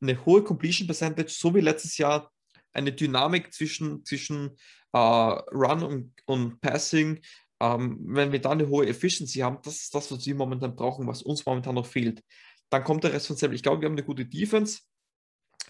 [0.00, 2.30] eine hohe Completion Percentage, so wie letztes Jahr.
[2.72, 4.56] Eine Dynamik zwischen, zwischen
[4.92, 7.20] äh, Run und, und Passing.
[7.60, 11.06] Ähm, wenn wir da eine hohe Efficiency haben, das ist das, was wir momentan brauchen,
[11.06, 12.22] was uns momentan noch fehlt.
[12.70, 13.54] Dann kommt der Rest von selbst.
[13.54, 14.80] Ich glaube, wir haben eine gute Defense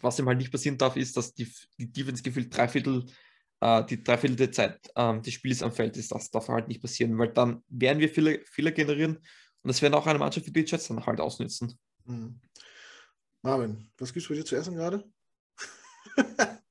[0.03, 3.07] was ihm halt nicht passieren darf, ist, dass die, die Defense gefühlt drei Viertel,
[3.61, 6.13] äh, die Dreiviertel der Zeit äh, des Spiels am Feld ist.
[6.13, 9.95] Das darf halt nicht passieren, weil dann werden wir viele Fehler generieren und das werden
[9.95, 11.79] auch eine Mannschaft wie die Jets dann halt ausnutzen.
[12.05, 12.41] Mhm.
[13.43, 15.05] Marvin, was gibt's für dir zu essen gerade?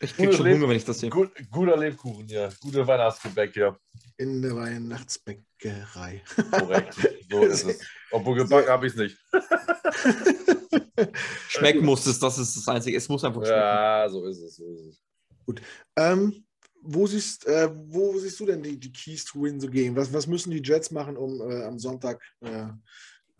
[0.00, 1.10] ich krieg schon Hunger, wenn ich das sehe.
[1.10, 2.48] Gut, guter Lebkuchen, ja.
[2.60, 3.76] Gute Weihnachtsgebäck, ja.
[4.16, 6.22] In der Weihnachtsbäckerei.
[6.50, 6.94] Korrekt,
[7.30, 7.80] so ist es.
[8.10, 9.18] Obwohl gebacken habe ich es nicht.
[11.48, 12.96] Schmecken muss es, das ist das Einzige.
[12.96, 13.58] Es muss einfach schmecken.
[13.58, 14.56] Ja, so ist es.
[14.56, 15.02] So ist es.
[15.44, 15.60] Gut.
[15.96, 16.44] Ähm,
[16.82, 19.94] wo, siehst, äh, wo siehst du denn die, die Keys to Win so gehen?
[19.96, 22.66] Was, was müssen die Jets machen, um äh, am Sonntag äh,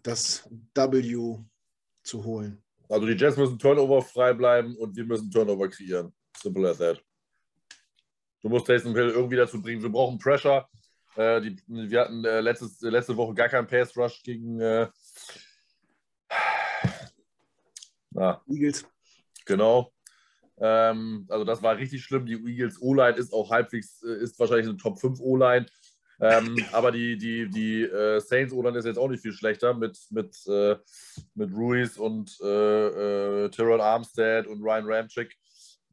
[0.02, 1.38] das W
[2.02, 2.62] zu holen?
[2.92, 6.12] Also die Jets müssen Turnover frei bleiben und wir müssen Turnover kreieren.
[6.36, 7.02] Simple as that.
[8.42, 9.82] Du musst Taysom Hill irgendwie dazu bringen.
[9.82, 10.68] Wir brauchen Pressure.
[11.16, 14.88] Äh, die, wir hatten äh, letztes, letzte Woche gar keinen Pass Rush gegen äh,
[18.10, 18.84] na, Eagles.
[19.46, 19.90] Genau.
[20.58, 22.26] Ähm, also das war richtig schlimm.
[22.26, 25.64] Die Eagles O-Line ist auch halbwegs, äh, ist wahrscheinlich eine Top 5 O-Line.
[26.22, 29.98] Ähm, aber die, die, die äh, Saints O-Line ist jetzt auch nicht viel schlechter mit,
[30.10, 30.76] mit, äh,
[31.34, 35.36] mit Ruiz und äh, äh, Tyrone Armstead und Ryan Ramchick.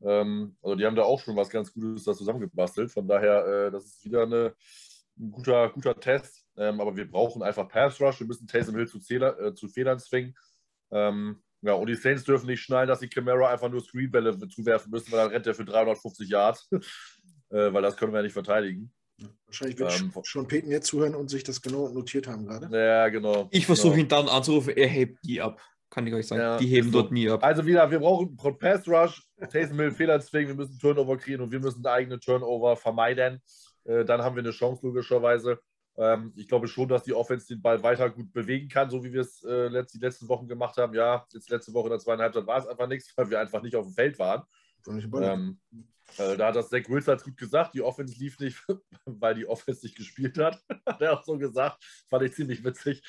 [0.03, 2.91] Ähm, also die haben da auch schon was ganz Gutes da zusammengebastelt.
[2.91, 4.53] Von daher, äh, das ist wieder eine,
[5.17, 6.45] ein guter, guter Test.
[6.57, 8.19] Ähm, aber wir brauchen einfach Pass Rush.
[8.19, 10.35] Wir müssen Taysom Hill zu, Zähler, zu Fehlern zwingen.
[10.91, 14.91] Ähm, ja, und die Saints dürfen nicht schnallen, dass die Camara einfach nur Screenbälle zuwerfen
[14.91, 16.69] müssen, weil dann rennt er für 350 Yards.
[17.49, 18.93] äh, weil das können wir ja nicht verteidigen.
[19.45, 22.69] Wahrscheinlich wird ähm, schon Peten jetzt zuhören und sich das genau notiert haben gerade.
[22.75, 23.47] Ja, genau.
[23.51, 24.03] Ich versuche genau.
[24.03, 25.61] ihn dann anzurufen, er hebt die ab.
[25.89, 26.41] Kann ich euch sagen.
[26.41, 27.01] Ja, die heben so.
[27.01, 27.43] dort nie ab.
[27.43, 31.51] Also wieder, wir brauchen Pass Rush, Taysom Hill Fehler zwingen, wir müssen Turnover kriegen und
[31.51, 33.41] wir müssen eigene Turnover vermeiden.
[33.85, 35.59] Äh, dann haben wir eine Chance logischerweise.
[35.97, 39.11] Ähm, ich glaube schon, dass die Offense den Ball weiter gut bewegen kann, so wie
[39.11, 40.93] wir es äh, letzt, die letzten Wochen gemacht haben.
[40.93, 43.61] Ja, jetzt letzte Woche in der zweiten Halbzeit war es einfach nichts, weil wir einfach
[43.63, 44.43] nicht auf dem Feld waren.
[44.87, 45.59] Ähm,
[46.17, 48.63] äh, da hat das Zach Wilson gut gesagt, die Offense lief nicht,
[49.05, 50.61] weil die Offense nicht gespielt hat.
[50.85, 51.83] hat er auch so gesagt.
[52.09, 53.03] Fand ich ziemlich witzig.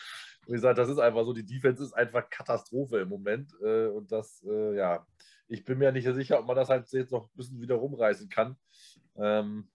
[0.46, 3.52] Und ich sage, das ist einfach so, die Defense ist einfach Katastrophe im Moment.
[3.62, 5.06] Äh, und das, äh, ja,
[5.48, 8.28] ich bin mir nicht sicher, ob man das halt jetzt noch ein bisschen wieder rumreißen
[8.28, 8.56] kann.
[9.16, 9.68] Ähm,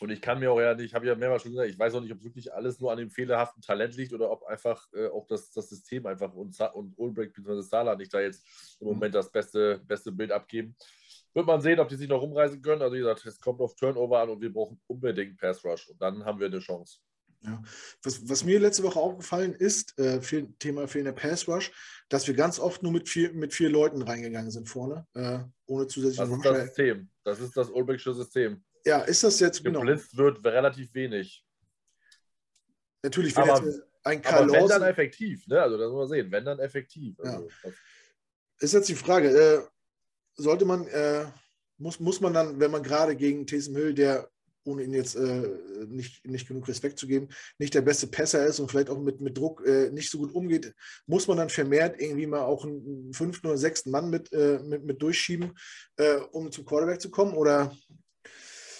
[0.00, 1.94] und ich kann mir auch ja nicht, ich habe ja mehrmals schon gesagt, ich weiß
[1.94, 5.08] auch nicht, ob wirklich alles nur an dem fehlerhaften Talent liegt oder ob einfach äh,
[5.08, 7.62] auch das, das System einfach und, und Ulbrich bzw.
[7.62, 8.46] Salah nicht da jetzt
[8.78, 10.76] im Moment das beste, beste Bild abgeben.
[11.36, 12.80] Wird man sehen, ob die sich noch rumreisen können.
[12.80, 16.00] Also wie gesagt, es kommt auf Turnover an und wir brauchen unbedingt Pass Rush und
[16.00, 17.00] dann haben wir eine Chance.
[17.42, 17.62] Ja.
[18.02, 21.70] Was, was, mir letzte Woche aufgefallen ist, äh, für, Thema fehlender Pass Rush,
[22.08, 25.86] dass wir ganz oft nur mit vier, mit vier Leuten reingegangen sind vorne, äh, ohne
[25.86, 27.10] zusätzlichen Das ist das System.
[27.22, 28.64] Das ist das Ulbrichsche System.
[28.86, 29.80] Ja, ist das jetzt genau?
[29.80, 31.44] Geblitzt wird relativ wenig.
[33.02, 35.60] Natürlich, wenn aber, jetzt ein Karl aber wenn dann effektiv, ne?
[35.60, 37.20] Also das muss man sehen, wenn dann effektiv.
[37.20, 37.70] Also, ja.
[38.58, 39.75] Ist jetzt die Frage, äh,
[40.36, 41.26] sollte man, äh,
[41.78, 44.28] muss, muss man dann, wenn man gerade gegen Taysom Hill, der
[44.66, 45.48] ohne ihn jetzt äh,
[45.86, 49.20] nicht, nicht genug Respekt zu geben, nicht der beste Pässer ist und vielleicht auch mit,
[49.20, 50.74] mit Druck äh, nicht so gut umgeht,
[51.06, 54.84] muss man dann vermehrt irgendwie mal auch einen fünften oder sechsten Mann mit, äh, mit,
[54.84, 55.56] mit durchschieben,
[55.96, 57.34] äh, um zum Quarterback zu kommen?
[57.34, 57.74] Oder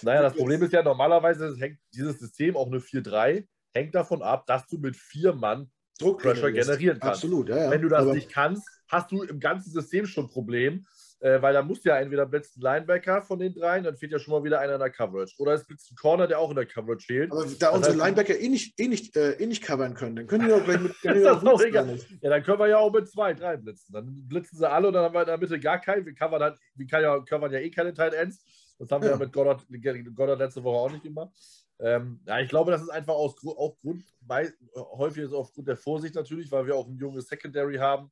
[0.01, 4.45] naja, das Problem ist ja, normalerweise hängt dieses System, auch eine 4-3, hängt davon ab,
[4.45, 7.23] dass du mit vier Mann Druckpressure generieren kannst.
[7.23, 7.71] Absolut, ja, ja.
[7.71, 10.85] Wenn du das Aber nicht kannst, hast du im ganzen System schon ein Problem,
[11.19, 14.19] äh, weil da muss ja entweder blitzt ein Linebacker von den dreien, dann fehlt ja
[14.19, 15.35] schon mal wieder einer in der Coverage.
[15.39, 17.31] Oder es blitzt ein Corner, der auch in der Coverage fehlt.
[17.31, 20.27] Aber da unsere heißt, Linebacker eh nicht, eh, nicht, äh, eh nicht covern können, dann
[20.27, 20.91] können die auch gleich mit.
[21.03, 21.97] ist das auch egal.
[22.21, 23.93] Ja, dann können wir ja auch mit zwei, drei blitzen.
[23.93, 26.05] Dann blitzen sie alle und dann haben wir in der Mitte gar keinen.
[26.05, 28.43] Wir covern, dann, wir ja, covern ja eh keine Tight Ends.
[28.79, 29.65] Das haben wir ja mit Goddard,
[30.13, 31.31] Goddard letzte Woche auch nicht gemacht.
[31.79, 36.15] Ähm, ja, ich glaube, das ist einfach aus, aufgrund, bei, häufig ist aufgrund der Vorsicht
[36.15, 38.11] natürlich, weil wir auch ein junges Secondary haben.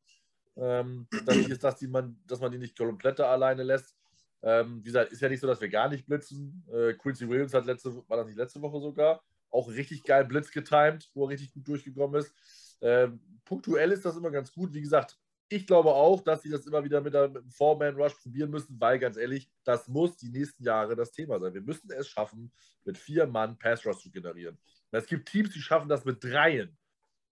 [0.58, 3.96] Ähm, dass, ist, dass, die man, dass man die nicht komplett alleine lässt.
[4.42, 6.64] Ähm, wie gesagt, ist ja nicht so, dass wir gar nicht blitzen.
[6.72, 10.52] Äh, Quincy Williams hat letzte, war das nicht letzte Woche sogar, auch richtig geil Blitz
[10.52, 12.34] getimed, wo er richtig gut durchgekommen ist.
[12.80, 13.10] Äh,
[13.44, 14.74] punktuell ist das immer ganz gut.
[14.74, 15.18] Wie gesagt,
[15.50, 19.18] ich glaube auch, dass sie das immer wieder mit einem Four-Man-Rush probieren müssen, weil ganz
[19.18, 21.54] ehrlich, das muss die nächsten Jahre das Thema sein.
[21.54, 22.52] Wir müssen es schaffen,
[22.84, 24.58] mit vier Mann Pass-Rush zu generieren.
[24.92, 26.78] Es gibt Teams, die schaffen das mit dreien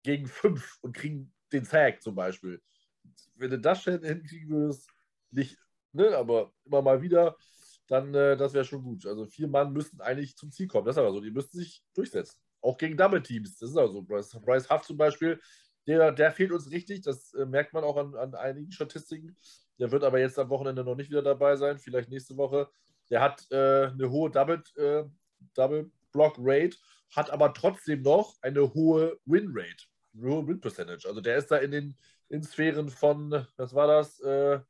[0.03, 2.63] gegen fünf und kriegen den Tag zum Beispiel.
[3.37, 4.89] Wenn du das hinkriegen würdest,
[5.31, 5.59] nicht,
[5.93, 7.37] ne, aber immer mal wieder,
[7.89, 9.07] dann äh, das wäre schon gut.
[9.07, 10.87] Also vier Mann müssten eigentlich zum Ziel kommen.
[10.87, 11.21] Das ist aber so.
[11.21, 12.39] Die müssten sich durchsetzen.
[12.61, 13.59] Auch gegen Double-Teams.
[13.59, 15.41] Das ist also Bryce, Bryce Huff zum Beispiel,
[15.87, 17.03] der, der fehlt uns richtig.
[17.03, 19.37] Das äh, merkt man auch an, an einigen Statistiken.
[19.79, 22.69] Der wird aber jetzt am Wochenende noch nicht wieder dabei sein, vielleicht nächste Woche.
[23.11, 25.05] Der hat äh, eine hohe Double, äh,
[25.55, 26.77] Double Block Rate,
[27.15, 31.09] hat aber trotzdem noch eine hohe Win Rate, eine hohe Win Percentage.
[31.09, 31.97] Also der ist da in den
[32.29, 34.21] in Sphären von, was war das?
[34.21, 34.61] Äh,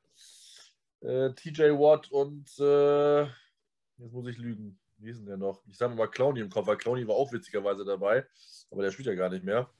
[1.00, 4.78] äh TJ Watt und äh, jetzt muss ich lügen.
[4.98, 5.62] Wie ist denn der noch?
[5.66, 8.26] Ich sage mal Clowny im Kopf, weil Clowny war auch witzigerweise dabei,
[8.70, 9.70] aber der spielt ja gar nicht mehr.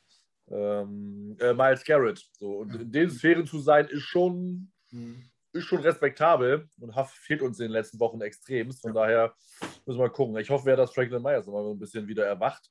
[0.50, 2.24] Ähm, äh, Miles Garrett.
[2.38, 2.58] So.
[2.58, 5.24] Und in den Sphären zu sein, ist schon, mhm.
[5.52, 6.68] ist schon respektabel.
[6.80, 8.72] Und Huff fehlt uns in den letzten Wochen extrem.
[8.72, 9.34] Von daher
[9.84, 10.36] müssen wir mal gucken.
[10.38, 12.70] Ich hoffe, dass Franklin Myers nochmal ein bisschen wieder erwacht.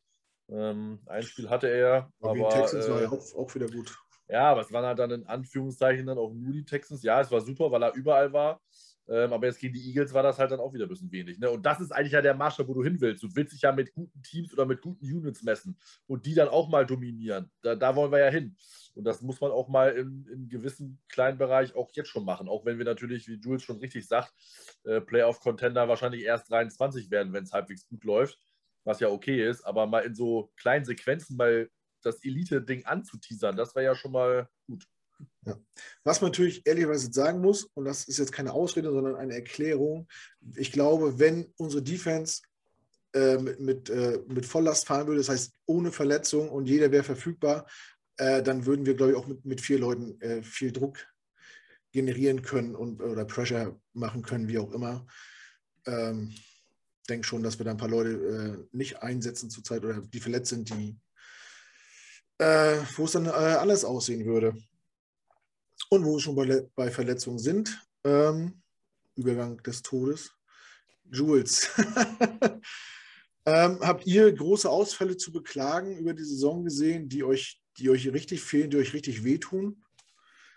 [0.49, 2.11] Ähm, ein Spiel hatte er.
[2.21, 3.95] Aber, aber Texans äh, war ja auch, auch wieder gut.
[4.29, 7.03] Ja, aber es waren halt dann in Anführungszeichen dann auch nur die Texans.
[7.03, 8.61] Ja, es war super, weil er überall war.
[9.09, 11.39] Ähm, aber jetzt gegen die Eagles war das halt dann auch wieder ein bisschen wenig.
[11.39, 11.49] Ne?
[11.49, 13.23] Und das ist eigentlich ja der Maßstab, wo du hin willst.
[13.23, 15.77] Du willst dich ja mit guten Teams oder mit guten Units messen
[16.07, 17.49] und die dann auch mal dominieren.
[17.61, 18.57] Da, da wollen wir ja hin.
[18.95, 22.49] Und das muss man auch mal in, in gewissen kleinen Bereich auch jetzt schon machen.
[22.49, 24.33] Auch wenn wir natürlich, wie Jules schon richtig sagt,
[24.83, 28.37] äh, Playoff-Contender wahrscheinlich erst 23 werden, wenn es halbwegs gut läuft,
[28.83, 29.63] was ja okay ist.
[29.63, 31.69] Aber mal in so kleinen Sequenzen mal
[32.01, 34.85] das Elite-Ding anzuteasern, das wäre ja schon mal gut.
[35.45, 35.57] Ja.
[36.03, 40.07] Was man natürlich ehrlicherweise sagen muss, und das ist jetzt keine Ausrede, sondern eine Erklärung,
[40.55, 42.41] ich glaube, wenn unsere Defense
[43.13, 47.03] äh, mit, mit, äh, mit Volllast fahren würde, das heißt ohne Verletzung und jeder wäre
[47.03, 47.65] verfügbar,
[48.17, 50.99] äh, dann würden wir, glaube ich, auch mit, mit vier Leuten äh, viel Druck
[51.91, 55.07] generieren können und, oder Pressure machen können, wie auch immer.
[55.85, 56.35] Ähm,
[57.09, 60.49] denke schon, dass wir da ein paar Leute äh, nicht einsetzen zurzeit oder die verletzt
[60.49, 60.97] sind, die
[62.39, 64.55] äh, wo es dann äh, alles aussehen würde.
[65.89, 68.61] Und wo wir schon bei, bei Verletzungen sind, ähm,
[69.15, 70.31] Übergang des Todes.
[71.09, 71.69] Jules,
[73.45, 78.11] ähm, habt ihr große Ausfälle zu beklagen über die Saison gesehen, die euch, die euch
[78.11, 79.81] richtig fehlen, die euch richtig wehtun?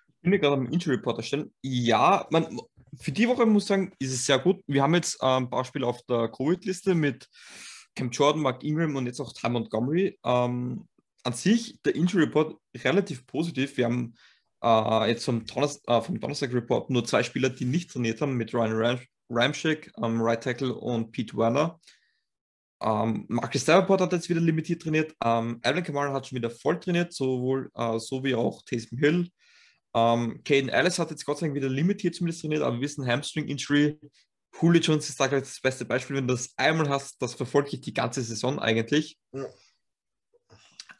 [0.08, 1.52] Ich bin mir gerade am Injury Report erstellen.
[1.62, 2.60] Ja, man,
[2.98, 4.60] für die Woche muss ich sagen, ist es sehr gut.
[4.66, 7.28] Wir haben jetzt ähm, ein paar Spiele auf der Covid-Liste mit
[7.94, 10.18] Cam Jordan, Mark Ingram und jetzt auch Ty Montgomery.
[10.24, 10.86] Ähm,
[11.24, 13.76] an sich der Injury Report relativ positiv.
[13.76, 14.14] Wir haben
[14.62, 18.36] Uh, jetzt vom, Donnerstag, uh, vom Donnerstag Report nur zwei Spieler, die nicht trainiert haben,
[18.36, 21.80] mit Ryan Ram Ramschick, ähm, Right Tackle und Pete Werner.
[22.82, 25.14] Ähm, Marcus Davenport hat jetzt wieder limitiert trainiert.
[25.24, 29.30] Um, Alvin Kamara hat schon wieder voll trainiert, sowohl uh, so wie auch Taysom Hill.
[29.92, 33.06] Um, Caden Ellis hat jetzt Gott sei Dank wieder limitiert zumindest trainiert, aber wir wissen,
[33.06, 33.98] Hamstring-Injury.
[34.60, 36.16] Julio Jones ist da gleich das beste Beispiel.
[36.16, 39.16] Wenn du das einmal hast, das verfolgt dich die ganze Saison eigentlich.
[39.32, 39.46] Ja.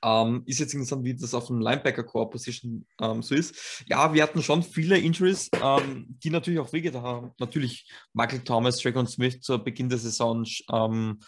[0.03, 3.85] Ähm, ist jetzt interessant, wie das auf dem Linebacker-Core-Position ähm, so ist.
[3.87, 7.31] Ja, wir hatten schon viele Injuries, ähm, die natürlich auch wehgetan haben.
[7.39, 11.21] Natürlich Michael Thomas, Dragon Smith zu Beginn der Saison, ähm,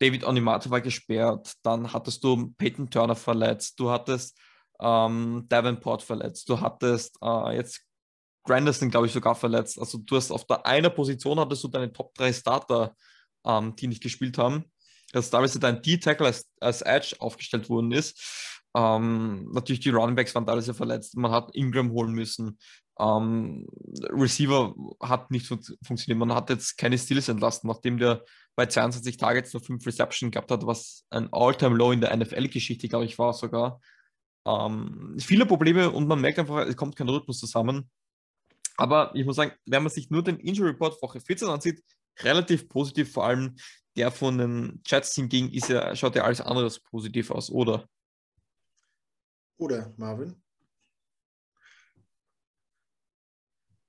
[0.00, 4.38] David Onimato war gesperrt, dann hattest du Peyton Turner verletzt, du hattest
[4.80, 7.82] ähm, Davenport verletzt, du hattest äh, jetzt
[8.44, 9.78] Granderson, glaube ich, sogar verletzt.
[9.78, 12.94] Also du hast auf der einer Position hattest du deine Top 3 Starter,
[13.44, 14.64] ähm, die nicht gespielt haben
[15.12, 18.58] dass teilweise dein D-Tackle als, als Edge aufgestellt worden ist.
[18.76, 21.16] Ähm, natürlich die Runningbacks waren teilweise verletzt.
[21.16, 22.58] Man hat Ingram holen müssen.
[23.00, 23.66] Ähm,
[24.10, 26.18] Receiver hat nicht funktioniert.
[26.18, 28.24] Man hat jetzt keine Steals entlassen, nachdem der
[28.56, 33.04] bei 22 Targets nur 5 Reception gehabt hat, was ein All-Time-Low in der NFL-Geschichte, glaube
[33.04, 33.80] ich, war sogar.
[34.46, 37.88] Ähm, viele Probleme und man merkt einfach, es kommt kein Rhythmus zusammen.
[38.76, 41.82] Aber ich muss sagen, wenn man sich nur den Injury Report Woche 14 ansieht,
[42.20, 43.56] relativ positiv, vor allem
[43.98, 47.88] der von den Chats hingegen ist ja, schaut ja alles andere positiv aus, oder?
[49.56, 50.40] Oder, Marvin?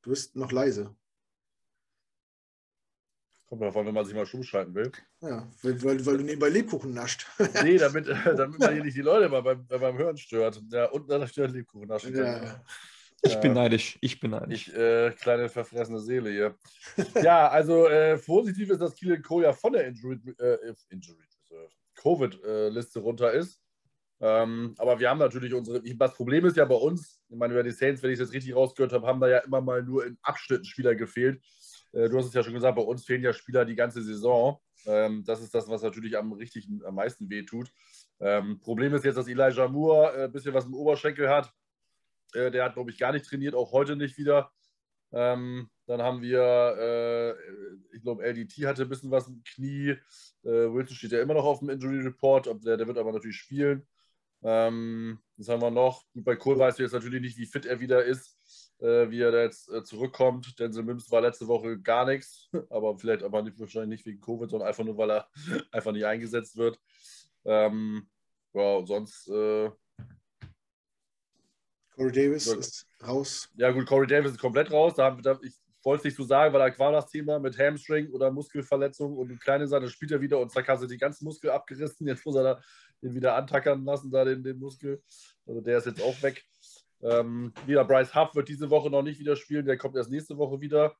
[0.01, 0.95] Du bist noch leise.
[3.47, 4.91] Kommt davon, wenn man sich mal stumm schalten will.
[5.21, 7.27] Ja, weil, weil, weil du nebenbei Lebkuchen nascht.
[7.63, 10.61] nee, damit, damit man hier nicht die Leute mal beim, beim Hören stört.
[10.71, 12.15] Ja, und dann stört Lebkuchen naschen.
[12.15, 12.63] Ja.
[13.23, 13.97] Ich bin neidisch.
[14.01, 14.67] Ich bin neidisch.
[14.67, 16.55] Ich, äh, kleine verfressene Seele hier.
[17.21, 21.23] ja, also äh, positiv ist, dass Cole ja von der Injury, äh, Injury
[21.95, 23.61] Covid-Liste runter ist.
[24.21, 25.81] Ähm, aber wir haben natürlich unsere.
[25.81, 28.55] Das Problem ist ja bei uns, ich meine, über die Saints, wenn ich das richtig
[28.55, 31.41] rausgehört habe, haben da ja immer mal nur in Abschnitten Spieler gefehlt.
[31.93, 34.59] Äh, du hast es ja schon gesagt, bei uns fehlen ja Spieler die ganze Saison.
[34.85, 37.71] Ähm, das ist das, was natürlich am richtigen, am meisten wehtut.
[38.19, 41.53] Ähm, Problem ist jetzt, dass Elijah Moore ein äh, bisschen was im Oberschenkel hat.
[42.33, 44.51] Äh, der hat, glaube ich, gar nicht trainiert, auch heute nicht wieder.
[45.11, 46.39] Ähm, dann haben wir,
[46.77, 49.95] äh, ich glaube, LDT hatte ein bisschen was im Knie.
[50.43, 52.47] Äh, Wilson steht ja immer noch auf dem Injury Report.
[52.63, 53.87] Der, der wird aber natürlich spielen.
[54.43, 56.03] Ähm, was haben wir noch?
[56.13, 58.37] Gut, bei Kohl weißt du jetzt natürlich nicht, wie fit er wieder ist,
[58.79, 60.59] äh, wie er da jetzt äh, zurückkommt.
[60.59, 64.49] Denzel Mims war letzte Woche gar nichts, aber vielleicht aber nicht, wahrscheinlich nicht wegen Covid,
[64.49, 65.29] sondern einfach nur, weil er
[65.71, 66.79] einfach nicht eingesetzt wird.
[67.45, 68.07] Ähm,
[68.53, 69.29] ja, sonst.
[71.99, 73.49] Corey Davis ist raus.
[73.55, 74.93] Ja, gut, Corey Davis ist komplett raus.
[74.95, 75.53] Da, da, ich
[75.83, 79.29] wollte es nicht so sagen, weil da war das Thema mit Hamstring oder Muskelverletzung und
[79.29, 82.07] eine kleine Sache spielt er wieder und zack, hast du die ganzen Muskel abgerissen.
[82.07, 82.61] Jetzt muss er da
[83.01, 85.03] den wieder antackern lassen, da den, den Muskel.
[85.45, 86.45] Also der ist jetzt auch weg.
[87.01, 90.37] Ähm, wieder Bryce Huff wird diese Woche noch nicht wieder spielen, der kommt erst nächste
[90.37, 90.95] Woche wieder.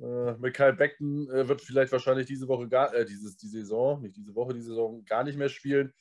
[0.00, 4.16] Äh, Mikhail Beckton äh, wird vielleicht wahrscheinlich diese Woche gar, äh, dieses, die Saison, nicht
[4.16, 5.92] diese Woche, die Saison gar nicht mehr spielen,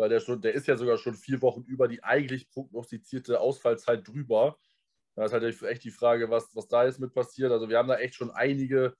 [0.00, 4.08] weil der schon, der ist ja sogar schon vier Wochen über die eigentlich prognostizierte Ausfallzeit
[4.08, 4.56] drüber.
[5.14, 7.52] Da ist halt echt die Frage, was, was da jetzt mit passiert.
[7.52, 8.96] Also wir haben da echt schon einige,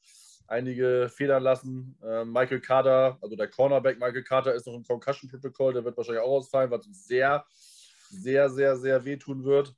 [0.47, 1.97] einige Federn lassen.
[2.03, 5.97] Äh, Michael Carter, also der Cornerback Michael Carter ist noch im Concussion Protocol, der wird
[5.97, 7.47] wahrscheinlich auch ausfallen, was uns sehr,
[8.11, 9.75] sehr, sehr, sehr wehtun wird.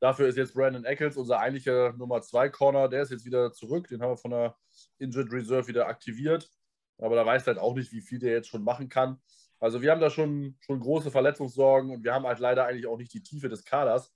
[0.00, 3.86] Dafür ist jetzt Brandon Eccles, unser eigentlicher Nummer 2 Corner, der ist jetzt wieder zurück.
[3.86, 4.56] Den haben wir von der
[4.98, 6.50] Injured Reserve wieder aktiviert.
[6.98, 9.20] Aber da weiß halt auch nicht, wie viel der jetzt schon machen kann.
[9.58, 12.98] Also wir haben da schon, schon große Verletzungssorgen und wir haben halt leider eigentlich auch
[12.98, 14.12] nicht die Tiefe des Kaders,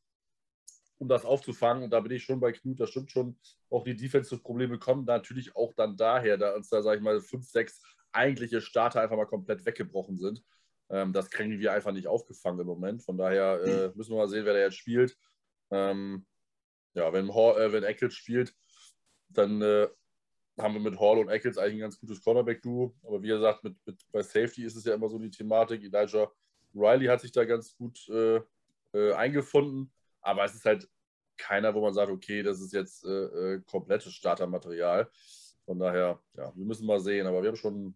[0.98, 1.84] um das aufzufangen.
[1.84, 3.38] Und da bin ich schon bei Knut, das stimmt schon.
[3.70, 7.48] Auch die Defensive-Probleme kommen natürlich auch dann daher, da uns da, sage ich mal, fünf,
[7.48, 10.44] sechs eigentliche Starter einfach mal komplett weggebrochen sind.
[10.90, 13.02] Ähm, das kriegen wir einfach nicht aufgefangen im Moment.
[13.02, 15.16] Von daher äh, müssen wir mal sehen, wer da jetzt spielt.
[15.70, 16.26] Ähm,
[16.94, 18.54] ja, wenn, Hall, äh, wenn Eccles spielt,
[19.28, 19.88] dann äh,
[20.62, 22.94] haben wir mit Hall und Eccles eigentlich ein ganz gutes Cornerback-Duo.
[23.02, 25.82] Aber wie gesagt, mit, mit, bei Safety ist es ja immer so die Thematik.
[25.82, 26.30] Elijah
[26.74, 28.40] Riley hat sich da ganz gut äh,
[28.92, 29.92] äh eingefunden.
[30.20, 30.88] Aber es ist halt
[31.36, 33.08] keiner, wo man sagt, okay, das ist jetzt äh,
[33.54, 35.10] äh, komplettes Startermaterial.
[35.64, 37.26] Von daher, ja, wir müssen mal sehen.
[37.26, 37.94] Aber wir haben schon,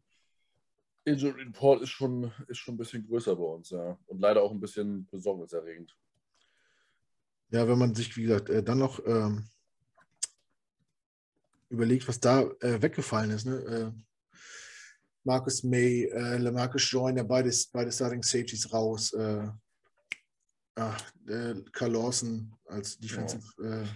[1.05, 3.99] Injury Report ist schon, ist schon ein bisschen größer bei uns, ja.
[4.07, 5.97] Und leider auch ein bisschen besorgniserregend.
[7.51, 9.49] Ja, wenn man sich, wie gesagt, äh, dann noch ähm,
[11.69, 13.47] überlegt, was da äh, weggefallen ist.
[13.47, 13.57] Ne?
[13.57, 13.91] Äh,
[15.25, 19.13] Marcus May, äh, Lamarcus Joyner, beides, beide Starting Safeties raus.
[19.15, 19.49] Äh,
[20.77, 20.97] ah,
[21.73, 23.43] Carl Lawson als Defensive.
[23.59, 23.83] Ja.
[23.83, 23.87] Äh,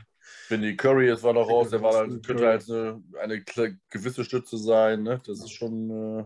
[0.77, 3.43] Curry ist war noch raus, der war dann, könnte halt eine, eine,
[3.91, 5.03] gewisse Stütze sein.
[5.03, 5.21] Ne?
[5.27, 5.91] Das ist schon.
[5.91, 6.25] Äh,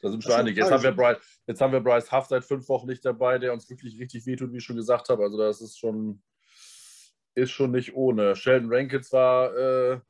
[0.00, 0.60] da sind schon einige.
[0.60, 3.52] Jetzt haben, wir Bryce, jetzt haben wir Bryce Huff seit fünf Wochen nicht dabei, der
[3.52, 5.24] uns wirklich richtig wehtut, wie ich schon gesagt habe.
[5.24, 6.22] Also das ist schon,
[7.34, 8.36] ist schon nicht ohne.
[8.36, 10.00] Sheldon Rankins war äh,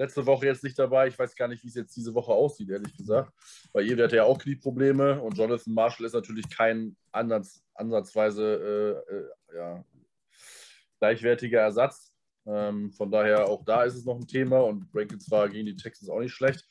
[0.00, 1.08] letzte Woche jetzt nicht dabei.
[1.08, 3.32] Ich weiß gar nicht, wie es jetzt diese Woche aussieht, ehrlich gesagt.
[3.72, 9.14] Weil ihr hat ja auch Knieprobleme und Jonathan Marshall ist natürlich kein Ansatz, ansatzweise äh,
[9.14, 9.84] äh, ja,
[10.98, 12.14] gleichwertiger Ersatz.
[12.46, 15.76] Ähm, von daher auch da ist es noch ein Thema und Rankins war gegen die
[15.76, 16.64] Texans auch nicht schlecht.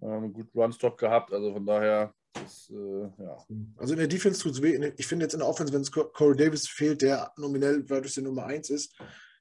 [0.00, 3.36] Ähm, gut Runstop gehabt, also von daher das, äh, ja.
[3.76, 4.92] Also in der Defense tut es weh.
[4.96, 8.22] Ich finde jetzt in der Offense, wenn es Corey Davis fehlt, der nominell das die
[8.22, 8.96] Nummer 1 ist,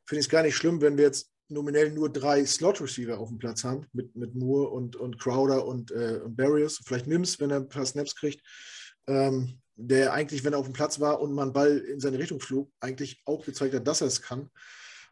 [0.06, 3.38] finde ich es gar nicht schlimm, wenn wir jetzt nominell nur drei Slot-Receiver auf dem
[3.38, 6.80] Platz haben, mit, mit Moore und, und Crowder und, äh, und Barrios.
[6.86, 8.42] Vielleicht Mims, wenn er ein paar Snaps kriegt.
[9.08, 12.40] Ähm, der eigentlich, wenn er auf dem Platz war und man Ball in seine Richtung
[12.40, 14.50] flog, eigentlich auch gezeigt hat, dass er es kann.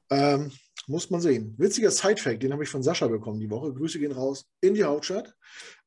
[0.09, 0.51] Ähm,
[0.87, 1.55] muss man sehen.
[1.57, 3.73] Witziger Side-Fact, den habe ich von Sascha bekommen die Woche.
[3.73, 5.33] Grüße gehen raus in die Hauptstadt.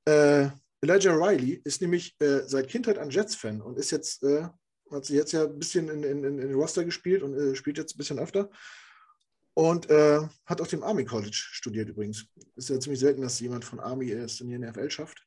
[0.04, 0.48] Äh,
[0.80, 4.46] Elijah Riley ist nämlich äh, seit Kindheit ein Jets-Fan und ist jetzt, äh,
[4.90, 7.94] hat sich jetzt ja ein bisschen in, in, in Roster gespielt und äh, spielt jetzt
[7.94, 8.48] ein bisschen öfter.
[9.58, 12.28] Und äh, hat auf dem Army College studiert übrigens.
[12.54, 15.26] Ist ja ziemlich selten, dass jemand von Army es in die NFL schafft.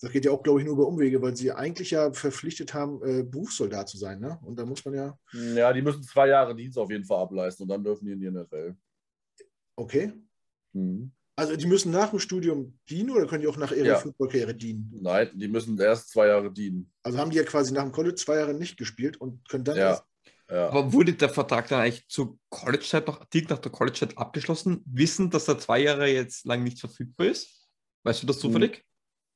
[0.00, 3.02] Das geht ja auch, glaube ich, nur über Umwege, weil sie eigentlich ja verpflichtet haben,
[3.02, 4.18] äh, Berufssoldat zu sein.
[4.18, 4.38] Ne?
[4.44, 5.18] Und da muss man ja.
[5.34, 8.20] Ja, die müssen zwei Jahre Dienst auf jeden Fall ableisten und dann dürfen die in
[8.20, 8.74] die NFL.
[9.76, 10.14] Okay.
[10.72, 11.12] Mhm.
[11.36, 13.98] Also die müssen nach dem Studium dienen oder können die auch nach ihrer ja.
[13.98, 14.90] Footballkarriere dienen?
[15.02, 16.90] Nein, die müssen erst zwei Jahre dienen.
[17.02, 19.76] Also haben die ja quasi nach dem College zwei Jahre nicht gespielt und können dann
[19.76, 19.90] ja.
[19.90, 20.04] erst.
[20.50, 20.68] Ja.
[20.68, 25.30] Aber wurde der Vertrag dann eigentlich zur College-Zeit noch, direkt nach der College-Zeit abgeschlossen, wissen,
[25.30, 27.68] dass er zwei Jahre jetzt lang nicht verfügbar ist?
[28.02, 28.84] Weißt du das zufällig?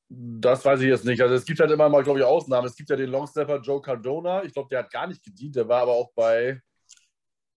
[0.09, 1.21] Das weiß ich jetzt nicht.
[1.21, 2.67] Also es gibt halt immer mal, glaube ich, Ausnahmen.
[2.67, 4.45] Es gibt ja den Longstepper Joe Cardona.
[4.45, 5.57] Ich glaube, der hat gar nicht gedient.
[5.57, 6.61] Der war aber auch bei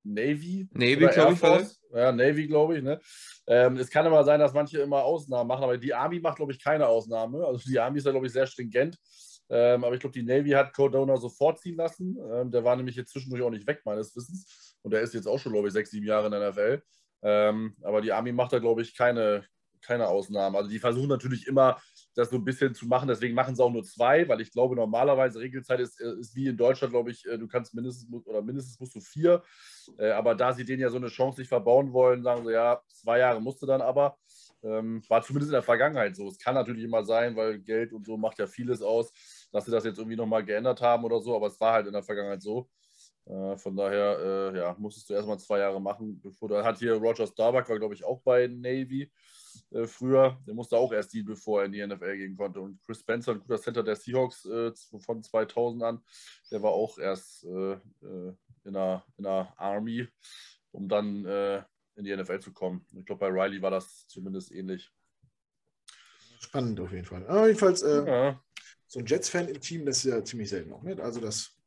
[0.04, 0.68] Navy.
[0.72, 1.62] Navy, glaube ich, war
[1.94, 2.84] Ja, Navy, glaube ich.
[2.84, 3.00] Ne?
[3.48, 6.52] Ähm, es kann immer sein, dass manche immer Ausnahmen machen, aber die Army macht, glaube
[6.52, 7.46] ich, keine Ausnahme.
[7.46, 8.98] Also die Army ist ja, glaube ich, sehr stringent.
[9.50, 12.18] Ähm, aber ich glaube, die Navy hat Cordona sofort ziehen lassen.
[12.32, 14.78] Ähm, der war nämlich jetzt zwischendurch auch nicht weg, meines Wissens.
[14.82, 16.84] Und der ist jetzt auch schon, glaube ich, sechs, sieben Jahre in der NFL.
[17.24, 19.46] Ähm, aber die Army macht da, glaube ich, keine,
[19.82, 20.56] keine Ausnahmen.
[20.56, 21.78] Also die versuchen natürlich immer,
[22.18, 23.08] das so ein bisschen zu machen.
[23.08, 26.48] Deswegen machen sie auch nur zwei, weil ich glaube, normalerweise Regelzeit ist, äh, ist wie
[26.48, 29.44] in Deutschland, glaube ich, äh, du kannst mindestens oder mindestens musst du vier.
[29.98, 32.82] Äh, aber da sie denen ja so eine Chance nicht verbauen wollen, sagen sie, ja,
[32.88, 34.18] zwei Jahre musst du dann aber.
[34.64, 36.28] Ähm, war zumindest in der Vergangenheit so.
[36.28, 39.12] Es kann natürlich immer sein, weil Geld und so macht ja vieles aus,
[39.52, 41.94] dass sie das jetzt irgendwie nochmal geändert haben oder so, aber es war halt in
[41.94, 42.70] der Vergangenheit so.
[43.30, 46.94] Äh, von daher, äh, ja, musstest du erstmal zwei Jahre machen, bevor da hat hier
[46.94, 49.12] Roger Starbuck, war glaube ich auch bei Navy
[49.72, 50.40] äh, früher.
[50.48, 52.62] Der musste auch erst dienen, bevor er in die NFL gehen konnte.
[52.62, 56.02] Und Chris Spencer, ein guter Center der Seahawks äh, von 2000 an,
[56.52, 58.34] der war auch erst äh, äh,
[58.64, 60.08] in, der, in der Army,
[60.72, 61.26] um dann
[61.96, 62.86] in die NFL zu kommen.
[62.96, 64.92] Ich glaube, bei Riley war das zumindest ähnlich.
[66.40, 67.26] Spannend auf jeden Fall.
[67.28, 68.40] Aber jedenfalls, ja.
[68.88, 71.00] So ein Jets-Fan im Team, das ist ja ziemlich selten auch, nicht?
[71.00, 71.58] Also das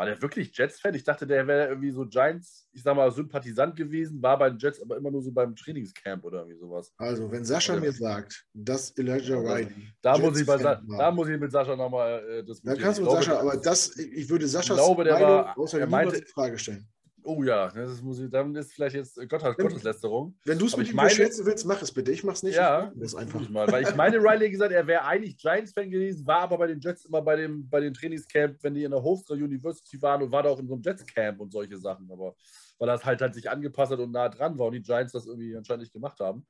[0.00, 0.94] war der wirklich Jets-Fan?
[0.94, 4.58] Ich dachte, der wäre irgendwie so Giants, ich sag mal, Sympathisant gewesen, war bei den
[4.58, 6.90] Jets aber immer nur so beim Trainingscamp oder irgendwie sowas.
[6.96, 9.92] Also, wenn Sascha mir sagt, dass Elijah Riley.
[10.00, 12.78] Da, muss ich, bei Sa da muss ich mit Sascha nochmal äh, diskutieren.
[12.78, 15.86] Da kannst du mit Sascha, aber das, ich würde Saschas glaube, der Meinung war, er
[15.86, 16.88] meinte, in Frage stellen.
[17.24, 20.36] Oh ja, das muss ich, dann ist vielleicht jetzt Gott, Gotteslästerung.
[20.44, 22.12] Wenn du es mit ihm meine, willst, mach es bitte.
[22.12, 22.56] Ich mach's nicht.
[22.56, 23.48] Ja, das einfach.
[23.48, 26.80] Mal, weil ich meine, Riley gesagt, er wäre eigentlich Giants-Fan gewesen, war aber bei den
[26.80, 30.32] Jets immer bei dem, bei den Trainingscamp, wenn die in der Hofstra University waren und
[30.32, 32.10] war da auch in so einem Jets-Camp und solche Sachen.
[32.10, 32.34] Aber
[32.78, 35.26] weil das halt, halt sich angepasst hat und nah dran war und die Giants das
[35.26, 36.46] irgendwie anscheinend nicht gemacht haben.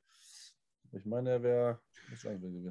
[0.93, 1.81] Ich meine, er wäre.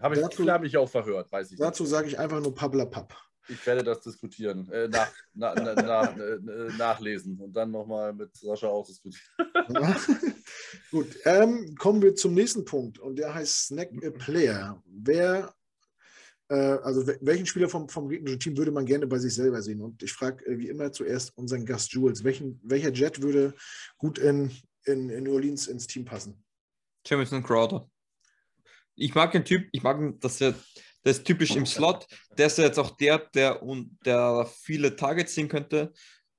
[0.01, 1.59] Habe ich, dazu, hab ich auch verhört, weiß ich.
[1.59, 3.15] Dazu sage ich einfach nur Pabla Papp.
[3.49, 8.35] Ich werde das diskutieren, äh, nach, na, na, na, äh, nachlesen und dann nochmal mit
[8.35, 9.25] Sascha ausdiskutieren.
[10.91, 14.81] Gut, ähm, kommen wir zum nächsten Punkt und der heißt Snack a Player.
[14.85, 15.53] Wer,
[16.49, 19.81] äh, also welchen Spieler vom, vom gegnerischen Team würde man gerne bei sich selber sehen?
[19.81, 23.55] Und ich frage äh, wie immer zuerst unseren Gast Jules, welchen, welcher Jet würde
[23.97, 24.51] gut in,
[24.85, 26.43] in, in New Orleans ins Team passen?
[27.05, 27.89] Jamison Crowder.
[28.95, 30.53] Ich mag den Typ, ich mag, dass er
[31.09, 32.05] der ist typisch im Slot.
[32.37, 33.59] Der ist ja jetzt auch der, der,
[34.05, 35.91] der viele Targets sehen könnte.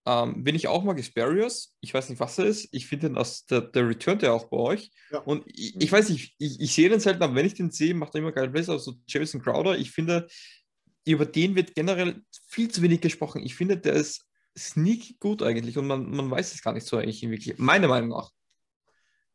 [0.06, 1.74] Ähm, wenn ich auch mag, ist Barrios.
[1.80, 2.68] Ich weiß nicht, was er ist.
[2.70, 3.12] Ich finde,
[3.50, 4.92] der, der returnt ja auch bei euch.
[5.10, 5.18] Ja.
[5.18, 7.94] Und ich, ich, weiß nicht, ich, ich sehe den selten, aber wenn ich den sehe,
[7.94, 8.68] macht er immer geil Plays.
[8.68, 10.28] Also Jameson Crowder, ich finde,
[11.04, 13.42] über den wird generell viel zu wenig gesprochen.
[13.42, 14.24] Ich finde, der ist
[14.56, 18.10] sneaky gut eigentlich und man, man weiß es gar nicht so eigentlich wirklich, meiner Meinung
[18.10, 18.30] nach.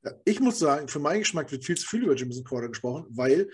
[0.01, 3.05] Ja, ich muss sagen, für meinen Geschmack wird viel zu viel über Jameson Crowder gesprochen,
[3.09, 3.49] weil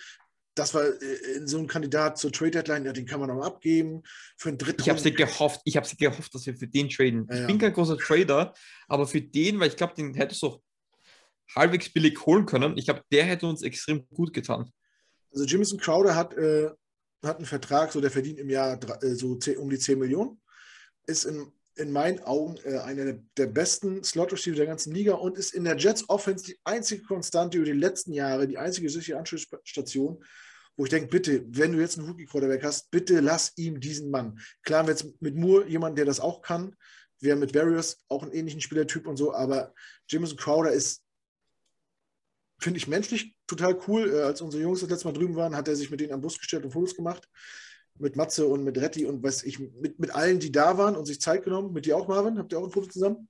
[0.55, 3.43] das war äh, in so ein Kandidat zur Trade Deadline, ja, den kann man noch
[3.43, 4.03] abgeben
[4.37, 4.81] für einen dritten.
[4.81, 7.27] Ich habe sie gehofft, ich habe sie gehofft, dass wir für den traden.
[7.29, 8.53] Ja, ich bin kein großer Trader,
[8.87, 10.61] aber für den, weil ich glaube, den hättest du auch
[11.55, 12.77] halbwegs billig holen können.
[12.77, 14.71] Ich glaube, der hätte uns extrem gut getan.
[15.31, 16.69] Also Jimison Crowder hat, äh,
[17.23, 20.41] hat einen Vertrag, so der verdient im Jahr äh, so 10, um die 10 Millionen.
[21.07, 25.53] Ist in in meinen Augen äh, einer der besten Slot-Receiver der ganzen Liga und ist
[25.53, 30.23] in der Jets Offense die einzige Konstante über die letzten Jahre, die einzige sichere Anschlussstation,
[30.75, 34.39] wo ich denke, bitte, wenn du jetzt einen Rookie-Quarterback hast, bitte lass ihm diesen Mann.
[34.63, 36.75] Klar, haben wir jetzt mit Moore jemanden, der das auch kann.
[37.19, 39.73] Wir haben mit Various auch einen ähnlichen Spielertyp und so, aber
[40.09, 41.03] Jameson Crowder ist,
[42.59, 44.11] finde ich menschlich total cool.
[44.13, 46.21] Äh, als unsere Jungs das letzte Mal drüben waren, hat er sich mit denen am
[46.21, 47.27] Bus gestellt und Fotos gemacht
[47.99, 51.05] mit Matze und mit Retti und weiß ich, mit, mit allen, die da waren und
[51.05, 51.73] sich Zeit genommen.
[51.73, 52.37] Mit dir auch, Marvin?
[52.37, 53.29] Habt ihr auch ein Foto zusammen?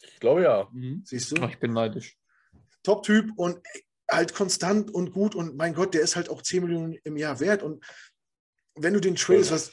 [0.00, 0.68] Ich glaube ja.
[0.72, 1.02] Mhm.
[1.04, 1.42] Siehst du?
[1.42, 2.16] Ach, ich bin neidisch.
[2.82, 3.60] Top-Typ und
[4.10, 7.40] halt konstant und gut und mein Gott, der ist halt auch 10 Millionen im Jahr
[7.40, 7.62] wert.
[7.62, 7.84] Und
[8.74, 9.72] wenn du den tradest, was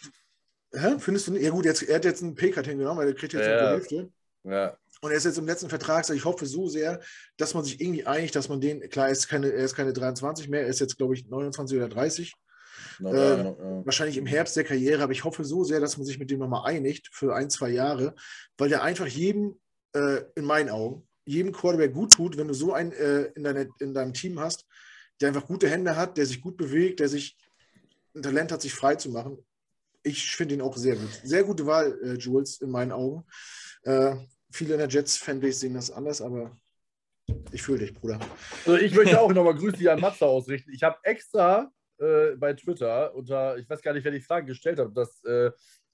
[0.73, 0.95] hä?
[0.99, 3.45] findest du, ja gut, jetzt, er hat jetzt einen Paycard hingenommen, weil er kriegt jetzt
[3.45, 3.59] ja.
[3.59, 4.11] die Hälfte.
[4.43, 4.77] Ja.
[5.01, 7.01] Und er ist jetzt im letzten Vertrag, ich hoffe so sehr,
[7.37, 9.93] dass man sich irgendwie einigt, dass man den, klar, er ist keine, er ist keine
[9.93, 12.33] 23 mehr, er ist jetzt, glaube ich, 29 oder 30.
[12.97, 13.85] Genau, äh, genau, ja.
[13.85, 16.39] Wahrscheinlich im Herbst der Karriere, aber ich hoffe so sehr, dass man sich mit dem
[16.39, 18.15] nochmal einigt für ein, zwei Jahre,
[18.57, 19.59] weil der einfach jedem,
[19.93, 23.69] äh, in meinen Augen, jedem Quarterback gut tut, wenn du so einen äh, in, deine,
[23.79, 24.65] in deinem Team hast,
[25.19, 27.37] der einfach gute Hände hat, der sich gut bewegt, der sich
[28.15, 29.37] ein Talent hat, sich frei zu machen.
[30.03, 31.21] Ich finde ihn auch sehr gut.
[31.23, 33.23] Sehr gute Wahl, äh, Jules, in meinen Augen.
[33.83, 34.15] Äh,
[34.51, 36.57] viele in der Jets-Fanbase sehen das anders, aber
[37.51, 38.19] ich fühle dich, Bruder.
[38.65, 40.71] Also ich möchte auch nochmal Grüße an Matze ausrichten.
[40.73, 41.71] Ich habe extra
[42.01, 45.23] äh, bei Twitter unter, ich weiß gar nicht, wer die Frage gestellt hat, ob das
[45.23, 45.51] äh,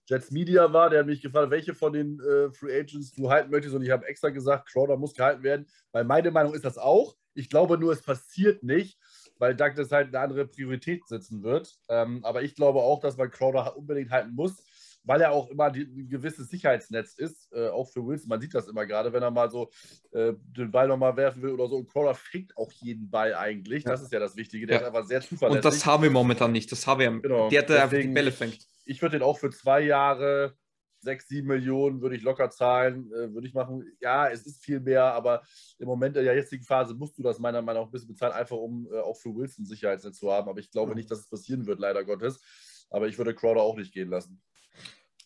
[0.09, 3.51] Jets Media war, der hat mich gefragt, welche von den äh, Free Agents du halten
[3.51, 3.75] möchtest.
[3.75, 7.15] Und ich habe extra gesagt, Crowder muss gehalten werden, weil meine Meinung ist das auch.
[7.33, 8.97] Ich glaube nur, es passiert nicht,
[9.37, 11.77] weil Douglas halt eine andere Priorität setzen wird.
[11.89, 14.63] Ähm, aber ich glaube auch, dass man Crowder unbedingt halten muss
[15.07, 18.27] weil er auch immer die, ein gewisses Sicherheitsnetz ist, äh, auch für Wilson.
[18.27, 19.71] Man sieht das immer gerade, wenn er mal so
[20.11, 21.77] äh, den Ball nochmal werfen will oder so.
[21.77, 23.85] Und Crawler fängt auch jeden Ball eigentlich.
[23.85, 24.67] Das ist ja das Wichtige.
[24.67, 24.81] Der ja.
[24.81, 25.63] ist einfach sehr zuverlässig.
[25.63, 26.71] Und das haben wir momentan nicht.
[26.71, 27.09] Das haben wir.
[27.21, 27.49] Genau.
[27.49, 28.67] Der, der Deswegen, die Bälle fängt.
[28.83, 30.55] Ich würde den auch für zwei Jahre
[31.01, 33.85] 6, 7 Millionen würde ich locker zahlen, äh, würde ich machen.
[34.01, 35.41] Ja, es ist viel mehr, aber
[35.77, 38.33] im Moment in der jetzigen Phase musst du das meiner Meinung nach ein bisschen bezahlen,
[38.33, 40.49] einfach um äh, auch für Wilson Sicherheitsnetz zu haben.
[40.49, 42.41] Aber ich glaube nicht, dass es passieren wird, leider Gottes.
[42.89, 44.41] Aber ich würde Crowder auch nicht gehen lassen.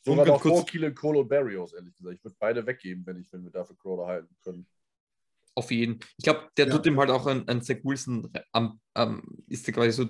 [0.04, 2.16] Sogar noch vor Kiele, Cole und Barrios, ehrlich gesagt.
[2.18, 4.66] Ich würde beide weggeben, wenn, ich, wenn wir dafür Crowder halten können.
[5.54, 6.00] Auf jeden.
[6.18, 6.74] Ich glaube, der ja.
[6.74, 10.10] tut ihm halt auch ein, ein Zach Wilson, ähm, ähm, ist der quasi so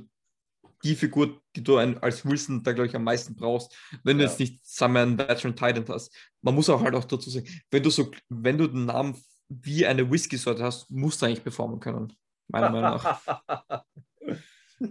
[0.84, 4.24] die Figur, die du ein, als Wilson da, glaube ich, am meisten brauchst, wenn du
[4.24, 4.30] ja.
[4.30, 6.16] jetzt nicht, sagen wir, einen Veteran Titan hast.
[6.42, 9.16] Man muss auch halt auch dazu sagen, wenn du so, wenn du den Namen
[9.50, 12.14] wie eine Whisky-Sorte hast, musst du eigentlich performen können.
[12.48, 13.84] Meiner Meinung nach.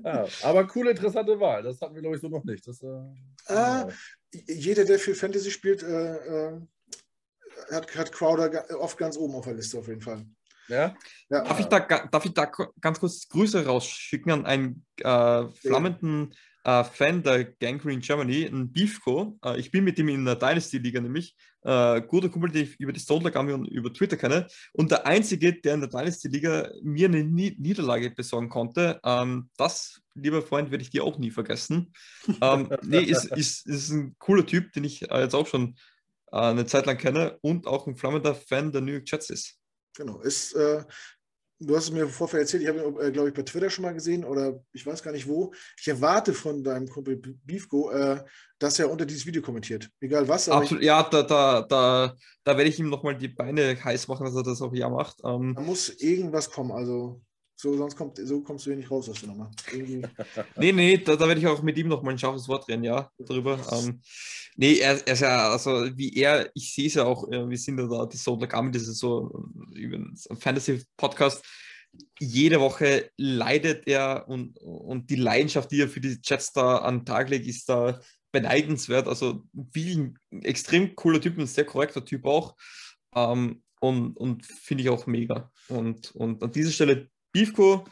[0.04, 1.62] ja, aber coole, interessante Wahl.
[1.62, 2.66] Das hatten wir, glaube ich, so noch nicht.
[2.66, 2.96] Das, äh,
[3.48, 3.86] äh,
[4.46, 6.60] jeder, der viel Fantasy spielt, äh, äh,
[7.70, 10.24] hat, hat Crowder oft ganz oben auf der Liste auf jeden Fall.
[10.68, 10.94] Ja?
[11.28, 11.44] ja.
[11.44, 12.50] Darf, ich da, darf ich da
[12.80, 16.34] ganz kurz Grüße rausschicken an einen äh, flammenden
[16.64, 19.38] äh, Fan der Gangrene Germany, ein Beefco.
[19.44, 21.36] Äh, ich bin mit ihm in der Dynasty-Liga nämlich.
[21.62, 24.46] Äh, guter Kumpel, den ich über die Stone Army und über Twitter kenne.
[24.72, 30.00] Und der Einzige, der in der Dynasty-Liga mir eine Ni Niederlage besorgen konnte, ähm, das,
[30.14, 31.92] lieber Freund, werde ich dir auch nie vergessen.
[32.40, 35.76] ähm, nee, ist, ist, ist ein cooler Typ, den ich äh, jetzt auch schon
[36.32, 39.56] äh, eine Zeit lang kenne und auch ein flammender Fan der New York Jets ist.
[39.96, 40.20] Genau.
[40.20, 40.84] Ist, äh,
[41.60, 43.84] du hast es mir vorher erzählt, ich habe ihn, äh, glaube ich, bei Twitter schon
[43.84, 45.52] mal gesehen oder ich weiß gar nicht wo.
[45.78, 48.24] Ich erwarte von deinem Kumpel Beefgo, äh,
[48.58, 49.88] dass er unter dieses Video kommentiert.
[50.00, 50.48] Egal was.
[50.48, 54.34] Absolut, ja, da, da, da, da werde ich ihm nochmal die Beine heiß machen, dass
[54.34, 55.18] er das auch ja macht.
[55.24, 56.72] Ähm, da muss irgendwas kommen.
[56.72, 57.20] Also
[57.60, 59.50] so, sonst kommt, so kommst du hier nicht raus aus der Nummer.
[60.56, 62.84] nee, nee, da, da werde ich auch mit ihm noch mal ein scharfes Wort reden,
[62.84, 63.60] ja, darüber.
[63.70, 64.00] Ähm,
[64.56, 67.58] nee, er, er, ist ja, also wie er, ich sehe es ja auch, äh, wir
[67.58, 71.44] sind ja da, die Solar Gamme, das ist so ein Fantasy-Podcast.
[72.18, 77.00] Jede Woche leidet er und, und die Leidenschaft, die er für die Jets da an
[77.00, 78.00] den Tag legt, ist da
[78.32, 79.06] beneidenswert.
[79.06, 79.42] Also
[79.76, 82.56] ein extrem cooler Typ, ein sehr korrekter Typ auch.
[83.14, 85.50] Ähm, und, und finde ich auch mega.
[85.68, 87.84] Und, und an dieser Stelle Beefco,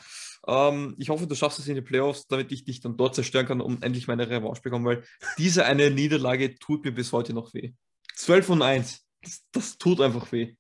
[0.47, 3.47] ähm, ich hoffe, du schaffst es in die Playoffs, damit ich dich dann dort zerstören
[3.47, 5.05] kann und endlich meine Revanche bekomme, weil
[5.37, 7.73] diese eine Niederlage tut mir bis heute noch weh.
[8.17, 10.57] 12 und 1, das, das tut einfach weh.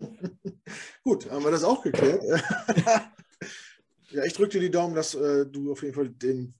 [1.04, 2.22] Gut, haben wir das auch geklärt.
[4.10, 6.54] ja, ich drücke dir die Daumen, dass äh, du auf jeden Fall den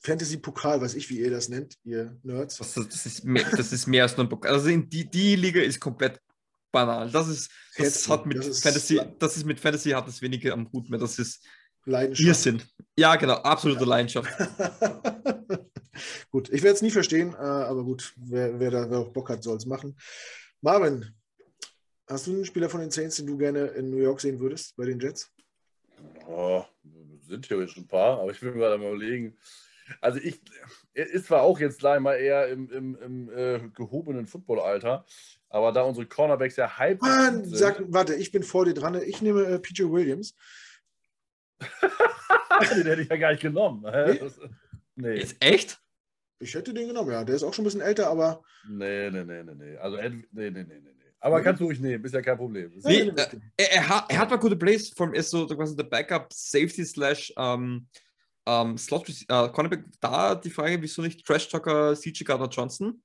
[0.00, 2.56] Fantasy-Pokal, weiß ich, wie ihr das nennt, ihr Nerds.
[2.56, 4.52] Das, das, ist, mehr, das ist mehr als nur ein Pokal.
[4.52, 6.20] Also die, die Liga ist komplett
[6.70, 7.10] banal.
[7.10, 10.52] Das ist, das hat mit das Fantasy, ist, das ist mit Fantasy hat es weniger
[10.52, 10.98] am Hut mehr.
[10.98, 11.44] Das ist
[11.84, 12.40] Leidenschaft.
[12.40, 12.68] sind.
[12.96, 13.86] Ja, genau, absolute ja.
[13.86, 14.30] Leidenschaft.
[16.30, 19.30] gut, ich werde es nie verstehen, äh, aber gut, wer, wer da wer auch Bock
[19.30, 19.96] hat, soll es machen.
[20.60, 21.14] Marvin,
[22.06, 24.76] hast du einen Spieler von den Saints, den du gerne in New York sehen würdest
[24.76, 25.30] bei den Jets?
[26.26, 26.64] Oh,
[27.26, 29.36] sind theoretisch ein paar, aber ich will mir gerade mal überlegen.
[30.00, 30.40] Also ich
[31.06, 35.04] ist zwar auch jetzt gleich mal eher im, im, im äh, gehobenen Footballalter,
[35.48, 37.00] aber da unsere Cornerbacks ja halb.
[37.00, 39.00] Mann, sag, warte, ich bin vor dir dran.
[39.02, 40.34] Ich nehme äh, PJ Williams.
[41.60, 43.82] den hätte ich ja gar nicht genommen.
[43.82, 44.18] Nee?
[44.18, 44.40] Das,
[44.96, 45.18] nee.
[45.18, 45.80] Ist echt?
[46.40, 47.24] Ich hätte den genommen, ja.
[47.24, 48.42] Der ist auch schon ein bisschen älter, aber.
[48.68, 49.76] Nee, nee, nee, nee, nee.
[49.76, 50.98] Also, nee, nee, nee, nee.
[51.20, 52.70] Aber kannst du ruhig nehmen, ist ja kein Problem.
[52.84, 53.26] Nee, äh,
[53.56, 56.84] er, er, hat, er hat mal gute Plays, allem ist so quasi der Backup Safety
[56.84, 57.88] slash ähm,
[58.48, 59.84] ähm, Slot äh, Cornerback.
[60.00, 63.02] Da die Frage, wieso nicht Trash Talker CG Gardner Johnson?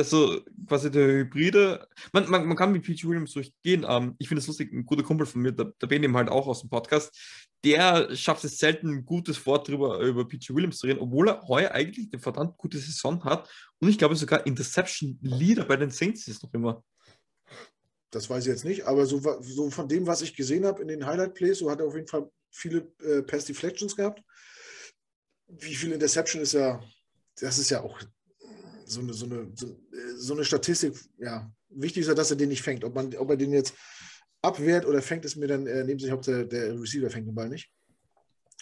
[0.00, 1.86] ist so quasi der Hybride.
[2.12, 3.06] Man, man, man kann mit P.G.
[3.06, 3.86] Williams durchgehen.
[3.88, 6.28] Ähm, ich finde es lustig, ein guter Kumpel von mir, der, der Ben eben halt
[6.28, 7.16] auch aus dem Podcast,
[7.64, 10.54] der schafft es selten, ein gutes Wort drüber über P.G.
[10.54, 13.48] Williams zu reden, obwohl er heuer eigentlich eine verdammt gute Saison hat.
[13.80, 16.82] Und ich glaube sogar Interception Leader bei den Saints ist noch immer.
[18.10, 20.88] Das weiß ich jetzt nicht, aber so, so von dem, was ich gesehen habe in
[20.88, 24.22] den Highlight Plays, so hat er auf jeden Fall viele äh, Pass Deflections gehabt.
[25.48, 26.82] Wie viel Interception ist ja,
[27.40, 28.00] das ist ja auch
[28.86, 29.52] so eine, so eine,
[30.16, 32.84] so eine Statistik, ja, wichtig ist ja, dass er den nicht fängt.
[32.84, 33.74] Ob, man, ob er den jetzt
[34.40, 37.34] abwehrt oder fängt, ist mir dann äh, neben sich, ob der, der Receiver fängt den
[37.34, 37.70] Ball nicht.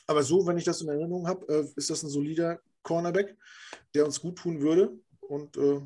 [0.07, 3.37] Aber so, wenn ich das in Erinnerung habe, äh, ist das ein solider Cornerback,
[3.95, 4.99] der uns gut tun würde.
[5.21, 5.81] Und äh,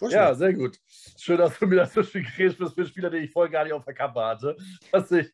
[0.00, 0.78] ja, sehr gut.
[1.18, 3.64] Schön, dass du mir das so schön kriegst für einen Spieler, den ich vorher gar
[3.64, 4.56] nicht auf der Kappe hatte.
[4.92, 5.32] Das ich,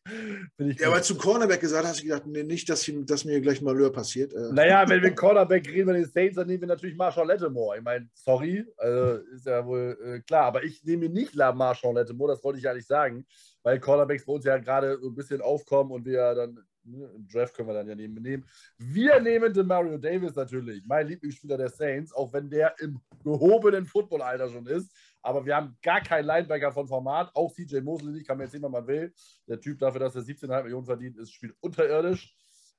[0.57, 3.41] ich ja, aber zu Cornerback gesagt hast du gedacht, nee, nicht, dass, ich, dass mir
[3.41, 4.33] gleich Malheur passiert.
[4.33, 4.51] Äh.
[4.51, 7.77] Naja, wenn wir Cornerback reden, bei den Saints, dann nehmen wir natürlich Marshall Lattimore.
[7.77, 11.93] Ich meine, sorry, also ist ja wohl äh, klar, aber ich nehme nicht La Marshall
[11.93, 13.25] Lattimore, das wollte ich ja nicht sagen,
[13.63, 17.27] weil Cornerbacks bei uns ja gerade so ein bisschen aufkommen und wir dann Ne, Im
[17.27, 18.45] Draft können wir dann ja nehmen.
[18.77, 23.85] Wir nehmen den Mario Davis natürlich, mein Lieblingsspieler der Saints, auch wenn der im gehobenen
[23.85, 24.91] Footballalter schon ist.
[25.21, 27.31] Aber wir haben gar keinen Linebacker von Format.
[27.33, 29.13] Auch CJ Mosley nicht, kann man jetzt sehen, was man will.
[29.47, 32.35] Der Typ dafür, dass er 17,5 Millionen verdient, ist, spielt unterirdisch.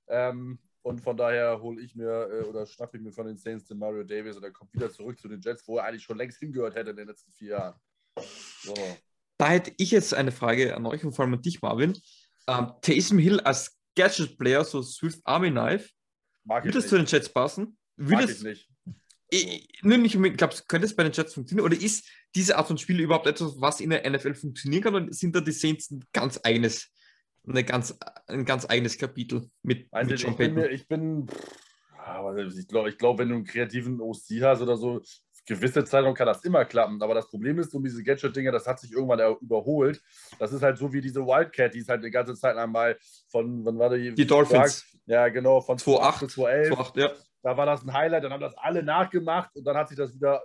[0.09, 3.65] Ähm, Und von daher hole ich mir äh, oder schnappe ich mir von den Saints
[3.65, 6.19] den Mario Davis und er kommt wieder zurück zu den Jets, wo er eigentlich schon
[6.19, 7.81] längst hingehört hätte in den letzten vier Jahren.
[8.63, 8.75] So.
[9.39, 11.97] Da hätte ich jetzt eine Frage an euch und vor allem an dich, Marvin.
[12.47, 15.91] Ähm, Taysom Hill als Gadget-Player, so Swift Army Knife,
[16.45, 17.79] Mag würde es zu den Jets passen?
[17.97, 18.71] Mag Würde ich nicht.
[19.31, 21.67] ich, nur nicht unbedingt, glaubst du, könnte es bei den Jets funktionieren?
[21.67, 24.95] Oder ist diese Art von Spiel überhaupt etwas, was in der NFL funktionieren kann?
[24.95, 26.91] Oder sind da die Saints ein ganz eigenes,
[27.47, 27.97] eine ganz,
[28.27, 31.27] ein ganz eigenes Kapitel mit, Weiß mit ich, bin, ich bin,
[32.57, 35.01] ich glaube, ich glaub, wenn du einen kreativen OC hast oder so,
[35.47, 37.03] gewisse Zeitraum kann das immer klappen.
[37.03, 40.03] Aber das Problem ist, um diese Gadget-Dinger, das hat sich irgendwann überholt.
[40.39, 42.97] Das ist halt so wie diese Wildcat, die ist halt eine ganze Zeit lang mal
[43.29, 44.15] von, wann war die?
[44.15, 44.87] Die Dolphins.
[45.07, 46.73] Ja, genau, von 2-8, 2008 bis 2011.
[46.73, 47.13] 2-8, ja.
[47.43, 50.15] Da war das ein Highlight, dann haben das alle nachgemacht und dann hat sich das
[50.15, 50.43] wieder,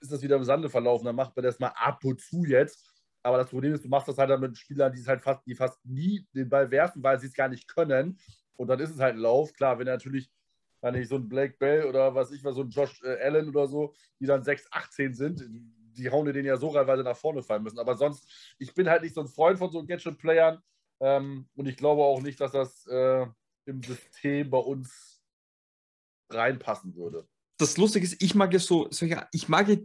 [0.00, 1.04] ist das wieder im Sande verlaufen.
[1.04, 2.88] Dann macht man das mal ab und zu jetzt.
[3.24, 5.56] Aber das Problem ist, du machst das halt dann mit Spielern, die halt fast, die
[5.56, 8.20] fast nie den Ball werfen, weil sie es gar nicht können.
[8.54, 9.52] Und dann ist es halt ein Lauf.
[9.54, 10.30] Klar, wenn er natürlich,
[10.92, 13.48] wenn ich so ein Blake Bell oder was ich was, so ein Josh äh, Allen
[13.48, 15.44] oder so, die dann 6, 18 sind,
[15.96, 17.78] die hauen den ja so rein, nach vorne fallen müssen.
[17.78, 20.60] Aber sonst, ich bin halt nicht so ein Freund von so Gadget-Playern.
[21.00, 23.26] Ähm, und ich glaube auch nicht, dass das äh,
[23.66, 25.22] im System bei uns
[26.30, 27.26] reinpassen würde.
[27.58, 29.76] das Lustige ist, ich mag ja so, solche, ich mag ja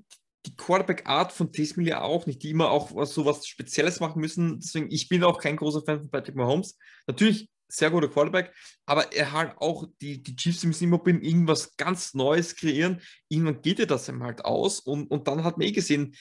[0.46, 4.60] die Quarterback-Art von Taysom ja auch nicht, die immer auch so was Spezielles machen müssen.
[4.60, 6.78] Deswegen, ich bin auch kein großer Fan von Patrick Mahomes.
[7.06, 8.54] Natürlich sehr guter Quarterback,
[8.86, 13.02] aber er halt auch, die, die Chiefs müssen immer irgendwas ganz Neues kreieren.
[13.30, 16.16] Irgendwann geht er das ihm halt aus und, und dann hat man eh gesehen,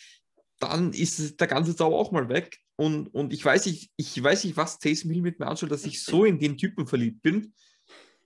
[0.61, 2.59] dann ist der ganze Zauber auch mal weg.
[2.77, 5.85] Und, und ich weiß nicht, ich weiß nicht, was Taysom Hill mit mir anschaut, dass
[5.85, 7.53] ich so in den Typen verliebt bin.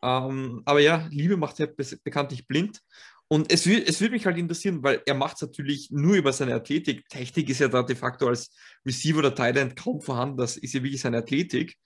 [0.02, 2.80] Ähm, aber ja, Liebe macht ja bekanntlich blind.
[3.28, 6.54] Und es, es würde mich halt interessieren, weil er macht es natürlich nur über seine
[6.54, 7.08] Athletik.
[7.08, 10.36] Technik ist ja da de facto als Receiver oder Thailand kaum vorhanden.
[10.36, 11.76] Das ist ja wirklich seine Athletik.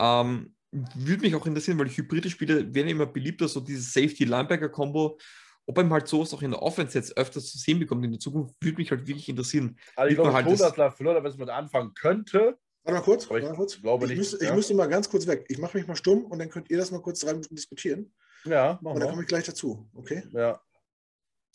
[0.00, 5.18] Ähm, würde mich auch interessieren, weil hybride Spiele werden immer beliebter, so dieses Safety-Linebacker-Kombo.
[5.66, 8.18] Ob er halt sowas auch in der Offense jetzt öfters zu sehen bekommt in der
[8.18, 9.78] Zukunft, würde mich halt wirklich interessieren.
[9.94, 12.58] Also ich man glaube halt schon, das- dass LaFleur damit anfangen könnte.
[12.84, 13.24] Warte mal kurz.
[13.24, 13.80] Ich warte mal kurz.
[13.80, 14.54] glaube ich, nicht, müsste, ich ja.
[14.56, 15.44] müsste mal ganz kurz weg.
[15.48, 18.12] Ich mache mich mal stumm und dann könnt ihr das mal kurz drei Minuten diskutieren.
[18.44, 19.22] Ja, Und machen dann komme wir.
[19.22, 19.88] ich gleich dazu.
[19.94, 20.24] Okay?
[20.32, 20.60] Ja,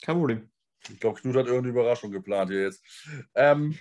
[0.01, 0.49] Kein Problem.
[0.89, 2.81] ich glaube, Knut hat irgendeine Überraschung geplant hier jetzt.
[3.35, 3.77] Ähm,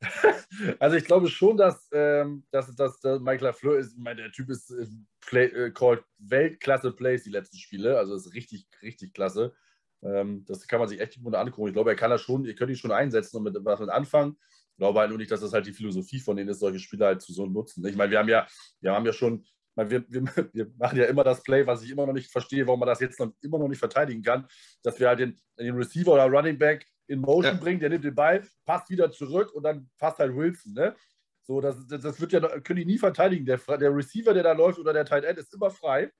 [0.78, 4.32] also ich glaube schon, dass, ähm, dass, dass, dass Mike LaFleur ist, ich meine, der
[4.32, 4.86] Typ ist äh,
[5.20, 9.54] play, äh, called Weltklasse Plays die letzten Spiele, also ist richtig, richtig klasse.
[10.02, 11.68] Ähm, das kann man sich echt gut angucken.
[11.68, 13.88] Ich glaube, er kann das schon, ihr könnt ihn schon einsetzen und mit was mit
[13.88, 14.36] anfangen.
[14.72, 17.06] Ich glaube halt nur nicht, dass das halt die Philosophie von denen ist, solche Spiele
[17.06, 17.84] halt zu so nutzen.
[17.86, 18.46] Ich meine, wir haben ja,
[18.80, 19.44] wir haben ja schon,
[19.74, 20.22] meine, wir, wir,
[20.52, 23.00] wir machen ja immer das Play, was ich immer noch nicht verstehe, warum man das
[23.00, 24.46] jetzt noch, immer noch nicht verteidigen kann,
[24.82, 27.60] dass wir halt den, den Receiver oder Running Back in Motion Ja.
[27.60, 30.74] bringen, der nimmt den Ball, passt wieder zurück und dann passt halt Wilson.
[30.74, 30.94] Ne?
[31.42, 33.44] So, das, das, das wird ja, können die nie verteidigen.
[33.46, 36.12] Der, der Receiver, der da läuft oder der Tight End ist immer frei.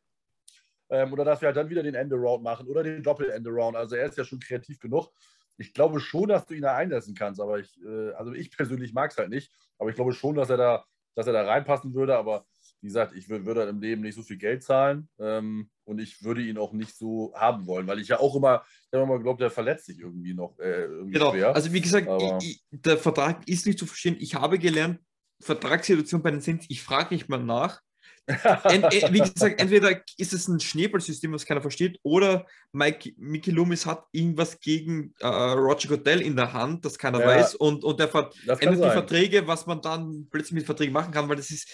[0.90, 3.76] Ähm, oder dass wir halt dann wieder den Endaround machen oder den Doppel-Endaround.
[3.76, 5.10] Also er ist ja schon kreativ genug.
[5.58, 8.94] Ich glaube schon, dass du ihn da einsetzen kannst, aber ich, äh, also ich persönlich
[8.94, 9.52] mag es halt nicht.
[9.76, 10.84] Aber ich glaube schon, dass er da,
[11.14, 12.16] dass er da reinpassen würde.
[12.16, 12.46] Aber
[12.80, 16.22] wie gesagt, ich wür- würde im Leben nicht so viel Geld zahlen ähm, und ich
[16.22, 19.16] würde ihn auch nicht so haben wollen, weil ich ja auch immer, ich habe immer
[19.16, 21.32] geglaubt, der verletzt sich irgendwie noch äh, irgendwie Genau.
[21.32, 21.54] schwer.
[21.54, 22.08] Also wie gesagt,
[22.40, 24.16] ich, ich, der Vertrag ist nicht zu verstehen.
[24.20, 25.00] Ich habe gelernt,
[25.40, 27.80] Vertragssituation bei den Saints, ich frage nicht mal nach.
[28.26, 33.50] Ent, äh, wie gesagt, entweder ist es ein Schneeballsystem, was keiner versteht, oder Mike, Mickey
[33.50, 37.26] Loomis hat irgendwas gegen äh, Roger Goodell in der Hand, das keiner Ja.
[37.26, 38.90] weiß, und, und kann ändert die.
[38.90, 41.70] Verträge, was man dann plötzlich mit Verträgen machen kann, weil das ist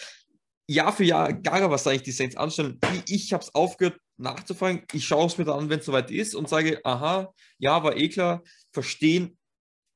[0.67, 2.79] Jahr für Jahr gar was eigentlich die Saints anstellen.
[3.07, 6.11] Ich, ich habe es aufgehört nachzufragen, ich schaue es mir dann an, wenn es soweit
[6.11, 8.43] ist und sage, aha, ja, war eh klar,
[8.73, 9.37] verstehen,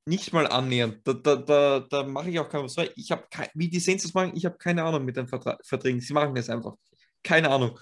[0.06, 1.00] nicht mal annähernd.
[1.04, 2.76] Da, da, da, da mache ich auch kein was.
[2.96, 3.24] Ich habe
[3.54, 6.00] wie die Saints das machen, ich habe keine Ahnung mit den Vertra Verträgen.
[6.00, 6.74] Sie machen das einfach.
[7.22, 7.78] Keine Ahnung.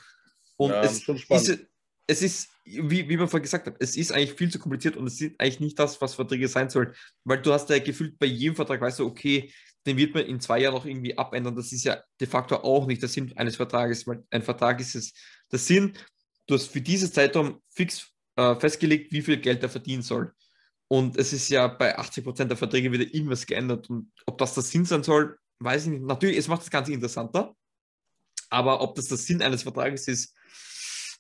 [0.57, 1.69] Und Ja, es, diese,
[2.07, 5.07] es ist, wie, wie man vorhin gesagt hat, es ist eigentlich viel zu kompliziert und
[5.07, 6.93] es ist eigentlich nicht das, was Verträge sein sollen.
[7.25, 9.53] Weil du hast ja gefühlt bei jedem Vertrag, weißt du, okay,
[9.87, 11.55] den wird man in zwei Jahren noch irgendwie abändern.
[11.55, 14.97] Das ist ja de facto auch nicht der Sinn eines Vertrages, weil ein Vertrag ist
[14.97, 15.13] es
[15.53, 15.97] der Sinn.
[16.47, 20.33] Du hast für dieses Zeitraum fix äh, festgelegt, wie viel Geld er verdienen soll.
[20.89, 23.91] Und es ist ja bei 80 Prozent der Verträge wieder irgendwas geändert.
[23.91, 26.03] Und ob das der Sinn sein soll, weiß ich nicht.
[26.03, 27.57] Natürlich, es macht das Ganze interessanter.
[28.51, 30.37] Aber ob das der Sinn eines Vertrages ist,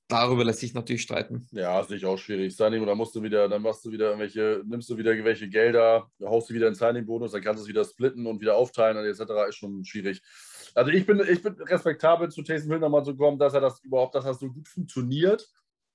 [0.09, 1.49] darüber lässt sich natürlich streiten.
[1.53, 2.57] Ja, ist nicht auch schwierig.
[2.57, 6.11] Signing, dann musst du wieder, dann machst du wieder irgendwelche, nimmst du wieder irgendwelche Gelder,
[6.23, 9.49] haust du wieder einen Signing-Bonus, dann kannst du es wieder splitten und wieder aufteilen etc.
[9.49, 10.23] ist schon schwierig.
[10.74, 13.83] Also ich bin, ich bin respektabel zu Taysom Hill nochmal zu kommen, dass er das
[13.83, 15.49] überhaupt, dass das so gut funktioniert,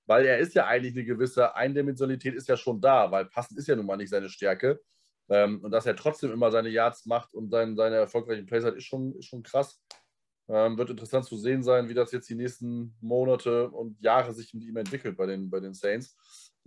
[0.05, 3.67] weil er ist ja eigentlich eine gewisse Eindimensionalität ist ja schon da, weil passen ist
[3.67, 4.81] ja nun mal nicht seine Stärke.
[5.29, 8.75] Ähm, und dass er trotzdem immer seine Yards macht und sein, seine erfolgreichen Plays hat,
[8.75, 9.81] ist schon, ist schon krass.
[10.53, 14.53] Ähm, wird interessant zu sehen sein, wie das jetzt die nächsten Monate und Jahre sich
[14.53, 16.17] mit ihm entwickelt bei den, bei den Saints.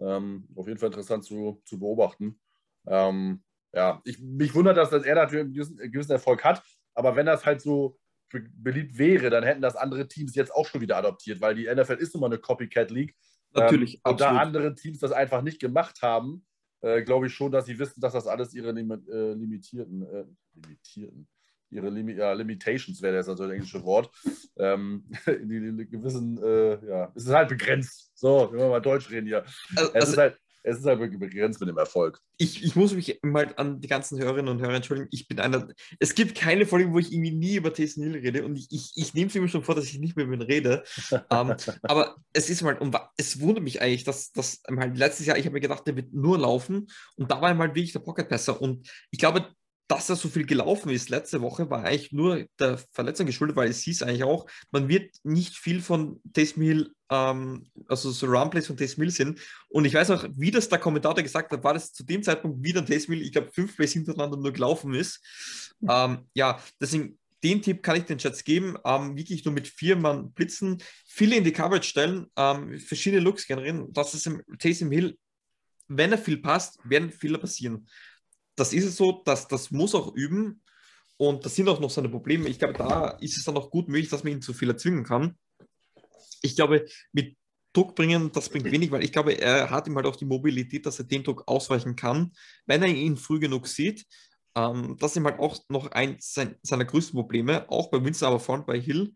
[0.00, 2.40] Ähm, auf jeden Fall interessant zu, zu beobachten.
[2.86, 3.42] Ähm,
[3.74, 6.62] ja, ich, mich wundert, dass, dass er natürlich einen gewissen, gewissen Erfolg hat,
[6.94, 7.98] aber wenn das halt so
[8.30, 11.66] be beliebt wäre, dann hätten das andere Teams jetzt auch schon wieder adoptiert, weil die
[11.66, 13.14] NFL ist nun mal eine Copycat League.
[13.52, 16.46] Natürlich, ähm, und da andere Teams das einfach nicht gemacht haben,
[16.80, 20.24] äh, glaube ich schon, dass sie wissen, dass das alles ihre lim äh, limitierten, äh,
[20.54, 21.28] limitierten,
[21.74, 24.10] ihre Limi ja, Limitations wäre das also das englische Wort.
[24.56, 28.12] Ähm, die, die, gewissen, äh, ja, es ist halt begrenzt.
[28.14, 29.44] So, wenn wir mal Deutsch reden hier.
[29.76, 32.20] Also, es ist halt, es ist halt wirklich begrenzt mit dem Erfolg.
[32.38, 35.08] Ich, ich muss mich mal an die ganzen Hörerinnen und Hörer entschuldigen.
[35.12, 35.68] Ich bin einer.
[35.98, 38.92] Es gibt keine Folge, wo ich irgendwie nie über Taysom Hill rede und ich, ich,
[38.96, 40.82] ich nehme es mir schon vor, dass ich nicht mehr mit ihm rede.
[41.10, 45.26] um, ähm, aber es ist mal, und es wundert mich eigentlich, dass, dass halt letztes
[45.26, 46.86] Jahr, ich habe mir gedacht, der wird nur laufen
[47.16, 49.46] und da war mal wirklich der Pocket Passer und ich glaube,
[49.86, 53.68] dass er so viel gelaufen ist letzte Woche, war eigentlich nur der Verletzung geschuldet, weil
[53.68, 58.66] es hieß eigentlich auch, man wird nicht viel von Taysom Hill, ähm, also so Runplays
[58.66, 59.38] von Taysom Hill sehen.
[59.68, 62.64] Und ich weiß auch, wie das der Kommentator gesagt hat, war das zu dem Zeitpunkt
[62.64, 65.20] wieder Taysom Hill, ich glaube, fünf Plays hintereinander nur gelaufen ist.
[65.80, 65.88] Mhm.
[65.90, 68.78] Ähm, ja, deswegen, den Tipp kann ich den Chats geben.
[68.86, 73.46] Ähm, wirklich nur mit vier Mann blitzen, viele in die Coverage stellen, ähm, verschiedene Looks
[73.46, 73.92] generieren.
[73.92, 75.18] Das ist im Taysom Hill,
[75.88, 77.86] wenn er viel passt, werden viele passieren
[78.56, 80.62] das ist es so, dass das muss auch üben
[81.16, 82.48] und das sind auch noch seine Probleme.
[82.48, 85.04] Ich glaube, da ist es dann auch gut möglich, dass man ihn zu viel erzwingen
[85.04, 85.36] kann.
[86.42, 87.36] Ich glaube, mit
[87.72, 90.86] Druck bringen, das bringt wenig, weil ich glaube, er hat ihm halt auch die Mobilität,
[90.86, 92.32] dass er dem Druck ausweichen kann,
[92.66, 94.06] wenn er ihn früh genug sieht.
[94.54, 98.28] Ähm, das ist ihm halt auch noch eins sein, seiner größten Probleme, auch bei Winston,
[98.28, 99.14] aber vor allem bei Hill,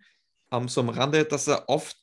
[0.50, 1.96] ähm, so am Rande, dass er oft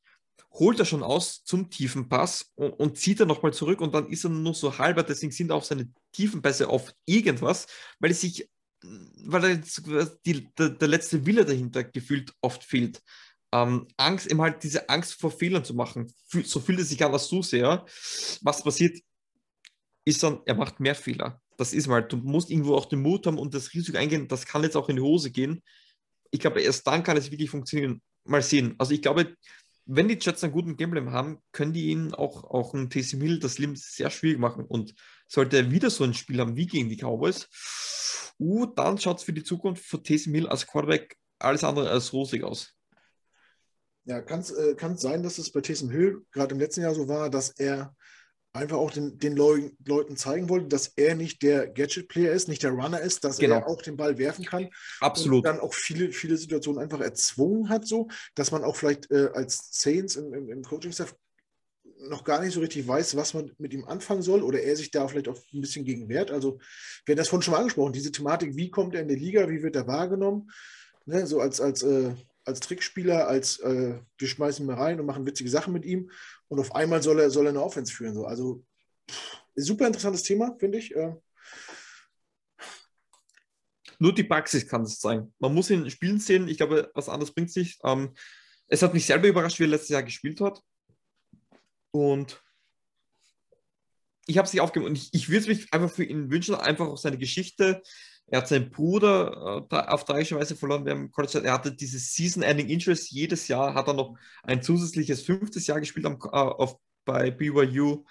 [0.60, 4.08] holt er schon aus zum tiefen Pass und, und zieht er nochmal zurück und dann
[4.08, 7.68] ist er nur so halber, deswegen sind auch seine tiefen Pässe oft irgendwas,
[8.00, 8.50] weil es sich,
[8.82, 9.62] weil
[10.26, 13.02] die, der, der, letzte Wille dahinter gefühlt oft fehlt.
[13.52, 16.12] Ähm, Angst, eben halt diese Angst vor Fehlern zu machen.
[16.44, 17.86] So fühlt es sich an als Zuseher.
[18.42, 19.00] Was passiert,
[20.06, 21.42] ist dann, er macht mehr Fehler.
[21.58, 24.46] Das ist mal, du musst irgendwo auch den Mut haben und das Risiko eingehen, das
[24.46, 25.64] kann jetzt auch in die Hose gehen.
[26.32, 28.02] Ich glaube, erst dann kann es wirklich funktionieren.
[28.26, 28.76] Mal sehen.
[28.78, 29.36] Also ich glaube,
[29.86, 33.40] wenn die Jets einen guten Gameplan haben, können die ihnen auch, auch ein Taysom Hill
[33.40, 34.66] das Leben sehr schwierig machen.
[34.66, 34.96] Und
[35.28, 37.48] sollte er wieder so ein Spiel haben wie gegen die Cowboys,
[38.40, 42.14] uh, dann schaut es für die Zukunft für Taysom Hill als Quarterback alles andere als
[42.14, 42.74] rosig aus.
[44.06, 47.08] Ja, kann es äh, sein, dass es bei Taysom Hill gerade im letzten Jahr so
[47.08, 47.96] war, dass er
[48.56, 52.64] einfach auch den, den Leu Leuten zeigen wollte, dass er nicht der Gadget-Player ist, nicht
[52.64, 53.56] der Runner ist, dass genau.
[53.56, 54.70] er auch den Ball werfen kann.
[55.02, 55.38] Absolut.
[55.38, 59.30] Und dann auch viele, viele Situationen einfach erzwungen hat, so, dass man auch vielleicht äh,
[59.34, 61.16] als Saints im, im, im Coaching-Staff
[62.10, 64.92] noch gar nicht so richtig weiß, was man mit ihm anfangen soll oder er sich
[64.92, 66.32] da vielleicht auch ein bisschen gegen wehrt.
[66.32, 66.60] Also,
[67.06, 69.50] wir haben das vorhin schon mal angesprochen, diese Thematik, wie kommt er in die Liga,
[69.50, 70.52] wie wird er wahrgenommen,
[71.06, 72.14] ne, so als, als, äh,
[72.46, 76.12] als Trickspieler, als äh, wir schmeißen ihn mal rein und machen witzige Sachen mit ihm
[76.48, 78.14] und auf einmal soll er, soll er eine Offense führen.
[78.14, 78.26] So.
[78.26, 78.64] Also
[79.56, 80.96] super interessantes Thema, finde ich.
[80.96, 81.16] Äh.
[84.00, 85.34] Nur die Praxis kann es sein.
[85.40, 86.48] Man muss ihn spielen sehen.
[86.48, 87.80] Ich glaube, was anderes bringt es nicht.
[87.84, 88.14] Ähm,
[88.68, 90.62] es hat mich selber überrascht, wie er letztes Jahr gespielt hat.
[91.92, 92.42] Und
[94.28, 94.90] ich habe es nicht aufgegeben.
[94.90, 97.82] Und ich, ich würde mich einfach für ihn wünschen, einfach auch seine Geschichte.
[98.28, 101.42] Er hat seinen Bruder äh, auf tragische Weise verloren während College.
[101.44, 103.12] Er hatte dieses Season-Ending Interest.
[103.12, 108.04] Jedes Jahr hat er noch ein zusätzliches fünftes Jahr gespielt am, äh, auf, bei BYU.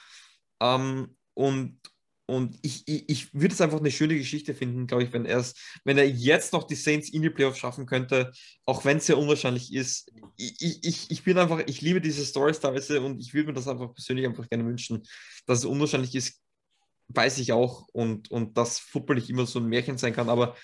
[0.60, 1.80] Ähm, und
[2.26, 5.98] und ich, ich, ich würde es einfach eine schöne Geschichte finden, glaube ich, wenn, wenn
[5.98, 8.32] er jetzt noch die Saints in die Playoffs schaffen könnte,
[8.64, 10.10] auch wenn es sehr unwahrscheinlich ist.
[10.36, 13.68] Ich, ich, ich bin einfach, ich liebe diese Stories teilweise und ich würde mir das
[13.68, 15.02] einfach persönlich einfach gerne wünschen,
[15.44, 16.40] dass es unwahrscheinlich ist,
[17.08, 20.56] weiß ich auch und, und dass Football nicht immer so ein Märchen sein kann, aber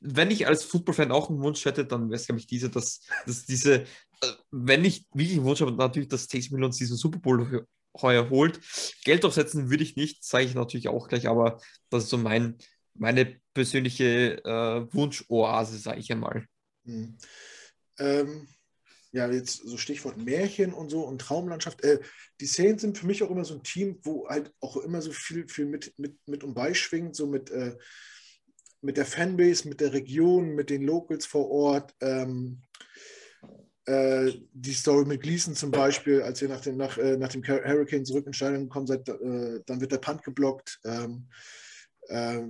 [0.00, 3.00] wenn ich als Football-Fan auch einen Wunsch hätte, dann wäre es, glaube ich, diese, dass,
[3.26, 3.86] dass diese, äh,
[4.50, 7.66] wenn ich wirklich einen Wunsch habe, natürlich, dass Taysom Hill uns diesen Super Bowl
[8.00, 8.60] heuer holt.
[9.04, 12.56] Geld aufsetzen würde ich nicht, sage ich natürlich auch gleich, aber das ist so mein,
[12.94, 16.46] meine persönliche äh, Wunschoase, sage ich einmal.
[16.84, 17.16] Hm.
[17.98, 18.48] Ähm,
[19.16, 21.82] ja, jetzt so Stichwort Märchen und so und Traumlandschaft.
[21.82, 22.00] Äh,
[22.38, 25.10] die Saints sind für mich auch immer so ein Team, wo halt auch immer so
[25.10, 27.76] viel, viel mit, mit, mit und beischwingt, so mit, äh,
[28.82, 31.94] mit der Fanbase, mit der Region, mit den Locals vor Ort.
[32.02, 32.60] Ähm,
[33.86, 37.42] äh, die Story mit Gleason zum Beispiel, als ihr nach dem, nach, äh, nach dem
[37.42, 40.78] Hurricane zurück ins Stadion gekommen seid, äh, dann wird der Punt geblockt.
[40.84, 41.28] Ähm,
[42.08, 42.42] äh,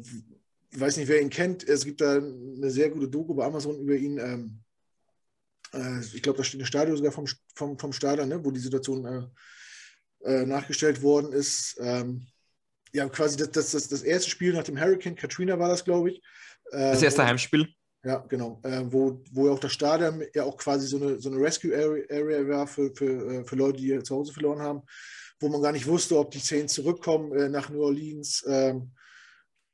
[0.73, 1.67] ich weiß nicht, wer ihn kennt.
[1.69, 4.19] Es gibt da eine sehr gute Doku bei Amazon über ihn.
[4.19, 4.66] Ähm,
[5.77, 8.61] äh, ich glaube, da steht eine Stadion sogar vom, vom, vom Stadion, ne, wo die
[8.61, 9.23] Situation äh,
[10.29, 11.77] äh, nachgestellt worden ist.
[11.81, 12.27] Ähm,
[12.93, 16.11] ja, quasi das, das, das, das, erste Spiel nach dem Hurricane, Katrina war das, glaube
[16.11, 16.23] ich.
[16.71, 17.69] das erste Heimspiel?
[18.07, 18.61] Ja, genau.
[18.63, 22.49] Äh, wo, wo auch das Stadion ja auch quasi so eine, so eine Rescue Area
[22.49, 24.83] war für, für, äh, für Leute, die zu Hause verloren haben,
[25.41, 28.45] wo man gar nicht wusste, ob die Saints zurückkommen äh, nach New Orleans.
[28.47, 28.93] Ähm,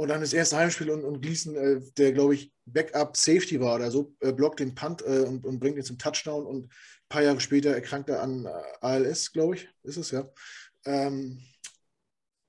[0.03, 3.77] und dann das erste Heimspiel und, und Gleason, äh, der glaube ich Backup Safety war
[3.77, 6.71] oder so, äh, blockt den Punt äh, und, und bringt ihn zum Touchdown und ein
[7.09, 8.49] paar Jahre später erkrankt er an
[8.81, 10.29] ALS, glaube ich, ist es ja.
[10.85, 11.41] Ähm,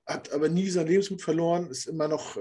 [0.05, 2.35] hat aber nie sein Lebensmut verloren, ist immer noch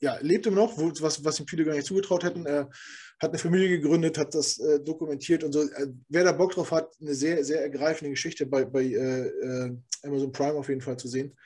[0.00, 2.46] ja, lebt immer noch, wo, was, was ihm viele gar nicht zugetraut hätten.
[2.46, 5.62] Hat eine Familie gegründet, hat das äh, dokumentiert und so.
[5.62, 9.76] Äh, wer da Bock drauf hat, eine sehr, sehr ergreifende Geschichte bei, bei äh, äh
[10.04, 11.36] Amazon Prime auf jeden Fall zu sehen.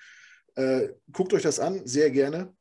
[0.54, 2.54] Äh, guckt euch das an, sehr gerne.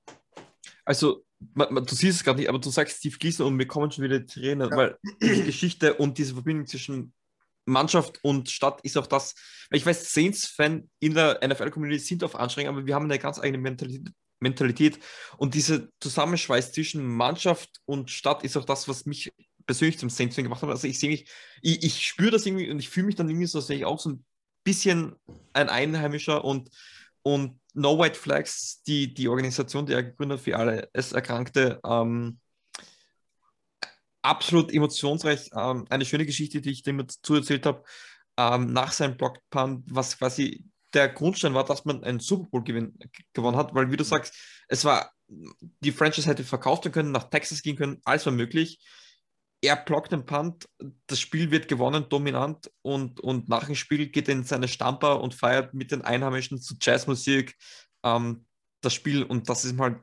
[0.86, 1.24] Also,
[1.54, 3.92] man, man, du siehst es gerade nicht, aber du sagst Steve Gleason und wir kommen
[3.92, 4.76] schon wieder Tränen, ja.
[4.76, 7.14] weil die Geschichte und diese Verbindung zwischen
[7.66, 9.36] Mannschaft und Stadt ist auch das,
[9.72, 13.60] ich weiß, Saints-Fan in der NFL-Community sind auf Anstrengungen, aber wir haben eine ganz eigene
[13.60, 15.00] Mentalität, Mentalität.
[15.38, 19.32] Und dieser Zusammenschweiß zwischen Mannschaft und Stadt ist auch das, was mich
[19.66, 20.70] persönlich zum Saints gemacht hat.
[20.70, 21.30] Also ich sehe mich,
[21.62, 23.86] ich, ich spüre das irgendwie und ich fühle mich dann irgendwie so, als wäre ich
[23.86, 24.26] auch so ein
[24.64, 25.16] bisschen
[25.54, 26.70] ein Einheimischer und,
[27.22, 32.40] und No White Flags, die, die Organisation, die er gegründet hat für alle S-Erkrankte, ähm,
[34.22, 35.50] absolut emotionsreich.
[35.56, 37.84] Ähm, eine schöne Geschichte, die ich dem dazu erzählt habe,
[38.38, 42.98] ähm, nach seinem Blockpunt, was quasi der Grundstein war, dass man einen Super Bowl gewinn,
[43.34, 44.36] gewonnen hat, weil wie du sagst,
[44.68, 48.80] es war, die Franchise hätte verkauft werden können, nach Texas gehen können, alles war möglich.
[49.64, 50.68] Er blockt den Punt,
[51.06, 55.22] das Spiel wird gewonnen, dominant und, und nach dem Spiel geht er in seine Stamper
[55.22, 57.56] und feiert mit den Einheimischen zu Jazzmusik
[58.04, 58.46] ähm,
[58.82, 60.02] das Spiel und das ist mal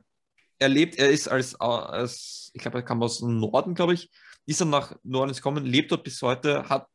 [0.59, 0.95] erlebt.
[0.97, 4.09] Er ist als, als ich glaube, er kam aus dem Norden, glaube ich,
[4.45, 6.87] ist er nach Norden gekommen, lebt dort bis heute, hat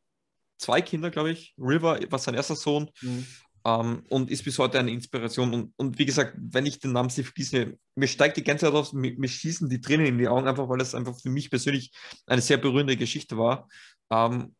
[0.57, 1.53] zwei Kinder, glaube ich.
[1.57, 2.89] River war sein erster Sohn.
[3.01, 3.25] Mhm.
[3.65, 5.53] Ähm, und ist bis heute eine Inspiration.
[5.53, 8.75] Und, und wie gesagt, wenn ich den Namen Steve Gleason, mir steigt die ganze Zeit
[8.75, 11.49] aus, mir, mir, schießen die Tränen in die Augen, einfach weil das einfach für mich
[11.49, 11.91] persönlich
[12.27, 13.67] eine sehr berührende Geschichte war.
[14.11, 14.55] Ähm,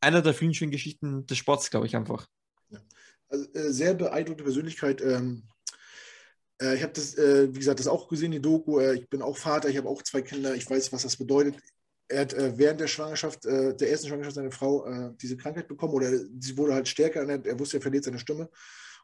[0.00, 2.28] einer der vielen schönen Geschichten des Sports, glaube ich, einfach.
[2.70, 2.78] Ja.
[3.28, 5.02] Also, äh, sehr beeindruckende Persönlichkeit.
[5.02, 5.42] Ähm,
[6.62, 8.78] äh, ich habe das, äh, wie gesagt, das auch gesehen, die Doku.
[8.78, 11.56] Äh, ich bin auch Vater, ich habe auch zwei Kinder, ich weiß, was das bedeutet
[12.10, 15.68] er hat äh, während der Schwangerschaft, äh, der ersten Schwangerschaft seiner Frau, äh, diese Krankheit
[15.68, 17.26] bekommen oder sie wurde halt stärker.
[17.26, 18.50] Er, er wusste, er verliert seine Stimme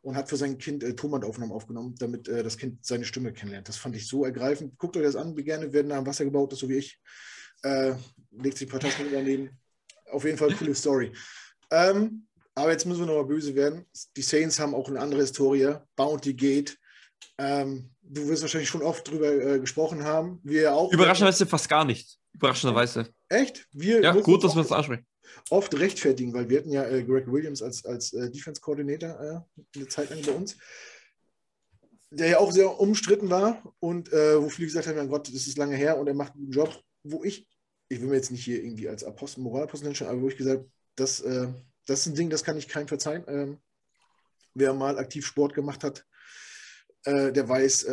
[0.02, 3.68] und hat für sein Kind äh, Tonbandaufnahmen aufgenommen, damit äh, das Kind seine Stimme kennenlernt.
[3.68, 4.76] Das fand ich so ergreifend.
[4.76, 7.00] Guckt euch das an, wie gerne werden da am Wasser gebaut ist, so wie ich.
[7.62, 7.94] Äh,
[8.32, 9.50] legt sich ein paar Taschen daneben.
[10.10, 11.12] Auf jeden Fall coole Story.
[11.70, 13.84] Ähm, aber jetzt müssen wir nochmal böse werden.
[14.16, 15.74] Die Saints haben auch eine andere Historie.
[15.94, 16.76] Bounty Gate.
[17.38, 20.40] Ähm, du wirst wahrscheinlich schon oft drüber äh, gesprochen haben.
[20.42, 20.92] Wir auch.
[20.92, 22.18] Überraschenderweise fast gar nicht.
[22.36, 23.08] Überraschenderweise.
[23.28, 23.66] Echt?
[23.72, 25.06] Wir ja, gut, dass wir es ansprechen.
[25.50, 29.88] Oft rechtfertigen, weil wir hatten ja äh, Greg Williams als, als äh, Defense-Koordinator äh, eine
[29.88, 30.56] Zeit lang bei uns,
[32.10, 35.46] der ja auch sehr umstritten war und äh, wo viele gesagt haben: Mein Gott, das
[35.46, 36.80] ist lange her und er macht einen guten Job.
[37.02, 37.48] Wo ich,
[37.88, 40.64] ich will mir jetzt nicht hier irgendwie als Apostel, Moralapostel hinstellen, aber wo ich gesagt
[40.94, 41.48] das, äh,
[41.86, 43.24] das ist ein Ding, das kann ich keinem verzeihen.
[43.28, 43.58] Ähm,
[44.54, 46.04] wer mal aktiv Sport gemacht hat,
[47.04, 47.86] äh, der weiß,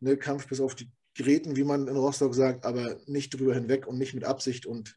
[0.00, 3.86] ne, Kampf bis auf die Geräten, wie man in Rostock sagt, aber nicht drüber hinweg
[3.86, 4.66] und nicht mit Absicht.
[4.66, 4.96] Und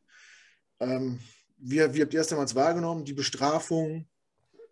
[0.79, 1.19] ähm,
[1.57, 3.05] wie, wie habt ihr das damals wahrgenommen?
[3.05, 4.07] Die Bestrafung,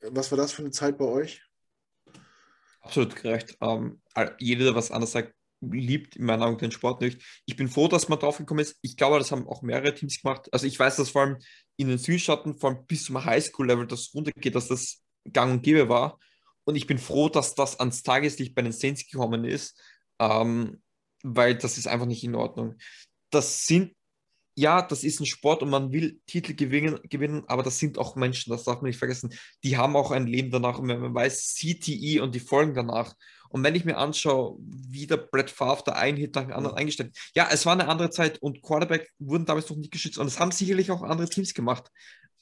[0.02, 1.42] was war das für eine Zeit bei euch?
[2.82, 3.58] Absolut gerecht.
[3.62, 4.02] Ähm,
[4.40, 7.22] jeder, der was anderes sagt, liebt in meinen Augen den Sport nicht.
[7.46, 8.78] Ich bin froh, dass man drauf gekommen ist.
[8.82, 10.48] Ich glaube, das haben auch mehrere Teams gemacht.
[10.52, 11.38] Also ich weiß, dass vor allem
[11.78, 15.04] in den Südstaaten, vor allem bis zum Highschool-Level, das runtergeht, dass das
[15.34, 16.20] gang und gäbe war.
[16.64, 19.82] Und ich bin froh, dass das ans Tageslicht bei den Saints gekommen ist.
[20.20, 20.82] Ähm,
[21.36, 22.76] weil das ist einfach nicht in Ordnung.
[23.30, 23.94] Das sind,
[24.56, 28.16] ja, das ist ein Sport und man will Titel gewinnen, gewinnen, aber das sind auch
[28.16, 29.34] Menschen, das darf man nicht vergessen.
[29.64, 33.14] Die haben auch ein Leben danach und wenn man weiß, CTE und die Folgen danach.
[33.50, 36.76] Und wenn ich mir anschaue, wie der Brett Favre da ein Hit nach dem anderen
[36.76, 40.28] eingestellt ja, es war eine andere Zeit und Quarterback wurden damals noch nicht geschützt und
[40.28, 41.90] es haben sicherlich auch andere Teams gemacht.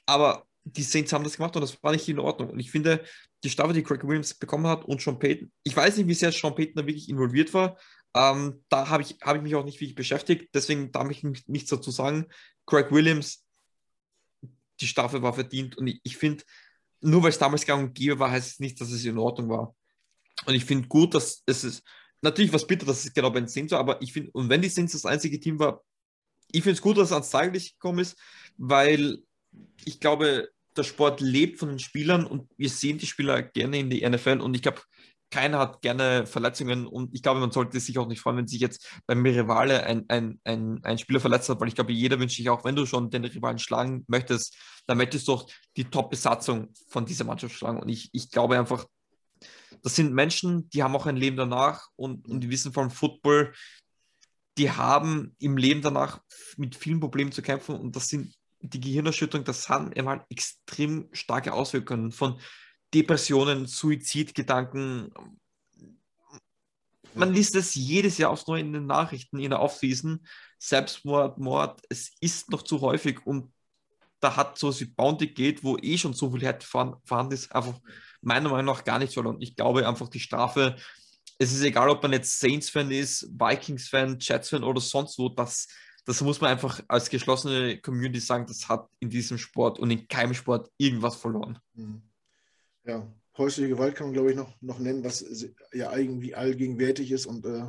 [0.07, 2.49] Aber die Saints haben das gemacht und das war nicht in Ordnung.
[2.49, 3.03] Und ich finde,
[3.43, 6.31] die Staffel, die Craig Williams bekommen hat und Sean Payton, ich weiß nicht, wie sehr
[6.31, 7.77] Sean Payton da wirklich involviert war,
[8.15, 11.69] ähm, da habe ich, hab ich mich auch nicht wirklich beschäftigt, deswegen darf ich nichts
[11.69, 12.27] dazu sagen.
[12.65, 13.45] Craig Williams,
[14.79, 16.43] die Staffel war verdient und ich, ich finde,
[17.01, 19.49] nur weil es damals gang und gäbe war, heißt es nicht, dass es in Ordnung
[19.49, 19.75] war.
[20.45, 21.83] Und ich finde gut, dass es ist,
[22.21, 24.61] natürlich was bitter, dass es genau bei den Saints war, aber ich finde, und wenn
[24.61, 25.83] die Saints das einzige Team war,
[26.51, 28.17] ich finde es gut, dass es ans Tageslicht gekommen ist,
[28.55, 29.17] weil
[29.83, 33.89] ich glaube, der Sport lebt von den Spielern und wir sehen die Spieler gerne in
[33.89, 34.81] die NFL und ich glaube,
[35.31, 38.59] keiner hat gerne Verletzungen und ich glaube, man sollte sich auch nicht freuen, wenn sich
[38.61, 42.37] jetzt beim Rivale ein, ein, ein, ein Spieler verletzt hat, weil ich glaube, jeder wünscht
[42.37, 44.55] sich auch, wenn du schon den Rivalen schlagen möchtest,
[44.87, 47.79] dann möchtest du auch die Top-Besatzung von dieser Mannschaft schlagen.
[47.79, 48.85] Und ich, ich glaube einfach,
[49.81, 53.53] das sind Menschen, die haben auch ein Leben danach und, und die wissen vom Football,
[54.57, 56.21] die haben im Leben danach
[56.57, 61.53] mit vielen Problemen zu kämpfen und das sind die Gehirnerschütterung, das haben immer extrem starke
[61.53, 62.39] Auswirkungen von
[62.93, 65.13] Depressionen, Suizidgedanken.
[67.13, 70.25] Man liest es jedes Jahr aufs Neue in den Nachrichten, in der Offseason.
[70.59, 73.53] Selbstmord, Mord, es ist noch zu häufig und
[74.19, 77.79] da hat so wie Bounty geht, wo eh schon so viel Härte vorhanden ist, einfach
[78.21, 79.21] meiner Meinung nach gar nicht so.
[79.21, 80.75] Und ich glaube einfach, die Strafe,
[81.37, 85.67] es ist egal, ob man jetzt Saints-Fan ist, Vikings-Fan, Jets-Fan oder sonst wo, das,
[86.05, 90.07] das muss man einfach als geschlossene Community sagen, das hat in diesem Sport und in
[90.07, 91.59] keinem Sport irgendwas verloren.
[91.73, 92.01] Mhm.
[92.85, 93.07] Ja,
[93.37, 95.25] häusliche Gewalt kann man, glaube ich, noch, noch nennen, was
[95.73, 97.65] ja irgendwie allgegenwärtig ist und äh,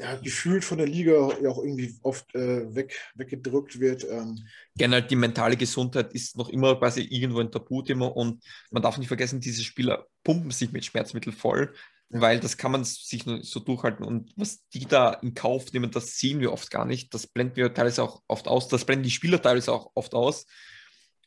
[0.00, 4.06] ja, gefühlt von der Liga ja auch irgendwie oft äh, weg, weggedrückt wird.
[4.08, 4.38] Ähm.
[4.74, 9.08] Generell die mentale Gesundheit ist noch immer quasi irgendwo ein Tabuthema und man darf nicht
[9.08, 11.74] vergessen, diese Spieler pumpen sich mit Schmerzmitteln voll,
[12.08, 15.90] weil das kann man sich nur so durchhalten und was die da in Kauf nehmen,
[15.90, 17.12] das sehen wir oft gar nicht.
[17.12, 20.46] Das blenden wir teilweise auch oft aus, das blenden die Spieler teilweise auch oft aus.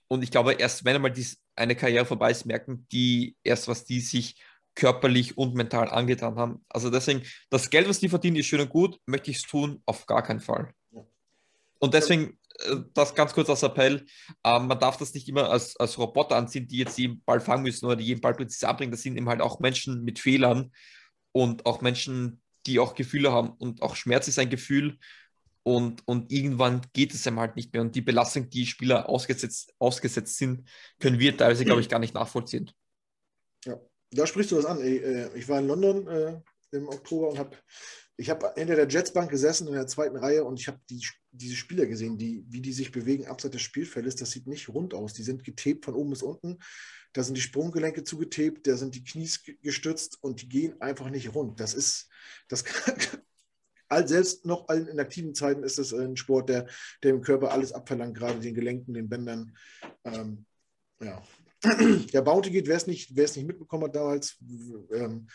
[0.07, 3.86] Und ich glaube, erst wenn einmal dies, eine Karriere vorbei ist, merken die erst, was
[3.86, 4.42] die sich
[4.76, 6.66] körperlich und mental angetan haben.
[6.70, 9.00] Also deswegen, das Geld, was die verdienen, ist schön und gut.
[9.06, 9.82] Möchte ich es tun?
[9.86, 10.74] Auf gar keinen Fall.
[11.80, 14.06] Und deswegen, äh, das ganz kurz als Appell,
[14.44, 17.64] äh, man darf das nicht immer als, als Roboter ansehen, die jetzt jeden Ball fangen
[17.64, 18.92] müssen oder die jeden Ball präzise abbringen.
[18.92, 20.72] Das sind eben halt auch Menschen mit Fehlern
[21.32, 23.50] und auch Menschen, die auch Gefühle haben.
[23.50, 24.98] Und auch Schmerz ist ein Gefühl.
[25.64, 27.81] Und, und irgendwann geht es einem halt nicht mehr.
[27.81, 30.69] Und die Belastung, die Spieler ausgesetzt, ausgesetzt sind,
[30.99, 32.69] können wir teilweise, glaube ich, gar nicht nachvollziehen.
[33.65, 33.80] Ja
[34.14, 34.81] da sprichst du was an.
[34.81, 36.40] Äh, ich war in London äh,
[36.72, 37.57] im Oktober und habe
[38.15, 41.56] ich habe hinter der Jetsbank gesessen in der zweiten Reihe und ich habe die, diese
[41.56, 44.15] Spieler gesehen, die, wie die sich bewegen abseits des Spielfeldes.
[44.15, 45.14] Das sieht nicht rund aus.
[45.14, 46.60] Die sind getebt von oben bis unten.
[47.14, 51.34] Da sind die Sprunggelenke zugetebt, da sind die Knies gestützt und die gehen einfach nicht
[51.34, 51.60] rund.
[51.60, 52.07] Das ist,
[52.49, 52.95] das kann,
[54.06, 56.68] selbst noch in aktiven Zeiten ist das ein Sport, der,
[57.04, 59.56] der dem Körper alles abverlangt, gerade den Gelenken, den Bändern.
[60.04, 60.46] Ähm,
[61.02, 61.22] ja,
[62.14, 64.38] der Bounty geht, wer es nicht, nicht mitbekommen hat damals,
[64.92, 65.28] ähm,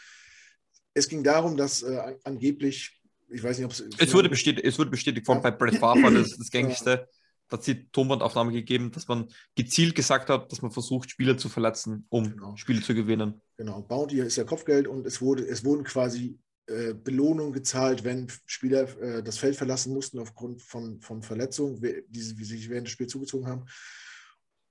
[0.95, 3.85] es ging darum, dass äh, angeblich, ich weiß nicht, ob es.
[3.99, 5.43] Es wurde bestätigt, es wurde bestätigt von ja.
[5.43, 7.09] bei Brett Favre, das ist das gängigste.
[7.49, 11.49] Da hat sie Tonbandaufnahme gegeben, dass man gezielt gesagt hat, dass man versucht, Spieler zu
[11.49, 12.57] verletzen, um genau.
[12.57, 13.41] Spiele zu gewinnen.
[13.57, 16.39] Genau, Bounty ist ja Kopfgeld und es, wurde, es wurden quasi
[16.69, 22.05] äh, Belohnungen gezahlt, wenn Spieler äh, das Feld verlassen mussten aufgrund von, von Verletzungen, die,
[22.09, 23.65] die sich während des Spiels zugezogen haben.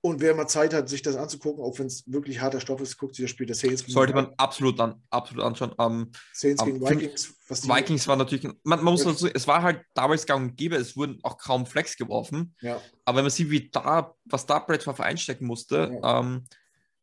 [0.00, 2.96] Und wer mal Zeit hat, sich das anzugucken, auch wenn es wirklich harter Stoff ist,
[2.98, 3.84] guckt sich das Spiel der Saints.
[3.88, 5.72] Sollte man absolut, an, absolut anschauen.
[5.72, 7.34] Um, Saints um, gegen Vikings.
[7.48, 10.96] Vikings war natürlich, man, man muss dazu, es war halt damals gang und gäbe, es
[10.96, 12.54] wurden auch kaum Flex geworfen.
[12.60, 12.80] Ja.
[13.04, 16.18] Aber wenn man sieht, wie da, was da Favre einstecken musste, ja.
[16.20, 16.44] Um,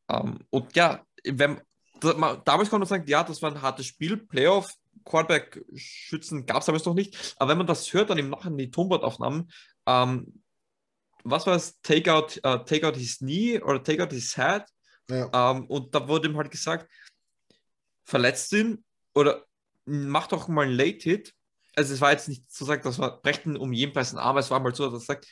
[0.10, 1.60] ähm, und ja, wenn,
[2.00, 4.72] da, damals konnte man sagen, ja, das war ein hartes Spiel, Playoff,
[5.06, 7.36] Quarterback-Schützen gab es damals noch nicht.
[7.38, 9.52] Aber wenn man das hört, dann im Nachhinein die Tonbandaufnahmen,
[9.86, 10.42] ähm,
[11.24, 11.80] was war es?
[11.82, 14.64] Take out, uh, take out his knee oder take out his head.
[15.10, 15.52] Ja.
[15.52, 16.90] Ähm, und da wurde ihm halt gesagt,
[18.04, 18.84] verletzt ihn
[19.14, 19.46] oder
[19.86, 21.34] mach doch mal einen Late Hit.
[21.76, 24.38] Also es war jetzt nicht so sagt, das war brechen um jeden Preis einen Arm,
[24.38, 25.28] es war mal so, dass er sagt,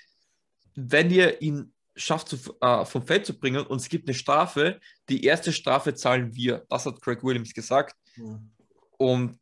[0.75, 4.79] wenn ihr ihn schafft, zu, uh, vom Feld zu bringen und es gibt eine Strafe,
[5.09, 6.65] die erste Strafe zahlen wir.
[6.69, 7.95] Das hat Craig Williams gesagt.
[8.15, 8.51] Mhm.
[8.97, 9.39] Und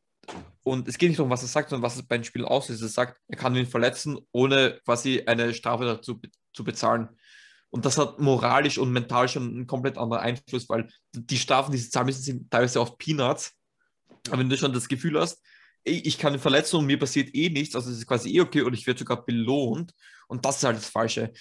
[0.64, 2.82] und es geht nicht darum, was er sagt, sondern was es bei den Spielen auslöst.
[2.82, 6.22] Er sagt, er kann ihn verletzen, ohne quasi eine Strafe dazu
[6.54, 7.10] zu bezahlen.
[7.72, 11.78] Und das hat moralisch und mental schon einen komplett anderen Einfluss, weil die Strafen, die
[11.78, 13.54] sie zahlen müssen, sind teilweise oft Peanuts.
[14.28, 15.42] Aber wenn du schon das Gefühl hast,
[15.84, 18.42] ey, ich kann ihn verletzen und mir passiert eh nichts, also es ist quasi eh
[18.42, 19.94] okay und ich werde sogar belohnt.
[20.28, 21.32] Und das ist halt das Falsche.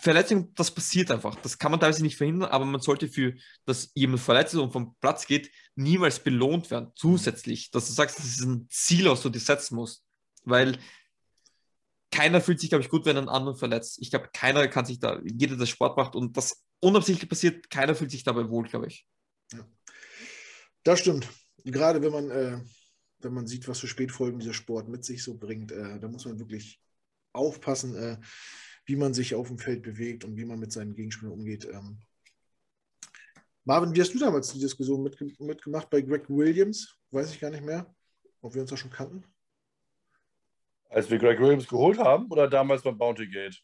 [0.00, 1.34] Verletzung, das passiert einfach.
[1.36, 3.34] Das kann man teilweise nicht verhindern, aber man sollte für,
[3.66, 7.70] dass jemand verletzt ist und vom Platz geht, niemals belohnt werden, zusätzlich.
[7.70, 10.04] Dass du sagst, das ist ein Ziel, was du dir setzen musst.
[10.44, 10.78] Weil
[12.10, 13.98] keiner fühlt sich, glaube ich, gut, wenn ein anderer verletzt.
[14.00, 17.94] Ich glaube, keiner kann sich da, jeder, der Sport macht und das unabsichtlich passiert, keiner
[17.94, 19.06] fühlt sich dabei wohl, glaube ich.
[20.82, 21.28] Das stimmt.
[21.64, 22.60] Gerade wenn man, äh,
[23.18, 26.24] wenn man sieht, was für Spätfolgen dieser Sport mit sich so bringt, äh, da muss
[26.24, 26.80] man wirklich
[27.32, 28.16] aufpassen, äh,
[28.88, 31.68] wie man sich auf dem Feld bewegt und wie man mit seinen Gegenspielern umgeht.
[31.70, 31.98] Ähm.
[33.64, 36.96] Marvin, wie hast du damals die Diskussion mitge mitgemacht bei Greg Williams?
[37.10, 37.94] Weiß ich gar nicht mehr,
[38.40, 39.24] ob wir uns da schon kannten.
[40.88, 43.62] Als wir Greg Williams geholt haben oder damals beim Bounty Gate?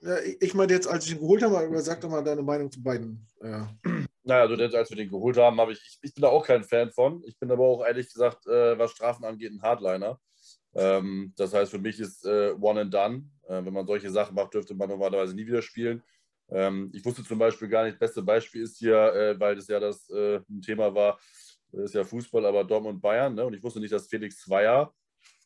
[0.00, 2.80] Ja, ich meine jetzt, als ich ihn geholt habe, sag doch mal deine Meinung zu
[2.80, 3.26] beiden.
[3.42, 3.76] Ja.
[4.24, 6.62] Naja, also als wir den geholt haben, habe ich, ich, ich, bin da auch kein
[6.62, 7.24] Fan von.
[7.26, 10.20] Ich bin aber auch ehrlich gesagt, äh, was Strafen angeht, ein Hardliner.
[10.74, 13.24] Ähm, das heißt, für mich ist äh, One and Done.
[13.48, 16.02] Äh, wenn man solche Sachen macht, dürfte man normalerweise nie wieder spielen.
[16.50, 19.68] Ähm, ich wusste zum Beispiel gar nicht, das beste Beispiel ist hier, äh, weil das
[19.68, 21.18] ja das äh, ein Thema war,
[21.72, 23.34] das ist ja Fußball, aber Dom und Bayern.
[23.34, 23.44] Ne?
[23.46, 24.94] Und ich wusste nicht, dass Felix Zweier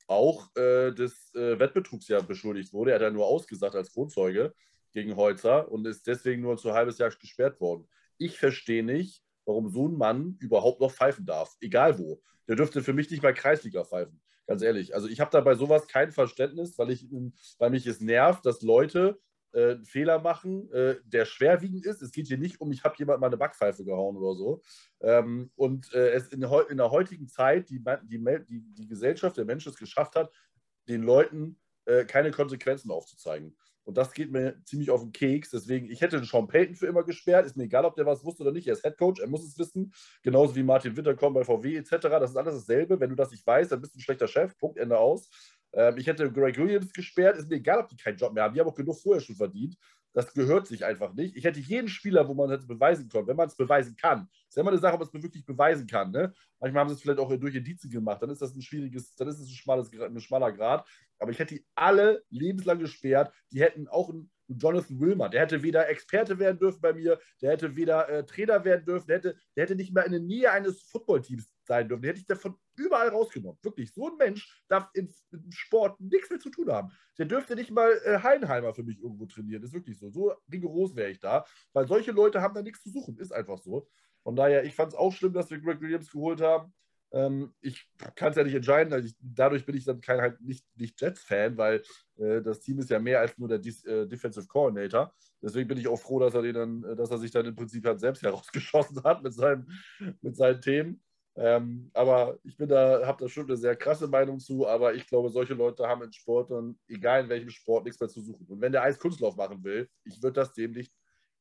[0.09, 2.91] auch äh, des äh, Wettbetrugs ja beschuldigt wurde.
[2.91, 4.55] Er hat ja nur ausgesagt als Kronzeuge
[4.93, 7.89] gegen Holzer und ist deswegen nur zu halbes Jahr gesperrt worden.
[8.19, 12.23] Ich verstehe nicht, warum so ein Mann überhaupt noch pfeifen darf, egal wo.
[12.49, 14.95] Der dürfte für mich nicht mal Kreisliga pfeifen, ganz ehrlich.
[14.95, 17.07] Also ich habe da bei sowas kein Verständnis, weil, ich,
[17.59, 19.19] weil mich es nervt, dass Leute
[19.53, 22.03] äh, Fehler machen, äh, der schwerwiegend ist.
[22.03, 24.63] Es geht hier nicht um, ich habe jemand mal eine Backpfeife gehauen oder so.
[25.01, 28.19] Ähm, und äh, es in, in, der heutigen Zeit die, die,
[28.49, 30.31] die, die, Gesellschaft, der Mensch es geschafft hat,
[30.89, 33.57] den Leuten äh, keine Konsequenzen aufzuzeigen.
[33.87, 35.51] Und das geht mir ziemlich auf den Keks.
[35.51, 37.47] Deswegen, ich hätte Sean Payton für immer gesperrt.
[37.47, 38.67] Ist mir egal, ob der was wusste oder nicht.
[38.67, 39.93] Er ist Headcoach, er muss es wissen.
[40.23, 41.91] Genauso wie Martin Winterkorn bei VW etc.
[42.01, 42.99] Das ist alles dasselbe.
[42.99, 44.59] Wenn du das nicht weißt, dann bist du ein schlechter Chef.
[44.59, 45.31] Punkt, Ende aus.
[45.73, 47.37] Ähm, ich hätte Greg Williams gesperrt.
[47.37, 48.55] Ist mir egal, ob die keinen Job mehr haben.
[48.55, 49.77] Die haben auch genug vorher schon verdient.
[50.17, 51.37] Das gehört sich einfach nicht.
[51.37, 54.27] Ich hätte jeden Spieler, wo man es beweisen kann, wenn man es beweisen kann.
[54.49, 56.11] ist ja immer eine Sache, ob man es wirklich beweisen kann.
[56.11, 56.33] Ne?
[56.59, 58.23] Manchmal haben sie es vielleicht auch durch Indizien gemacht.
[58.23, 60.89] Dann ist das ein schwieriges, dann ist es ein, ein schmaler Grad.
[61.19, 63.33] Aber ich hätte die alle lebenslang gesperrt.
[63.53, 65.29] Die hätten auch ein Jonathan Wilmer.
[65.29, 69.07] Der hätte weder Experte werden dürfen bei mir, der hätte weder äh, Trainer werden dürfen,
[69.09, 72.03] der hätte, der hätte nicht mehr in der Nähe eines Footballteams sein dürfen.
[72.03, 73.59] Den hätte ich davon überall rausgenommen.
[73.63, 75.09] Wirklich, so ein Mensch darf im,
[75.51, 76.91] Sport nichts mehr zu tun haben.
[77.19, 79.63] Der dürfte nicht mal äh, Heidenheimer für mich irgendwo trainieren.
[79.63, 80.11] Ist wirklich so.
[80.11, 81.45] So rigoros wäre ich da.
[81.73, 83.19] Weil solche Leute haben da nichts zu suchen.
[83.19, 83.89] Ist einfach so.
[84.23, 86.73] Von daher, ich fand es auch schlimm, dass wir Greg Williams geholt haben.
[87.17, 88.93] Ähm, ich kann es ja nicht entscheiden.
[88.93, 91.83] Also ich, dadurch bin ich dann kein, halt nicht, nicht Jets-Fan, weil
[92.19, 95.15] äh, das Team ist ja mehr als nur der Dis, äh, Defensive Coordinator.
[95.41, 97.57] Deswegen bin ich auch froh, dass er, den dann, äh, dass er sich dann im
[97.57, 99.67] Prinzip halt selbst herausgeschossen hat mit, seinem,
[100.21, 101.03] mit seinen Themen.
[101.39, 105.07] Ähm, aber ich bin da, habe da schon eine sehr krasse Meinung zu, aber ich
[105.07, 106.51] glaube, solche Leute haben in Sport
[106.89, 108.47] egal in welchem Sport, nichts mehr zu suchen.
[108.47, 110.93] Und wenn der Eis Kunstlauf machen will, ich würde das dem nicht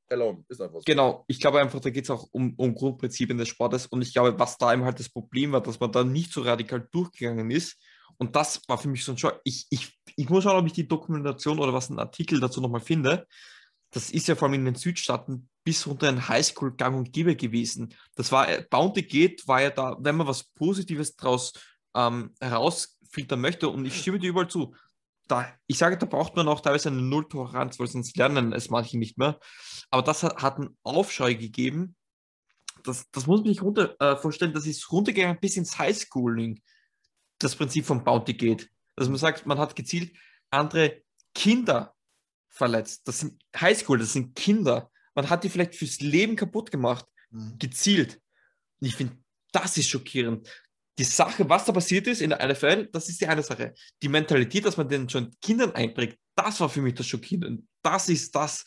[0.10, 0.46] erlauben.
[0.50, 0.84] Ist einfach so.
[0.86, 4.14] Genau, ich glaube einfach, da geht es auch um, um Grundprinzipien des Sportes und ich
[4.14, 7.52] glaube, was da eben halt das Problem war, dass man da nicht so radikal durchgegangen
[7.52, 7.78] ist.
[8.18, 9.42] Und das war für mich so ein Schock.
[9.44, 12.82] Ich, ich, ich muss schauen, ob ich die Dokumentation oder was ein Artikel dazu nochmal
[12.82, 13.28] finde.
[13.92, 17.36] Das ist ja vor allem in den Südstaaten bis runter ein Highschool gang und gäbe
[17.36, 17.94] gewesen.
[18.16, 21.54] Das war, äh, Bounty Gate war ja da, wenn man was Positives daraus
[21.96, 24.76] ähm, herausfiltern möchte, und ich stimme dir überall zu,
[25.28, 28.98] da, ich sage, da braucht man auch teilweise eine Nulltoleranz, weil sonst lernen es manche
[28.98, 29.40] nicht mehr.
[29.90, 31.96] Aber das hat, hat einen Aufschrei gegeben.
[32.84, 36.62] Das, das muss man sich runter äh, vorstellen, das ist runtergegangen bis ins Highschooling,
[37.40, 38.70] das Prinzip von Bounty Gate.
[38.96, 40.16] Dass man sagt, man hat gezielt
[40.52, 41.02] andere
[41.34, 41.96] Kinder
[42.48, 43.08] verletzt.
[43.08, 44.92] Das sind Highschool, das sind Kinder.
[45.16, 47.58] Man hat die vielleicht fürs Leben kaputt gemacht, mhm.
[47.58, 48.22] gezielt.
[48.80, 49.18] Und ich finde,
[49.52, 50.48] das ist schockierend.
[50.98, 53.74] Die Sache, was da passiert ist in der NFL, das ist die eine Sache.
[54.02, 57.64] Die Mentalität, dass man den schon Kindern einprägt, das war für mich das Schockierende.
[57.84, 58.64] Das ist das,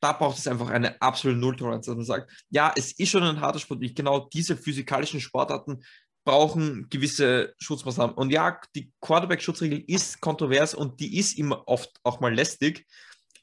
[0.00, 3.40] da braucht es einfach eine absolute Nulltoleranz, dass man sagt, ja, es ist schon ein
[3.40, 3.82] harter Sport.
[3.82, 5.82] Ich, genau diese physikalischen Sportarten
[6.24, 8.14] brauchen gewisse Schutzmaßnahmen.
[8.14, 12.86] Und ja, die Quarterback-Schutzregel ist kontrovers und die ist immer oft auch mal lästig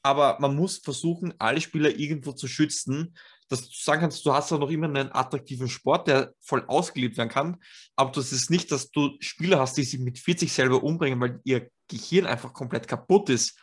[0.02, 3.14] aber man muss versuchen, alle Spieler irgendwo zu schützen,
[3.50, 7.18] dass du sagen kannst, du hast ja noch immer einen attraktiven Sport, der voll ausgelebt
[7.18, 7.56] werden kann,
[7.96, 11.40] aber das ist nicht, dass du Spieler hast, die sich mit 40 selber umbringen, weil
[11.44, 13.58] ihr Gehirn einfach komplett kaputt ist.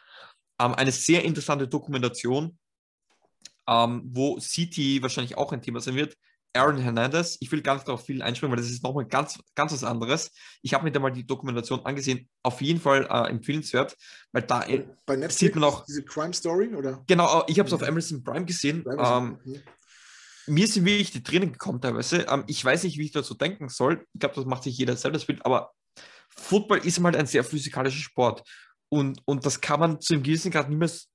[0.59, 2.57] Ähm, eine sehr interessante Dokumentation,
[3.67, 6.17] ähm, wo City wahrscheinlich auch ein Thema sein wird,
[6.53, 7.37] Aaron Hernandez.
[7.39, 10.31] Ich will gar nicht darauf viel einspringen, weil das ist nochmal ganz, ganz was anderes.
[10.61, 12.27] Ich habe mir da mal die Dokumentation angesehen.
[12.43, 13.95] Auf jeden Fall äh, empfehlenswert,
[14.33, 14.65] weil da
[15.05, 15.85] Bei Netflix, sieht man auch.
[15.85, 17.03] Diese Crime Story, oder?
[17.07, 18.83] Genau, ich habe es auf Amazon Prime gesehen.
[18.97, 19.61] Ähm, okay.
[20.47, 22.25] Mir sind wirklich die Tränen gekommen teilweise.
[22.29, 24.05] Ähm, ich weiß nicht, wie ich dazu denken soll.
[24.13, 25.73] Ich glaube, das macht sich jeder selbst das Bild, aber
[26.29, 28.43] Football ist halt ein sehr physikalischer Sport.
[28.89, 31.09] Und, und das kann man zu einem gewissen Grad niemals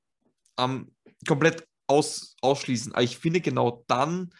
[0.58, 0.92] ähm,
[1.26, 2.92] komplett aus, ausschließen.
[2.92, 4.30] Aber ich finde, genau dann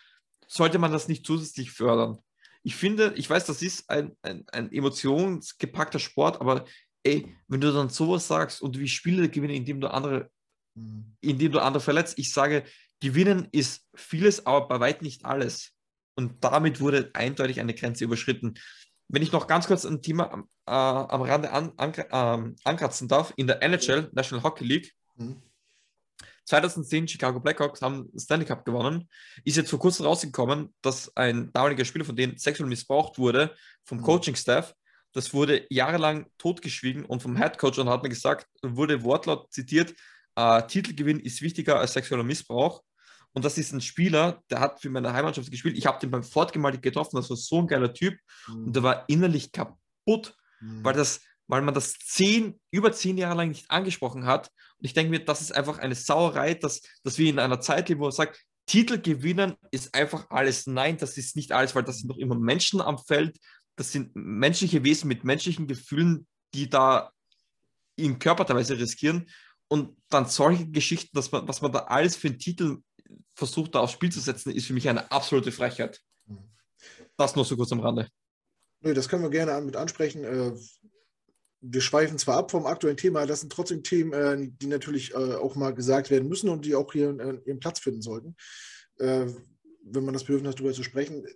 [0.46, 2.18] sollte man das nicht zusätzlich fördern.
[2.62, 6.64] Ich finde, ich weiß, das ist ein, ein, ein emotionsgepackter Sport, aber
[7.02, 10.30] ey, wenn du dann sowas sagst und wie Spiele gewinnen, indem du andere,
[10.74, 11.16] mhm.
[11.20, 12.64] indem du andere verletzt, ich sage,
[13.02, 15.72] gewinnen ist vieles, aber bei weitem nicht alles.
[16.14, 18.54] Und damit wurde eindeutig eine Grenze überschritten.
[19.08, 23.08] Wenn ich noch ganz kurz ein Thema am, äh, am Rande an, an, äh, ankratzen
[23.08, 25.42] darf, in der NHL, National Hockey League, mhm.
[26.44, 29.08] 2010 Chicago Blackhawks haben Stanley Cup gewonnen.
[29.44, 33.54] Ist jetzt vor kurzem rausgekommen, dass ein damaliger Spieler von denen sexuell missbraucht wurde
[33.84, 34.02] vom mhm.
[34.02, 34.74] Coaching-Staff.
[35.12, 39.94] Das wurde jahrelang totgeschwiegen und vom Head Coach und hat mir gesagt, wurde Wortlaut zitiert,
[40.36, 42.82] äh, Titelgewinn ist wichtiger als sexueller Missbrauch.
[43.32, 45.78] Und das ist ein Spieler, der hat für meine Heimatschaft gespielt.
[45.78, 48.18] Ich habe den beim Fortgemalt getroffen, das war so ein geiler Typ.
[48.46, 48.64] Mhm.
[48.66, 50.84] Und der war innerlich kaputt, mhm.
[50.84, 54.48] weil das weil man das zehn, über zehn Jahre lang nicht angesprochen hat.
[54.78, 57.90] Und ich denke mir, das ist einfach eine Sauerei, dass, dass wir in einer Zeit
[57.90, 60.66] leben, wo man sagt, Titel gewinnen ist einfach alles.
[60.66, 63.38] Nein, das ist nicht alles, weil das sind doch immer Menschen am Feld.
[63.76, 66.26] Das sind menschliche Wesen mit menschlichen Gefühlen.
[66.54, 67.10] die da
[67.96, 69.28] ihren Körper teilweise riskieren
[69.68, 72.78] und dann solche Geschichten, dass man, was man da alles für einen Titel
[73.34, 76.00] versucht, da aufs Spiel zu setzen, ist für mich eine absolute Frechheit.
[76.26, 76.50] Mhm.
[77.16, 78.08] Das nur so kurz am Rande.
[78.80, 80.24] Nö, das können wir gerne mit ansprechen.
[80.24, 80.52] Äh,
[81.60, 85.34] wir schweifen zwar ab vom aktuellen Thema, das sind trotzdem Themen, äh, die natürlich äh,
[85.34, 88.36] auch mal gesagt werden müssen und die auch hier ihren Platz finden sollten,
[88.98, 91.26] wenn man das Bedürfnis hat, darüber zu sprechen.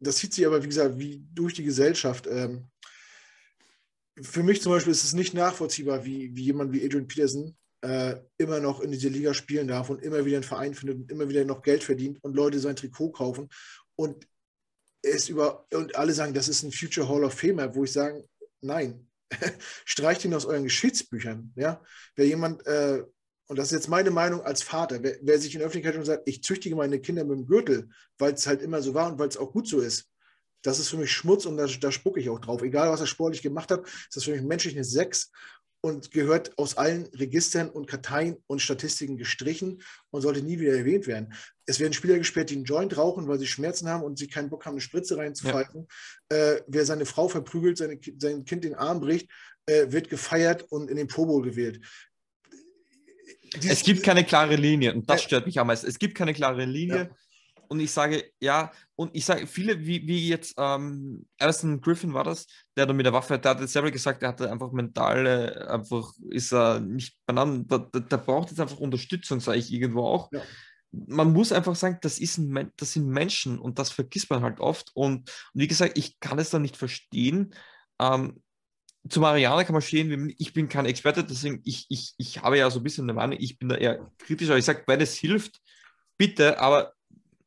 [0.00, 2.26] Das zieht sich aber, wie gesagt, wie durch die Gesellschaft.
[2.26, 2.68] Ähm,
[4.20, 7.56] für mich zum Beispiel ist es nicht nachvollziehbar, wie, wie jemand wie Adrian Peterson
[8.38, 11.28] immer noch in dieser Liga spielen darf und immer wieder einen Verein findet und immer
[11.28, 13.48] wieder noch Geld verdient und Leute sein Trikot kaufen
[13.96, 14.24] und
[15.02, 18.24] es über und alle sagen, das ist ein Future Hall of Famer, wo ich sage,
[18.60, 19.08] nein,
[19.84, 21.52] streicht ihn aus euren Geschichtsbüchern.
[21.56, 21.82] Ja?
[22.14, 23.02] Wer jemand, äh,
[23.48, 26.04] und das ist jetzt meine Meinung als Vater, wer, wer sich in der Öffentlichkeit schon
[26.04, 29.18] sagt, ich züchtige meine Kinder mit dem Gürtel, weil es halt immer so war und
[29.18, 30.08] weil es auch gut so ist,
[30.62, 32.62] das ist für mich Schmutz und da, da spucke ich auch drauf.
[32.62, 35.32] Egal, was er sportlich gemacht hat, ist das für mich menschlich eine Sechs
[35.82, 41.08] und gehört aus allen Registern und Karteien und Statistiken gestrichen und sollte nie wieder erwähnt
[41.08, 41.34] werden.
[41.66, 44.48] Es werden Spieler gesperrt, die einen Joint rauchen, weil sie Schmerzen haben und sie keinen
[44.48, 45.88] Bock haben, eine Spritze reinzufalten.
[46.30, 46.36] Ja.
[46.36, 49.28] Äh, wer seine Frau verprügelt, seine, sein Kind den Arm bricht,
[49.66, 51.80] äh, wird gefeiert und in den Pro Bowl gewählt.
[53.56, 55.86] Dieses, es gibt keine klare Linie und das stört mich am meisten.
[55.86, 56.96] Es gibt keine klare Linie.
[56.96, 57.16] Ja.
[57.72, 62.22] Und ich sage, ja, und ich sage, viele, wie, wie jetzt ähm, Alison Griffin war
[62.22, 62.46] das,
[62.76, 66.52] der da mit der Waffe, der hat selber gesagt, er hatte einfach mentale, einfach ist
[66.52, 70.30] er nicht beieinander, der, der, der braucht jetzt einfach Unterstützung, sage ich irgendwo auch.
[70.32, 70.42] Ja.
[70.90, 74.60] Man muss einfach sagen, das, ist ein, das sind Menschen und das vergisst man halt
[74.60, 74.90] oft.
[74.92, 77.54] Und, und wie gesagt, ich kann es da nicht verstehen.
[77.98, 78.42] Ähm,
[79.08, 82.70] zu Mariana kann man stehen, ich bin kein Experte, deswegen ich, ich, ich habe ja
[82.70, 85.14] so ein bisschen eine Meinung, ich bin da eher kritisch, aber ich sage, wenn es
[85.14, 85.58] hilft,
[86.18, 86.92] bitte, aber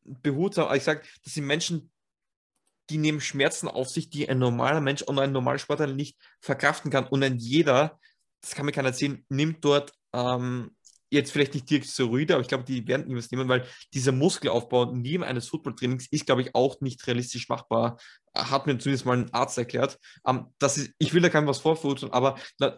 [0.06, 0.74] behutsam.
[0.76, 1.92] Ich sage, das sind Menschen,
[2.90, 6.92] die nehmen Schmerzen auf sich, die ein normaler Mensch und ein normaler Sportler nicht verkraften
[6.92, 7.08] kann.
[7.08, 8.00] Und ein jeder,
[8.42, 10.75] das kann mir keiner erzählen, nimmt dort ähm,
[11.16, 14.94] jetzt vielleicht nicht direkt Steroide, aber ich glaube, die werden niemals nehmen, weil dieser Muskelaufbau
[14.94, 17.98] neben eines Footballtrainings ist, glaube ich, auch nicht realistisch machbar.
[18.36, 19.98] Hat mir zumindest mal ein Arzt erklärt.
[20.28, 22.38] Ähm, das ist, ich will da keinem was vorfurzeln, aber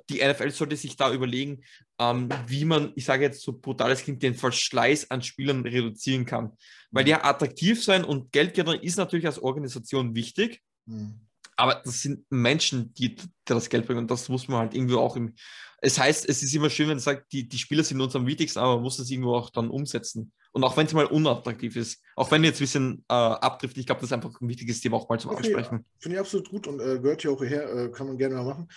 [0.09, 1.63] die NFL sollte sich da überlegen,
[1.99, 6.53] ähm, wie man, ich sage jetzt so brutales klingt, den Verschleiß an Spielern reduzieren kann.
[6.91, 10.61] Weil ja, attraktiv sein und Geld generieren ist natürlich als Organisation wichtig.
[10.85, 11.26] Mhm.
[11.57, 14.95] Aber das sind Menschen, die, die das Geld bringen und das muss man halt irgendwie
[14.95, 15.35] auch im.
[15.79, 18.25] Es heißt, es ist immer schön, wenn man sagt, die, die Spieler sind uns am
[18.25, 20.31] wichtigsten, aber man muss das irgendwo auch dann umsetzen.
[20.51, 23.85] Und auch wenn es mal unattraktiv ist, auch wenn jetzt ein bisschen äh, abtrifft, ich
[23.85, 25.85] glaube, das ist einfach ein wichtiges Thema auch mal zum okay, Ansprechen.
[25.99, 28.45] Finde ich absolut gut und äh, gehört ja auch hierher, äh, kann man gerne mal
[28.45, 28.67] machen.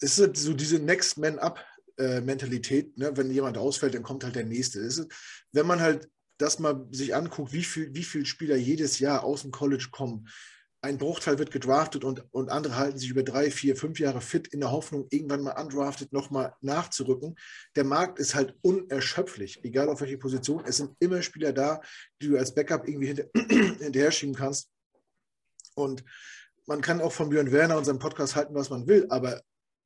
[0.00, 1.64] Es ist halt so diese Next Man Up
[1.96, 3.16] äh, Mentalität, ne?
[3.16, 4.80] wenn jemand ausfällt, dann kommt halt der nächste.
[4.80, 5.06] Ist,
[5.52, 6.08] wenn man halt
[6.38, 10.26] das mal sich anguckt, wie viele wie viel Spieler jedes Jahr aus dem College kommen,
[10.82, 14.48] ein Bruchteil wird gedraftet und, und andere halten sich über drei, vier, fünf Jahre fit
[14.48, 17.36] in der Hoffnung, irgendwann mal undrafted nochmal nachzurücken.
[17.76, 20.64] Der Markt ist halt unerschöpflich, egal auf welche Position.
[20.64, 21.82] Es sind immer Spieler da,
[22.20, 23.24] die du als Backup irgendwie hinter,
[23.78, 24.70] hinterher schieben kannst.
[25.74, 26.02] Und
[26.66, 29.42] man kann auch von Björn Werner und seinem Podcast halten, was man will, aber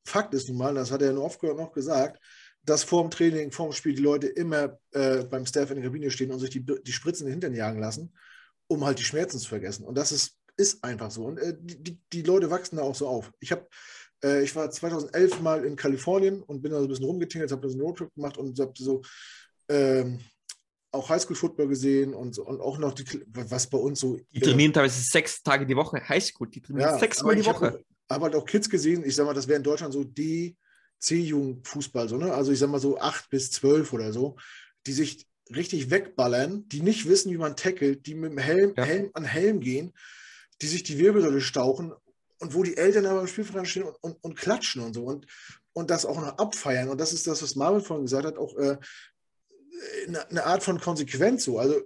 [0.06, 2.20] Fakt ist nun mal, das hat er ja nur oft noch gesagt,
[2.62, 5.84] dass vor dem Training, vor dem Spiel die Leute immer äh, beim Staff in der
[5.84, 8.14] Kabine stehen und sich die, die Spritzen in den Hintern jagen lassen,
[8.66, 9.84] um halt die Schmerzen zu vergessen.
[9.84, 11.24] Und das ist ist einfach so.
[11.24, 13.32] Und äh, die, die Leute wachsen da auch so auf.
[13.40, 13.66] Ich habe
[14.24, 17.68] äh, ich war 2011 mal in Kalifornien und bin da so ein bisschen rumgetingelt, habe
[17.68, 19.02] einen Roadtrip gemacht und habe so
[19.68, 20.20] ähm,
[20.90, 24.18] auch Highschool-Football gesehen und, so, und auch noch die, was bei uns so.
[24.30, 27.66] Die trainieren äh, teilweise sechs Tage die Woche Highschool, die trainieren ja, sechsmal die Woche.
[27.66, 30.56] Habe hab halt auch Kids gesehen, ich sag mal, das wäre in Deutschland so die
[31.00, 32.32] C-Jugend-Fußball, so, ne?
[32.32, 34.36] Also ich sag mal so acht bis zwölf oder so,
[34.86, 38.84] die sich richtig wegballern, die nicht wissen, wie man tackelt, die mit dem Helm, ja.
[38.84, 39.92] Helm an Helm gehen
[40.62, 41.92] die sich die Wirbelsäule stauchen
[42.38, 45.26] und wo die Eltern aber im Spielfeld stehen und, und, und, klatschen und so und,
[45.72, 46.88] und das auch noch abfeiern.
[46.88, 48.78] Und das ist das, was Marvin vorhin gesagt hat, auch äh,
[50.06, 51.58] eine, eine Art von Konsequenz so.
[51.58, 51.80] Also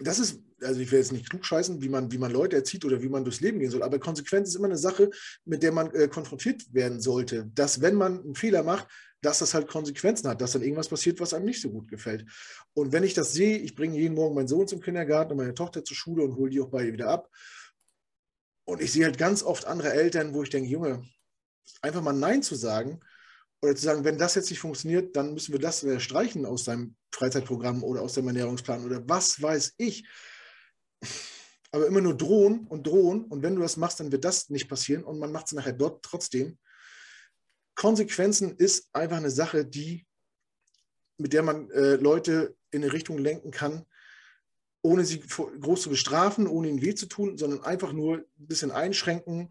[0.00, 3.02] das ist, also ich will jetzt nicht klugscheißen, wie man, wie man Leute erzieht oder
[3.02, 5.10] wie man durchs Leben gehen soll, aber Konsequenz ist immer eine Sache,
[5.44, 7.50] mit der man äh, konfrontiert werden sollte.
[7.54, 8.88] Dass, wenn man einen Fehler macht,
[9.24, 12.26] dass das halt Konsequenzen hat, dass dann irgendwas passiert, was einem nicht so gut gefällt.
[12.74, 15.54] Und wenn ich das sehe, ich bringe jeden Morgen meinen Sohn zum Kindergarten und meine
[15.54, 17.30] Tochter zur Schule und hole die auch beide wieder ab.
[18.66, 21.04] Und ich sehe halt ganz oft andere Eltern, wo ich denke, Junge,
[21.80, 23.00] einfach mal Nein zu sagen
[23.62, 26.94] oder zu sagen, wenn das jetzt nicht funktioniert, dann müssen wir das streichen aus deinem
[27.12, 30.06] Freizeitprogramm oder aus deinem Ernährungsplan oder was weiß ich.
[31.70, 34.68] Aber immer nur drohen und drohen und wenn du das machst, dann wird das nicht
[34.68, 36.58] passieren und man macht es nachher dort trotzdem.
[37.74, 40.06] Konsequenzen ist einfach eine Sache, die,
[41.18, 43.84] mit der man äh, Leute in eine Richtung lenken kann,
[44.82, 48.70] ohne sie groß zu bestrafen, ohne ihnen weh zu tun, sondern einfach nur ein bisschen
[48.70, 49.50] einschränken,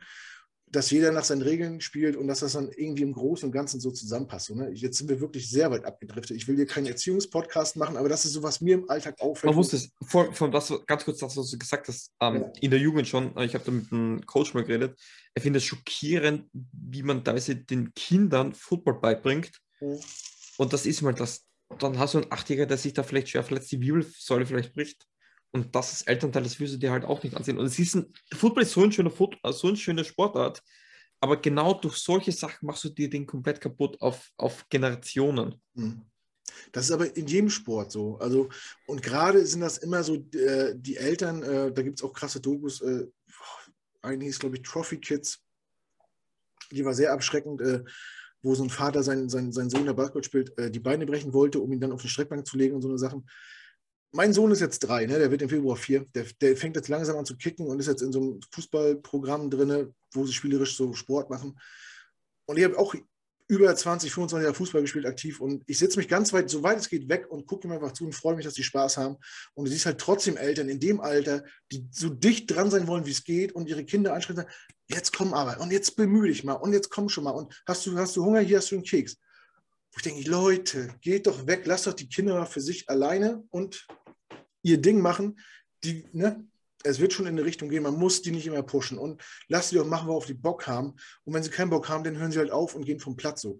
[0.73, 3.79] dass jeder nach seinen Regeln spielt und dass das dann irgendwie im Großen und Ganzen
[3.79, 4.47] so zusammenpasst.
[4.47, 4.71] So, ne?
[4.71, 6.35] Jetzt sind wir wirklich sehr weit abgedriftet.
[6.35, 9.51] Ich will dir keinen Erziehungspodcast machen, aber das ist so, was mir im Alltag auffällt.
[9.51, 12.51] Man muss das, vor, vor das, ganz kurz das, was du gesagt hast, ähm, ja.
[12.59, 14.99] in der Jugend schon, äh, ich habe da mit einem Coach mal geredet,
[15.35, 19.51] er findet es schockierend, wie man teilweise den Kindern Football beibringt.
[19.79, 19.95] Ja.
[20.57, 21.45] Und das ist mal das,
[21.77, 25.05] dann hast du einen Achtjähriger, der sich da vielleicht schwer verletzt, die Wirbelsäule vielleicht bricht.
[25.53, 27.59] Und das ist Elternteil, das wirst du dir halt auch nicht ansehen.
[27.59, 30.61] Und es ist ein, Football ist so ein schöner Foot, äh, so eine schöne Sportart,
[31.21, 35.61] aber genau durch solche Sachen machst du dir den komplett kaputt auf, auf Generationen.
[35.75, 36.01] Hm.
[36.71, 38.17] Das ist aber in jedem Sport so.
[38.17, 38.49] Also,
[38.87, 42.41] und gerade sind das immer so äh, die Eltern, äh, da gibt es auch krasse
[42.41, 43.05] Dokus, äh,
[44.01, 45.39] eigentlich ist, glaube ich, Trophy Kids,
[46.71, 47.83] die war sehr abschreckend, äh,
[48.41, 51.31] wo so ein Vater seinen, seinen, seinen Sohn, der Basketball spielt, äh, die Beine brechen
[51.31, 53.25] wollte, um ihn dann auf die Streckbank zu legen und so eine Sachen
[54.13, 55.17] mein Sohn ist jetzt drei, ne?
[55.17, 56.05] der wird im Februar vier.
[56.13, 59.49] Der, der, fängt jetzt langsam an zu kicken und ist jetzt in so einem Fußballprogramm
[59.49, 61.59] drin, wo sie spielerisch so Sport machen.
[62.45, 62.93] Und ich habe auch
[63.47, 65.41] über 20, 25 Jahre Fußball gespielt, aktiv.
[65.41, 67.91] Und ich setze mich ganz weit, so weit es geht, weg und gucke ihm einfach
[67.91, 69.17] zu und freue mich, dass die Spaß haben.
[69.53, 73.05] Und du siehst halt trotzdem Eltern in dem Alter, die so dicht dran sein wollen,
[73.05, 74.45] wie es geht und ihre Kinder anschreiben,
[74.87, 77.85] jetzt komm aber und jetzt bemühe dich mal und jetzt komm schon mal und hast
[77.85, 79.17] du, hast du Hunger, hier hast du einen Keks.
[79.91, 83.85] Wo ich denke, Leute, geht doch weg, lasst doch die Kinder für sich alleine und
[84.63, 85.39] ihr Ding machen,
[85.83, 86.43] die, ne,
[86.83, 89.69] es wird schon in eine Richtung gehen, man muss die nicht immer pushen und lass
[89.69, 90.95] sie doch machen, worauf die Bock haben.
[91.23, 93.41] Und wenn sie keinen Bock haben, dann hören sie halt auf und gehen vom Platz
[93.41, 93.59] so.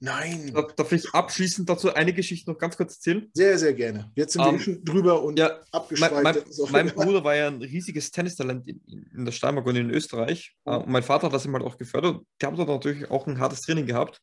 [0.00, 0.54] Nein.
[0.76, 3.28] Darf ich abschließend dazu eine Geschichte noch ganz kurz erzählen?
[3.32, 4.10] Sehr, sehr gerne.
[4.14, 6.14] Jetzt sind um, wir ähm, schon drüber und ja, abgeschweift.
[6.14, 9.90] Mein, mein, mein Bruder war ja ein riesiges Tennistalent in, in der Steiermark und in
[9.90, 10.56] Österreich.
[10.64, 10.76] Oh.
[10.76, 12.22] Und mein Vater hat das ihm halt auch gefördert.
[12.40, 14.20] Die haben dort natürlich auch ein hartes Training gehabt.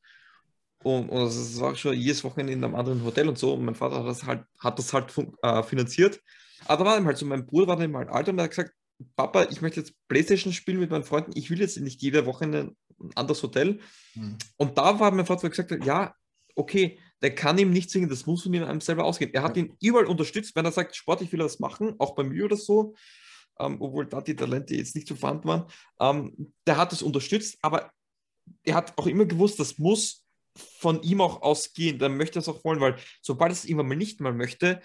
[0.85, 3.55] Und, und das war schon jedes Wochenende in einem anderen Hotel und so.
[3.55, 6.21] Und mein Vater hat das halt, hat das halt äh, finanziert.
[6.65, 8.51] Aber da war ihm halt so, mein Bruder war dann halt alt und er hat
[8.51, 8.71] gesagt,
[9.15, 11.31] Papa, ich möchte jetzt Playstation spielen mit meinen Freunden.
[11.33, 12.75] Ich will jetzt nicht jede Woche in ein
[13.15, 13.79] anderes Hotel.
[14.13, 14.37] Hm.
[14.57, 16.13] Und da war mein Vater gesagt, ja,
[16.53, 19.33] okay, der kann ihm nicht singen, das muss von ihm einem selber ausgehen.
[19.33, 22.23] Er hat ihn überall unterstützt, wenn er sagt, Sport, ich will das machen, auch bei
[22.23, 22.93] mir oder so,
[23.59, 25.65] ähm, obwohl da die Talente jetzt nicht so vorhanden waren.
[25.99, 27.89] Ähm, der hat das unterstützt, aber
[28.63, 30.24] er hat auch immer gewusst, das muss
[30.55, 33.97] von ihm auch ausgehen, dann möchte er es auch wollen, weil sobald es irgendwann mal
[33.97, 34.81] nicht mal möchte,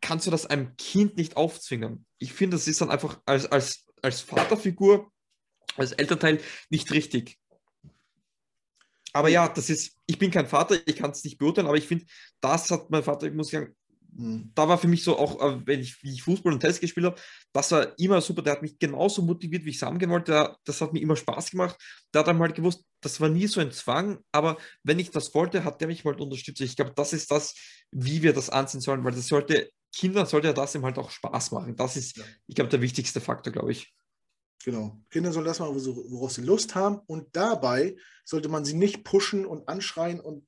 [0.00, 2.06] kannst du das einem Kind nicht aufzwingen.
[2.18, 5.10] Ich finde, das ist dann einfach als, als, als Vaterfigur,
[5.76, 7.38] als Elternteil nicht richtig.
[9.12, 11.86] Aber ja, das ist, ich bin kein Vater, ich kann es nicht beurteilen, aber ich
[11.86, 12.06] finde,
[12.40, 13.74] das hat mein Vater, ich muss sagen.
[14.10, 17.06] Da war für mich so auch, äh, wenn ich, wie ich Fußball und Tennis gespielt
[17.06, 17.20] habe,
[17.52, 18.42] das war immer super.
[18.42, 20.32] Der hat mich genauso motiviert, wie ich es haben wollte.
[20.32, 21.76] Der, das hat mir immer Spaß gemacht.
[22.12, 25.34] Der hat dann halt gewusst, das war nie so ein Zwang, aber wenn ich das
[25.34, 26.60] wollte, hat der mich mal unterstützt.
[26.60, 27.54] Ich glaube, das ist das,
[27.92, 31.10] wie wir das ansehen sollen, weil das sollte, Kindern sollte ja das ihm halt auch
[31.10, 31.76] Spaß machen.
[31.76, 32.24] Das ist, ja.
[32.46, 33.94] ich glaube, der wichtigste Faktor, glaube ich.
[34.64, 35.00] Genau.
[35.10, 36.98] Kinder sollen das machen, worauf sie Lust haben.
[37.06, 40.44] Und dabei sollte man sie nicht pushen und anschreien und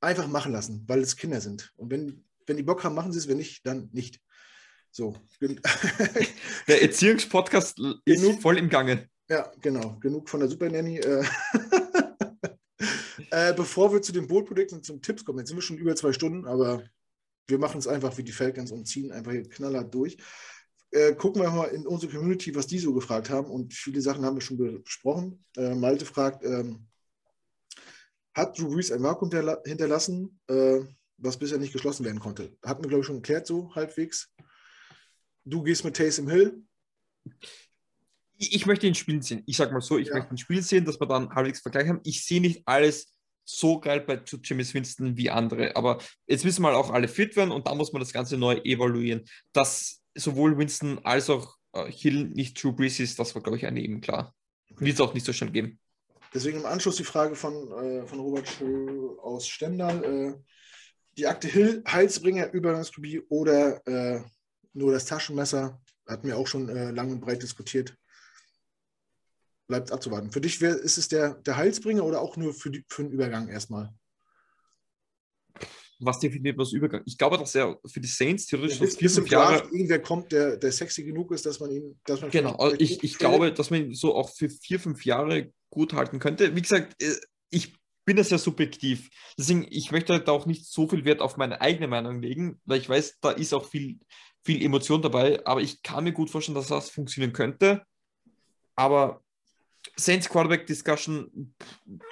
[0.00, 1.72] einfach machen lassen, weil es Kinder sind.
[1.76, 4.20] Und wenn wenn die Bock haben, machen sie es, wenn nicht, dann nicht.
[4.90, 5.14] So.
[6.68, 9.08] Der Erziehungspodcast ist genug, voll im Gange.
[9.28, 9.98] Ja, genau.
[10.00, 10.98] Genug von der Super Nanny.
[10.98, 11.22] Äh,
[13.30, 15.94] äh, bevor wir zu den Bootprodukten und zum Tipps kommen, jetzt sind wir schon über
[15.94, 16.82] zwei Stunden, aber
[17.46, 20.16] wir machen es einfach wie die Falcons und ziehen einfach hier knallhart durch.
[20.90, 23.50] Äh, gucken wir mal in unsere Community, was die so gefragt haben.
[23.50, 25.44] Und viele Sachen haben wir schon besprochen.
[25.56, 26.86] Äh, Malte fragt, ähm,
[28.34, 29.30] hat Drew Brees ein Vakuum
[29.64, 30.40] hinterlassen?
[31.18, 32.56] Was bisher nicht geschlossen werden konnte.
[32.64, 34.32] Hatten wir, glaube ich, schon geklärt, so halbwegs.
[35.44, 36.62] Du gehst mit Taysom Hill.
[38.36, 39.42] Ich möchte ihn spielen sehen.
[39.46, 40.14] Ich sage mal so, ich ja.
[40.14, 42.00] möchte ihn spielen sehen, dass wir dann halbwegs Vergleich haben.
[42.04, 43.12] Ich sehe nicht alles
[43.44, 45.74] so geil bei James Winston wie andere.
[45.74, 48.56] Aber jetzt müssen wir auch alle fit werden und da muss man das Ganze neu
[48.62, 49.24] evaluieren.
[49.52, 53.66] Dass sowohl Winston als auch äh, Hill nicht True Breeze ist, das war, glaube ich,
[53.66, 54.34] eine eben klar.
[54.70, 54.84] Okay.
[54.84, 55.80] Wird es auch nicht so schnell geben.
[56.34, 60.04] Deswegen im Anschluss die Frage von, äh, von Robert Schö aus Stendal.
[60.04, 60.34] Äh,
[61.18, 64.22] die Akte Hill, Heilsbringer, Übergangsphobie oder äh,
[64.72, 65.80] nur das Taschenmesser.
[66.06, 67.94] Hatten wir auch schon äh, lang und breit diskutiert.
[69.66, 70.30] Bleibt abzuwarten.
[70.30, 73.12] Für dich wär, ist es der, der Heilsbringer oder auch nur für, die, für den
[73.12, 73.92] Übergang erstmal?
[76.00, 77.02] Was definiert was Übergang?
[77.04, 79.64] Ich glaube, dass er für die Saints theoretisch bis, vier, fünf Jahre.
[79.64, 82.00] Irgendwer kommt, der, der sexy genug ist, dass man ihn.
[82.04, 85.04] Dass man genau, also ich, ich glaube, dass man ihn so auch für vier, fünf
[85.04, 86.54] Jahre gut halten könnte.
[86.54, 87.16] Wie gesagt, äh,
[87.50, 87.77] ich
[88.08, 89.10] bin das ja subjektiv.
[89.36, 92.80] Deswegen, ich möchte da auch nicht so viel Wert auf meine eigene Meinung legen, weil
[92.80, 93.98] ich weiß, da ist auch viel,
[94.42, 97.82] viel Emotion dabei, aber ich kann mir gut vorstellen, dass das funktionieren könnte.
[98.76, 99.22] Aber
[99.94, 101.54] Saints Quarterback Discussion,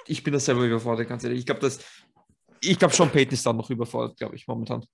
[0.05, 1.39] ich bin da selber überfordert, ganz ehrlich.
[1.39, 1.79] Ich glaube, dass
[2.61, 4.85] ich glaube schon, Peyton ist da noch überfordert, glaube ich, momentan.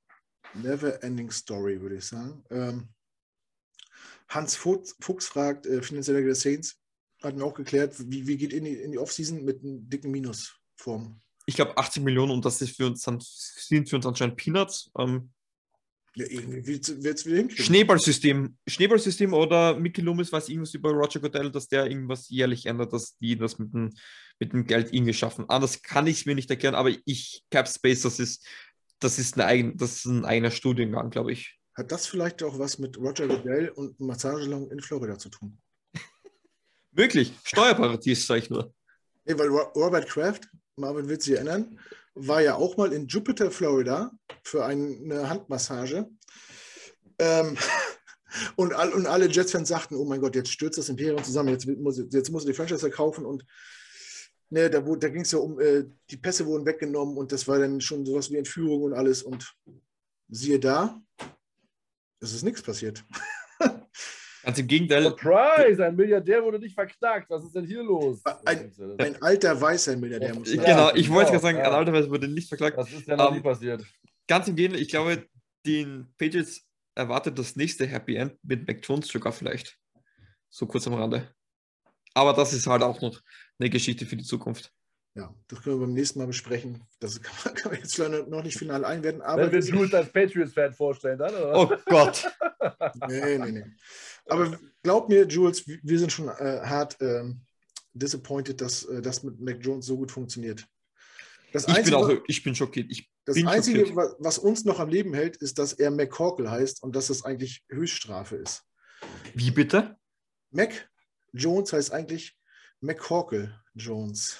[0.53, 2.45] Never ending story, würde ich sagen.
[2.49, 2.88] Ähm,
[4.30, 6.80] Hans Fuchs, Fuchs fragt, äh, finanzieller Saints,
[7.21, 10.09] hatten wir auch geklärt, wie, wie geht in die, in die Offseason mit einem dicken
[10.85, 11.19] Minusform?
[11.45, 14.91] Ich glaube 80 Millionen und das ist für uns dann, sind für uns anscheinend Peanuts.
[14.97, 15.31] Ähm,
[16.15, 17.65] Ja, irgendwie wird es wieder hinkriegen.
[17.65, 18.57] Schneeballsystem.
[18.68, 23.18] Schneeballsystem oder Mickey Loomis weiß irgendwas über Roger Goodell, dass der irgendwas jährlich ändert, dass
[23.18, 23.89] die das mit dem,
[24.39, 25.49] mit dem Geld irgendwie schaffen.
[25.49, 28.47] Anders kann ich es mir nicht erklären, aber ich, Cap Space, das ist,
[28.99, 31.60] das ist, eine eigen, das ist ein eigener Studiengang, glaube ich.
[31.76, 35.57] Hat das vielleicht auch was mit Roger Goodell und Massagesalon in Florida zu tun?
[36.91, 37.34] Möglich.
[37.43, 38.73] Steuerparadies, sag ich nur.
[39.26, 41.79] Nee, weil Ro- Robert Kraft, Marvin wird sich erinnern,
[42.15, 44.11] war ja auch mal in Jupiter, Florida
[44.43, 46.09] für eine Handmassage.
[47.19, 47.57] Ähm,
[48.55, 51.67] und, all, und alle Jets-Fans sagten, oh mein Gott, jetzt stürzt das Imperium zusammen, jetzt
[51.67, 53.45] muss, jetzt muss die Franchise kaufen und
[54.49, 57.59] ne, da, da ging es ja um, äh, die Pässe wurden weggenommen und das war
[57.59, 59.55] dann schon sowas wie Entführung und alles und
[60.29, 61.01] siehe da,
[62.19, 63.03] es ist nichts passiert.
[64.43, 65.03] Ganz im Gegenteil.
[65.03, 65.83] Surprise!
[65.85, 67.29] Ein Milliardär wurde nicht verknackt.
[67.29, 68.21] Was ist denn hier los?
[68.45, 71.63] Ein- Ein alter weißer Milliardär muss man Genau, ich wollte genau, gerade sagen, ja.
[71.69, 72.77] an alter Weise wurde nicht verklagt.
[72.77, 73.85] Was ist denn noch Ähm, nie passiert?
[74.27, 75.25] Ganz im Gegenteil, ich glaube,
[75.65, 76.61] den Patriots
[76.95, 79.77] erwartet das nächste Happy End mit Mac Jones sogar vielleicht.
[80.49, 81.33] So kurz am Rande.
[82.13, 83.19] Aber das ist halt auch noch
[83.59, 84.71] eine Geschichte für die Zukunft.
[85.15, 86.83] Ja, das können wir beim nächsten Mal besprechen.
[86.99, 89.51] Das kann man, kann man jetzt leider noch nicht final einwerten, aber.
[89.51, 91.55] Wenn wir Jules als Patriots-Fan vorstellen, dann, oder?
[91.55, 92.31] Oh Gott.
[93.07, 93.65] Nee, nee, nee.
[94.27, 97.41] Aber glaub mir, Jules, wir sind schon äh, hart ähm,
[97.94, 100.65] disappointed, dass äh, das mit Mac Jones so gut funktioniert.
[101.52, 102.90] Das Ich bin Einzige, auch, ich bin schockiert.
[102.90, 103.95] Ich, das bin Einzige schockiert.
[103.95, 107.23] wa- was uns noch am Leben hält, ist, dass er McCorkle heißt und dass das
[107.26, 108.64] eigentlich Höchststrafe ist.
[109.35, 109.98] wie bitte?
[110.52, 110.90] Mac
[111.31, 112.35] Jones heißt eigentlich
[112.81, 114.38] McCorkle Jones.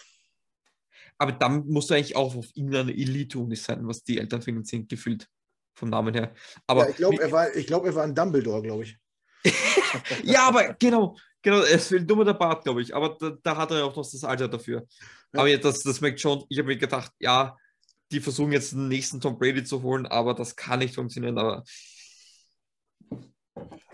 [1.18, 5.28] Aber dann musst du eigentlich auch auf irgendeine Elite-Uni sein, was die Eltern finanzieren, gefühlt.
[5.76, 6.34] Vom Namen her.
[6.68, 8.98] Aber ja, ich glaube, er, war- ich glaub, er war ein Dumbledore, glaube ich.
[10.24, 12.96] Ja, aber genau, genau, es fehlt dummer der Bart, glaube ich.
[12.96, 14.86] Aber da, da hat er auch noch das Alter dafür.
[15.34, 15.40] Ja.
[15.40, 17.56] Aber jetzt, das, das Mac Jones, ich habe mir gedacht, ja,
[18.12, 21.38] die versuchen jetzt den nächsten Tom Brady zu holen, aber das kann nicht funktionieren.
[21.38, 21.64] Aber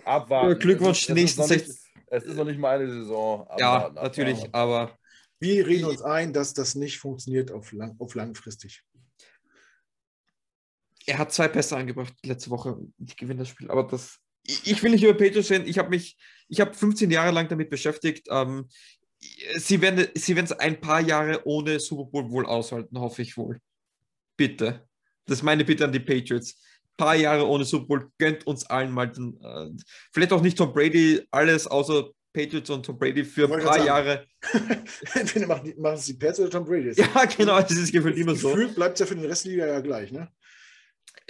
[0.06, 0.50] Abwarten.
[0.50, 2.80] Ja, Glückwunsch, Es ist- nächsten es ist noch nicht- sechs- Es ist noch nicht mal
[2.80, 3.48] eine Saison.
[3.58, 4.56] ja, Abwarten, natürlich, abwarten.
[4.56, 4.98] aber
[5.40, 8.84] Wir reden uns ein, dass das nicht funktioniert auf, lang, auf langfristig.
[11.10, 12.78] Er hat zwei Pässe angebracht letzte Woche.
[13.06, 14.20] Ich gewinne das Spiel, aber das.
[14.46, 15.68] Ich ich will nicht über Patriots reden.
[15.68, 18.28] Ich habe mich, ich habe 15 Jahre lang damit beschäftigt.
[18.32, 18.68] Ähm,
[19.58, 23.60] sie werden sie es ein paar Jahre ohne Super Bowl wohl aushalten, hoffe ich wohl.
[24.38, 24.88] Bitte.
[25.26, 26.62] Das ist meine Bitte an die Patriots.
[26.98, 29.70] Paar Jahre ohne Super Bowl gönnt uns allen mal den, äh,
[30.14, 34.26] vielleicht auch nicht Tom Brady, alles außer Patriots und Tom Brady für ein paar Jahre.
[35.14, 36.92] Entweder machen, die- machen es die Pets oder Tom Brady.
[36.96, 38.50] Ja, genau, es ist gefühlt immer so.
[38.52, 40.12] Gefühlt bleibt es ja für den Rest der Liga ja gleich.
[40.12, 40.30] Ne?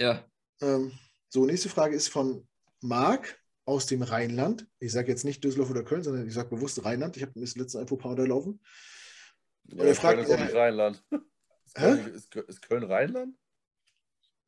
[0.00, 0.24] Ja.
[0.62, 0.92] Ähm,
[1.28, 2.48] so, nächste Frage ist von
[2.80, 4.66] Marc aus dem Rheinland.
[4.78, 7.16] Ich sage jetzt nicht Düsseldorf oder Köln, sondern ich sage bewusst Rheinland.
[7.16, 8.60] Ich habe mir das letzte Info paar unterlaufen.
[9.66, 11.04] Ja, er fragt- Köln ist nicht Rheinland.
[11.66, 11.82] Ist Hä?
[11.96, 13.36] Köln, ist, ist Köln Rheinland?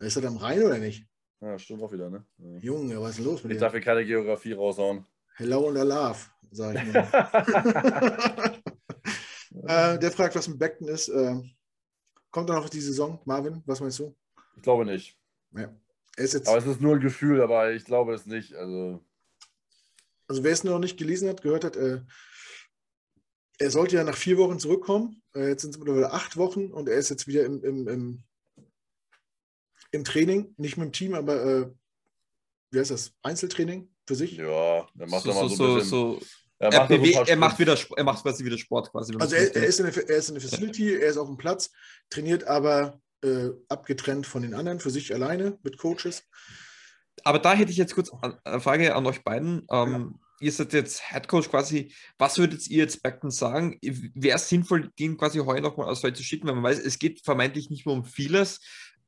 [0.01, 1.07] Ist er am Rhein oder nicht?
[1.41, 2.27] Ja, stimmt auch wieder, ne?
[2.39, 2.59] Ja.
[2.59, 3.61] Junge, was ist denn los mit Ich dir?
[3.61, 5.07] darf hier keine Geografie raushauen.
[5.37, 6.19] Hello und Love,
[6.51, 7.03] sage ich nur.
[9.69, 11.09] äh, der fragt, was mit Beckton ist.
[11.09, 11.41] Äh,
[12.31, 13.21] kommt er noch auf die Saison?
[13.25, 14.17] Marvin, was meinst du?
[14.57, 15.19] ich glaube nicht.
[15.55, 15.75] Ja.
[16.17, 18.55] Er ist jetzt, Aber es ist nur ein Gefühl, aber ich glaube es nicht.
[18.55, 19.05] Also,
[20.29, 22.03] also wer es noch nicht gelesen hat, gehört hat, äh,
[23.59, 25.23] er sollte ja nach vier Wochen zurückkommen.
[25.35, 28.23] Äh, jetzt sind es mittlerweile acht Wochen und er ist jetzt wieder im, im, im,
[29.93, 31.71] im Training, nicht mit dem Team, aber äh,
[32.71, 33.13] wie heißt das?
[33.23, 34.37] Einzeltraining für sich.
[34.37, 35.91] ja, der macht So, mal so, so, ein bisschen.
[35.91, 36.21] so.
[36.59, 39.15] er Er, macht paar er, macht wieder, er macht quasi wieder Sport quasi.
[39.15, 41.29] Also so er, er, ist in der, er ist in der Facility, er ist auf
[41.29, 41.71] dem Platz,
[42.11, 46.25] trainiert aber äh, abgetrennt von den anderen, für sich alleine mit Coaches.
[47.25, 48.11] Aber da hätte ich jetzt kurz
[48.45, 49.67] eine Frage an euch beiden.
[49.71, 51.95] Ähm, Ihr seid jetzt Head Coach quasi.
[52.19, 53.79] Was würdet ihr jetzt Beckton sagen?
[53.81, 57.21] Wäre es sinnvoll, den quasi heuer nochmal aus zu schicken, wenn man weiß, es geht
[57.21, 58.59] vermeintlich nicht mehr um vieles.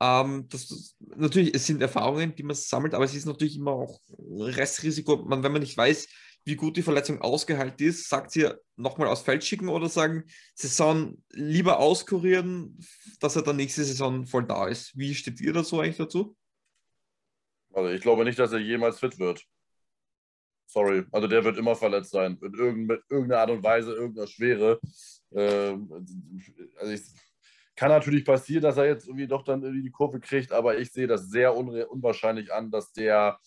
[0.01, 3.73] Ähm, das, das, natürlich, es sind Erfahrungen, die man sammelt, aber es ist natürlich immer
[3.73, 3.99] auch
[4.39, 5.25] Restrisiko.
[5.25, 6.07] Man, wenn man nicht weiß,
[6.45, 10.25] wie gut die Verletzung ausgeheilt ist, sagt ihr nochmal aus Feld schicken oder sagen,
[10.55, 12.79] Saison lieber auskurieren,
[13.21, 14.97] dass er dann nächste Saison voll da ist.
[14.97, 16.37] Wie steht ihr dazu eigentlich dazu?
[17.73, 19.45] Also ich glaube nicht, dass er jemals fit wird.
[20.67, 21.05] Sorry.
[21.13, 22.39] Also der wird immer verletzt sein.
[22.41, 22.55] Mit
[23.09, 24.81] irgendeiner Art und Weise, irgendeiner Schwere.
[25.33, 25.91] Ähm,
[26.79, 27.03] also ich,
[27.77, 30.93] kann natürlich passieren, dass er jetzt irgendwie doch dann irgendwie die Kurve kriegt, aber ich
[30.93, 33.39] sehe das sehr unwahrscheinlich an, dass der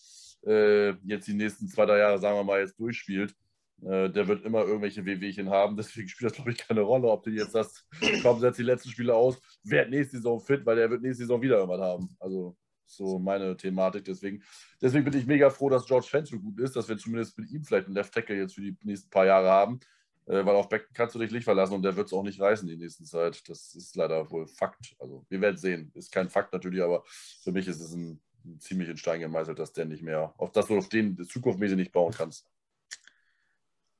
[0.46, 3.34] äh, jetzt die nächsten zwei, drei Jahre, sagen wir mal, jetzt durchspielt.
[3.82, 7.22] Äh, der wird immer irgendwelche Wehwehchen haben, deswegen spielt das, glaube ich, keine Rolle, ob
[7.22, 7.84] du jetzt das,
[8.22, 11.40] komm, setz die letzten Spiele aus, werd nächste Saison fit, weil der wird nächste Saison
[11.40, 12.16] wieder irgendwas haben.
[12.18, 12.56] Also
[12.88, 14.04] so meine Thematik.
[14.04, 14.42] Deswegen,
[14.80, 17.50] deswegen bin ich mega froh, dass George Fent so gut ist, dass wir zumindest mit
[17.50, 19.80] ihm vielleicht einen Left Tackle jetzt für die nächsten paar Jahre haben.
[20.26, 22.40] Äh, weil auf Becken kannst du dich nicht verlassen und der wird es auch nicht
[22.40, 23.48] reißen die nächsten Zeit.
[23.48, 24.94] Das ist leider wohl Fakt.
[24.98, 25.90] Also wir werden sehen.
[25.94, 27.02] Ist kein Fakt natürlich, aber
[27.42, 28.20] für mich ist es ein
[28.58, 31.92] ziemlich in Stein gemeißelt, dass der nicht mehr, auf das du auf den zukunftsmäßig nicht
[31.92, 32.46] bauen kannst.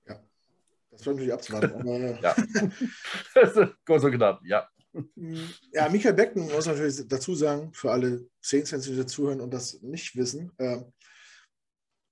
[0.07, 0.21] Ja,
[0.91, 1.73] das war natürlich abzuwarten.
[1.73, 2.35] aber, Ja.
[3.87, 4.69] Kurz und knapp, ja.
[5.73, 10.17] Ja, Michael Becken muss natürlich dazu sagen, für alle 10 Cent, zuhören und das nicht
[10.17, 10.83] wissen, äh,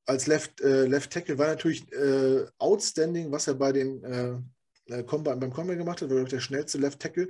[0.06, 5.02] als Left, äh, Left Tackle war natürlich äh, outstanding, was er bei den äh, äh
[5.02, 7.28] Combat, beim Combat gemacht hat, war der schnellste Left Tackle.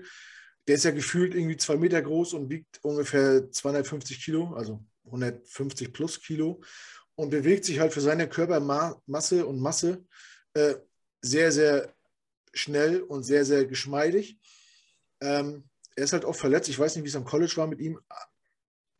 [0.66, 5.92] Der ist ja gefühlt irgendwie zwei Meter groß und wiegt ungefähr 250 Kilo, also 150
[5.92, 6.60] plus Kilo
[7.14, 10.04] und bewegt sich halt für seine Körpermasse und Masse
[10.54, 10.74] äh,
[11.22, 11.94] sehr, sehr
[12.52, 14.38] schnell und sehr, sehr geschmeidig.
[15.20, 16.68] Ähm, er ist halt oft verletzt.
[16.68, 17.98] Ich weiß nicht, wie es am College war mit ihm.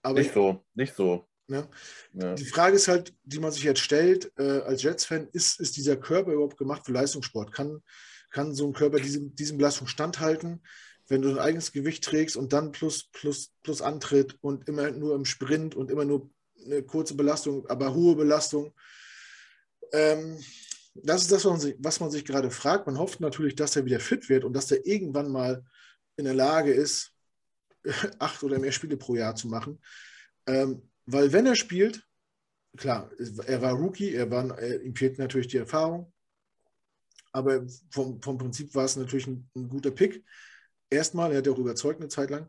[0.02, 1.28] Aber nicht so, nicht so.
[1.48, 1.68] Ne?
[2.12, 2.34] Ja.
[2.34, 5.96] Die Frage ist halt, die man sich jetzt stellt, äh, als Jets-Fan, ist, ist dieser
[5.96, 7.52] Körper überhaupt gemacht für Leistungssport?
[7.52, 7.82] Kann,
[8.30, 10.62] kann so ein Körper diesem, diesem Belastung standhalten,
[11.08, 15.14] wenn du ein eigenes Gewicht trägst und dann plus, plus, plus Antritt und immer nur
[15.14, 16.30] im Sprint und immer nur
[16.64, 18.74] eine kurze Belastung, aber hohe Belastung?
[19.92, 20.38] Ähm,
[20.94, 22.86] das ist das, was man, sich, was man sich gerade fragt.
[22.86, 25.64] Man hofft natürlich, dass er wieder fit wird und dass er irgendwann mal
[26.16, 27.12] in der Lage ist,
[28.18, 29.80] acht oder mehr Spiele pro Jahr zu machen.
[30.46, 32.02] Ähm, weil wenn er spielt,
[32.76, 33.10] klar,
[33.46, 36.12] er war Rookie, er war, er, ihm fehlt natürlich die Erfahrung,
[37.32, 40.24] aber vom, vom Prinzip war es natürlich ein, ein guter Pick.
[40.90, 42.48] Erstmal, er hat ja auch überzeugt eine Zeit lang.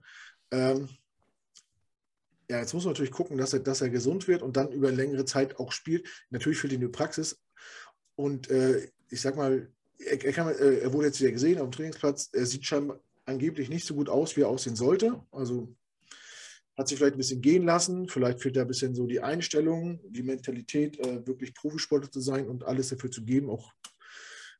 [0.51, 0.89] Ähm,
[2.49, 4.91] ja, jetzt muss man natürlich gucken, dass er, dass er gesund wird und dann über
[4.91, 6.07] längere Zeit auch spielt.
[6.29, 7.41] Natürlich fehlt ihm die Praxis.
[8.15, 11.69] Und äh, ich sag mal, er, er, kann, äh, er, wurde jetzt wieder gesehen auf
[11.69, 12.29] dem Trainingsplatz.
[12.31, 15.21] Er sieht scheinbar angeblich nicht so gut aus, wie er aussehen sollte.
[15.31, 15.75] Also
[16.77, 18.07] hat sich vielleicht ein bisschen gehen lassen.
[18.07, 22.47] Vielleicht fehlt da ein bisschen so die Einstellung, die Mentalität, äh, wirklich Profisportler zu sein
[22.47, 23.73] und alles dafür zu geben, auch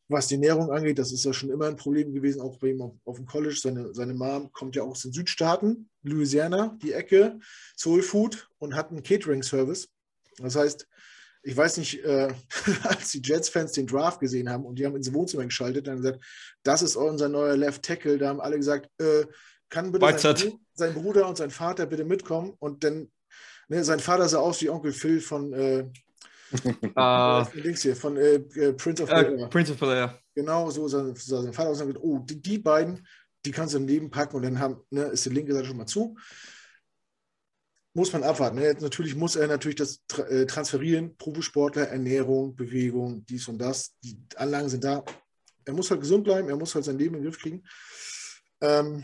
[0.08, 1.00] was die Ernährung angeht.
[1.00, 3.58] Das ist ja schon immer ein Problem gewesen, auch bei ihm auf, auf dem College.
[3.61, 7.40] Seine, seine Mom kommt ja auch aus den Südstaaten, Louisiana, die Ecke,
[7.76, 9.90] Soul Food und hat einen Catering-Service.
[10.38, 10.88] Das heißt,
[11.44, 12.34] ich weiß nicht, äh,
[12.84, 16.24] als die Jets-Fans den Draft gesehen haben und die haben ins Wohnzimmer geschaltet, dann gesagt,
[16.64, 18.18] das ist unser neuer Left Tackle.
[18.18, 19.26] Da haben alle gesagt, äh,
[19.69, 22.53] kann bitte sein, sein, Bruder und sein Vater bitte mitkommen?
[22.60, 23.11] Und dann,
[23.68, 25.90] ne, sein Vater sah aus wie Onkel Phil von, äh,
[26.98, 27.45] uh,
[27.76, 31.53] hier, von äh, äh Prince of Bel Prince of Bel Genau, so sah, sah sein
[31.53, 33.06] Vater aus und gesagt, oh, die, die, beiden,
[33.45, 35.77] die kannst du im Leben packen und dann haben, ne, ist die linke Seite schon
[35.77, 36.16] mal zu.
[37.93, 38.59] Muss man abwarten.
[38.59, 38.77] Ne?
[38.80, 43.95] Natürlich muss er natürlich das äh, transferieren, Profisportler, Ernährung, Bewegung, dies und das.
[44.03, 45.03] Die Anlagen sind da.
[45.66, 47.64] Er muss halt gesund bleiben, er muss halt sein Leben in den Griff kriegen.
[48.61, 49.03] Ähm,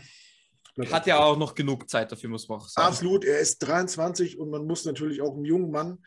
[0.90, 2.88] hat ja auch noch genug Zeit dafür, muss man auch sagen.
[2.88, 5.98] Absolut, er ist 23 und man muss natürlich auch einem jungen Mann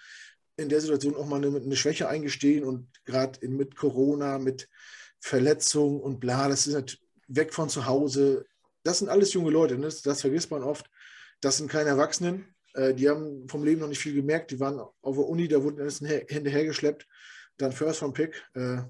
[0.57, 4.67] in der Situation auch mal eine, eine Schwäche eingestehen und gerade mit Corona, mit
[5.19, 8.45] Verletzungen und bla, das ist halt weg von zu Hause.
[8.83, 9.89] Das sind alles junge Leute, ne?
[10.03, 10.89] das, vergisst man oft.
[11.41, 14.51] Das sind keine Erwachsenen, äh, die haben vom Leben noch nicht viel gemerkt.
[14.51, 17.07] Die waren auf der Uni, da wurden alles Hände hergeschleppt.
[17.57, 18.43] Dann First from Pick.
[18.53, 18.83] Äh,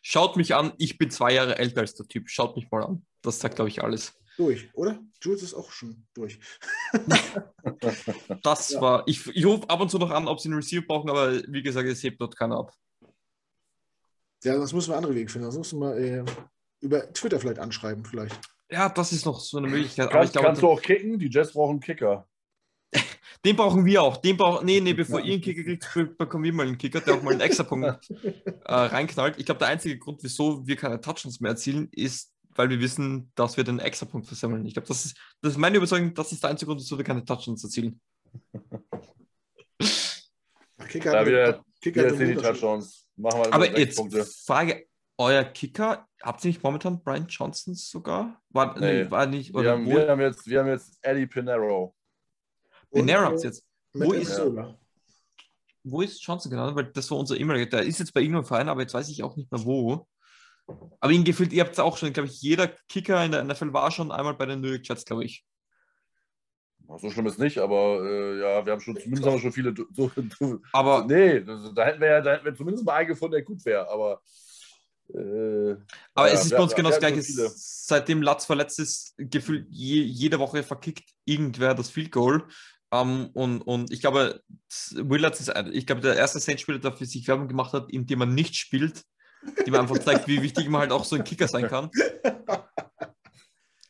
[0.00, 2.28] Schaut mich an, ich bin zwei Jahre älter als der Typ.
[2.28, 3.04] Schaut mich mal an.
[3.22, 4.98] Das sagt, glaube ich, alles durch, oder?
[5.20, 6.38] Jules ist auch schon durch.
[8.42, 8.80] das ja.
[8.80, 11.42] war, ich, ich rufe ab und zu noch an, ob sie einen Receiver brauchen, aber
[11.48, 12.72] wie gesagt, es hebt dort keiner ab.
[14.44, 15.46] Ja, das müssen wir andere Wege finden.
[15.46, 16.24] Das müssen wir äh,
[16.80, 18.38] über Twitter vielleicht anschreiben, vielleicht.
[18.70, 20.08] Ja, das ist noch so eine Möglichkeit.
[20.08, 21.18] Kann, aber ich glaube, kannst du auch kicken?
[21.18, 22.26] Die Jets brauchen einen Kicker.
[23.44, 24.16] Den brauchen wir auch.
[24.16, 25.26] Den brauch, nee, nee, bevor ja.
[25.26, 28.10] ihr einen Kicker kriegt, bekommen wir mal einen Kicker, der auch mal einen extra Punkt
[28.24, 29.38] äh, reinknallt.
[29.38, 33.30] Ich glaube, der einzige Grund, wieso wir keine Touchdowns mehr erzielen, ist, weil wir wissen,
[33.34, 34.66] dass wir den Extrapunkt versammeln.
[34.66, 37.04] Ich glaube, das ist, das ist meine Überzeugung, das ist der einzige Grund, wieso wir
[37.04, 38.00] keine Touchdowns erzielen.
[40.88, 43.06] Kicker ja, wir, Kicker wir die Touchdowns.
[43.16, 44.24] Machen wir Aber jetzt Punkte.
[44.24, 44.86] Frage,
[45.18, 48.40] euer Kicker, habt ihr nicht momentan Brian Johnson sogar?
[48.50, 49.54] War, nee, nee war nicht.
[49.54, 51.94] Oder wir, haben, wir, haben jetzt, wir haben jetzt Eddie Pinero.
[52.90, 53.64] Pinero habt jetzt.
[53.94, 54.74] Wo ist, ja.
[55.84, 56.74] wo ist Johnson genau?
[56.74, 57.66] Weil das war unser E-Mail.
[57.66, 60.06] Der ist jetzt bei irgendeinem Verein, aber jetzt weiß ich auch nicht mehr wo.
[60.66, 63.72] Aber ihn gefühlt, ihr habt es auch schon, glaube ich, jeder Kicker in der NFL
[63.72, 65.44] war schon einmal bei den New York Jets, glaube ich.
[66.98, 69.74] So schlimm ist nicht, aber äh, ja, wir haben schon zumindest haben wir schon viele.
[69.92, 70.10] So,
[70.72, 73.64] aber nee, da hätten wir ja, da hätten wir zumindest mal einen gefunden, der gut
[73.64, 74.20] wäre, aber.
[75.08, 75.76] Äh,
[76.14, 77.22] aber ja, es ist bei uns genau das Gleiche.
[77.22, 82.46] Seitdem Latz verletzt ist, gefühlt je, jede Woche verkickt irgendwer das Field Goal.
[82.90, 84.42] Um, ähm, und, und ich glaube,
[84.92, 88.34] Willards ist, ich glaube, der erste Saints-Spieler, der für sich Werbung gemacht hat, indem man
[88.34, 89.02] nicht spielt,
[89.66, 91.90] die mir einfach zeigt, wie wichtig man halt auch so ein Kicker sein kann.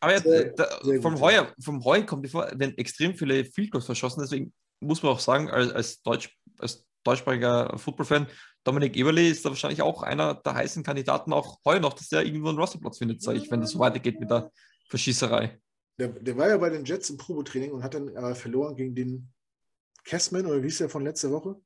[0.00, 0.66] Aber sehr, da,
[1.00, 5.12] vom, Heuer, vom Heu kommt vor, werden extrem viele Field Goals verschossen, deswegen muss man
[5.12, 8.26] auch sagen, als, als, Deutsch, als deutschsprachiger Football-Fan.
[8.64, 12.24] Dominik Eberle ist da wahrscheinlich auch einer der heißen Kandidaten, auch heuer noch, dass der
[12.24, 14.50] irgendwo einen Rosterplatz findet, sage ich, wenn das so weitergeht mit der
[14.88, 15.60] Verschießerei.
[15.98, 18.94] Der, der war ja bei den Jets im Probetraining und hat dann äh, verloren gegen
[18.94, 19.32] den
[20.04, 21.60] Cashman, oder wie ist der von letzter Woche?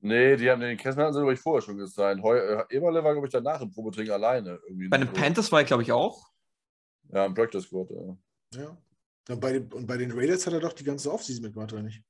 [0.00, 2.22] Nee, die haben den Kessel hatten sie, glaube ich, vorher schon gesigned.
[2.22, 4.60] Heu, äh, Eberle war, glaube ich, danach im Probetraining alleine.
[4.68, 5.12] Irgendwie Bei den so.
[5.14, 6.28] Panthers war er, glaube ich, auch.
[7.12, 7.90] Ja, im Practice Squad.
[7.90, 8.16] Ja.
[8.62, 8.76] Ja.
[9.30, 11.82] Und bei, den, und bei den Raiders hat er doch die ganze Offseason mitgemacht, oder
[11.82, 12.02] nicht?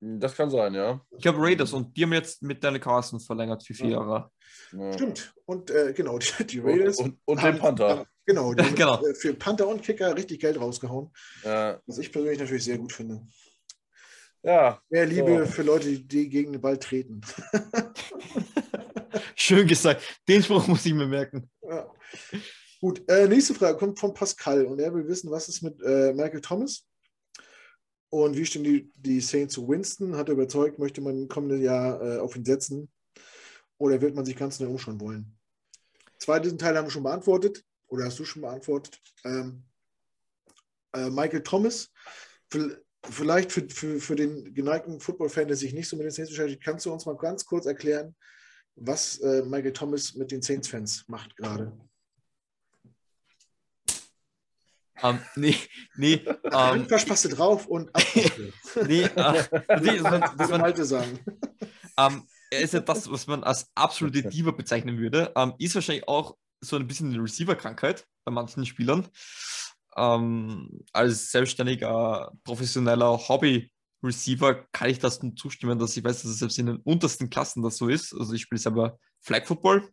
[0.00, 1.00] Das kann sein, ja.
[1.12, 3.98] Ich glaube Raiders und die haben jetzt mit Danny Carson verlängert für vier Ja.
[4.00, 4.30] Jahre.
[4.72, 4.92] ja.
[4.94, 5.32] Stimmt.
[5.44, 6.98] Und äh, genau, die, die Raiders.
[6.98, 8.06] Und, und haben- den Panther.
[8.26, 9.04] Genau, die haben Genau.
[9.06, 11.12] äh, für Panther und Kicker richtig Geld rausgehauen.
[11.44, 11.80] Ja.
[11.86, 13.24] Was ich persönlich natürlich sehr gut finde.
[14.42, 14.80] Ja.
[14.88, 15.52] Mehr Liebe So.
[15.52, 17.20] für Leute, die, gegen den Ball treten.
[19.34, 20.02] Schön gesagt.
[20.28, 21.50] Den Spruch muss ich mir merken.
[21.62, 21.90] Ja.
[22.80, 26.12] Gut, äh, nächste Frage kommt von Pascal und er will wissen, was ist mit äh,
[26.12, 26.84] Michael Thomas
[28.10, 30.16] und wie stehen die, die Saints zu Winston?
[30.16, 32.90] Hat er überzeugt, möchte man im kommenden Jahr äh, auf ihn setzen
[33.78, 35.38] oder wird man sich ganz neu umschauen wollen?
[36.18, 39.00] Zweiten Teil haben wir schon beantwortet oder hast du schon beantwortet.
[39.24, 39.64] Ähm,
[40.92, 41.90] äh, Michael Thomas,
[43.10, 46.62] vielleicht für, für, für den geneigten Football-Fan, der sich nicht so mit den Saints beschäftigt,
[46.62, 48.14] kannst du uns mal ganz kurz erklären,
[48.76, 51.72] was äh, Michael Thomas mit den Saints-Fans macht gerade?
[55.02, 55.56] Ähm, nee,
[55.96, 56.14] nee,
[56.44, 58.02] ähm, Handwasch passt drauf und ab.
[58.86, 59.44] nee, äh,
[59.80, 61.18] nee, dass Das man, Alte sagen.
[61.98, 65.32] ähm, er ist ja das, was man als absolute Diva bezeichnen würde.
[65.34, 69.08] Ähm, ist wahrscheinlich auch so ein bisschen eine Receiver-Krankheit bei manchen Spielern.
[69.96, 76.38] Ähm, als selbstständiger, professioneller Hobby-Receiver kann ich das nur zustimmen, dass ich weiß, dass es
[76.38, 78.14] selbst in den untersten Klassen das so ist.
[78.14, 79.90] Also ich spiele selber Flag Football.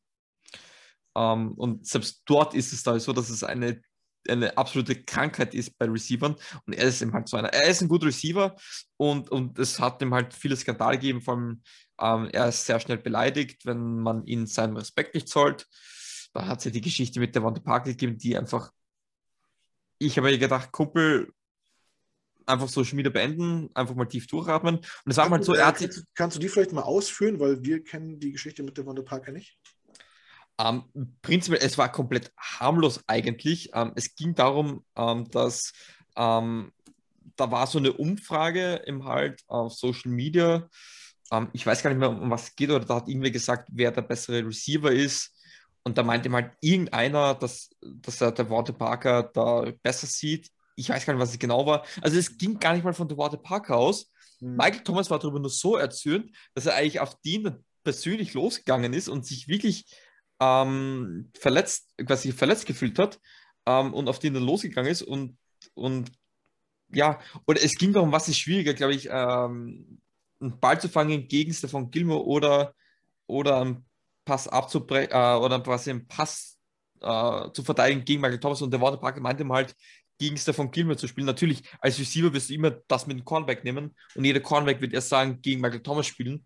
[1.16, 3.82] Ähm, und selbst dort ist es da so, dass es eine,
[4.28, 6.36] eine absolute Krankheit ist bei Receivern.
[6.66, 7.50] Und er ist eben halt so einer.
[7.50, 8.56] Er ist ein guter Receiver
[8.98, 11.62] und, und es hat ihm halt viele Skandale gegeben, vor allem
[12.02, 15.68] ähm, er ist sehr schnell beleidigt, wenn man ihn seinen Respekt nicht zollt.
[16.34, 18.72] Da hat es ja die Geschichte mit der Wanda Park gegeben, die einfach.
[20.00, 21.32] Ich habe mir gedacht, Kumpel,
[22.46, 24.78] einfach Social Media beenden, einfach mal tief durchatmen.
[24.78, 26.82] Und es war mal so, er hat sich, kannst, du, kannst du die vielleicht mal
[26.82, 29.60] ausführen, weil wir kennen die Geschichte mit der Wanda Parker nicht?
[30.60, 30.84] Ähm,
[31.22, 33.70] prinzipiell, es war komplett harmlos eigentlich.
[33.74, 35.72] Ähm, es ging darum, ähm, dass
[36.18, 36.74] ähm,
[37.38, 40.68] da war so eine Umfrage im halt auf Social Media.
[41.32, 43.70] Ähm, ich weiß gar nicht mehr, um was es geht, oder da hat irgendwer gesagt,
[43.72, 45.34] wer der bessere Receiver ist.
[45.90, 50.52] Und da meinte mal irgendeiner, dass, dass er der Walter Parker da besser sieht.
[50.76, 51.84] Ich weiß gar nicht, was es genau war.
[52.02, 54.12] Also es ging gar nicht mal von der Walter Parker aus.
[54.38, 54.56] Hm.
[54.56, 58.94] Michael Thomas war darüber nur so erzürnt, dass er eigentlich auf den dann persönlich losgegangen
[58.94, 59.92] ist und sich wirklich
[60.40, 63.20] ähm, verletzt, quasi verletzt gefühlt hat
[63.66, 65.40] ähm, und auf den dann losgegangen ist und,
[65.74, 66.12] und
[66.94, 70.02] ja, oder es ging darum, was ist schwieriger, glaube ich, ähm,
[70.40, 72.76] einen Ball zu fangen gegen Stefan Gilmore oder,
[73.26, 73.89] oder einen
[74.30, 76.60] Pass abzubrechen äh, oder quasi einen Pass
[77.02, 78.62] äh, zu verteidigen gegen Michael Thomas.
[78.62, 79.76] Und der Walter Parker meinte ihm halt,
[80.20, 81.26] gegen Stefan Gilmore zu spielen.
[81.26, 83.96] Natürlich, als Receiver wirst du immer das mit dem Cornerback nehmen.
[84.16, 86.46] Und jeder Cornerback wird erst sagen, gegen Michael Thomas spielen.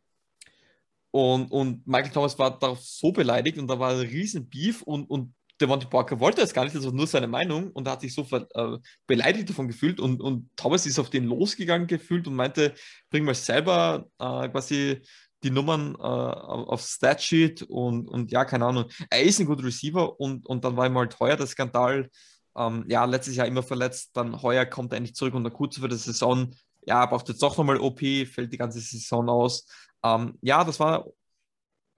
[1.12, 5.10] Und, und Michael Thomas war darauf so beleidigt und da war ein riesen Beef und,
[5.10, 7.72] und Devontae Parker wollte es gar nicht, das war nur seine Meinung.
[7.72, 10.00] Und er hat sich so äh, beleidigt davon gefühlt.
[10.00, 12.74] Und, und Thomas ist auf den losgegangen gefühlt und meinte,
[13.10, 15.02] bring mal selber äh, quasi
[15.44, 18.86] die Nummern äh, aufs Statsheet und, und ja, keine Ahnung.
[19.10, 22.10] Er ist ein guter Receiver und, und dann war ihm halt heuer der Skandal,
[22.56, 25.90] ähm, ja, letztes Jahr immer verletzt, dann heuer kommt er endlich zurück und kurz für
[25.90, 26.54] die Saison,
[26.86, 29.68] ja, braucht jetzt doch nochmal OP, fällt die ganze Saison aus.
[30.04, 31.06] Ähm, ja, das war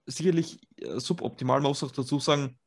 [0.06, 1.60] sicherlich äh, suboptimal.
[1.60, 2.58] Man muss auch dazu sagen,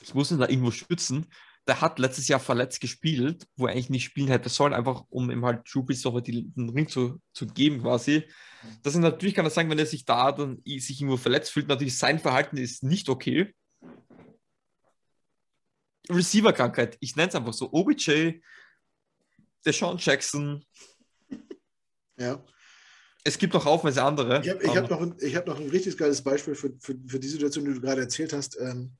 [0.00, 1.26] ich muss ihn da irgendwo schützen.
[1.68, 5.30] Der hat letztes Jahr verletzt gespielt, wo er eigentlich nicht spielen hätte sollen, einfach um
[5.30, 8.24] ihm halt Brees noch den Ring zu, zu geben quasi.
[8.82, 11.68] Das ist natürlich, kann er sagen, wenn er sich da dann sich irgendwo verletzt fühlt,
[11.68, 13.54] natürlich sein Verhalten ist nicht okay.
[16.10, 17.72] Receiver-Krankheit, ich nenne es einfach so.
[17.72, 18.40] OBJ,
[19.64, 20.64] Deshaun Jackson,
[22.18, 22.44] Ja.
[23.24, 24.42] es gibt noch haufenweise andere.
[24.42, 27.20] Ich habe hab noch, ein- ich hab noch ein richtig geiles Beispiel für, für, für
[27.20, 28.58] die Situation, die du gerade erzählt hast.
[28.60, 28.96] Ähm,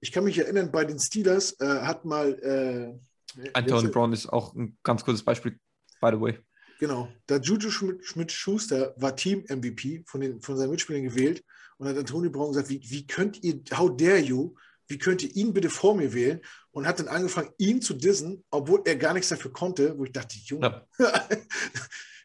[0.00, 2.32] ich kann mich erinnern, bei den Steelers äh, hat mal.
[2.42, 5.58] Äh, Anton Brown ist auch ein ganz gutes Beispiel,
[6.00, 6.38] by the way.
[6.78, 7.08] Genau.
[7.26, 11.44] Da Juju Schmidt- Schmidt-Schuster war Team-MVP von, den, von seinen Mitspielern gewählt
[11.76, 14.54] und hat Antonio Brown gesagt, wie, wie könnt ihr, how dare you,
[14.86, 16.40] wie könnt ihr ihn bitte vor mir wählen?
[16.70, 20.12] Und hat dann angefangen, ihn zu dissen, obwohl er gar nichts dafür konnte, wo ich
[20.12, 21.28] dachte, Junge, Ja.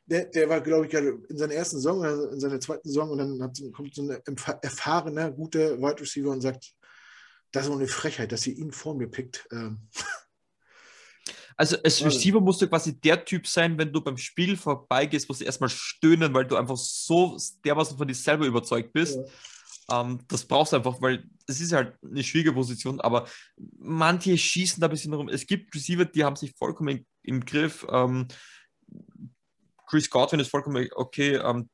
[0.06, 3.18] der, der war, glaube ich, gerade in seiner ersten Saison, in seiner zweiten Saison und
[3.18, 4.22] dann hat, kommt so ein
[4.61, 6.74] erfahrener, guter Wide Receiver und sagt,
[7.53, 9.48] das ist so eine Frechheit, dass ihr ihn vor mir pickt.
[9.51, 9.88] Ähm,
[11.56, 12.03] Also als.
[12.03, 15.69] Receiver musst du quasi der Typ sein, wenn du beim Spiel vorbeigehst, musst du erstmal
[15.69, 19.19] stöhnen, weil du einfach so dermaßen von dir selber überzeugt bist.
[19.91, 23.27] Ähm, das brauchst du einfach, weil es ist halt eine schwierige Position, aber
[23.77, 25.30] manche schießen da ein bisschen rum.
[25.30, 27.85] Es gibt Receiver, die haben sich vollkommen im, im Griff.
[27.90, 28.27] Ähm,
[29.88, 31.35] Chris Godwin ist vollkommen okay.
[31.35, 31.69] Ähm,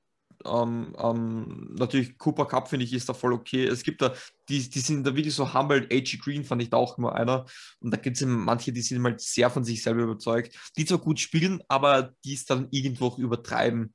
[0.46, 3.66] ähm, ähm, natürlich Cooper Cup finde ich ist da voll okay.
[3.66, 4.14] Es gibt da,
[4.48, 5.92] die, die sind da wirklich so humbled.
[5.92, 6.18] A.G.
[6.18, 7.46] Green fand ich da auch immer einer.
[7.80, 11.00] Und da gibt es manche, die sind halt sehr von sich selber überzeugt, die zwar
[11.00, 13.94] gut spielen, aber die es dann irgendwo auch übertreiben.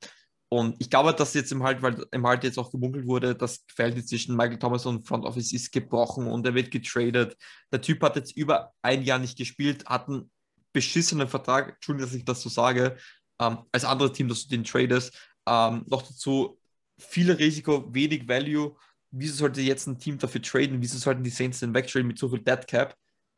[0.49, 3.65] Und ich glaube, dass jetzt im halt, weil im halt jetzt auch gemunkelt wurde, das
[3.73, 7.35] Verhältnis zwischen Michael Thomas und Front Office ist gebrochen und er wird getradet.
[7.71, 10.29] Der Typ hat jetzt über ein Jahr nicht gespielt, hat einen
[10.71, 12.95] beschissenen Vertrag, Entschuldigung, dass ich das so sage,
[13.41, 15.17] ähm, als andere Team, dass du den tradest.
[15.47, 16.59] Ähm, noch dazu
[16.97, 18.75] viel Risiko, wenig Value.
[19.11, 20.81] Wieso sollte jetzt ein Team dafür traden?
[20.81, 22.95] Wieso sollten die Saints den wegtraden mit so viel Dead Cap?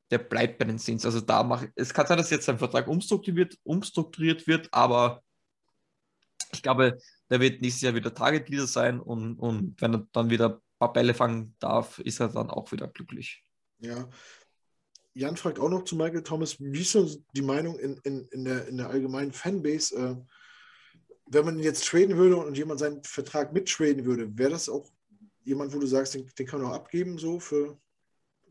[0.10, 1.06] Der bleibt bei den Saints.
[1.06, 5.24] Also da mache es kann sein, dass jetzt sein Vertrag umstrukturiert, umstrukturiert wird, aber
[6.54, 6.98] ich glaube,
[7.30, 10.62] der wird nächstes Jahr wieder Target Leader sein und, und wenn er dann wieder ein
[10.80, 13.44] paar Bälle fangen darf, ist er dann auch wieder glücklich.
[13.80, 14.10] Ja.
[15.14, 18.46] Jan fragt auch noch zu Michael Thomas, wie ist so die Meinung in, in, in,
[18.46, 20.16] der, in der allgemeinen Fanbase, äh,
[21.30, 24.90] wenn man jetzt traden würde und jemand seinen Vertrag mittraden würde, wäre das auch
[25.44, 27.78] jemand, wo du sagst, den, den kann man auch abgeben, so für,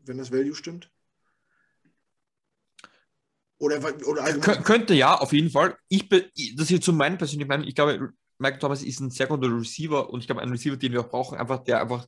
[0.05, 0.91] wenn das Value stimmt?
[3.59, 5.75] Oder, oder Kön könnte ja, auf jeden Fall.
[5.87, 7.67] Ich das ist jetzt so meine persönliche Meinung.
[7.67, 10.91] Ich glaube, Michael Thomas ist ein sehr guter Receiver und ich glaube, ein Receiver, den
[10.91, 12.05] wir auch brauchen, einfach der einfach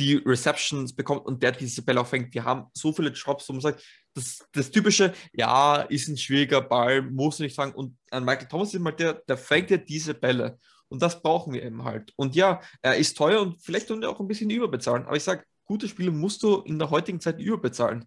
[0.00, 2.34] die Receptions bekommt und der diese Bälle auch fängt.
[2.34, 6.62] Wir haben so viele Jobs, wo man sagt, das, das typische, ja, ist ein schwieriger
[6.62, 7.74] Ball, muss nicht fangen.
[7.74, 10.58] Und an Michael Thomas ist mal der, der fängt ja diese Bälle.
[10.88, 12.12] Und das brauchen wir eben halt.
[12.16, 15.04] Und ja, er ist teuer und vielleicht tun wir auch ein bisschen überbezahlen.
[15.04, 18.06] Aber ich sage, gute Spiele musst du in der heutigen Zeit überbezahlen.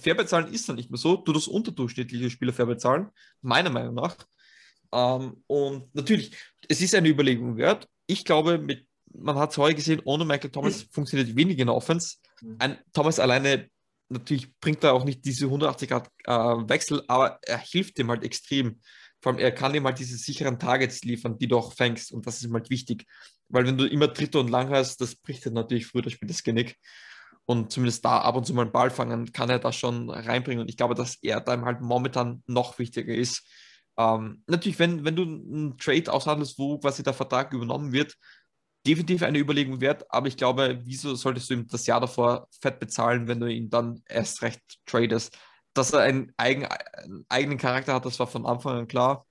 [0.00, 1.16] Fair bezahlen ist dann nicht mehr so.
[1.16, 3.08] Du das unterdurchschnittliche Spieler fair bezahlen,
[3.42, 4.16] meiner Meinung nach.
[4.92, 6.34] Ähm, und natürlich,
[6.68, 7.86] es ist eine Überlegung wert.
[8.06, 10.88] Ich glaube, mit, man hat es heute gesehen, ohne Michael Thomas mhm.
[10.90, 12.16] funktioniert wenig in der Offense.
[12.40, 12.56] Mhm.
[12.58, 13.68] Ein Thomas alleine
[14.12, 18.22] natürlich bringt er auch nicht diese 180 Grad äh, Wechsel, aber er hilft dem halt
[18.22, 18.80] extrem.
[19.20, 22.12] Vor allem, er kann ihm halt diese sicheren Targets liefern, die du auch fängst.
[22.12, 23.06] Und das ist ihm halt wichtig.
[23.48, 26.28] Weil wenn du immer Dritte und Lang hast, das bricht dann natürlich früher das Spiel
[26.28, 26.76] das Genick.
[27.44, 30.62] Und zumindest da ab und zu mal einen Ball fangen, kann er das schon reinbringen.
[30.62, 33.46] Und ich glaube, dass er da halt momentan noch wichtiger ist.
[33.96, 38.16] Ähm, natürlich, wenn, wenn du einen Trade aushandelst, wo quasi der Vertrag übernommen wird,
[38.86, 42.80] definitiv eine Überlegung wert, aber ich glaube, wieso solltest du ihm das Jahr davor fett
[42.80, 45.36] bezahlen, wenn du ihn dann erst recht tradest?
[45.74, 49.26] Dass er einen, eigen, einen eigenen Charakter hat, das war von Anfang an klar.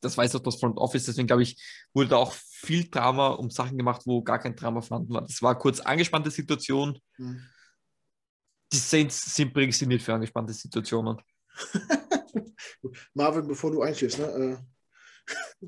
[0.00, 1.62] Das weiß auch das Front Office, deswegen glaube ich,
[1.94, 5.22] wurde da auch viel Drama um Sachen gemacht, wo gar kein Drama vorhanden war.
[5.22, 6.98] Das war kurz angespannte Situation.
[7.18, 7.40] Mhm.
[8.72, 11.18] Die Saints sind prädestiniert für angespannte Situationen.
[13.14, 14.66] Marvin, bevor du einschläfst, ne?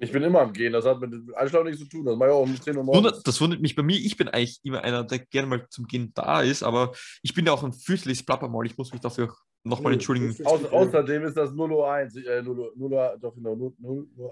[0.01, 2.05] Ich bin immer am Gehen, das hat mit dem Einschlafen nichts zu tun.
[2.05, 3.23] Das mache ich auch um 10 Uhr morgens.
[3.23, 3.97] Das wundert mich bei mir.
[3.97, 6.93] Ich bin eigentlich immer einer, der gerne mal zum Gehen da ist, aber
[7.23, 8.67] ich bin ja auch ein fürchterliches Plappermaul.
[8.67, 9.35] Ich muss mich dafür
[9.65, 10.35] nochmal entschuldigen.
[10.45, 12.17] Außer, außerdem ist das 001.
[12.17, 13.73] Äh, 0, 0, doch genau,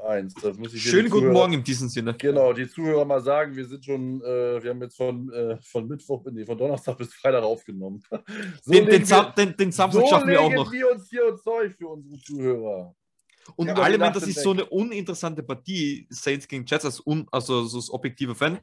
[0.05, 0.35] 001.
[0.35, 2.15] Das muss ich Schönen guten Zuhörer, Morgen in diesem Sinne.
[2.15, 5.89] Genau, die Zuhörer mal sagen, wir sind schon, äh, wir haben jetzt von, äh, von
[5.89, 8.03] Mittwoch, nee, von Donnerstag bis Freitag aufgenommen.
[8.63, 10.71] So den, den, wir, den, den Samstag so schaffen wir auch noch.
[10.71, 12.95] wir uns hier und Zeug für unsere Zuhörer.
[13.57, 17.27] Und ja, alle meinen, das ist so eine uninteressante Partie, Saints gegen Jets, als, un,
[17.31, 18.61] also, so als objektiver Fan.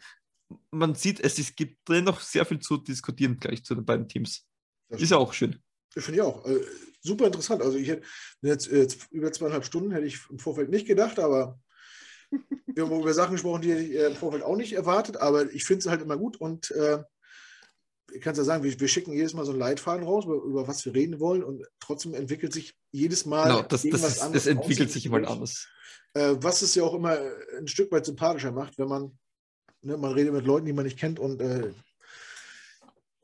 [0.72, 4.08] Man sieht, es ist, gibt drin noch sehr viel zu diskutieren gleich zu den beiden
[4.08, 4.48] Teams.
[4.90, 5.62] Das ist ja auch schön.
[5.92, 6.44] Finde ich auch.
[6.46, 6.62] Also,
[7.02, 7.62] super interessant.
[7.62, 8.06] Also ich hätte
[8.42, 11.60] jetzt, jetzt, über zweieinhalb Stunden hätte ich im Vorfeld nicht gedacht, aber
[12.68, 15.80] wir haben über Sachen gesprochen, die ich im Vorfeld auch nicht erwartet, aber ich finde
[15.80, 17.04] es halt immer gut und äh,
[18.14, 20.36] ich kann es ja sagen, wir, wir, schicken jedes Mal so einen Leitfaden raus, über,
[20.36, 24.30] über, was wir reden wollen und trotzdem entwickelt sich jedes Mal genau, das, das, ist,
[24.34, 25.68] das entwickelt sich immer anders.
[26.14, 27.18] Äh, was es ja auch immer
[27.58, 29.18] ein Stück weit sympathischer macht, wenn man,
[29.82, 31.72] ne, man redet mit Leuten, die man nicht kennt und äh,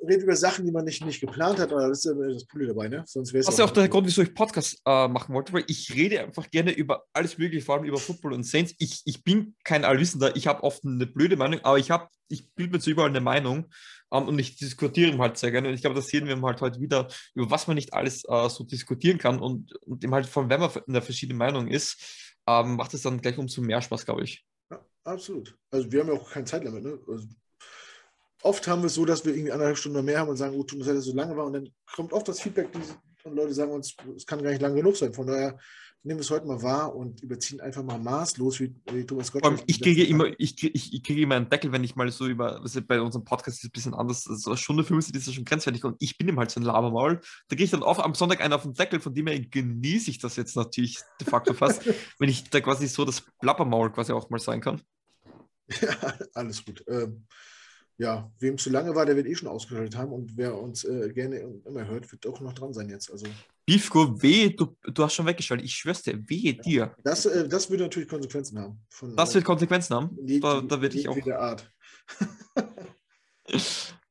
[0.01, 2.67] redet über Sachen, die man nicht, nicht geplant hat, aber das ist ja das Coole
[2.67, 3.03] dabei, ne?
[3.07, 5.93] Sonst das ist ja auch der Grund, wieso ich Podcast äh, machen wollte, weil ich
[5.95, 8.73] rede einfach gerne über alles Mögliche, vor allem über Football und Saints.
[8.77, 12.53] Ich, ich bin kein Allwissender, ich habe oft eine blöde Meinung, aber ich habe, ich
[12.53, 13.65] bilde mir zu überall eine Meinung
[14.09, 15.67] um, und ich diskutiere halt sehr gerne.
[15.67, 18.47] Und ich glaube, das sehen wir halt heute wieder, über was man nicht alles uh,
[18.49, 22.33] so diskutieren kann und, und eben halt von wenn man in der verschiedenen Meinung ist,
[22.45, 24.45] um, ähm, macht es dann gleich umso mehr Spaß, glaube ich.
[24.69, 25.57] Ja, absolut.
[25.71, 26.99] Also wir haben ja auch kein Zeitlimit, ne?
[27.07, 27.27] Also
[28.43, 30.69] oft haben wir es so, dass wir irgendwie anderthalb Stunden mehr haben und sagen, gut,
[30.69, 31.45] tut uns leid, dass es so lange war.
[31.45, 32.79] Und dann kommt oft das Feedback, die,
[33.23, 35.11] und Leute sagen uns, es kann gar nicht lang genug sein.
[35.11, 35.57] Von daher
[36.05, 39.81] nehmen es heute mal wahr und überziehen einfach mal maßlos, wie, wie Thomas allem, ich
[39.81, 42.63] kriege immer, ich, kriege, ich, ich kriege immer einen Deckel, wenn ich mal so über,
[42.63, 45.33] was bei unserem Podcast ist es ein bisschen anders, so eine Stunde 50 ist das
[45.33, 47.19] schon grenzwertig und ich bin ihm halt so ein Labermaul.
[47.47, 50.11] Da kriege ich dann auch am Sonntag einen auf den Deckel, von dem her genieße
[50.11, 51.81] ich das jetzt natürlich de facto fast,
[52.19, 54.81] wenn ich da quasi so das Plappermaul quasi auch mal sein kann.
[55.81, 56.83] Ja, alles gut.
[56.87, 57.25] Ähm,
[57.97, 61.09] ja, wem zu lange war, der wird eh schon ausgeschaltet haben und wer uns äh,
[61.13, 63.09] gerne immer hört, wird auch noch dran sein jetzt.
[63.09, 63.25] Also,
[63.65, 65.65] Beefco, weh, du, du hast schon weggeschaltet.
[65.65, 66.95] Ich schwör's dir, wehe dir.
[67.03, 68.79] das, äh, das würde natürlich Konsequenzen haben.
[68.89, 70.15] Von, Das wird Konsequenzen haben.
[70.23, 71.17] jeg- Da, da werde ich auch.
[71.31, 71.71] Art.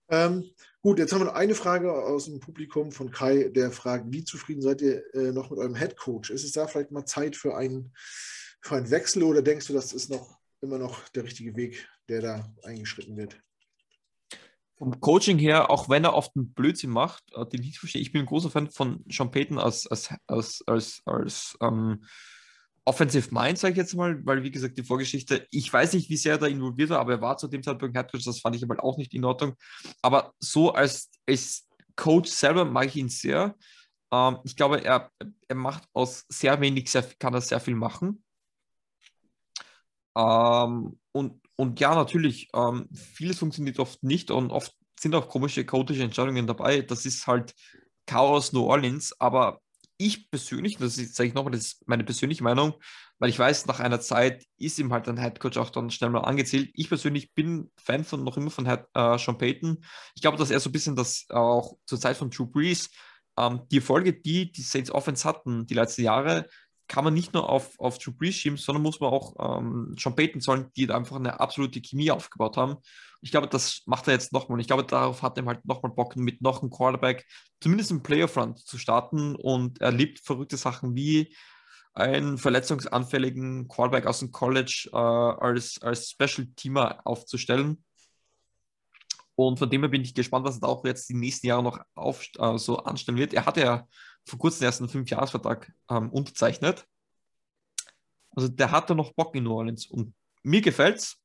[0.09, 0.45] ähm,
[0.83, 4.25] gut, jetzt haben wir noch eine Frage aus dem Publikum von Kai, der fragt, wie
[4.25, 6.31] zufrieden seid ihr äh, noch mit eurem Head Coach?
[6.31, 7.93] Ist es da vielleicht mal Zeit für einen,
[8.61, 12.21] für einen Wechsel oder denkst du, das ist noch immer noch der richtige Weg, der
[12.23, 13.41] da eingeschritten wird?
[14.85, 18.13] Vom Coaching her, auch wenn er oft einen Blödsinn macht, äh, den ich verstehe, ich
[18.13, 22.05] bin ein großer Fan von Sean Payton als, als, als, als, als ähm,
[22.85, 26.19] Offensive Mind, sage ich jetzt mal, weil wie gesagt, die Vorgeschichte, ich weiß nicht, wie
[26.19, 28.57] sehr er da involviert war, aber er war zu dem Zeitpunkt Head Coach, das fand
[28.57, 29.55] ich aber auch nicht in Ordnung.
[30.03, 33.57] Aber so als, als Coach selber mag ich ihn sehr.
[34.13, 35.11] Ähm, ich glaube, er,
[35.49, 38.23] er macht aus sehr wenig, sehr, kann er sehr viel machen.
[40.15, 45.65] Ähm, und, und ja, natürlich, ähm, vieles funktioniert oft nicht und oft sind auch komische
[45.65, 46.83] chaotische Entscheidungen dabei.
[46.83, 47.55] Das ist halt
[48.07, 49.61] Chaos New Orleans, aber
[49.97, 52.75] ich persönlich, das sage ich nochmal, das ist meine persönliche Meinung,
[53.19, 56.21] weil ich weiß, nach einer Zeit ist ihm halt ein Headcoach auch dann schnell mal
[56.21, 56.71] angezählt.
[56.75, 59.85] Ich persönlich bin Fan von noch immer von Head, äh, Sean Payton.
[60.17, 62.91] Ich glaube, dass er so ein bisschen das auch zur Zeit von Drew Brees,
[63.39, 66.49] ähm, die Erfolge, die die Saints Offense hatten, die letzten Jahre,
[66.95, 70.15] kann man nicht nur auf, auf Drew Brees schieben, sondern muss man auch ähm, Sean
[70.15, 72.77] Payton zahlen, die einfach eine absolute Chemie aufgebaut haben.
[73.21, 74.61] Ich glaube, das macht er jetzt nochmal.
[74.61, 77.27] Ich glaube, darauf hat er halt nochmal Bock, mit noch einem Quarterback
[77.61, 81.35] zumindest im Playoff-Run zu starten und er liebt verrückte Sachen wie
[81.95, 87.83] einen verletzungsanfälligen Quarterback aus dem College äh, als, als Special-Teamer aufzustellen.
[89.35, 91.81] Und von dem her bin ich gespannt, was er auch jetzt die nächsten Jahre noch
[91.97, 93.35] auf, äh, so anstellen wird.
[93.35, 93.89] Er hatte ja
[94.25, 96.87] vor kurzem erst einen Fünfjahresvertrag ähm, unterzeichnet.
[98.31, 101.21] Also der hatte noch Bock in New Orleans und mir gefällt's.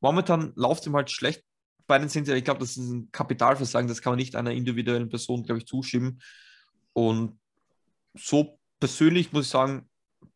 [0.00, 1.44] Momentan läuft ihm halt schlecht
[1.86, 2.28] bei den Saints.
[2.30, 3.88] Ich glaube, das ist ein Kapitalversagen.
[3.88, 6.20] Das kann man nicht einer individuellen Person, glaube ich, zuschieben.
[6.92, 7.38] Und
[8.14, 9.88] so persönlich muss ich sagen,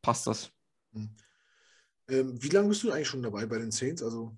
[0.03, 0.51] passt das.
[2.09, 4.03] Ähm, wie lange bist du eigentlich schon dabei bei den Saints?
[4.03, 4.37] Also,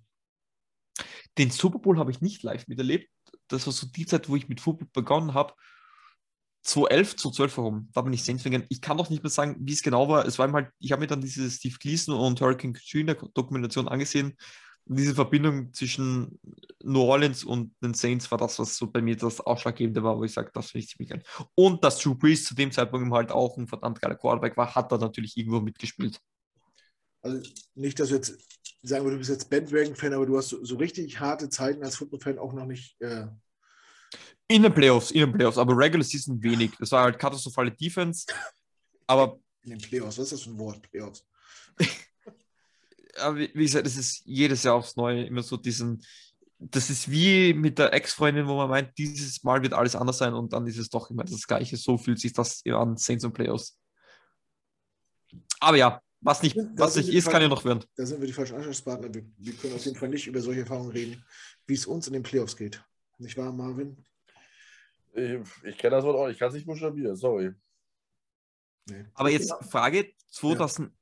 [1.39, 3.11] Den Super Bowl habe ich nicht live miterlebt.
[3.49, 5.55] Das war so die Zeit, wo ich mit Football begonnen habe.
[6.62, 7.89] 2011, 2012 herum.
[7.92, 8.66] Da bin ich Saints gegangen.
[8.68, 10.26] Ich kann doch nicht mehr sagen, wie es genau war.
[10.26, 14.36] Es war halt, ich habe mir dann diese Steve Gleason und Hurricane Katrina Dokumentation angesehen.
[14.84, 16.41] Und diese Verbindung zwischen
[16.82, 20.24] New Orleans und den Saints war das, was so bei mir das Ausschlaggebende war, wo
[20.24, 21.23] ich sage, das finde ich ziemlich geil.
[21.55, 24.91] Und dass Drew Brees zu dem Zeitpunkt halt auch ein verdammt geiler Quarterback war, hat
[24.91, 26.20] er natürlich irgendwo mitgespielt.
[27.23, 27.41] also
[27.74, 28.36] nicht, dass du jetzt
[28.82, 31.97] sagen wir, du bist jetzt Bandwagon-Fan, aber du hast so, so richtig harte Zeiten als
[31.97, 33.00] Football-Fan auch noch nicht.
[33.00, 33.26] Äh,
[34.52, 36.72] In den Playoffs, in den Playoffs, aber Regular Season wenig.
[36.78, 38.26] Das war halt katastrophale Defense.
[39.06, 40.18] Aber in den Playoffs.
[40.18, 40.82] Was ist das für ein Wort?
[40.82, 41.24] Playoffs.
[43.18, 46.05] aber wie gesagt, es ist jedes Jahr aufs Neue immer so diesen.
[46.58, 50.32] Das ist wie mit der Ex-Freundin, wo man meint, dieses Mal wird alles anders sein
[50.32, 51.76] und dann ist es doch immer das Gleiche.
[51.76, 53.78] So fühlt sich das an Saints und Playoffs.
[55.58, 57.84] Aber ja, was nicht, Das was nicht ist, kann ja noch werden.
[57.97, 59.12] Da sind wir die falschen Ansprechpartner.
[59.12, 61.24] Wir, wir können auf jeden Fall nicht über solche Erfahrungen reden,
[61.66, 62.84] wie es uns in den Playoffs geht.
[63.18, 63.97] Nicht wahr, Marvin?
[65.12, 67.52] Ich, ich kenne das Wort auch, ich kann es nicht buchstabieren, sorry.
[68.89, 69.05] Nee.
[69.15, 70.92] Aber jetzt Frage: 2000.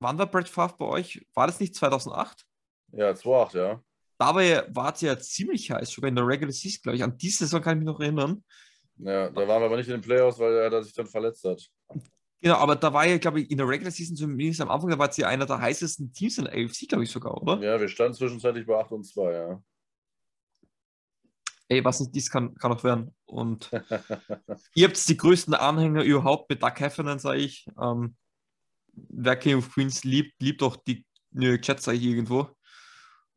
[0.00, 1.26] Wann war Brett Favre bei euch?
[1.34, 2.46] War das nicht 2008?
[2.92, 3.82] Ja, 2-8, ja.
[4.16, 7.02] Dabei war es ja ziemlich heiß, sogar in der Regular Season, glaube ich.
[7.02, 8.42] An diese Saison kann ich mich noch erinnern.
[8.96, 11.68] Ja, da waren wir aber nicht in den Playoffs, weil er sich dann verletzt hat.
[12.40, 14.98] Genau, aber da war ja, glaube ich, in der Regular Season zumindest am Anfang, da
[14.98, 17.60] war es ja einer der heißesten Teams in der AFC, glaube ich sogar, oder?
[17.60, 19.62] Ja, wir standen zwischenzeitlich bei 8 und 2, ja.
[21.68, 23.14] Ey, was nicht ist, kann, kann auch werden.
[23.26, 23.70] Und
[24.74, 27.66] ihr habt die größten Anhänger überhaupt mit Doug Heffernan, sage ich.
[27.80, 28.16] Ähm,
[28.92, 32.48] wer King of Queens liebt, liebt auch die New York Jets, sage ich irgendwo.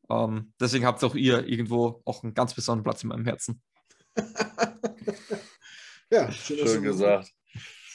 [0.10, 3.62] Ähm, deswegen habt auch ihr irgendwo auch einen ganz besonderen Platz in meinem Herzen.
[6.12, 7.32] Ja, schön, Schön gesagt.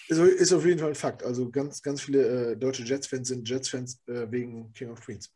[0.09, 1.23] Ist, ist auf jeden Fall ein Fakt.
[1.23, 5.31] Also ganz, ganz viele äh, deutsche Jets-Fans sind Jets-Fans äh, wegen King of Queens.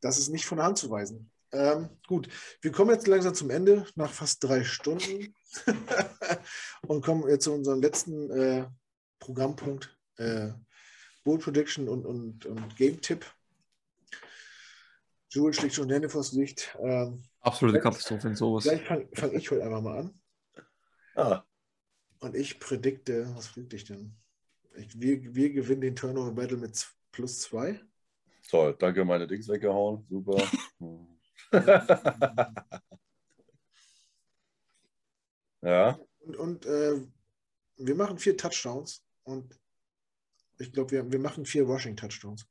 [0.00, 1.30] Das ist nicht von der Hand zu weisen.
[1.52, 2.28] Ähm, gut,
[2.60, 5.34] wir kommen jetzt langsam zum Ende, nach fast drei Stunden.
[6.86, 8.66] und kommen jetzt zu unserem letzten äh,
[9.18, 9.96] Programmpunkt.
[10.16, 10.50] Äh,
[11.24, 13.26] Bold Prediction und, und, und Game-Tipp.
[15.30, 16.76] Jules schlägt schon die Hände vors Licht.
[16.80, 18.64] Ähm, Absolute Katastrophe in sowas.
[18.64, 20.20] vielleicht fange fang ich heute einfach mal an.
[21.16, 21.42] Ah,
[22.20, 24.14] Und ich predikte, was predikte ich denn?
[24.76, 27.80] Ich, wir, wir gewinnen den Turnover Battle mit plus zwei.
[28.48, 30.06] Toll, danke, meine Dings weggehauen.
[30.08, 30.42] Super.
[35.62, 37.00] ja, Und, und äh,
[37.78, 39.58] wir machen vier Touchdowns und
[40.58, 42.46] ich glaube, wir, wir machen vier Rushing Touchdowns.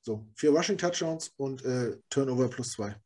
[0.00, 2.96] So, vier Rushing Touchdowns und äh, Turnover plus zwei.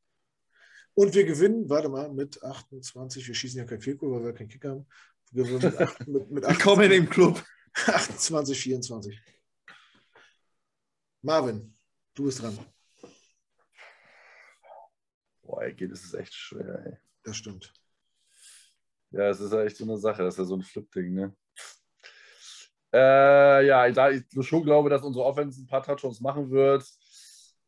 [0.94, 4.48] Und wir gewinnen, warte mal, mit 28, wir schießen ja kein Vielkohl, weil wir keinen
[4.48, 4.86] Kicker haben.
[5.30, 7.42] Wir gewinnen mit, acht- mit, mit Willkommen im Club.
[7.74, 9.20] 28, 24.
[11.22, 11.74] Marvin,
[12.14, 12.58] du bist dran.
[15.50, 16.96] Boah, ey, geht, das ist echt schwer, ey.
[17.24, 17.72] Das stimmt.
[19.10, 20.22] Ja, es ist ja echt so eine Sache.
[20.22, 21.34] Das ist ja so ein Flip-Ding, ne?
[22.92, 26.84] Äh, ja, da ich schon glaube, dass unsere Offense ein paar Touchdowns machen wird,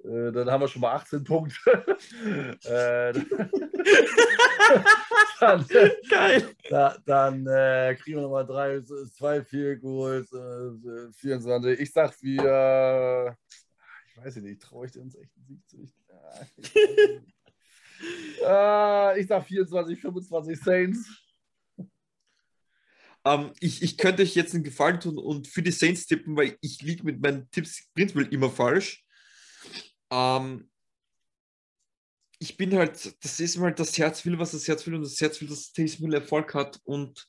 [0.04, 1.70] äh, dann haben wir schon mal 18 Punkte.
[2.64, 3.12] äh,
[5.40, 5.66] dann
[6.08, 6.54] Geil.
[6.70, 11.80] da, dann äh, kriegen wir nochmal drei, zwei, vier Goals, äh, 24.
[11.80, 13.36] Ich sag, wir,
[14.06, 15.82] ich weiß nicht, traue ich dir uns echt einen Sieg zu?
[15.82, 17.42] Ich, ah, ich, weiß nicht.
[18.44, 21.22] Äh, ich sag 24, 25 Saints.
[23.24, 26.56] Ähm, ich, ich könnte euch jetzt einen Gefallen tun und für die Saints tippen, weil
[26.60, 29.04] ich liege mit meinen Tipps prinzipiell immer falsch.
[30.10, 30.68] Ähm,
[32.40, 35.20] ich bin halt, das ist mal das Herz will, was das Herz will und das
[35.20, 37.24] Herz will, dass Taysom Hill Erfolg hat und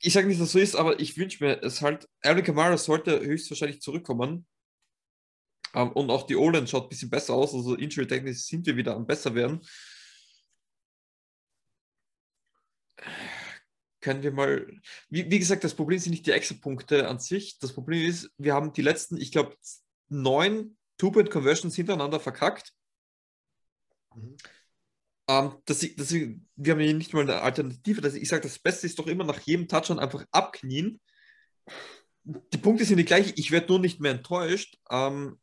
[0.00, 2.76] ich sage nicht, dass es so ist, aber ich wünsche mir es halt, Alvin Kamara
[2.76, 4.46] sollte höchstwahrscheinlich zurückkommen
[5.74, 8.94] ähm, und auch die O-Line schaut ein bisschen besser aus, also injury-technisch sind wir wieder
[8.94, 9.60] am besser werden.
[14.00, 14.66] können wir mal,
[15.10, 17.58] wie, wie gesagt, das Problem sind nicht die Extra-Punkte an sich.
[17.58, 19.56] Das Problem ist, wir haben die letzten, ich glaube,
[20.08, 22.72] neun Two-Point-Conversions hintereinander verkackt.
[24.14, 24.36] Mhm.
[25.28, 28.00] Ähm, das, das, wir haben hier nicht mal eine Alternative.
[28.00, 31.00] Das, ich sage, das Beste ist doch immer nach jedem Touchdown einfach abknien.
[32.24, 33.32] Die Punkte sind die gleichen.
[33.36, 34.78] Ich werde nur nicht mehr enttäuscht.
[34.90, 35.38] Ähm,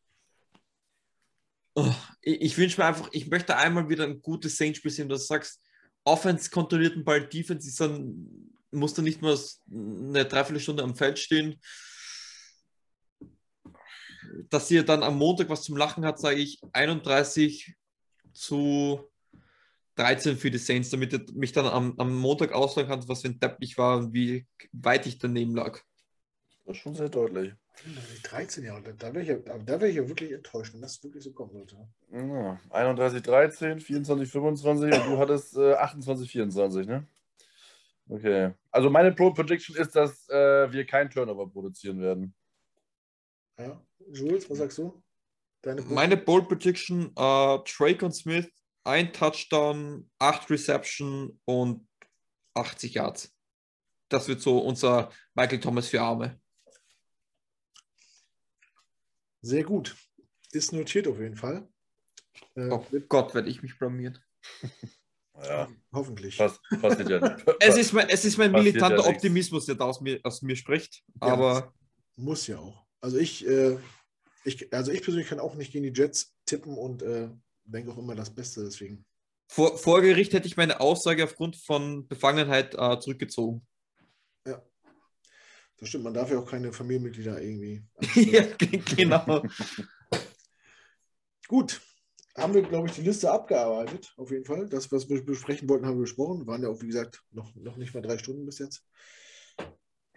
[1.76, 5.22] oh, ich ich wünsche mir einfach, ich möchte einmal wieder ein gutes Saints-Spiel sehen, dass
[5.22, 5.62] du sagst,
[6.04, 9.38] Offense kontrolliert den Ball, Defense ist dann, muss dann nicht mal
[9.70, 11.60] eine Dreiviertelstunde am Feld stehen.
[14.50, 17.76] Dass ihr dann am Montag was zum Lachen hat, sage ich 31
[18.34, 19.10] zu
[19.96, 23.30] 13 für die Saints, damit ihr mich dann am, am Montag auslagen kann, was für
[23.30, 25.80] ein Depp ich war und wie weit ich daneben lag.
[26.66, 27.54] Das ist schon sehr deutlich.
[28.24, 31.24] 13 Jahre, da, wäre ich, ja- da wär ich ja wirklich enttäuscht, wenn das wirklich
[31.24, 31.78] so kommen sollte.
[32.12, 37.08] Ja, 31, 13, 24, 25 und du hattest äh, 28, 24, ne?
[38.08, 38.54] Okay.
[38.72, 42.36] Also meine Pro Prediction ist, dass äh, wir kein Turnover produzieren werden.
[43.58, 43.82] Ja.
[44.12, 45.02] Jules, was sagst du?
[45.62, 48.48] Deine Meine Bold Prediction, äh, Drake und Smith,
[48.84, 51.88] ein Touchdown, acht Reception und
[52.54, 53.36] 80 Yards.
[54.10, 56.40] Das wird so unser Michael Thomas für Arme.
[59.46, 59.96] Sehr gut.
[60.54, 61.68] Ist notiert auf jeden Fall.
[62.56, 64.20] Äh, Oh wird, Gott, werde ich mich blamiert.
[65.44, 66.38] Ja, hoffentlich.
[66.38, 67.46] pass, passiert ja nicht.
[67.60, 69.08] Es ist mein, es ist mein militanter ja.
[69.08, 71.04] Optimismus, der da aus mir, aus mir spricht.
[71.22, 71.28] Ja.
[71.28, 71.74] Aber
[72.16, 72.88] Muss ja auch.
[73.02, 73.78] Also ich, äh,
[74.46, 77.30] ich, also ich persönlich kann auch nicht gegen die Jets tippen und äh,
[77.66, 79.06] denke auch immer das Beste, deswegen.
[79.48, 83.68] vor, vor Gericht hätte ich meine Aussage aufgrund von Befangenheit äh, zurückgezogen.
[85.78, 87.84] Das stimmt, man darf ja auch keine Familienmitglieder irgendwie.
[88.16, 89.44] ja, ge- genau.
[91.48, 91.80] Gut,
[92.38, 94.68] haben wir, glaube ich, die Liste abgearbeitet, auf jeden Fall.
[94.68, 96.48] Das, was wir besprechen wollten, haben wir besprochen.
[96.48, 98.84] Waren ja auch, wie gesagt, noch, noch nicht mal drei Stunden bis jetzt.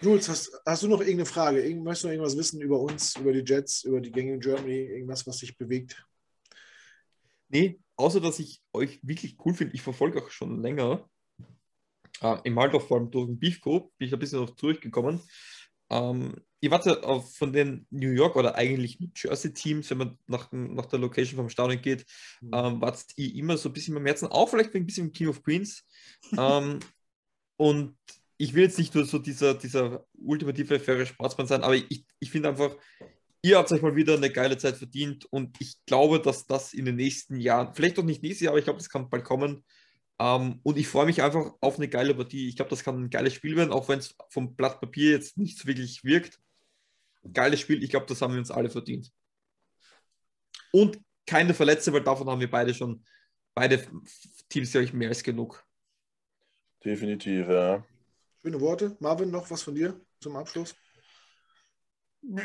[0.01, 1.61] Jules, hast, hast du noch irgendeine Frage?
[1.61, 4.41] Irgend, möchtest du noch irgendwas wissen über uns, über die Jets, über die Gänge in
[4.41, 6.05] Germany, irgendwas, was dich bewegt?
[7.49, 11.09] Nee, außer dass ich euch wirklich cool finde, ich verfolge auch schon länger.
[12.23, 15.21] Äh, Im Waldorf, vor allem durch den Beefco, bin ich ein bisschen auf zurückgekommen.
[15.91, 19.99] Ähm, ihr wart ja auf, von den New York oder eigentlich New Jersey Teams, wenn
[19.99, 22.05] man nach, nach der Location vom Stadion geht,
[22.43, 25.43] ähm, wart ihr immer so ein bisschen im Herzen, auch vielleicht ein bisschen King of
[25.43, 25.85] Queens.
[26.37, 26.81] ähm,
[27.57, 27.97] und
[28.37, 32.31] ich will jetzt nicht nur so dieser, dieser ultimative faire Sportsmann sein, aber ich, ich
[32.31, 32.77] finde einfach,
[33.43, 36.85] ihr habt euch mal wieder eine geile Zeit verdient und ich glaube, dass das in
[36.85, 39.65] den nächsten Jahren, vielleicht doch nicht nächstes Jahr, aber ich glaube, das kann bald kommen.
[40.21, 42.49] Ähm, und ich freue mich einfach auf eine geile Partie.
[42.49, 45.39] Ich glaube, das kann ein geiles Spiel werden, auch wenn es vom Blatt Papier jetzt
[45.39, 46.41] nicht so wirklich wirkt.
[47.33, 49.13] Geiles Spiel, ich glaube, das haben wir uns alle verdient.
[50.73, 53.05] Und keine Verletzte, weil davon haben wir beide schon,
[53.55, 53.87] beide
[54.49, 55.65] Teams, glaube ich, mehr als genug.
[56.85, 57.85] Definitiv, ja.
[58.43, 58.97] Schöne Worte.
[59.01, 60.75] Marvin, noch was von dir zum Abschluss?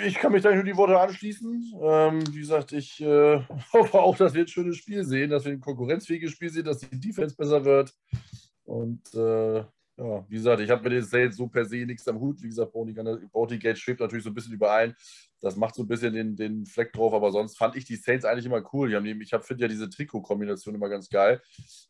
[0.06, 1.74] Ich kann mich da nur die Worte anschließen.
[1.82, 3.42] Ähm, wie gesagt, ich äh,
[3.74, 6.80] hoffe auch, dass wir ein schönes Spiel sehen, dass wir ein konkurrenzfähiges Spiel sehen, dass
[6.80, 7.94] die Defense besser wird.
[8.66, 9.64] Und äh,
[9.96, 12.42] Ja, wie gesagt, ich habe mit den Saints so per se nichts am Hut.
[12.42, 14.96] Wie gesagt, Gate schwebt natürlich so ein bisschen überein.
[15.40, 18.26] Das macht so ein bisschen den, den Fleck drauf, aber sonst fand ich die Saints
[18.26, 18.90] eigentlich immer cool.
[18.90, 21.42] Die haben, ich finde ja diese Trikot-Kombination immer ganz geil.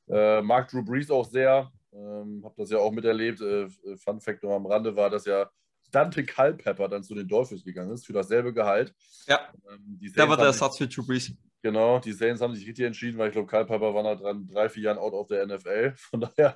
[0.09, 1.71] Äh, mag Drew Brees auch sehr.
[1.93, 3.39] Ähm, habe das ja auch miterlebt.
[3.39, 5.49] Äh, Fun Fact noch am Rande war, dass ja
[5.93, 8.93] Dante Culpepper dann zu den Dolphins gegangen ist für dasselbe Gehalt.
[9.27, 9.39] Ja,
[9.71, 11.33] ähm, der war der Ersatz für Drew Brees.
[11.61, 14.67] Genau, die Saints haben sich richtig entschieden, weil ich glaube, Culpepper war da dran drei,
[14.67, 15.93] vier Jahren out of der NFL.
[15.97, 16.55] Von daher,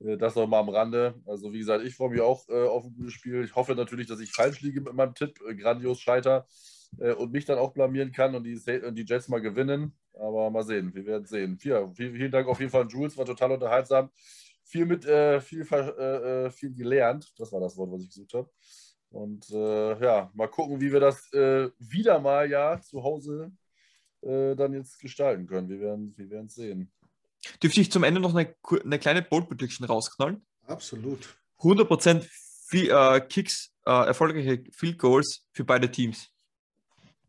[0.00, 1.14] äh, das nochmal am Rande.
[1.26, 3.42] Also wie gesagt, ich freue mich auch äh, auf ein gutes Spiel.
[3.42, 6.46] Ich hoffe natürlich, dass ich falsch liege mit meinem Tipp, äh, grandios scheiter
[7.00, 9.92] äh, und mich dann auch blamieren kann und die, und die Jets mal gewinnen.
[10.12, 11.58] Aber mal sehen, wir werden sehen.
[11.62, 14.10] Ja, vielen, vielen Dank auf jeden Fall, Jules, war total unterhaltsam
[14.74, 17.32] viel mit, äh, viel, äh, äh, viel gelernt.
[17.38, 18.50] Das war das Wort, was ich gesucht habe.
[19.10, 23.52] Und äh, ja, mal gucken, wie wir das äh, wieder mal ja zu Hause
[24.22, 25.68] äh, dann jetzt gestalten können.
[25.68, 26.90] Wir werden wir werden es sehen.
[27.62, 28.52] Dürfte ich zum Ende noch eine,
[28.84, 30.44] eine kleine Bold Prediction rausknallen?
[30.66, 31.36] Absolut.
[31.60, 32.26] 100%
[32.66, 36.32] viel, äh, Kicks, äh, erfolgreiche Field Goals für beide Teams.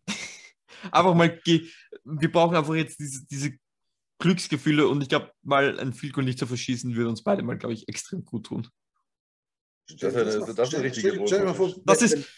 [0.92, 3.52] einfach mal, wir brauchen einfach jetzt diese, diese
[4.20, 7.74] Glücksgefühle und ich glaube, mal ein Field nicht zu verschießen, würde uns beide mal, glaube
[7.74, 8.68] ich, extrem gut tun.
[9.88, 12.30] Das, das, das, das ist eine richtige stell, stell, mal vor, das wenn, ist,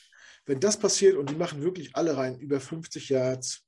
[0.45, 3.63] wenn, das passiert und die machen wirklich alle rein, über 50 Yards,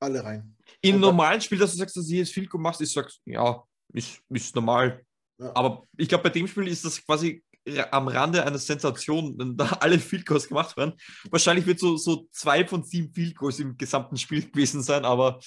[0.00, 0.56] alle rein.
[0.80, 3.62] Im normalen Spiel, dass du sagst, dass du jedes Field machst, ich sag, ja,
[3.94, 5.04] ist, ist normal.
[5.38, 5.52] Ja.
[5.54, 7.42] Aber ich glaube, bei dem Spiel ist das quasi
[7.90, 10.94] am Rande einer Sensation, wenn da alle Field Goals gemacht werden.
[11.30, 15.40] Wahrscheinlich wird so, so zwei von sieben Field Goals im gesamten Spiel gewesen sein, aber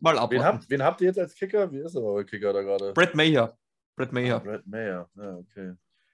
[0.00, 0.30] mal ab.
[0.30, 1.70] Wen habt, wen habt ihr jetzt als Kicker?
[1.72, 2.92] Wie ist der eure Kicker da gerade?
[2.92, 3.56] Brad Mayer.
[3.96, 4.36] Brad Mayer.
[4.36, 5.72] Ah, Brad Mayer, ja, okay.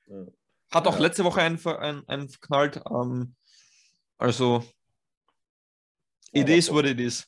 [0.09, 0.27] Ja.
[0.73, 1.03] Hat auch ja.
[1.03, 2.81] letzte Woche einen, einen, einen verknallt.
[2.91, 3.35] Ähm,
[4.19, 4.65] also,
[6.33, 7.27] it is what it is.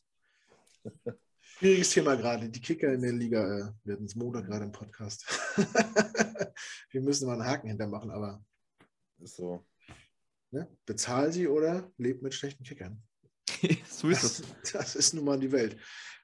[1.58, 2.48] Schwieriges Thema gerade.
[2.48, 5.26] Die Kicker in der Liga äh, werden es Montag gerade im Podcast.
[6.92, 8.44] Wir müssen mal einen Haken hintermachen, aber.
[9.18, 9.66] Ist so.
[10.52, 10.68] Ne?
[10.86, 13.02] Bezahl sie oder lebt mit schlechten Kickern.
[13.90, 14.42] so ist es.
[14.62, 15.76] Das, das ist nun mal die Welt.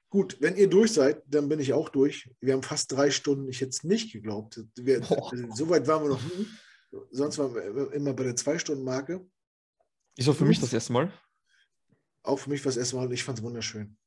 [0.07, 2.33] Gut, wenn ihr durch seid, dann bin ich auch durch.
[2.39, 3.49] Wir haben fast drei Stunden.
[3.49, 4.63] Ich hätte es nicht geglaubt.
[4.77, 6.47] Wir, so weit waren wir noch nie.
[7.11, 9.27] Sonst waren wir immer bei der Zwei-Stunden-Marke.
[10.15, 11.11] Ist auch für mich das erste Mal.
[12.23, 13.97] Auch für mich war es erste Mal und ich fand es wunderschön.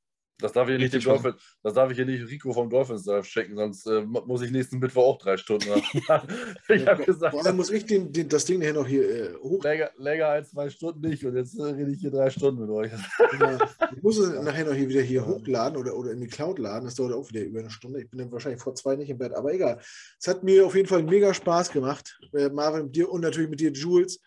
[0.41, 1.35] Das darf, ich nicht Dolphin,
[1.65, 5.03] das darf ich hier nicht Rico vom Dolphins checken, sonst äh, muss ich nächsten Mittwoch
[5.03, 5.83] auch drei Stunden haben.
[6.69, 7.35] ich habe gesagt.
[7.35, 9.65] Vor allem muss ich den, den, das Ding hier noch hier äh, hoch.
[9.65, 12.71] Länger, länger, als zwei Stunden nicht und jetzt äh, rede ich hier drei Stunden mit
[12.71, 12.93] euch.
[13.41, 13.59] Ja,
[13.97, 16.85] ich muss es nachher noch hier wieder hier hochladen oder, oder in die Cloud laden.
[16.85, 18.01] Das dauert auch wieder über eine Stunde.
[18.01, 19.81] Ich bin dann wahrscheinlich vor zwei nicht im Bett, aber egal.
[20.21, 22.21] Es hat mir auf jeden Fall mega Spaß gemacht.
[22.33, 24.21] Äh, Marvin, mit dir und natürlich mit dir, Jules.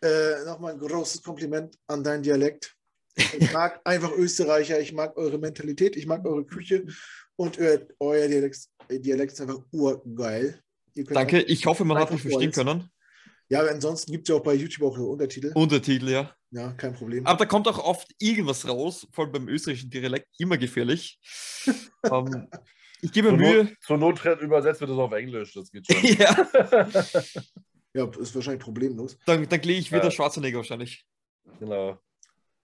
[0.00, 2.75] Äh, Nochmal ein großes Kompliment an deinen Dialekt.
[3.16, 6.86] Ich mag einfach Österreicher, ich mag eure Mentalität, ich mag eure Küche
[7.36, 10.60] und euer, euer Dialekt, Dialekt, ist einfach urgeil.
[10.94, 12.90] Danke, ich hoffe, man hat mich verstehen können.
[13.48, 15.52] Ja, ansonsten gibt es ja auch bei YouTube auch Untertitel.
[15.54, 16.34] Untertitel, ja.
[16.50, 17.26] Ja, kein Problem.
[17.26, 21.18] Aber da kommt auch oft irgendwas raus, vor allem beim österreichischen Dialekt, immer gefährlich.
[22.10, 22.48] um, ähm,
[23.02, 23.64] ich gebe mir Mühe.
[23.64, 26.02] Not, zur Not übersetzt wird es auf Englisch, das geht schon.
[26.18, 26.46] ja.
[27.94, 29.16] ja, ist wahrscheinlich problemlos.
[29.26, 30.10] Dann, dann gehe ich wieder ja.
[30.10, 31.04] Schwarzenegger wahrscheinlich.
[31.60, 31.98] Genau.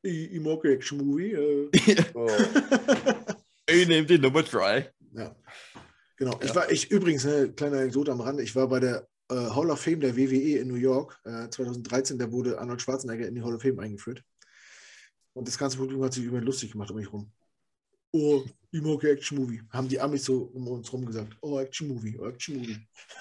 [0.02, 1.32] Ich, ich mag Action-Movie.
[1.32, 1.70] Äh.
[2.14, 2.28] oh.
[3.66, 4.92] ich nehme die Nummer 3.
[5.12, 5.34] Ja.
[6.16, 6.32] Genau.
[6.32, 6.44] Ja.
[6.44, 9.70] Ich war, ich übrigens, eine kleine Anekdote am Rande, ich war bei der äh, Hall
[9.70, 13.42] of Fame der WWE in New York äh, 2013, da wurde Arnold Schwarzenegger in die
[13.42, 14.22] Hall of Fame eingeführt.
[15.34, 17.31] Und das ganze Publikum hat sich über lustig gemacht um mich rum.
[18.12, 19.62] Oh, ich mag Action-Movie.
[19.70, 21.36] Haben die Amis so um uns rum gesagt.
[21.41, 22.78] Oh, Action-Movie, oh, Action-Movie.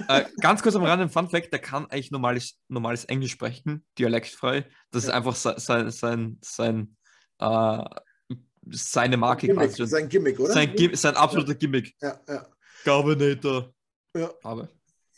[0.08, 4.66] Äh, ganz kurz am Rande, ein Fun-Fact: der kann eigentlich normales, normales Englisch sprechen, dialektfrei.
[4.92, 5.10] Das ja.
[5.10, 6.96] ist einfach sein, sein, sein,
[7.40, 7.84] äh,
[8.70, 9.48] seine Marke.
[9.48, 10.54] Gimmick, sein Gimmick, oder?
[10.54, 11.58] Sein, sein absoluter ja.
[11.58, 11.96] Gimmick.
[12.02, 12.48] Ja, ja.
[12.86, 13.74] Governator.
[14.16, 14.32] Ja.
[14.44, 14.70] Aber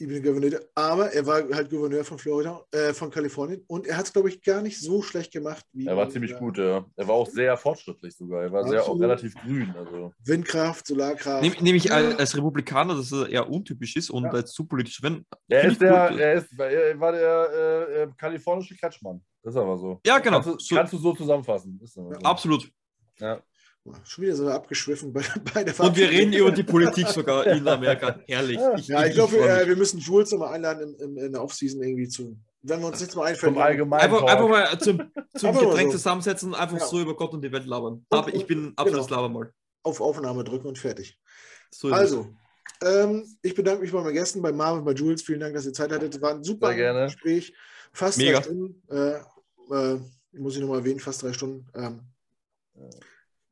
[0.03, 3.97] ich bin Gouverneur, aber er war halt Gouverneur von Florida, äh, von Kalifornien und er
[3.97, 5.65] hat es, glaube ich, gar nicht so schlecht gemacht.
[5.71, 6.85] Wie er war ziemlich gut, ja.
[6.95, 8.43] Er war auch sehr fortschrittlich sogar.
[8.43, 9.73] Er war sehr auch relativ grün.
[9.77, 10.11] Also.
[10.25, 11.41] Windkraft, Solarkraft.
[11.41, 14.31] Nehm, nämlich als, als Republikaner, dass er eher untypisch ist und ja.
[14.31, 15.25] als zu politisch wenn.
[15.47, 19.21] Er ist der, er ist, er war der äh, äh, kalifornische Kretschmann.
[19.41, 20.01] Das ist aber so.
[20.05, 20.41] Ja, genau.
[20.41, 21.79] Kannst du so, kannst du so zusammenfassen.
[21.85, 22.11] So.
[22.11, 22.17] Ja.
[22.23, 22.69] Absolut.
[23.19, 23.41] Ja.
[24.05, 25.21] Schon wieder so abgeschwiffen bei,
[25.53, 28.19] bei der Und wir reden über die Politik sogar in Amerika.
[28.27, 28.57] Herrlich.
[28.77, 31.43] Ich, ja, ich, ich glaube, äh, wir müssen Jules nochmal einladen in, in, in der
[31.43, 32.37] Offseason irgendwie zu.
[32.61, 33.57] Wenn wir uns jetzt mal einfällt.
[33.57, 35.97] Einfach, einfach mal zum, zum Getränk so.
[35.97, 36.85] zusammensetzen, einfach ja.
[36.85, 38.05] so über Gott und die Welt labern.
[38.07, 39.21] Und, Aber ich bin ein absolutes genau.
[39.21, 39.53] Labermal.
[39.83, 41.19] Auf Aufnahme drücken und fertig.
[41.71, 42.29] So also,
[42.81, 45.23] ähm, ich bedanke mich bei meinen Gästen, bei Marvin, bei Jules.
[45.23, 46.21] Vielen Dank, dass ihr Zeit hattet.
[46.21, 47.53] War ein super Gespräch.
[47.91, 48.39] Fast Mega.
[48.39, 48.81] drei Stunden.
[48.89, 49.17] Äh,
[49.73, 49.99] äh,
[50.39, 51.67] muss ich nochmal erwähnen, fast drei Stunden.
[51.75, 51.99] Ähm,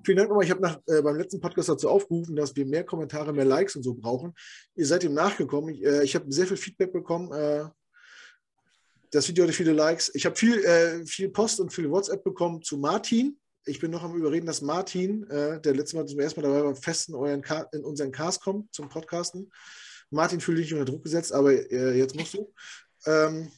[0.04, 0.46] Vielen Dank nochmal.
[0.46, 3.84] Ich habe äh, beim letzten Podcast dazu aufgerufen, dass wir mehr Kommentare, mehr Likes und
[3.84, 4.34] so brauchen.
[4.76, 5.76] Ihr seid dem nachgekommen.
[5.76, 7.32] Ich, äh, ich habe sehr viel Feedback bekommen.
[7.32, 7.66] Äh,
[9.12, 10.12] das Video hatte viele Likes.
[10.16, 13.38] Ich habe viel, äh, viel Post und viel WhatsApp bekommen zu Martin.
[13.66, 16.64] Ich bin noch am Überreden, dass Martin, äh, der letzte Mal zum ersten Mal dabei
[16.66, 19.52] war, fest in, euren in unseren Cast kommt zum Podcasten.
[20.10, 22.52] Martin fühle dich unter Druck gesetzt, aber äh, jetzt musst du.
[23.06, 23.52] Ähm,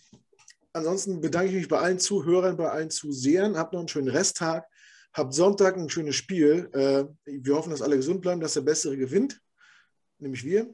[0.74, 3.58] ansonsten bedanke ich mich bei allen Zuhörern, bei allen Zusehern.
[3.58, 4.66] Habt noch einen schönen Resttag.
[5.14, 6.70] Habt Sonntag ein schönes Spiel.
[6.74, 9.40] Äh, wir hoffen, dass alle gesund bleiben, dass der Bessere gewinnt,
[10.18, 10.74] nämlich wir.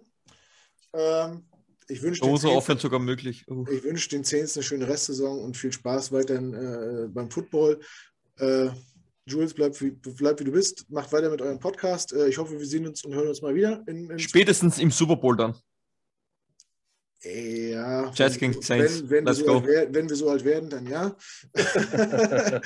[0.94, 1.46] Ähm,
[1.88, 3.46] ich wünsche oh, so offen sogar möglich.
[3.50, 3.66] Uh.
[3.70, 7.80] Ich wünsche den Saints eine schöne Restsaison und viel Spaß weiterhin äh, beim Football.
[8.38, 8.70] Äh,
[9.26, 10.90] Jules, bleib wie, bleib wie du bist.
[10.90, 12.14] Macht weiter mit eurem Podcast.
[12.14, 13.84] Ich hoffe, wir sehen uns und hören uns mal wieder.
[13.86, 15.56] In, in Spätestens im Super Bowl dann.
[17.22, 19.02] Ja, Jets gegen Saints.
[19.10, 21.16] Wenn, wenn, wir so alt, wenn, wir so alt werden, dann ja.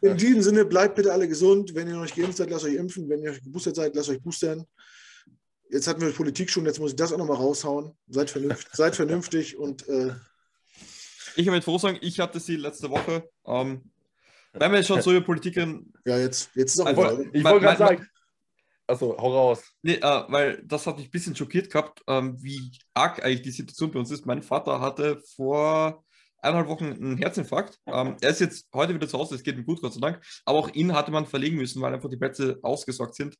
[0.00, 1.74] in diesem Sinne, bleibt bitte alle gesund.
[1.74, 3.10] Wenn ihr noch nicht geimpft seid, lasst euch impfen.
[3.10, 4.64] Wenn ihr geboostert seid, lasst euch boostern.
[5.68, 7.92] Jetzt hatten wir Politik schon, jetzt muss ich das auch nochmal raushauen.
[8.08, 9.86] Seid vernünftig, seid vernünftig und.
[9.88, 10.14] Äh,
[11.36, 13.28] ich möchte froh sagen, ich hatte sie letzte Woche.
[13.46, 13.82] Ähm,
[14.54, 15.92] wenn wir jetzt schon so über Politikerin.
[16.06, 16.86] Ja, jetzt, jetzt ist auch.
[16.86, 18.06] Also, ich wollte gerade sagen,
[18.90, 19.62] Achso, hau raus.
[19.82, 23.52] Nee, äh, weil das hat mich ein bisschen schockiert gehabt, ähm, wie arg eigentlich die
[23.52, 24.26] Situation bei uns ist.
[24.26, 26.04] Mein Vater hatte vor
[26.42, 27.78] eineinhalb Wochen einen Herzinfarkt.
[27.86, 30.20] Ähm, er ist jetzt heute wieder zu Hause, es geht ihm gut, Gott sei Dank.
[30.44, 33.36] Aber auch ihn hatte man verlegen müssen, weil einfach die Plätze ausgesorgt sind.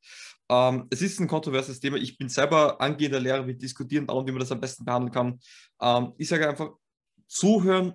[0.48, 1.96] Ähm, es ist ein kontroverses Thema.
[1.96, 5.40] Ich bin selber angehender Lehrer, wir diskutieren darum, wie man das am besten behandeln kann.
[5.82, 6.70] Ähm, ich sage einfach,
[7.26, 7.94] zuhören,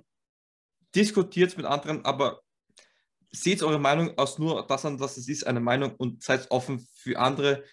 [0.94, 2.42] diskutiert mit anderen, aber
[3.36, 6.88] seht eure Meinung aus nur das an, was es ist, eine Meinung und seid offen
[6.96, 7.64] für andere.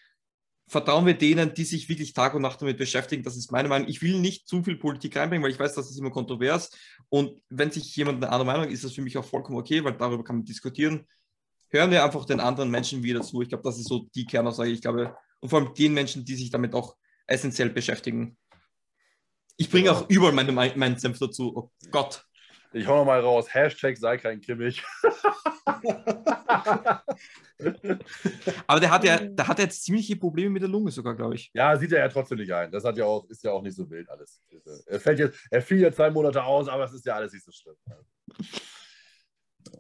[0.69, 3.23] Vertrauen wir denen, die sich wirklich Tag und Nacht damit beschäftigen.
[3.23, 3.89] Das ist meine Meinung.
[3.89, 6.71] Ich will nicht zu viel Politik reinbringen, weil ich weiß, das ist immer kontrovers.
[7.09, 9.85] Und wenn sich jemand eine andere Meinung ist, ist das für mich auch vollkommen okay,
[9.85, 11.07] weil darüber kann man diskutieren.
[11.69, 13.43] Hören wir einfach den anderen Menschen wieder zu.
[13.43, 14.71] Ich glaube, das ist so die Kernaussage.
[14.71, 18.37] Ich glaube, und vor allem den Menschen, die sich damit auch essentiell beschäftigen.
[19.57, 21.53] Ich bringe auch überall meinen mein Senf dazu.
[21.55, 22.25] Oh Gott.
[22.75, 23.53] Ich hau noch mal raus.
[23.53, 24.83] Hashtag sei kein Kimmich.
[28.67, 31.51] Aber der hat ja, der hat jetzt ziemliche Probleme mit der Lunge sogar, glaube ich.
[31.55, 32.71] Ja, sieht er ja trotzdem nicht ein.
[32.71, 34.43] Das hat ja auch, ist ja auch nicht so wild alles.
[34.87, 37.45] Er, fällt jetzt, er fiel ja zwei Monate aus, aber es ist ja alles nicht
[37.45, 37.77] so schlimm.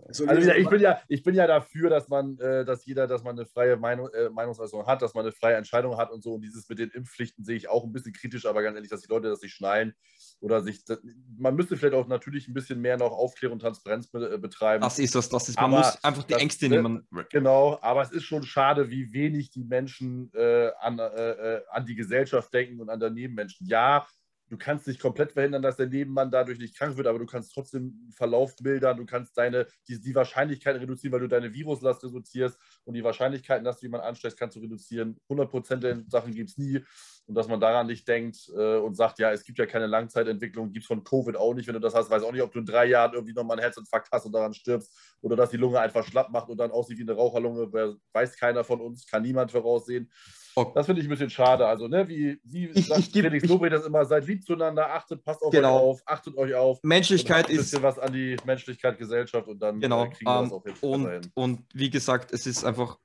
[0.08, 3.38] Also ich bin ja, ich bin ja dafür, dass man, äh, dass jeder, dass man
[3.38, 6.34] eine freie Meinung, äh, Meinungsäußerung hat, dass man eine freie Entscheidung hat und so.
[6.34, 9.00] Und dieses mit den Impfpflichten sehe ich auch ein bisschen kritisch, aber ganz ehrlich, dass
[9.00, 9.94] die Leute das nicht schneiden
[10.40, 10.98] oder sich, das,
[11.38, 14.82] man müsste vielleicht auch natürlich ein bisschen mehr noch Aufklärung und Transparenz be, äh, betreiben.
[14.82, 17.06] Das ist das, das ist, man aber muss einfach die das, Ängste ne, nehmen.
[17.30, 21.94] Genau, aber es ist schon schade, wie wenig die Menschen äh, an, äh, an die
[21.94, 23.66] Gesellschaft denken und an der Nebenmenschen.
[23.66, 24.06] Ja,
[24.52, 27.54] du kannst nicht komplett verhindern, dass der Nebenmann dadurch nicht krank wird, aber du kannst
[27.54, 32.58] trotzdem Verlauf mildern, du kannst deine, die, die Wahrscheinlichkeit reduzieren, weil du deine Viruslast reduzierst
[32.84, 35.18] und die Wahrscheinlichkeiten, dass du jemanden ansteckst, kannst du reduzieren.
[35.30, 36.84] 100% der Sachen gibt es nie
[37.24, 40.70] und dass man daran nicht denkt äh, und sagt, ja, es gibt ja keine Langzeitentwicklung,
[40.70, 41.66] gibt es von Covid auch nicht.
[41.66, 43.64] Wenn du das hast, weiß auch nicht, ob du in drei Jahren irgendwie nochmal einen
[43.64, 46.98] Herzinfarkt hast und daran stirbst oder dass die Lunge einfach schlapp macht und dann aussieht
[46.98, 50.10] wie eine Raucherlunge, weiß keiner von uns, kann niemand voraussehen.
[50.54, 50.72] Okay.
[50.74, 51.66] Das finde ich ein bisschen schade.
[51.66, 55.24] Also, ne, wie, wie ich, sagt ich, Felix Lobrecht das immer, seid lieb zueinander, achtet,
[55.24, 55.76] passt auf genau.
[55.76, 56.78] euch auf, achtet euch auf.
[56.82, 57.52] Menschlichkeit ist.
[57.52, 60.52] Ein bisschen was an die Menschlichkeit, Gesellschaft und dann genau, äh, kriegen wir um, das
[60.52, 62.98] auch jetzt und, und wie gesagt, es ist einfach.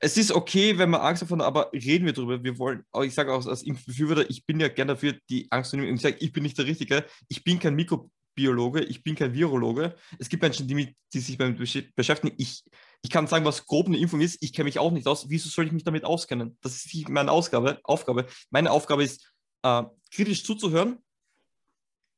[0.00, 2.42] Es ist okay, wenn man Angst davon hat, aber reden wir drüber.
[2.42, 5.76] Wir wollen, ich sage auch als Befürworter, ich bin ja gerne dafür, die Angst zu
[5.76, 5.94] nehmen.
[5.94, 7.04] Ich sage, ich bin nicht der Richtige.
[7.28, 7.76] Ich bin kein
[8.38, 9.94] Mikrobiologe, ich bin kein Virologe.
[10.18, 11.58] Es gibt Menschen, die, mit, die sich damit
[11.94, 12.34] beschäftigen.
[12.38, 12.64] Ich,
[13.02, 14.38] ich kann sagen, was grob eine Impfung ist.
[14.40, 15.28] Ich kenne mich auch nicht aus.
[15.28, 16.56] Wieso soll ich mich damit auskennen?
[16.62, 17.80] Das ist nicht meine Ausgabe.
[17.82, 18.26] Aufgabe.
[18.50, 20.98] Meine Aufgabe ist, äh, kritisch zuzuhören,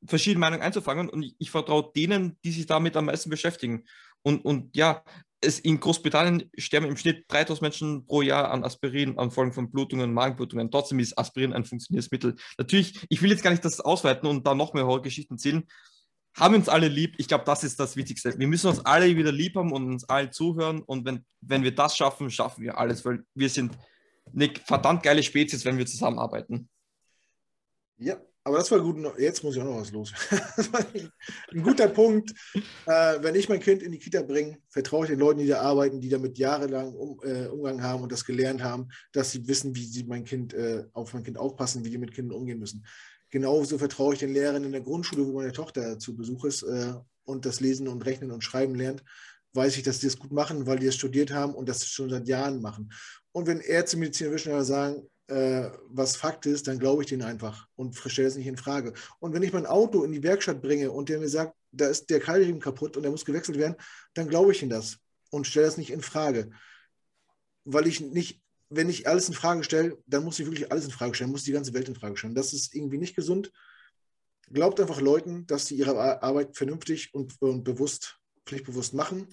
[0.05, 3.83] verschiedene Meinungen einzufangen und ich, ich, vertraue denen, die sich damit am meisten beschäftigen.
[4.21, 5.03] Und, und ja,
[5.41, 9.71] es, in Großbritannien sterben im Schnitt 3000 Menschen pro Jahr an Aspirin, an Folgen von
[9.71, 10.69] Blutungen, Magenblutungen.
[10.69, 12.35] Trotzdem ist Aspirin ein funktionierendes Mittel.
[12.59, 15.67] Natürlich, ich will jetzt gar nicht das ausweiten und da noch mehr Horrorgeschichten erzählen
[16.35, 17.15] haben uns alle lieb.
[17.17, 18.37] Ich glaube, das ist das Wichtigste.
[18.37, 20.81] Wir müssen uns alle wieder lieb haben und uns allen zuhören.
[20.81, 23.77] Und wenn, wenn wir das schaffen, schaffen wir alles, weil wir sind
[24.33, 26.69] eine verdammt geile Spezies, wenn wir zusammenarbeiten.
[27.97, 28.97] Ja, aber das war gut.
[29.19, 30.13] Jetzt muss ich auch noch was los.
[31.51, 32.31] ein guter Punkt.
[32.87, 35.61] Äh, wenn ich mein Kind in die Kita bringe, vertraue ich den Leuten, die da
[35.61, 39.75] arbeiten, die damit jahrelang um, äh, Umgang haben und das gelernt haben, dass sie wissen,
[39.75, 42.85] wie sie mein Kind äh, auf mein Kind aufpassen, wie die mit Kindern umgehen müssen.
[43.31, 46.93] Genauso vertraue ich den Lehrern in der Grundschule, wo meine Tochter zu Besuch ist äh,
[47.23, 49.03] und das Lesen und Rechnen und Schreiben lernt,
[49.53, 52.09] weiß ich, dass die das gut machen, weil die es studiert haben und das schon
[52.09, 52.91] seit Jahren machen.
[53.31, 57.67] Und wenn Ärzte, Mediziner, Wissenschaftler sagen, äh, was Fakt ist, dann glaube ich denen einfach
[57.75, 58.93] und stelle es nicht in Frage.
[59.19, 62.09] Und wenn ich mein Auto in die Werkstatt bringe und der mir sagt, da ist
[62.09, 63.75] der Keilriemen kaputt und der muss gewechselt werden,
[64.13, 64.97] dann glaube ich ihnen das
[65.29, 66.51] und stelle es nicht in Frage.
[67.63, 68.41] weil ich nicht,
[68.73, 71.43] wenn ich alles in Frage stelle, dann muss ich wirklich alles in Frage stellen, muss
[71.43, 72.35] die ganze Welt in Frage stellen.
[72.35, 73.51] Das ist irgendwie nicht gesund.
[74.51, 79.27] Glaubt einfach Leuten, dass sie ihre Arbeit vernünftig und, und bewusst, pflichtbewusst machen.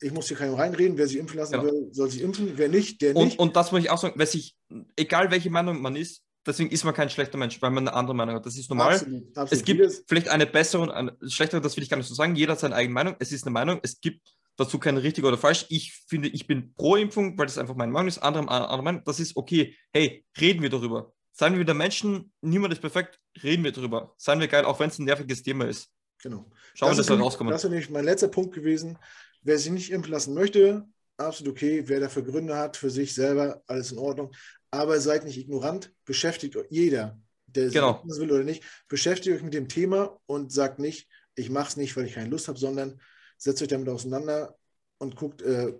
[0.00, 0.98] Ich muss hier keinem reinreden.
[0.98, 1.64] Wer sich impfen lassen Genau.
[1.64, 2.52] will, soll sich impfen.
[2.56, 3.38] Wer nicht, der Und, nicht.
[3.38, 4.56] und das muss ich auch sagen, weil sich,
[4.96, 8.16] egal welche Meinung man ist, deswegen ist man kein schlechter Mensch, weil man eine andere
[8.16, 8.46] Meinung hat.
[8.46, 8.94] Das ist normal.
[8.94, 9.52] Absolut, absolut.
[9.52, 12.14] Es gibt Jedes- vielleicht eine bessere und eine schlechtere, das will ich gar nicht so
[12.14, 12.34] sagen.
[12.34, 13.14] Jeder hat seine eigene Meinung.
[13.20, 13.78] Es ist eine Meinung.
[13.82, 14.20] Es gibt
[14.56, 15.66] dazu keine richtig oder falsch.
[15.68, 18.18] Ich finde, ich bin pro Impfung, weil das einfach meine Meinung ist.
[18.18, 19.02] Andere andere Meinung.
[19.04, 19.76] Das ist okay.
[19.92, 21.12] Hey, reden wir darüber.
[21.32, 22.32] Seien wir wieder Menschen.
[22.42, 23.18] Niemand ist perfekt.
[23.42, 24.14] Reden wir darüber.
[24.18, 25.88] Seien wir geil, auch wenn es ein nerviges Thema ist.
[26.22, 26.50] Genau.
[26.74, 27.50] Schauen wir, dass wir rauskommen.
[27.52, 28.98] Das ist nämlich mein letzter Punkt gewesen.
[29.42, 30.84] Wer sich nicht impfen lassen möchte,
[31.16, 31.82] absolut okay.
[31.86, 34.32] Wer dafür Gründe hat, für sich selber, alles in Ordnung.
[34.70, 35.92] Aber seid nicht ignorant.
[36.04, 37.94] Beschäftigt euch jeder, der sich Genau.
[37.94, 41.68] impfen lassen will oder nicht, beschäftigt euch mit dem Thema und sagt nicht, ich mache
[41.70, 43.00] es nicht, weil ich keine Lust habe, sondern
[43.42, 44.56] setzt euch damit auseinander
[44.98, 45.74] und guckt, äh,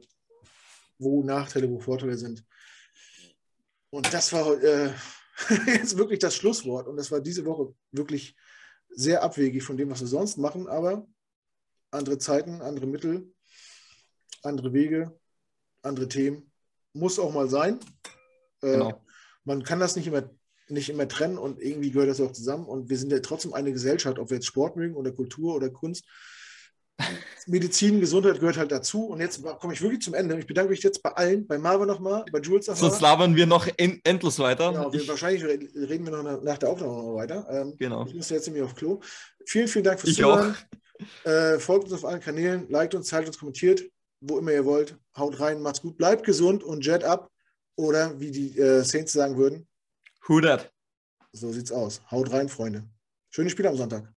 [0.99, 2.45] wo Nachteile, wo Vorteile sind.
[3.91, 4.93] Und das war äh,
[5.67, 6.89] jetzt wirklich das Schlusswort.
[6.89, 8.35] Und das war diese Woche wirklich
[8.89, 11.07] sehr abwegig von dem, was wir sonst machen, aber
[11.93, 13.33] andere Zeiten, andere Mittel,
[14.43, 15.19] andere Wege,
[15.83, 16.51] andere Themen.
[16.95, 17.79] Muss auch mal sein.
[18.61, 19.05] Äh, Genau.
[19.45, 20.31] Man kann das nicht immer,
[20.69, 22.67] nicht immer trennen und irgendwie gehört das auch zusammen.
[22.67, 25.71] Und wir sind ja trotzdem eine Gesellschaft, ob wir jetzt Sport mögen oder Kultur oder
[25.71, 26.05] Kunst.
[27.47, 29.07] Medizin, Gesundheit gehört halt dazu.
[29.07, 30.39] Und jetzt komme ich wirklich zum Ende.
[30.39, 32.91] Ich bedanke mich jetzt bei allen, bei Marvin nochmal, bei Jules nochmal.
[32.91, 34.71] Sonst labern wir noch en endlos weiter.
[34.73, 37.47] Genau, wir, ich, wahrscheinlich re- reden wir noch nach- der Aufnahme noch weiter.
[37.51, 38.07] Ähm, Genau.
[38.07, 39.01] Ich muss jetzt nämlich auf Klo.
[39.47, 40.37] Vielen, vielen Dank fürs Ich auch.
[40.37, 40.57] Zuhören.
[41.25, 43.83] Äh, folgt uns auf allen Kanälen, liked uns, teilt uns, kommentiert,
[44.21, 44.97] wo immer ihr wollt.
[45.17, 47.29] Haut rein, macht's gut, bleibt gesund und jet up.
[47.75, 49.67] Oder wie die äh, Saints sagen würden,
[50.29, 50.71] Who that?
[51.33, 52.01] so sieht's aus.
[52.11, 52.85] Haut rein, Freunde.
[53.31, 54.13] Schönes Spiel am Sonntag.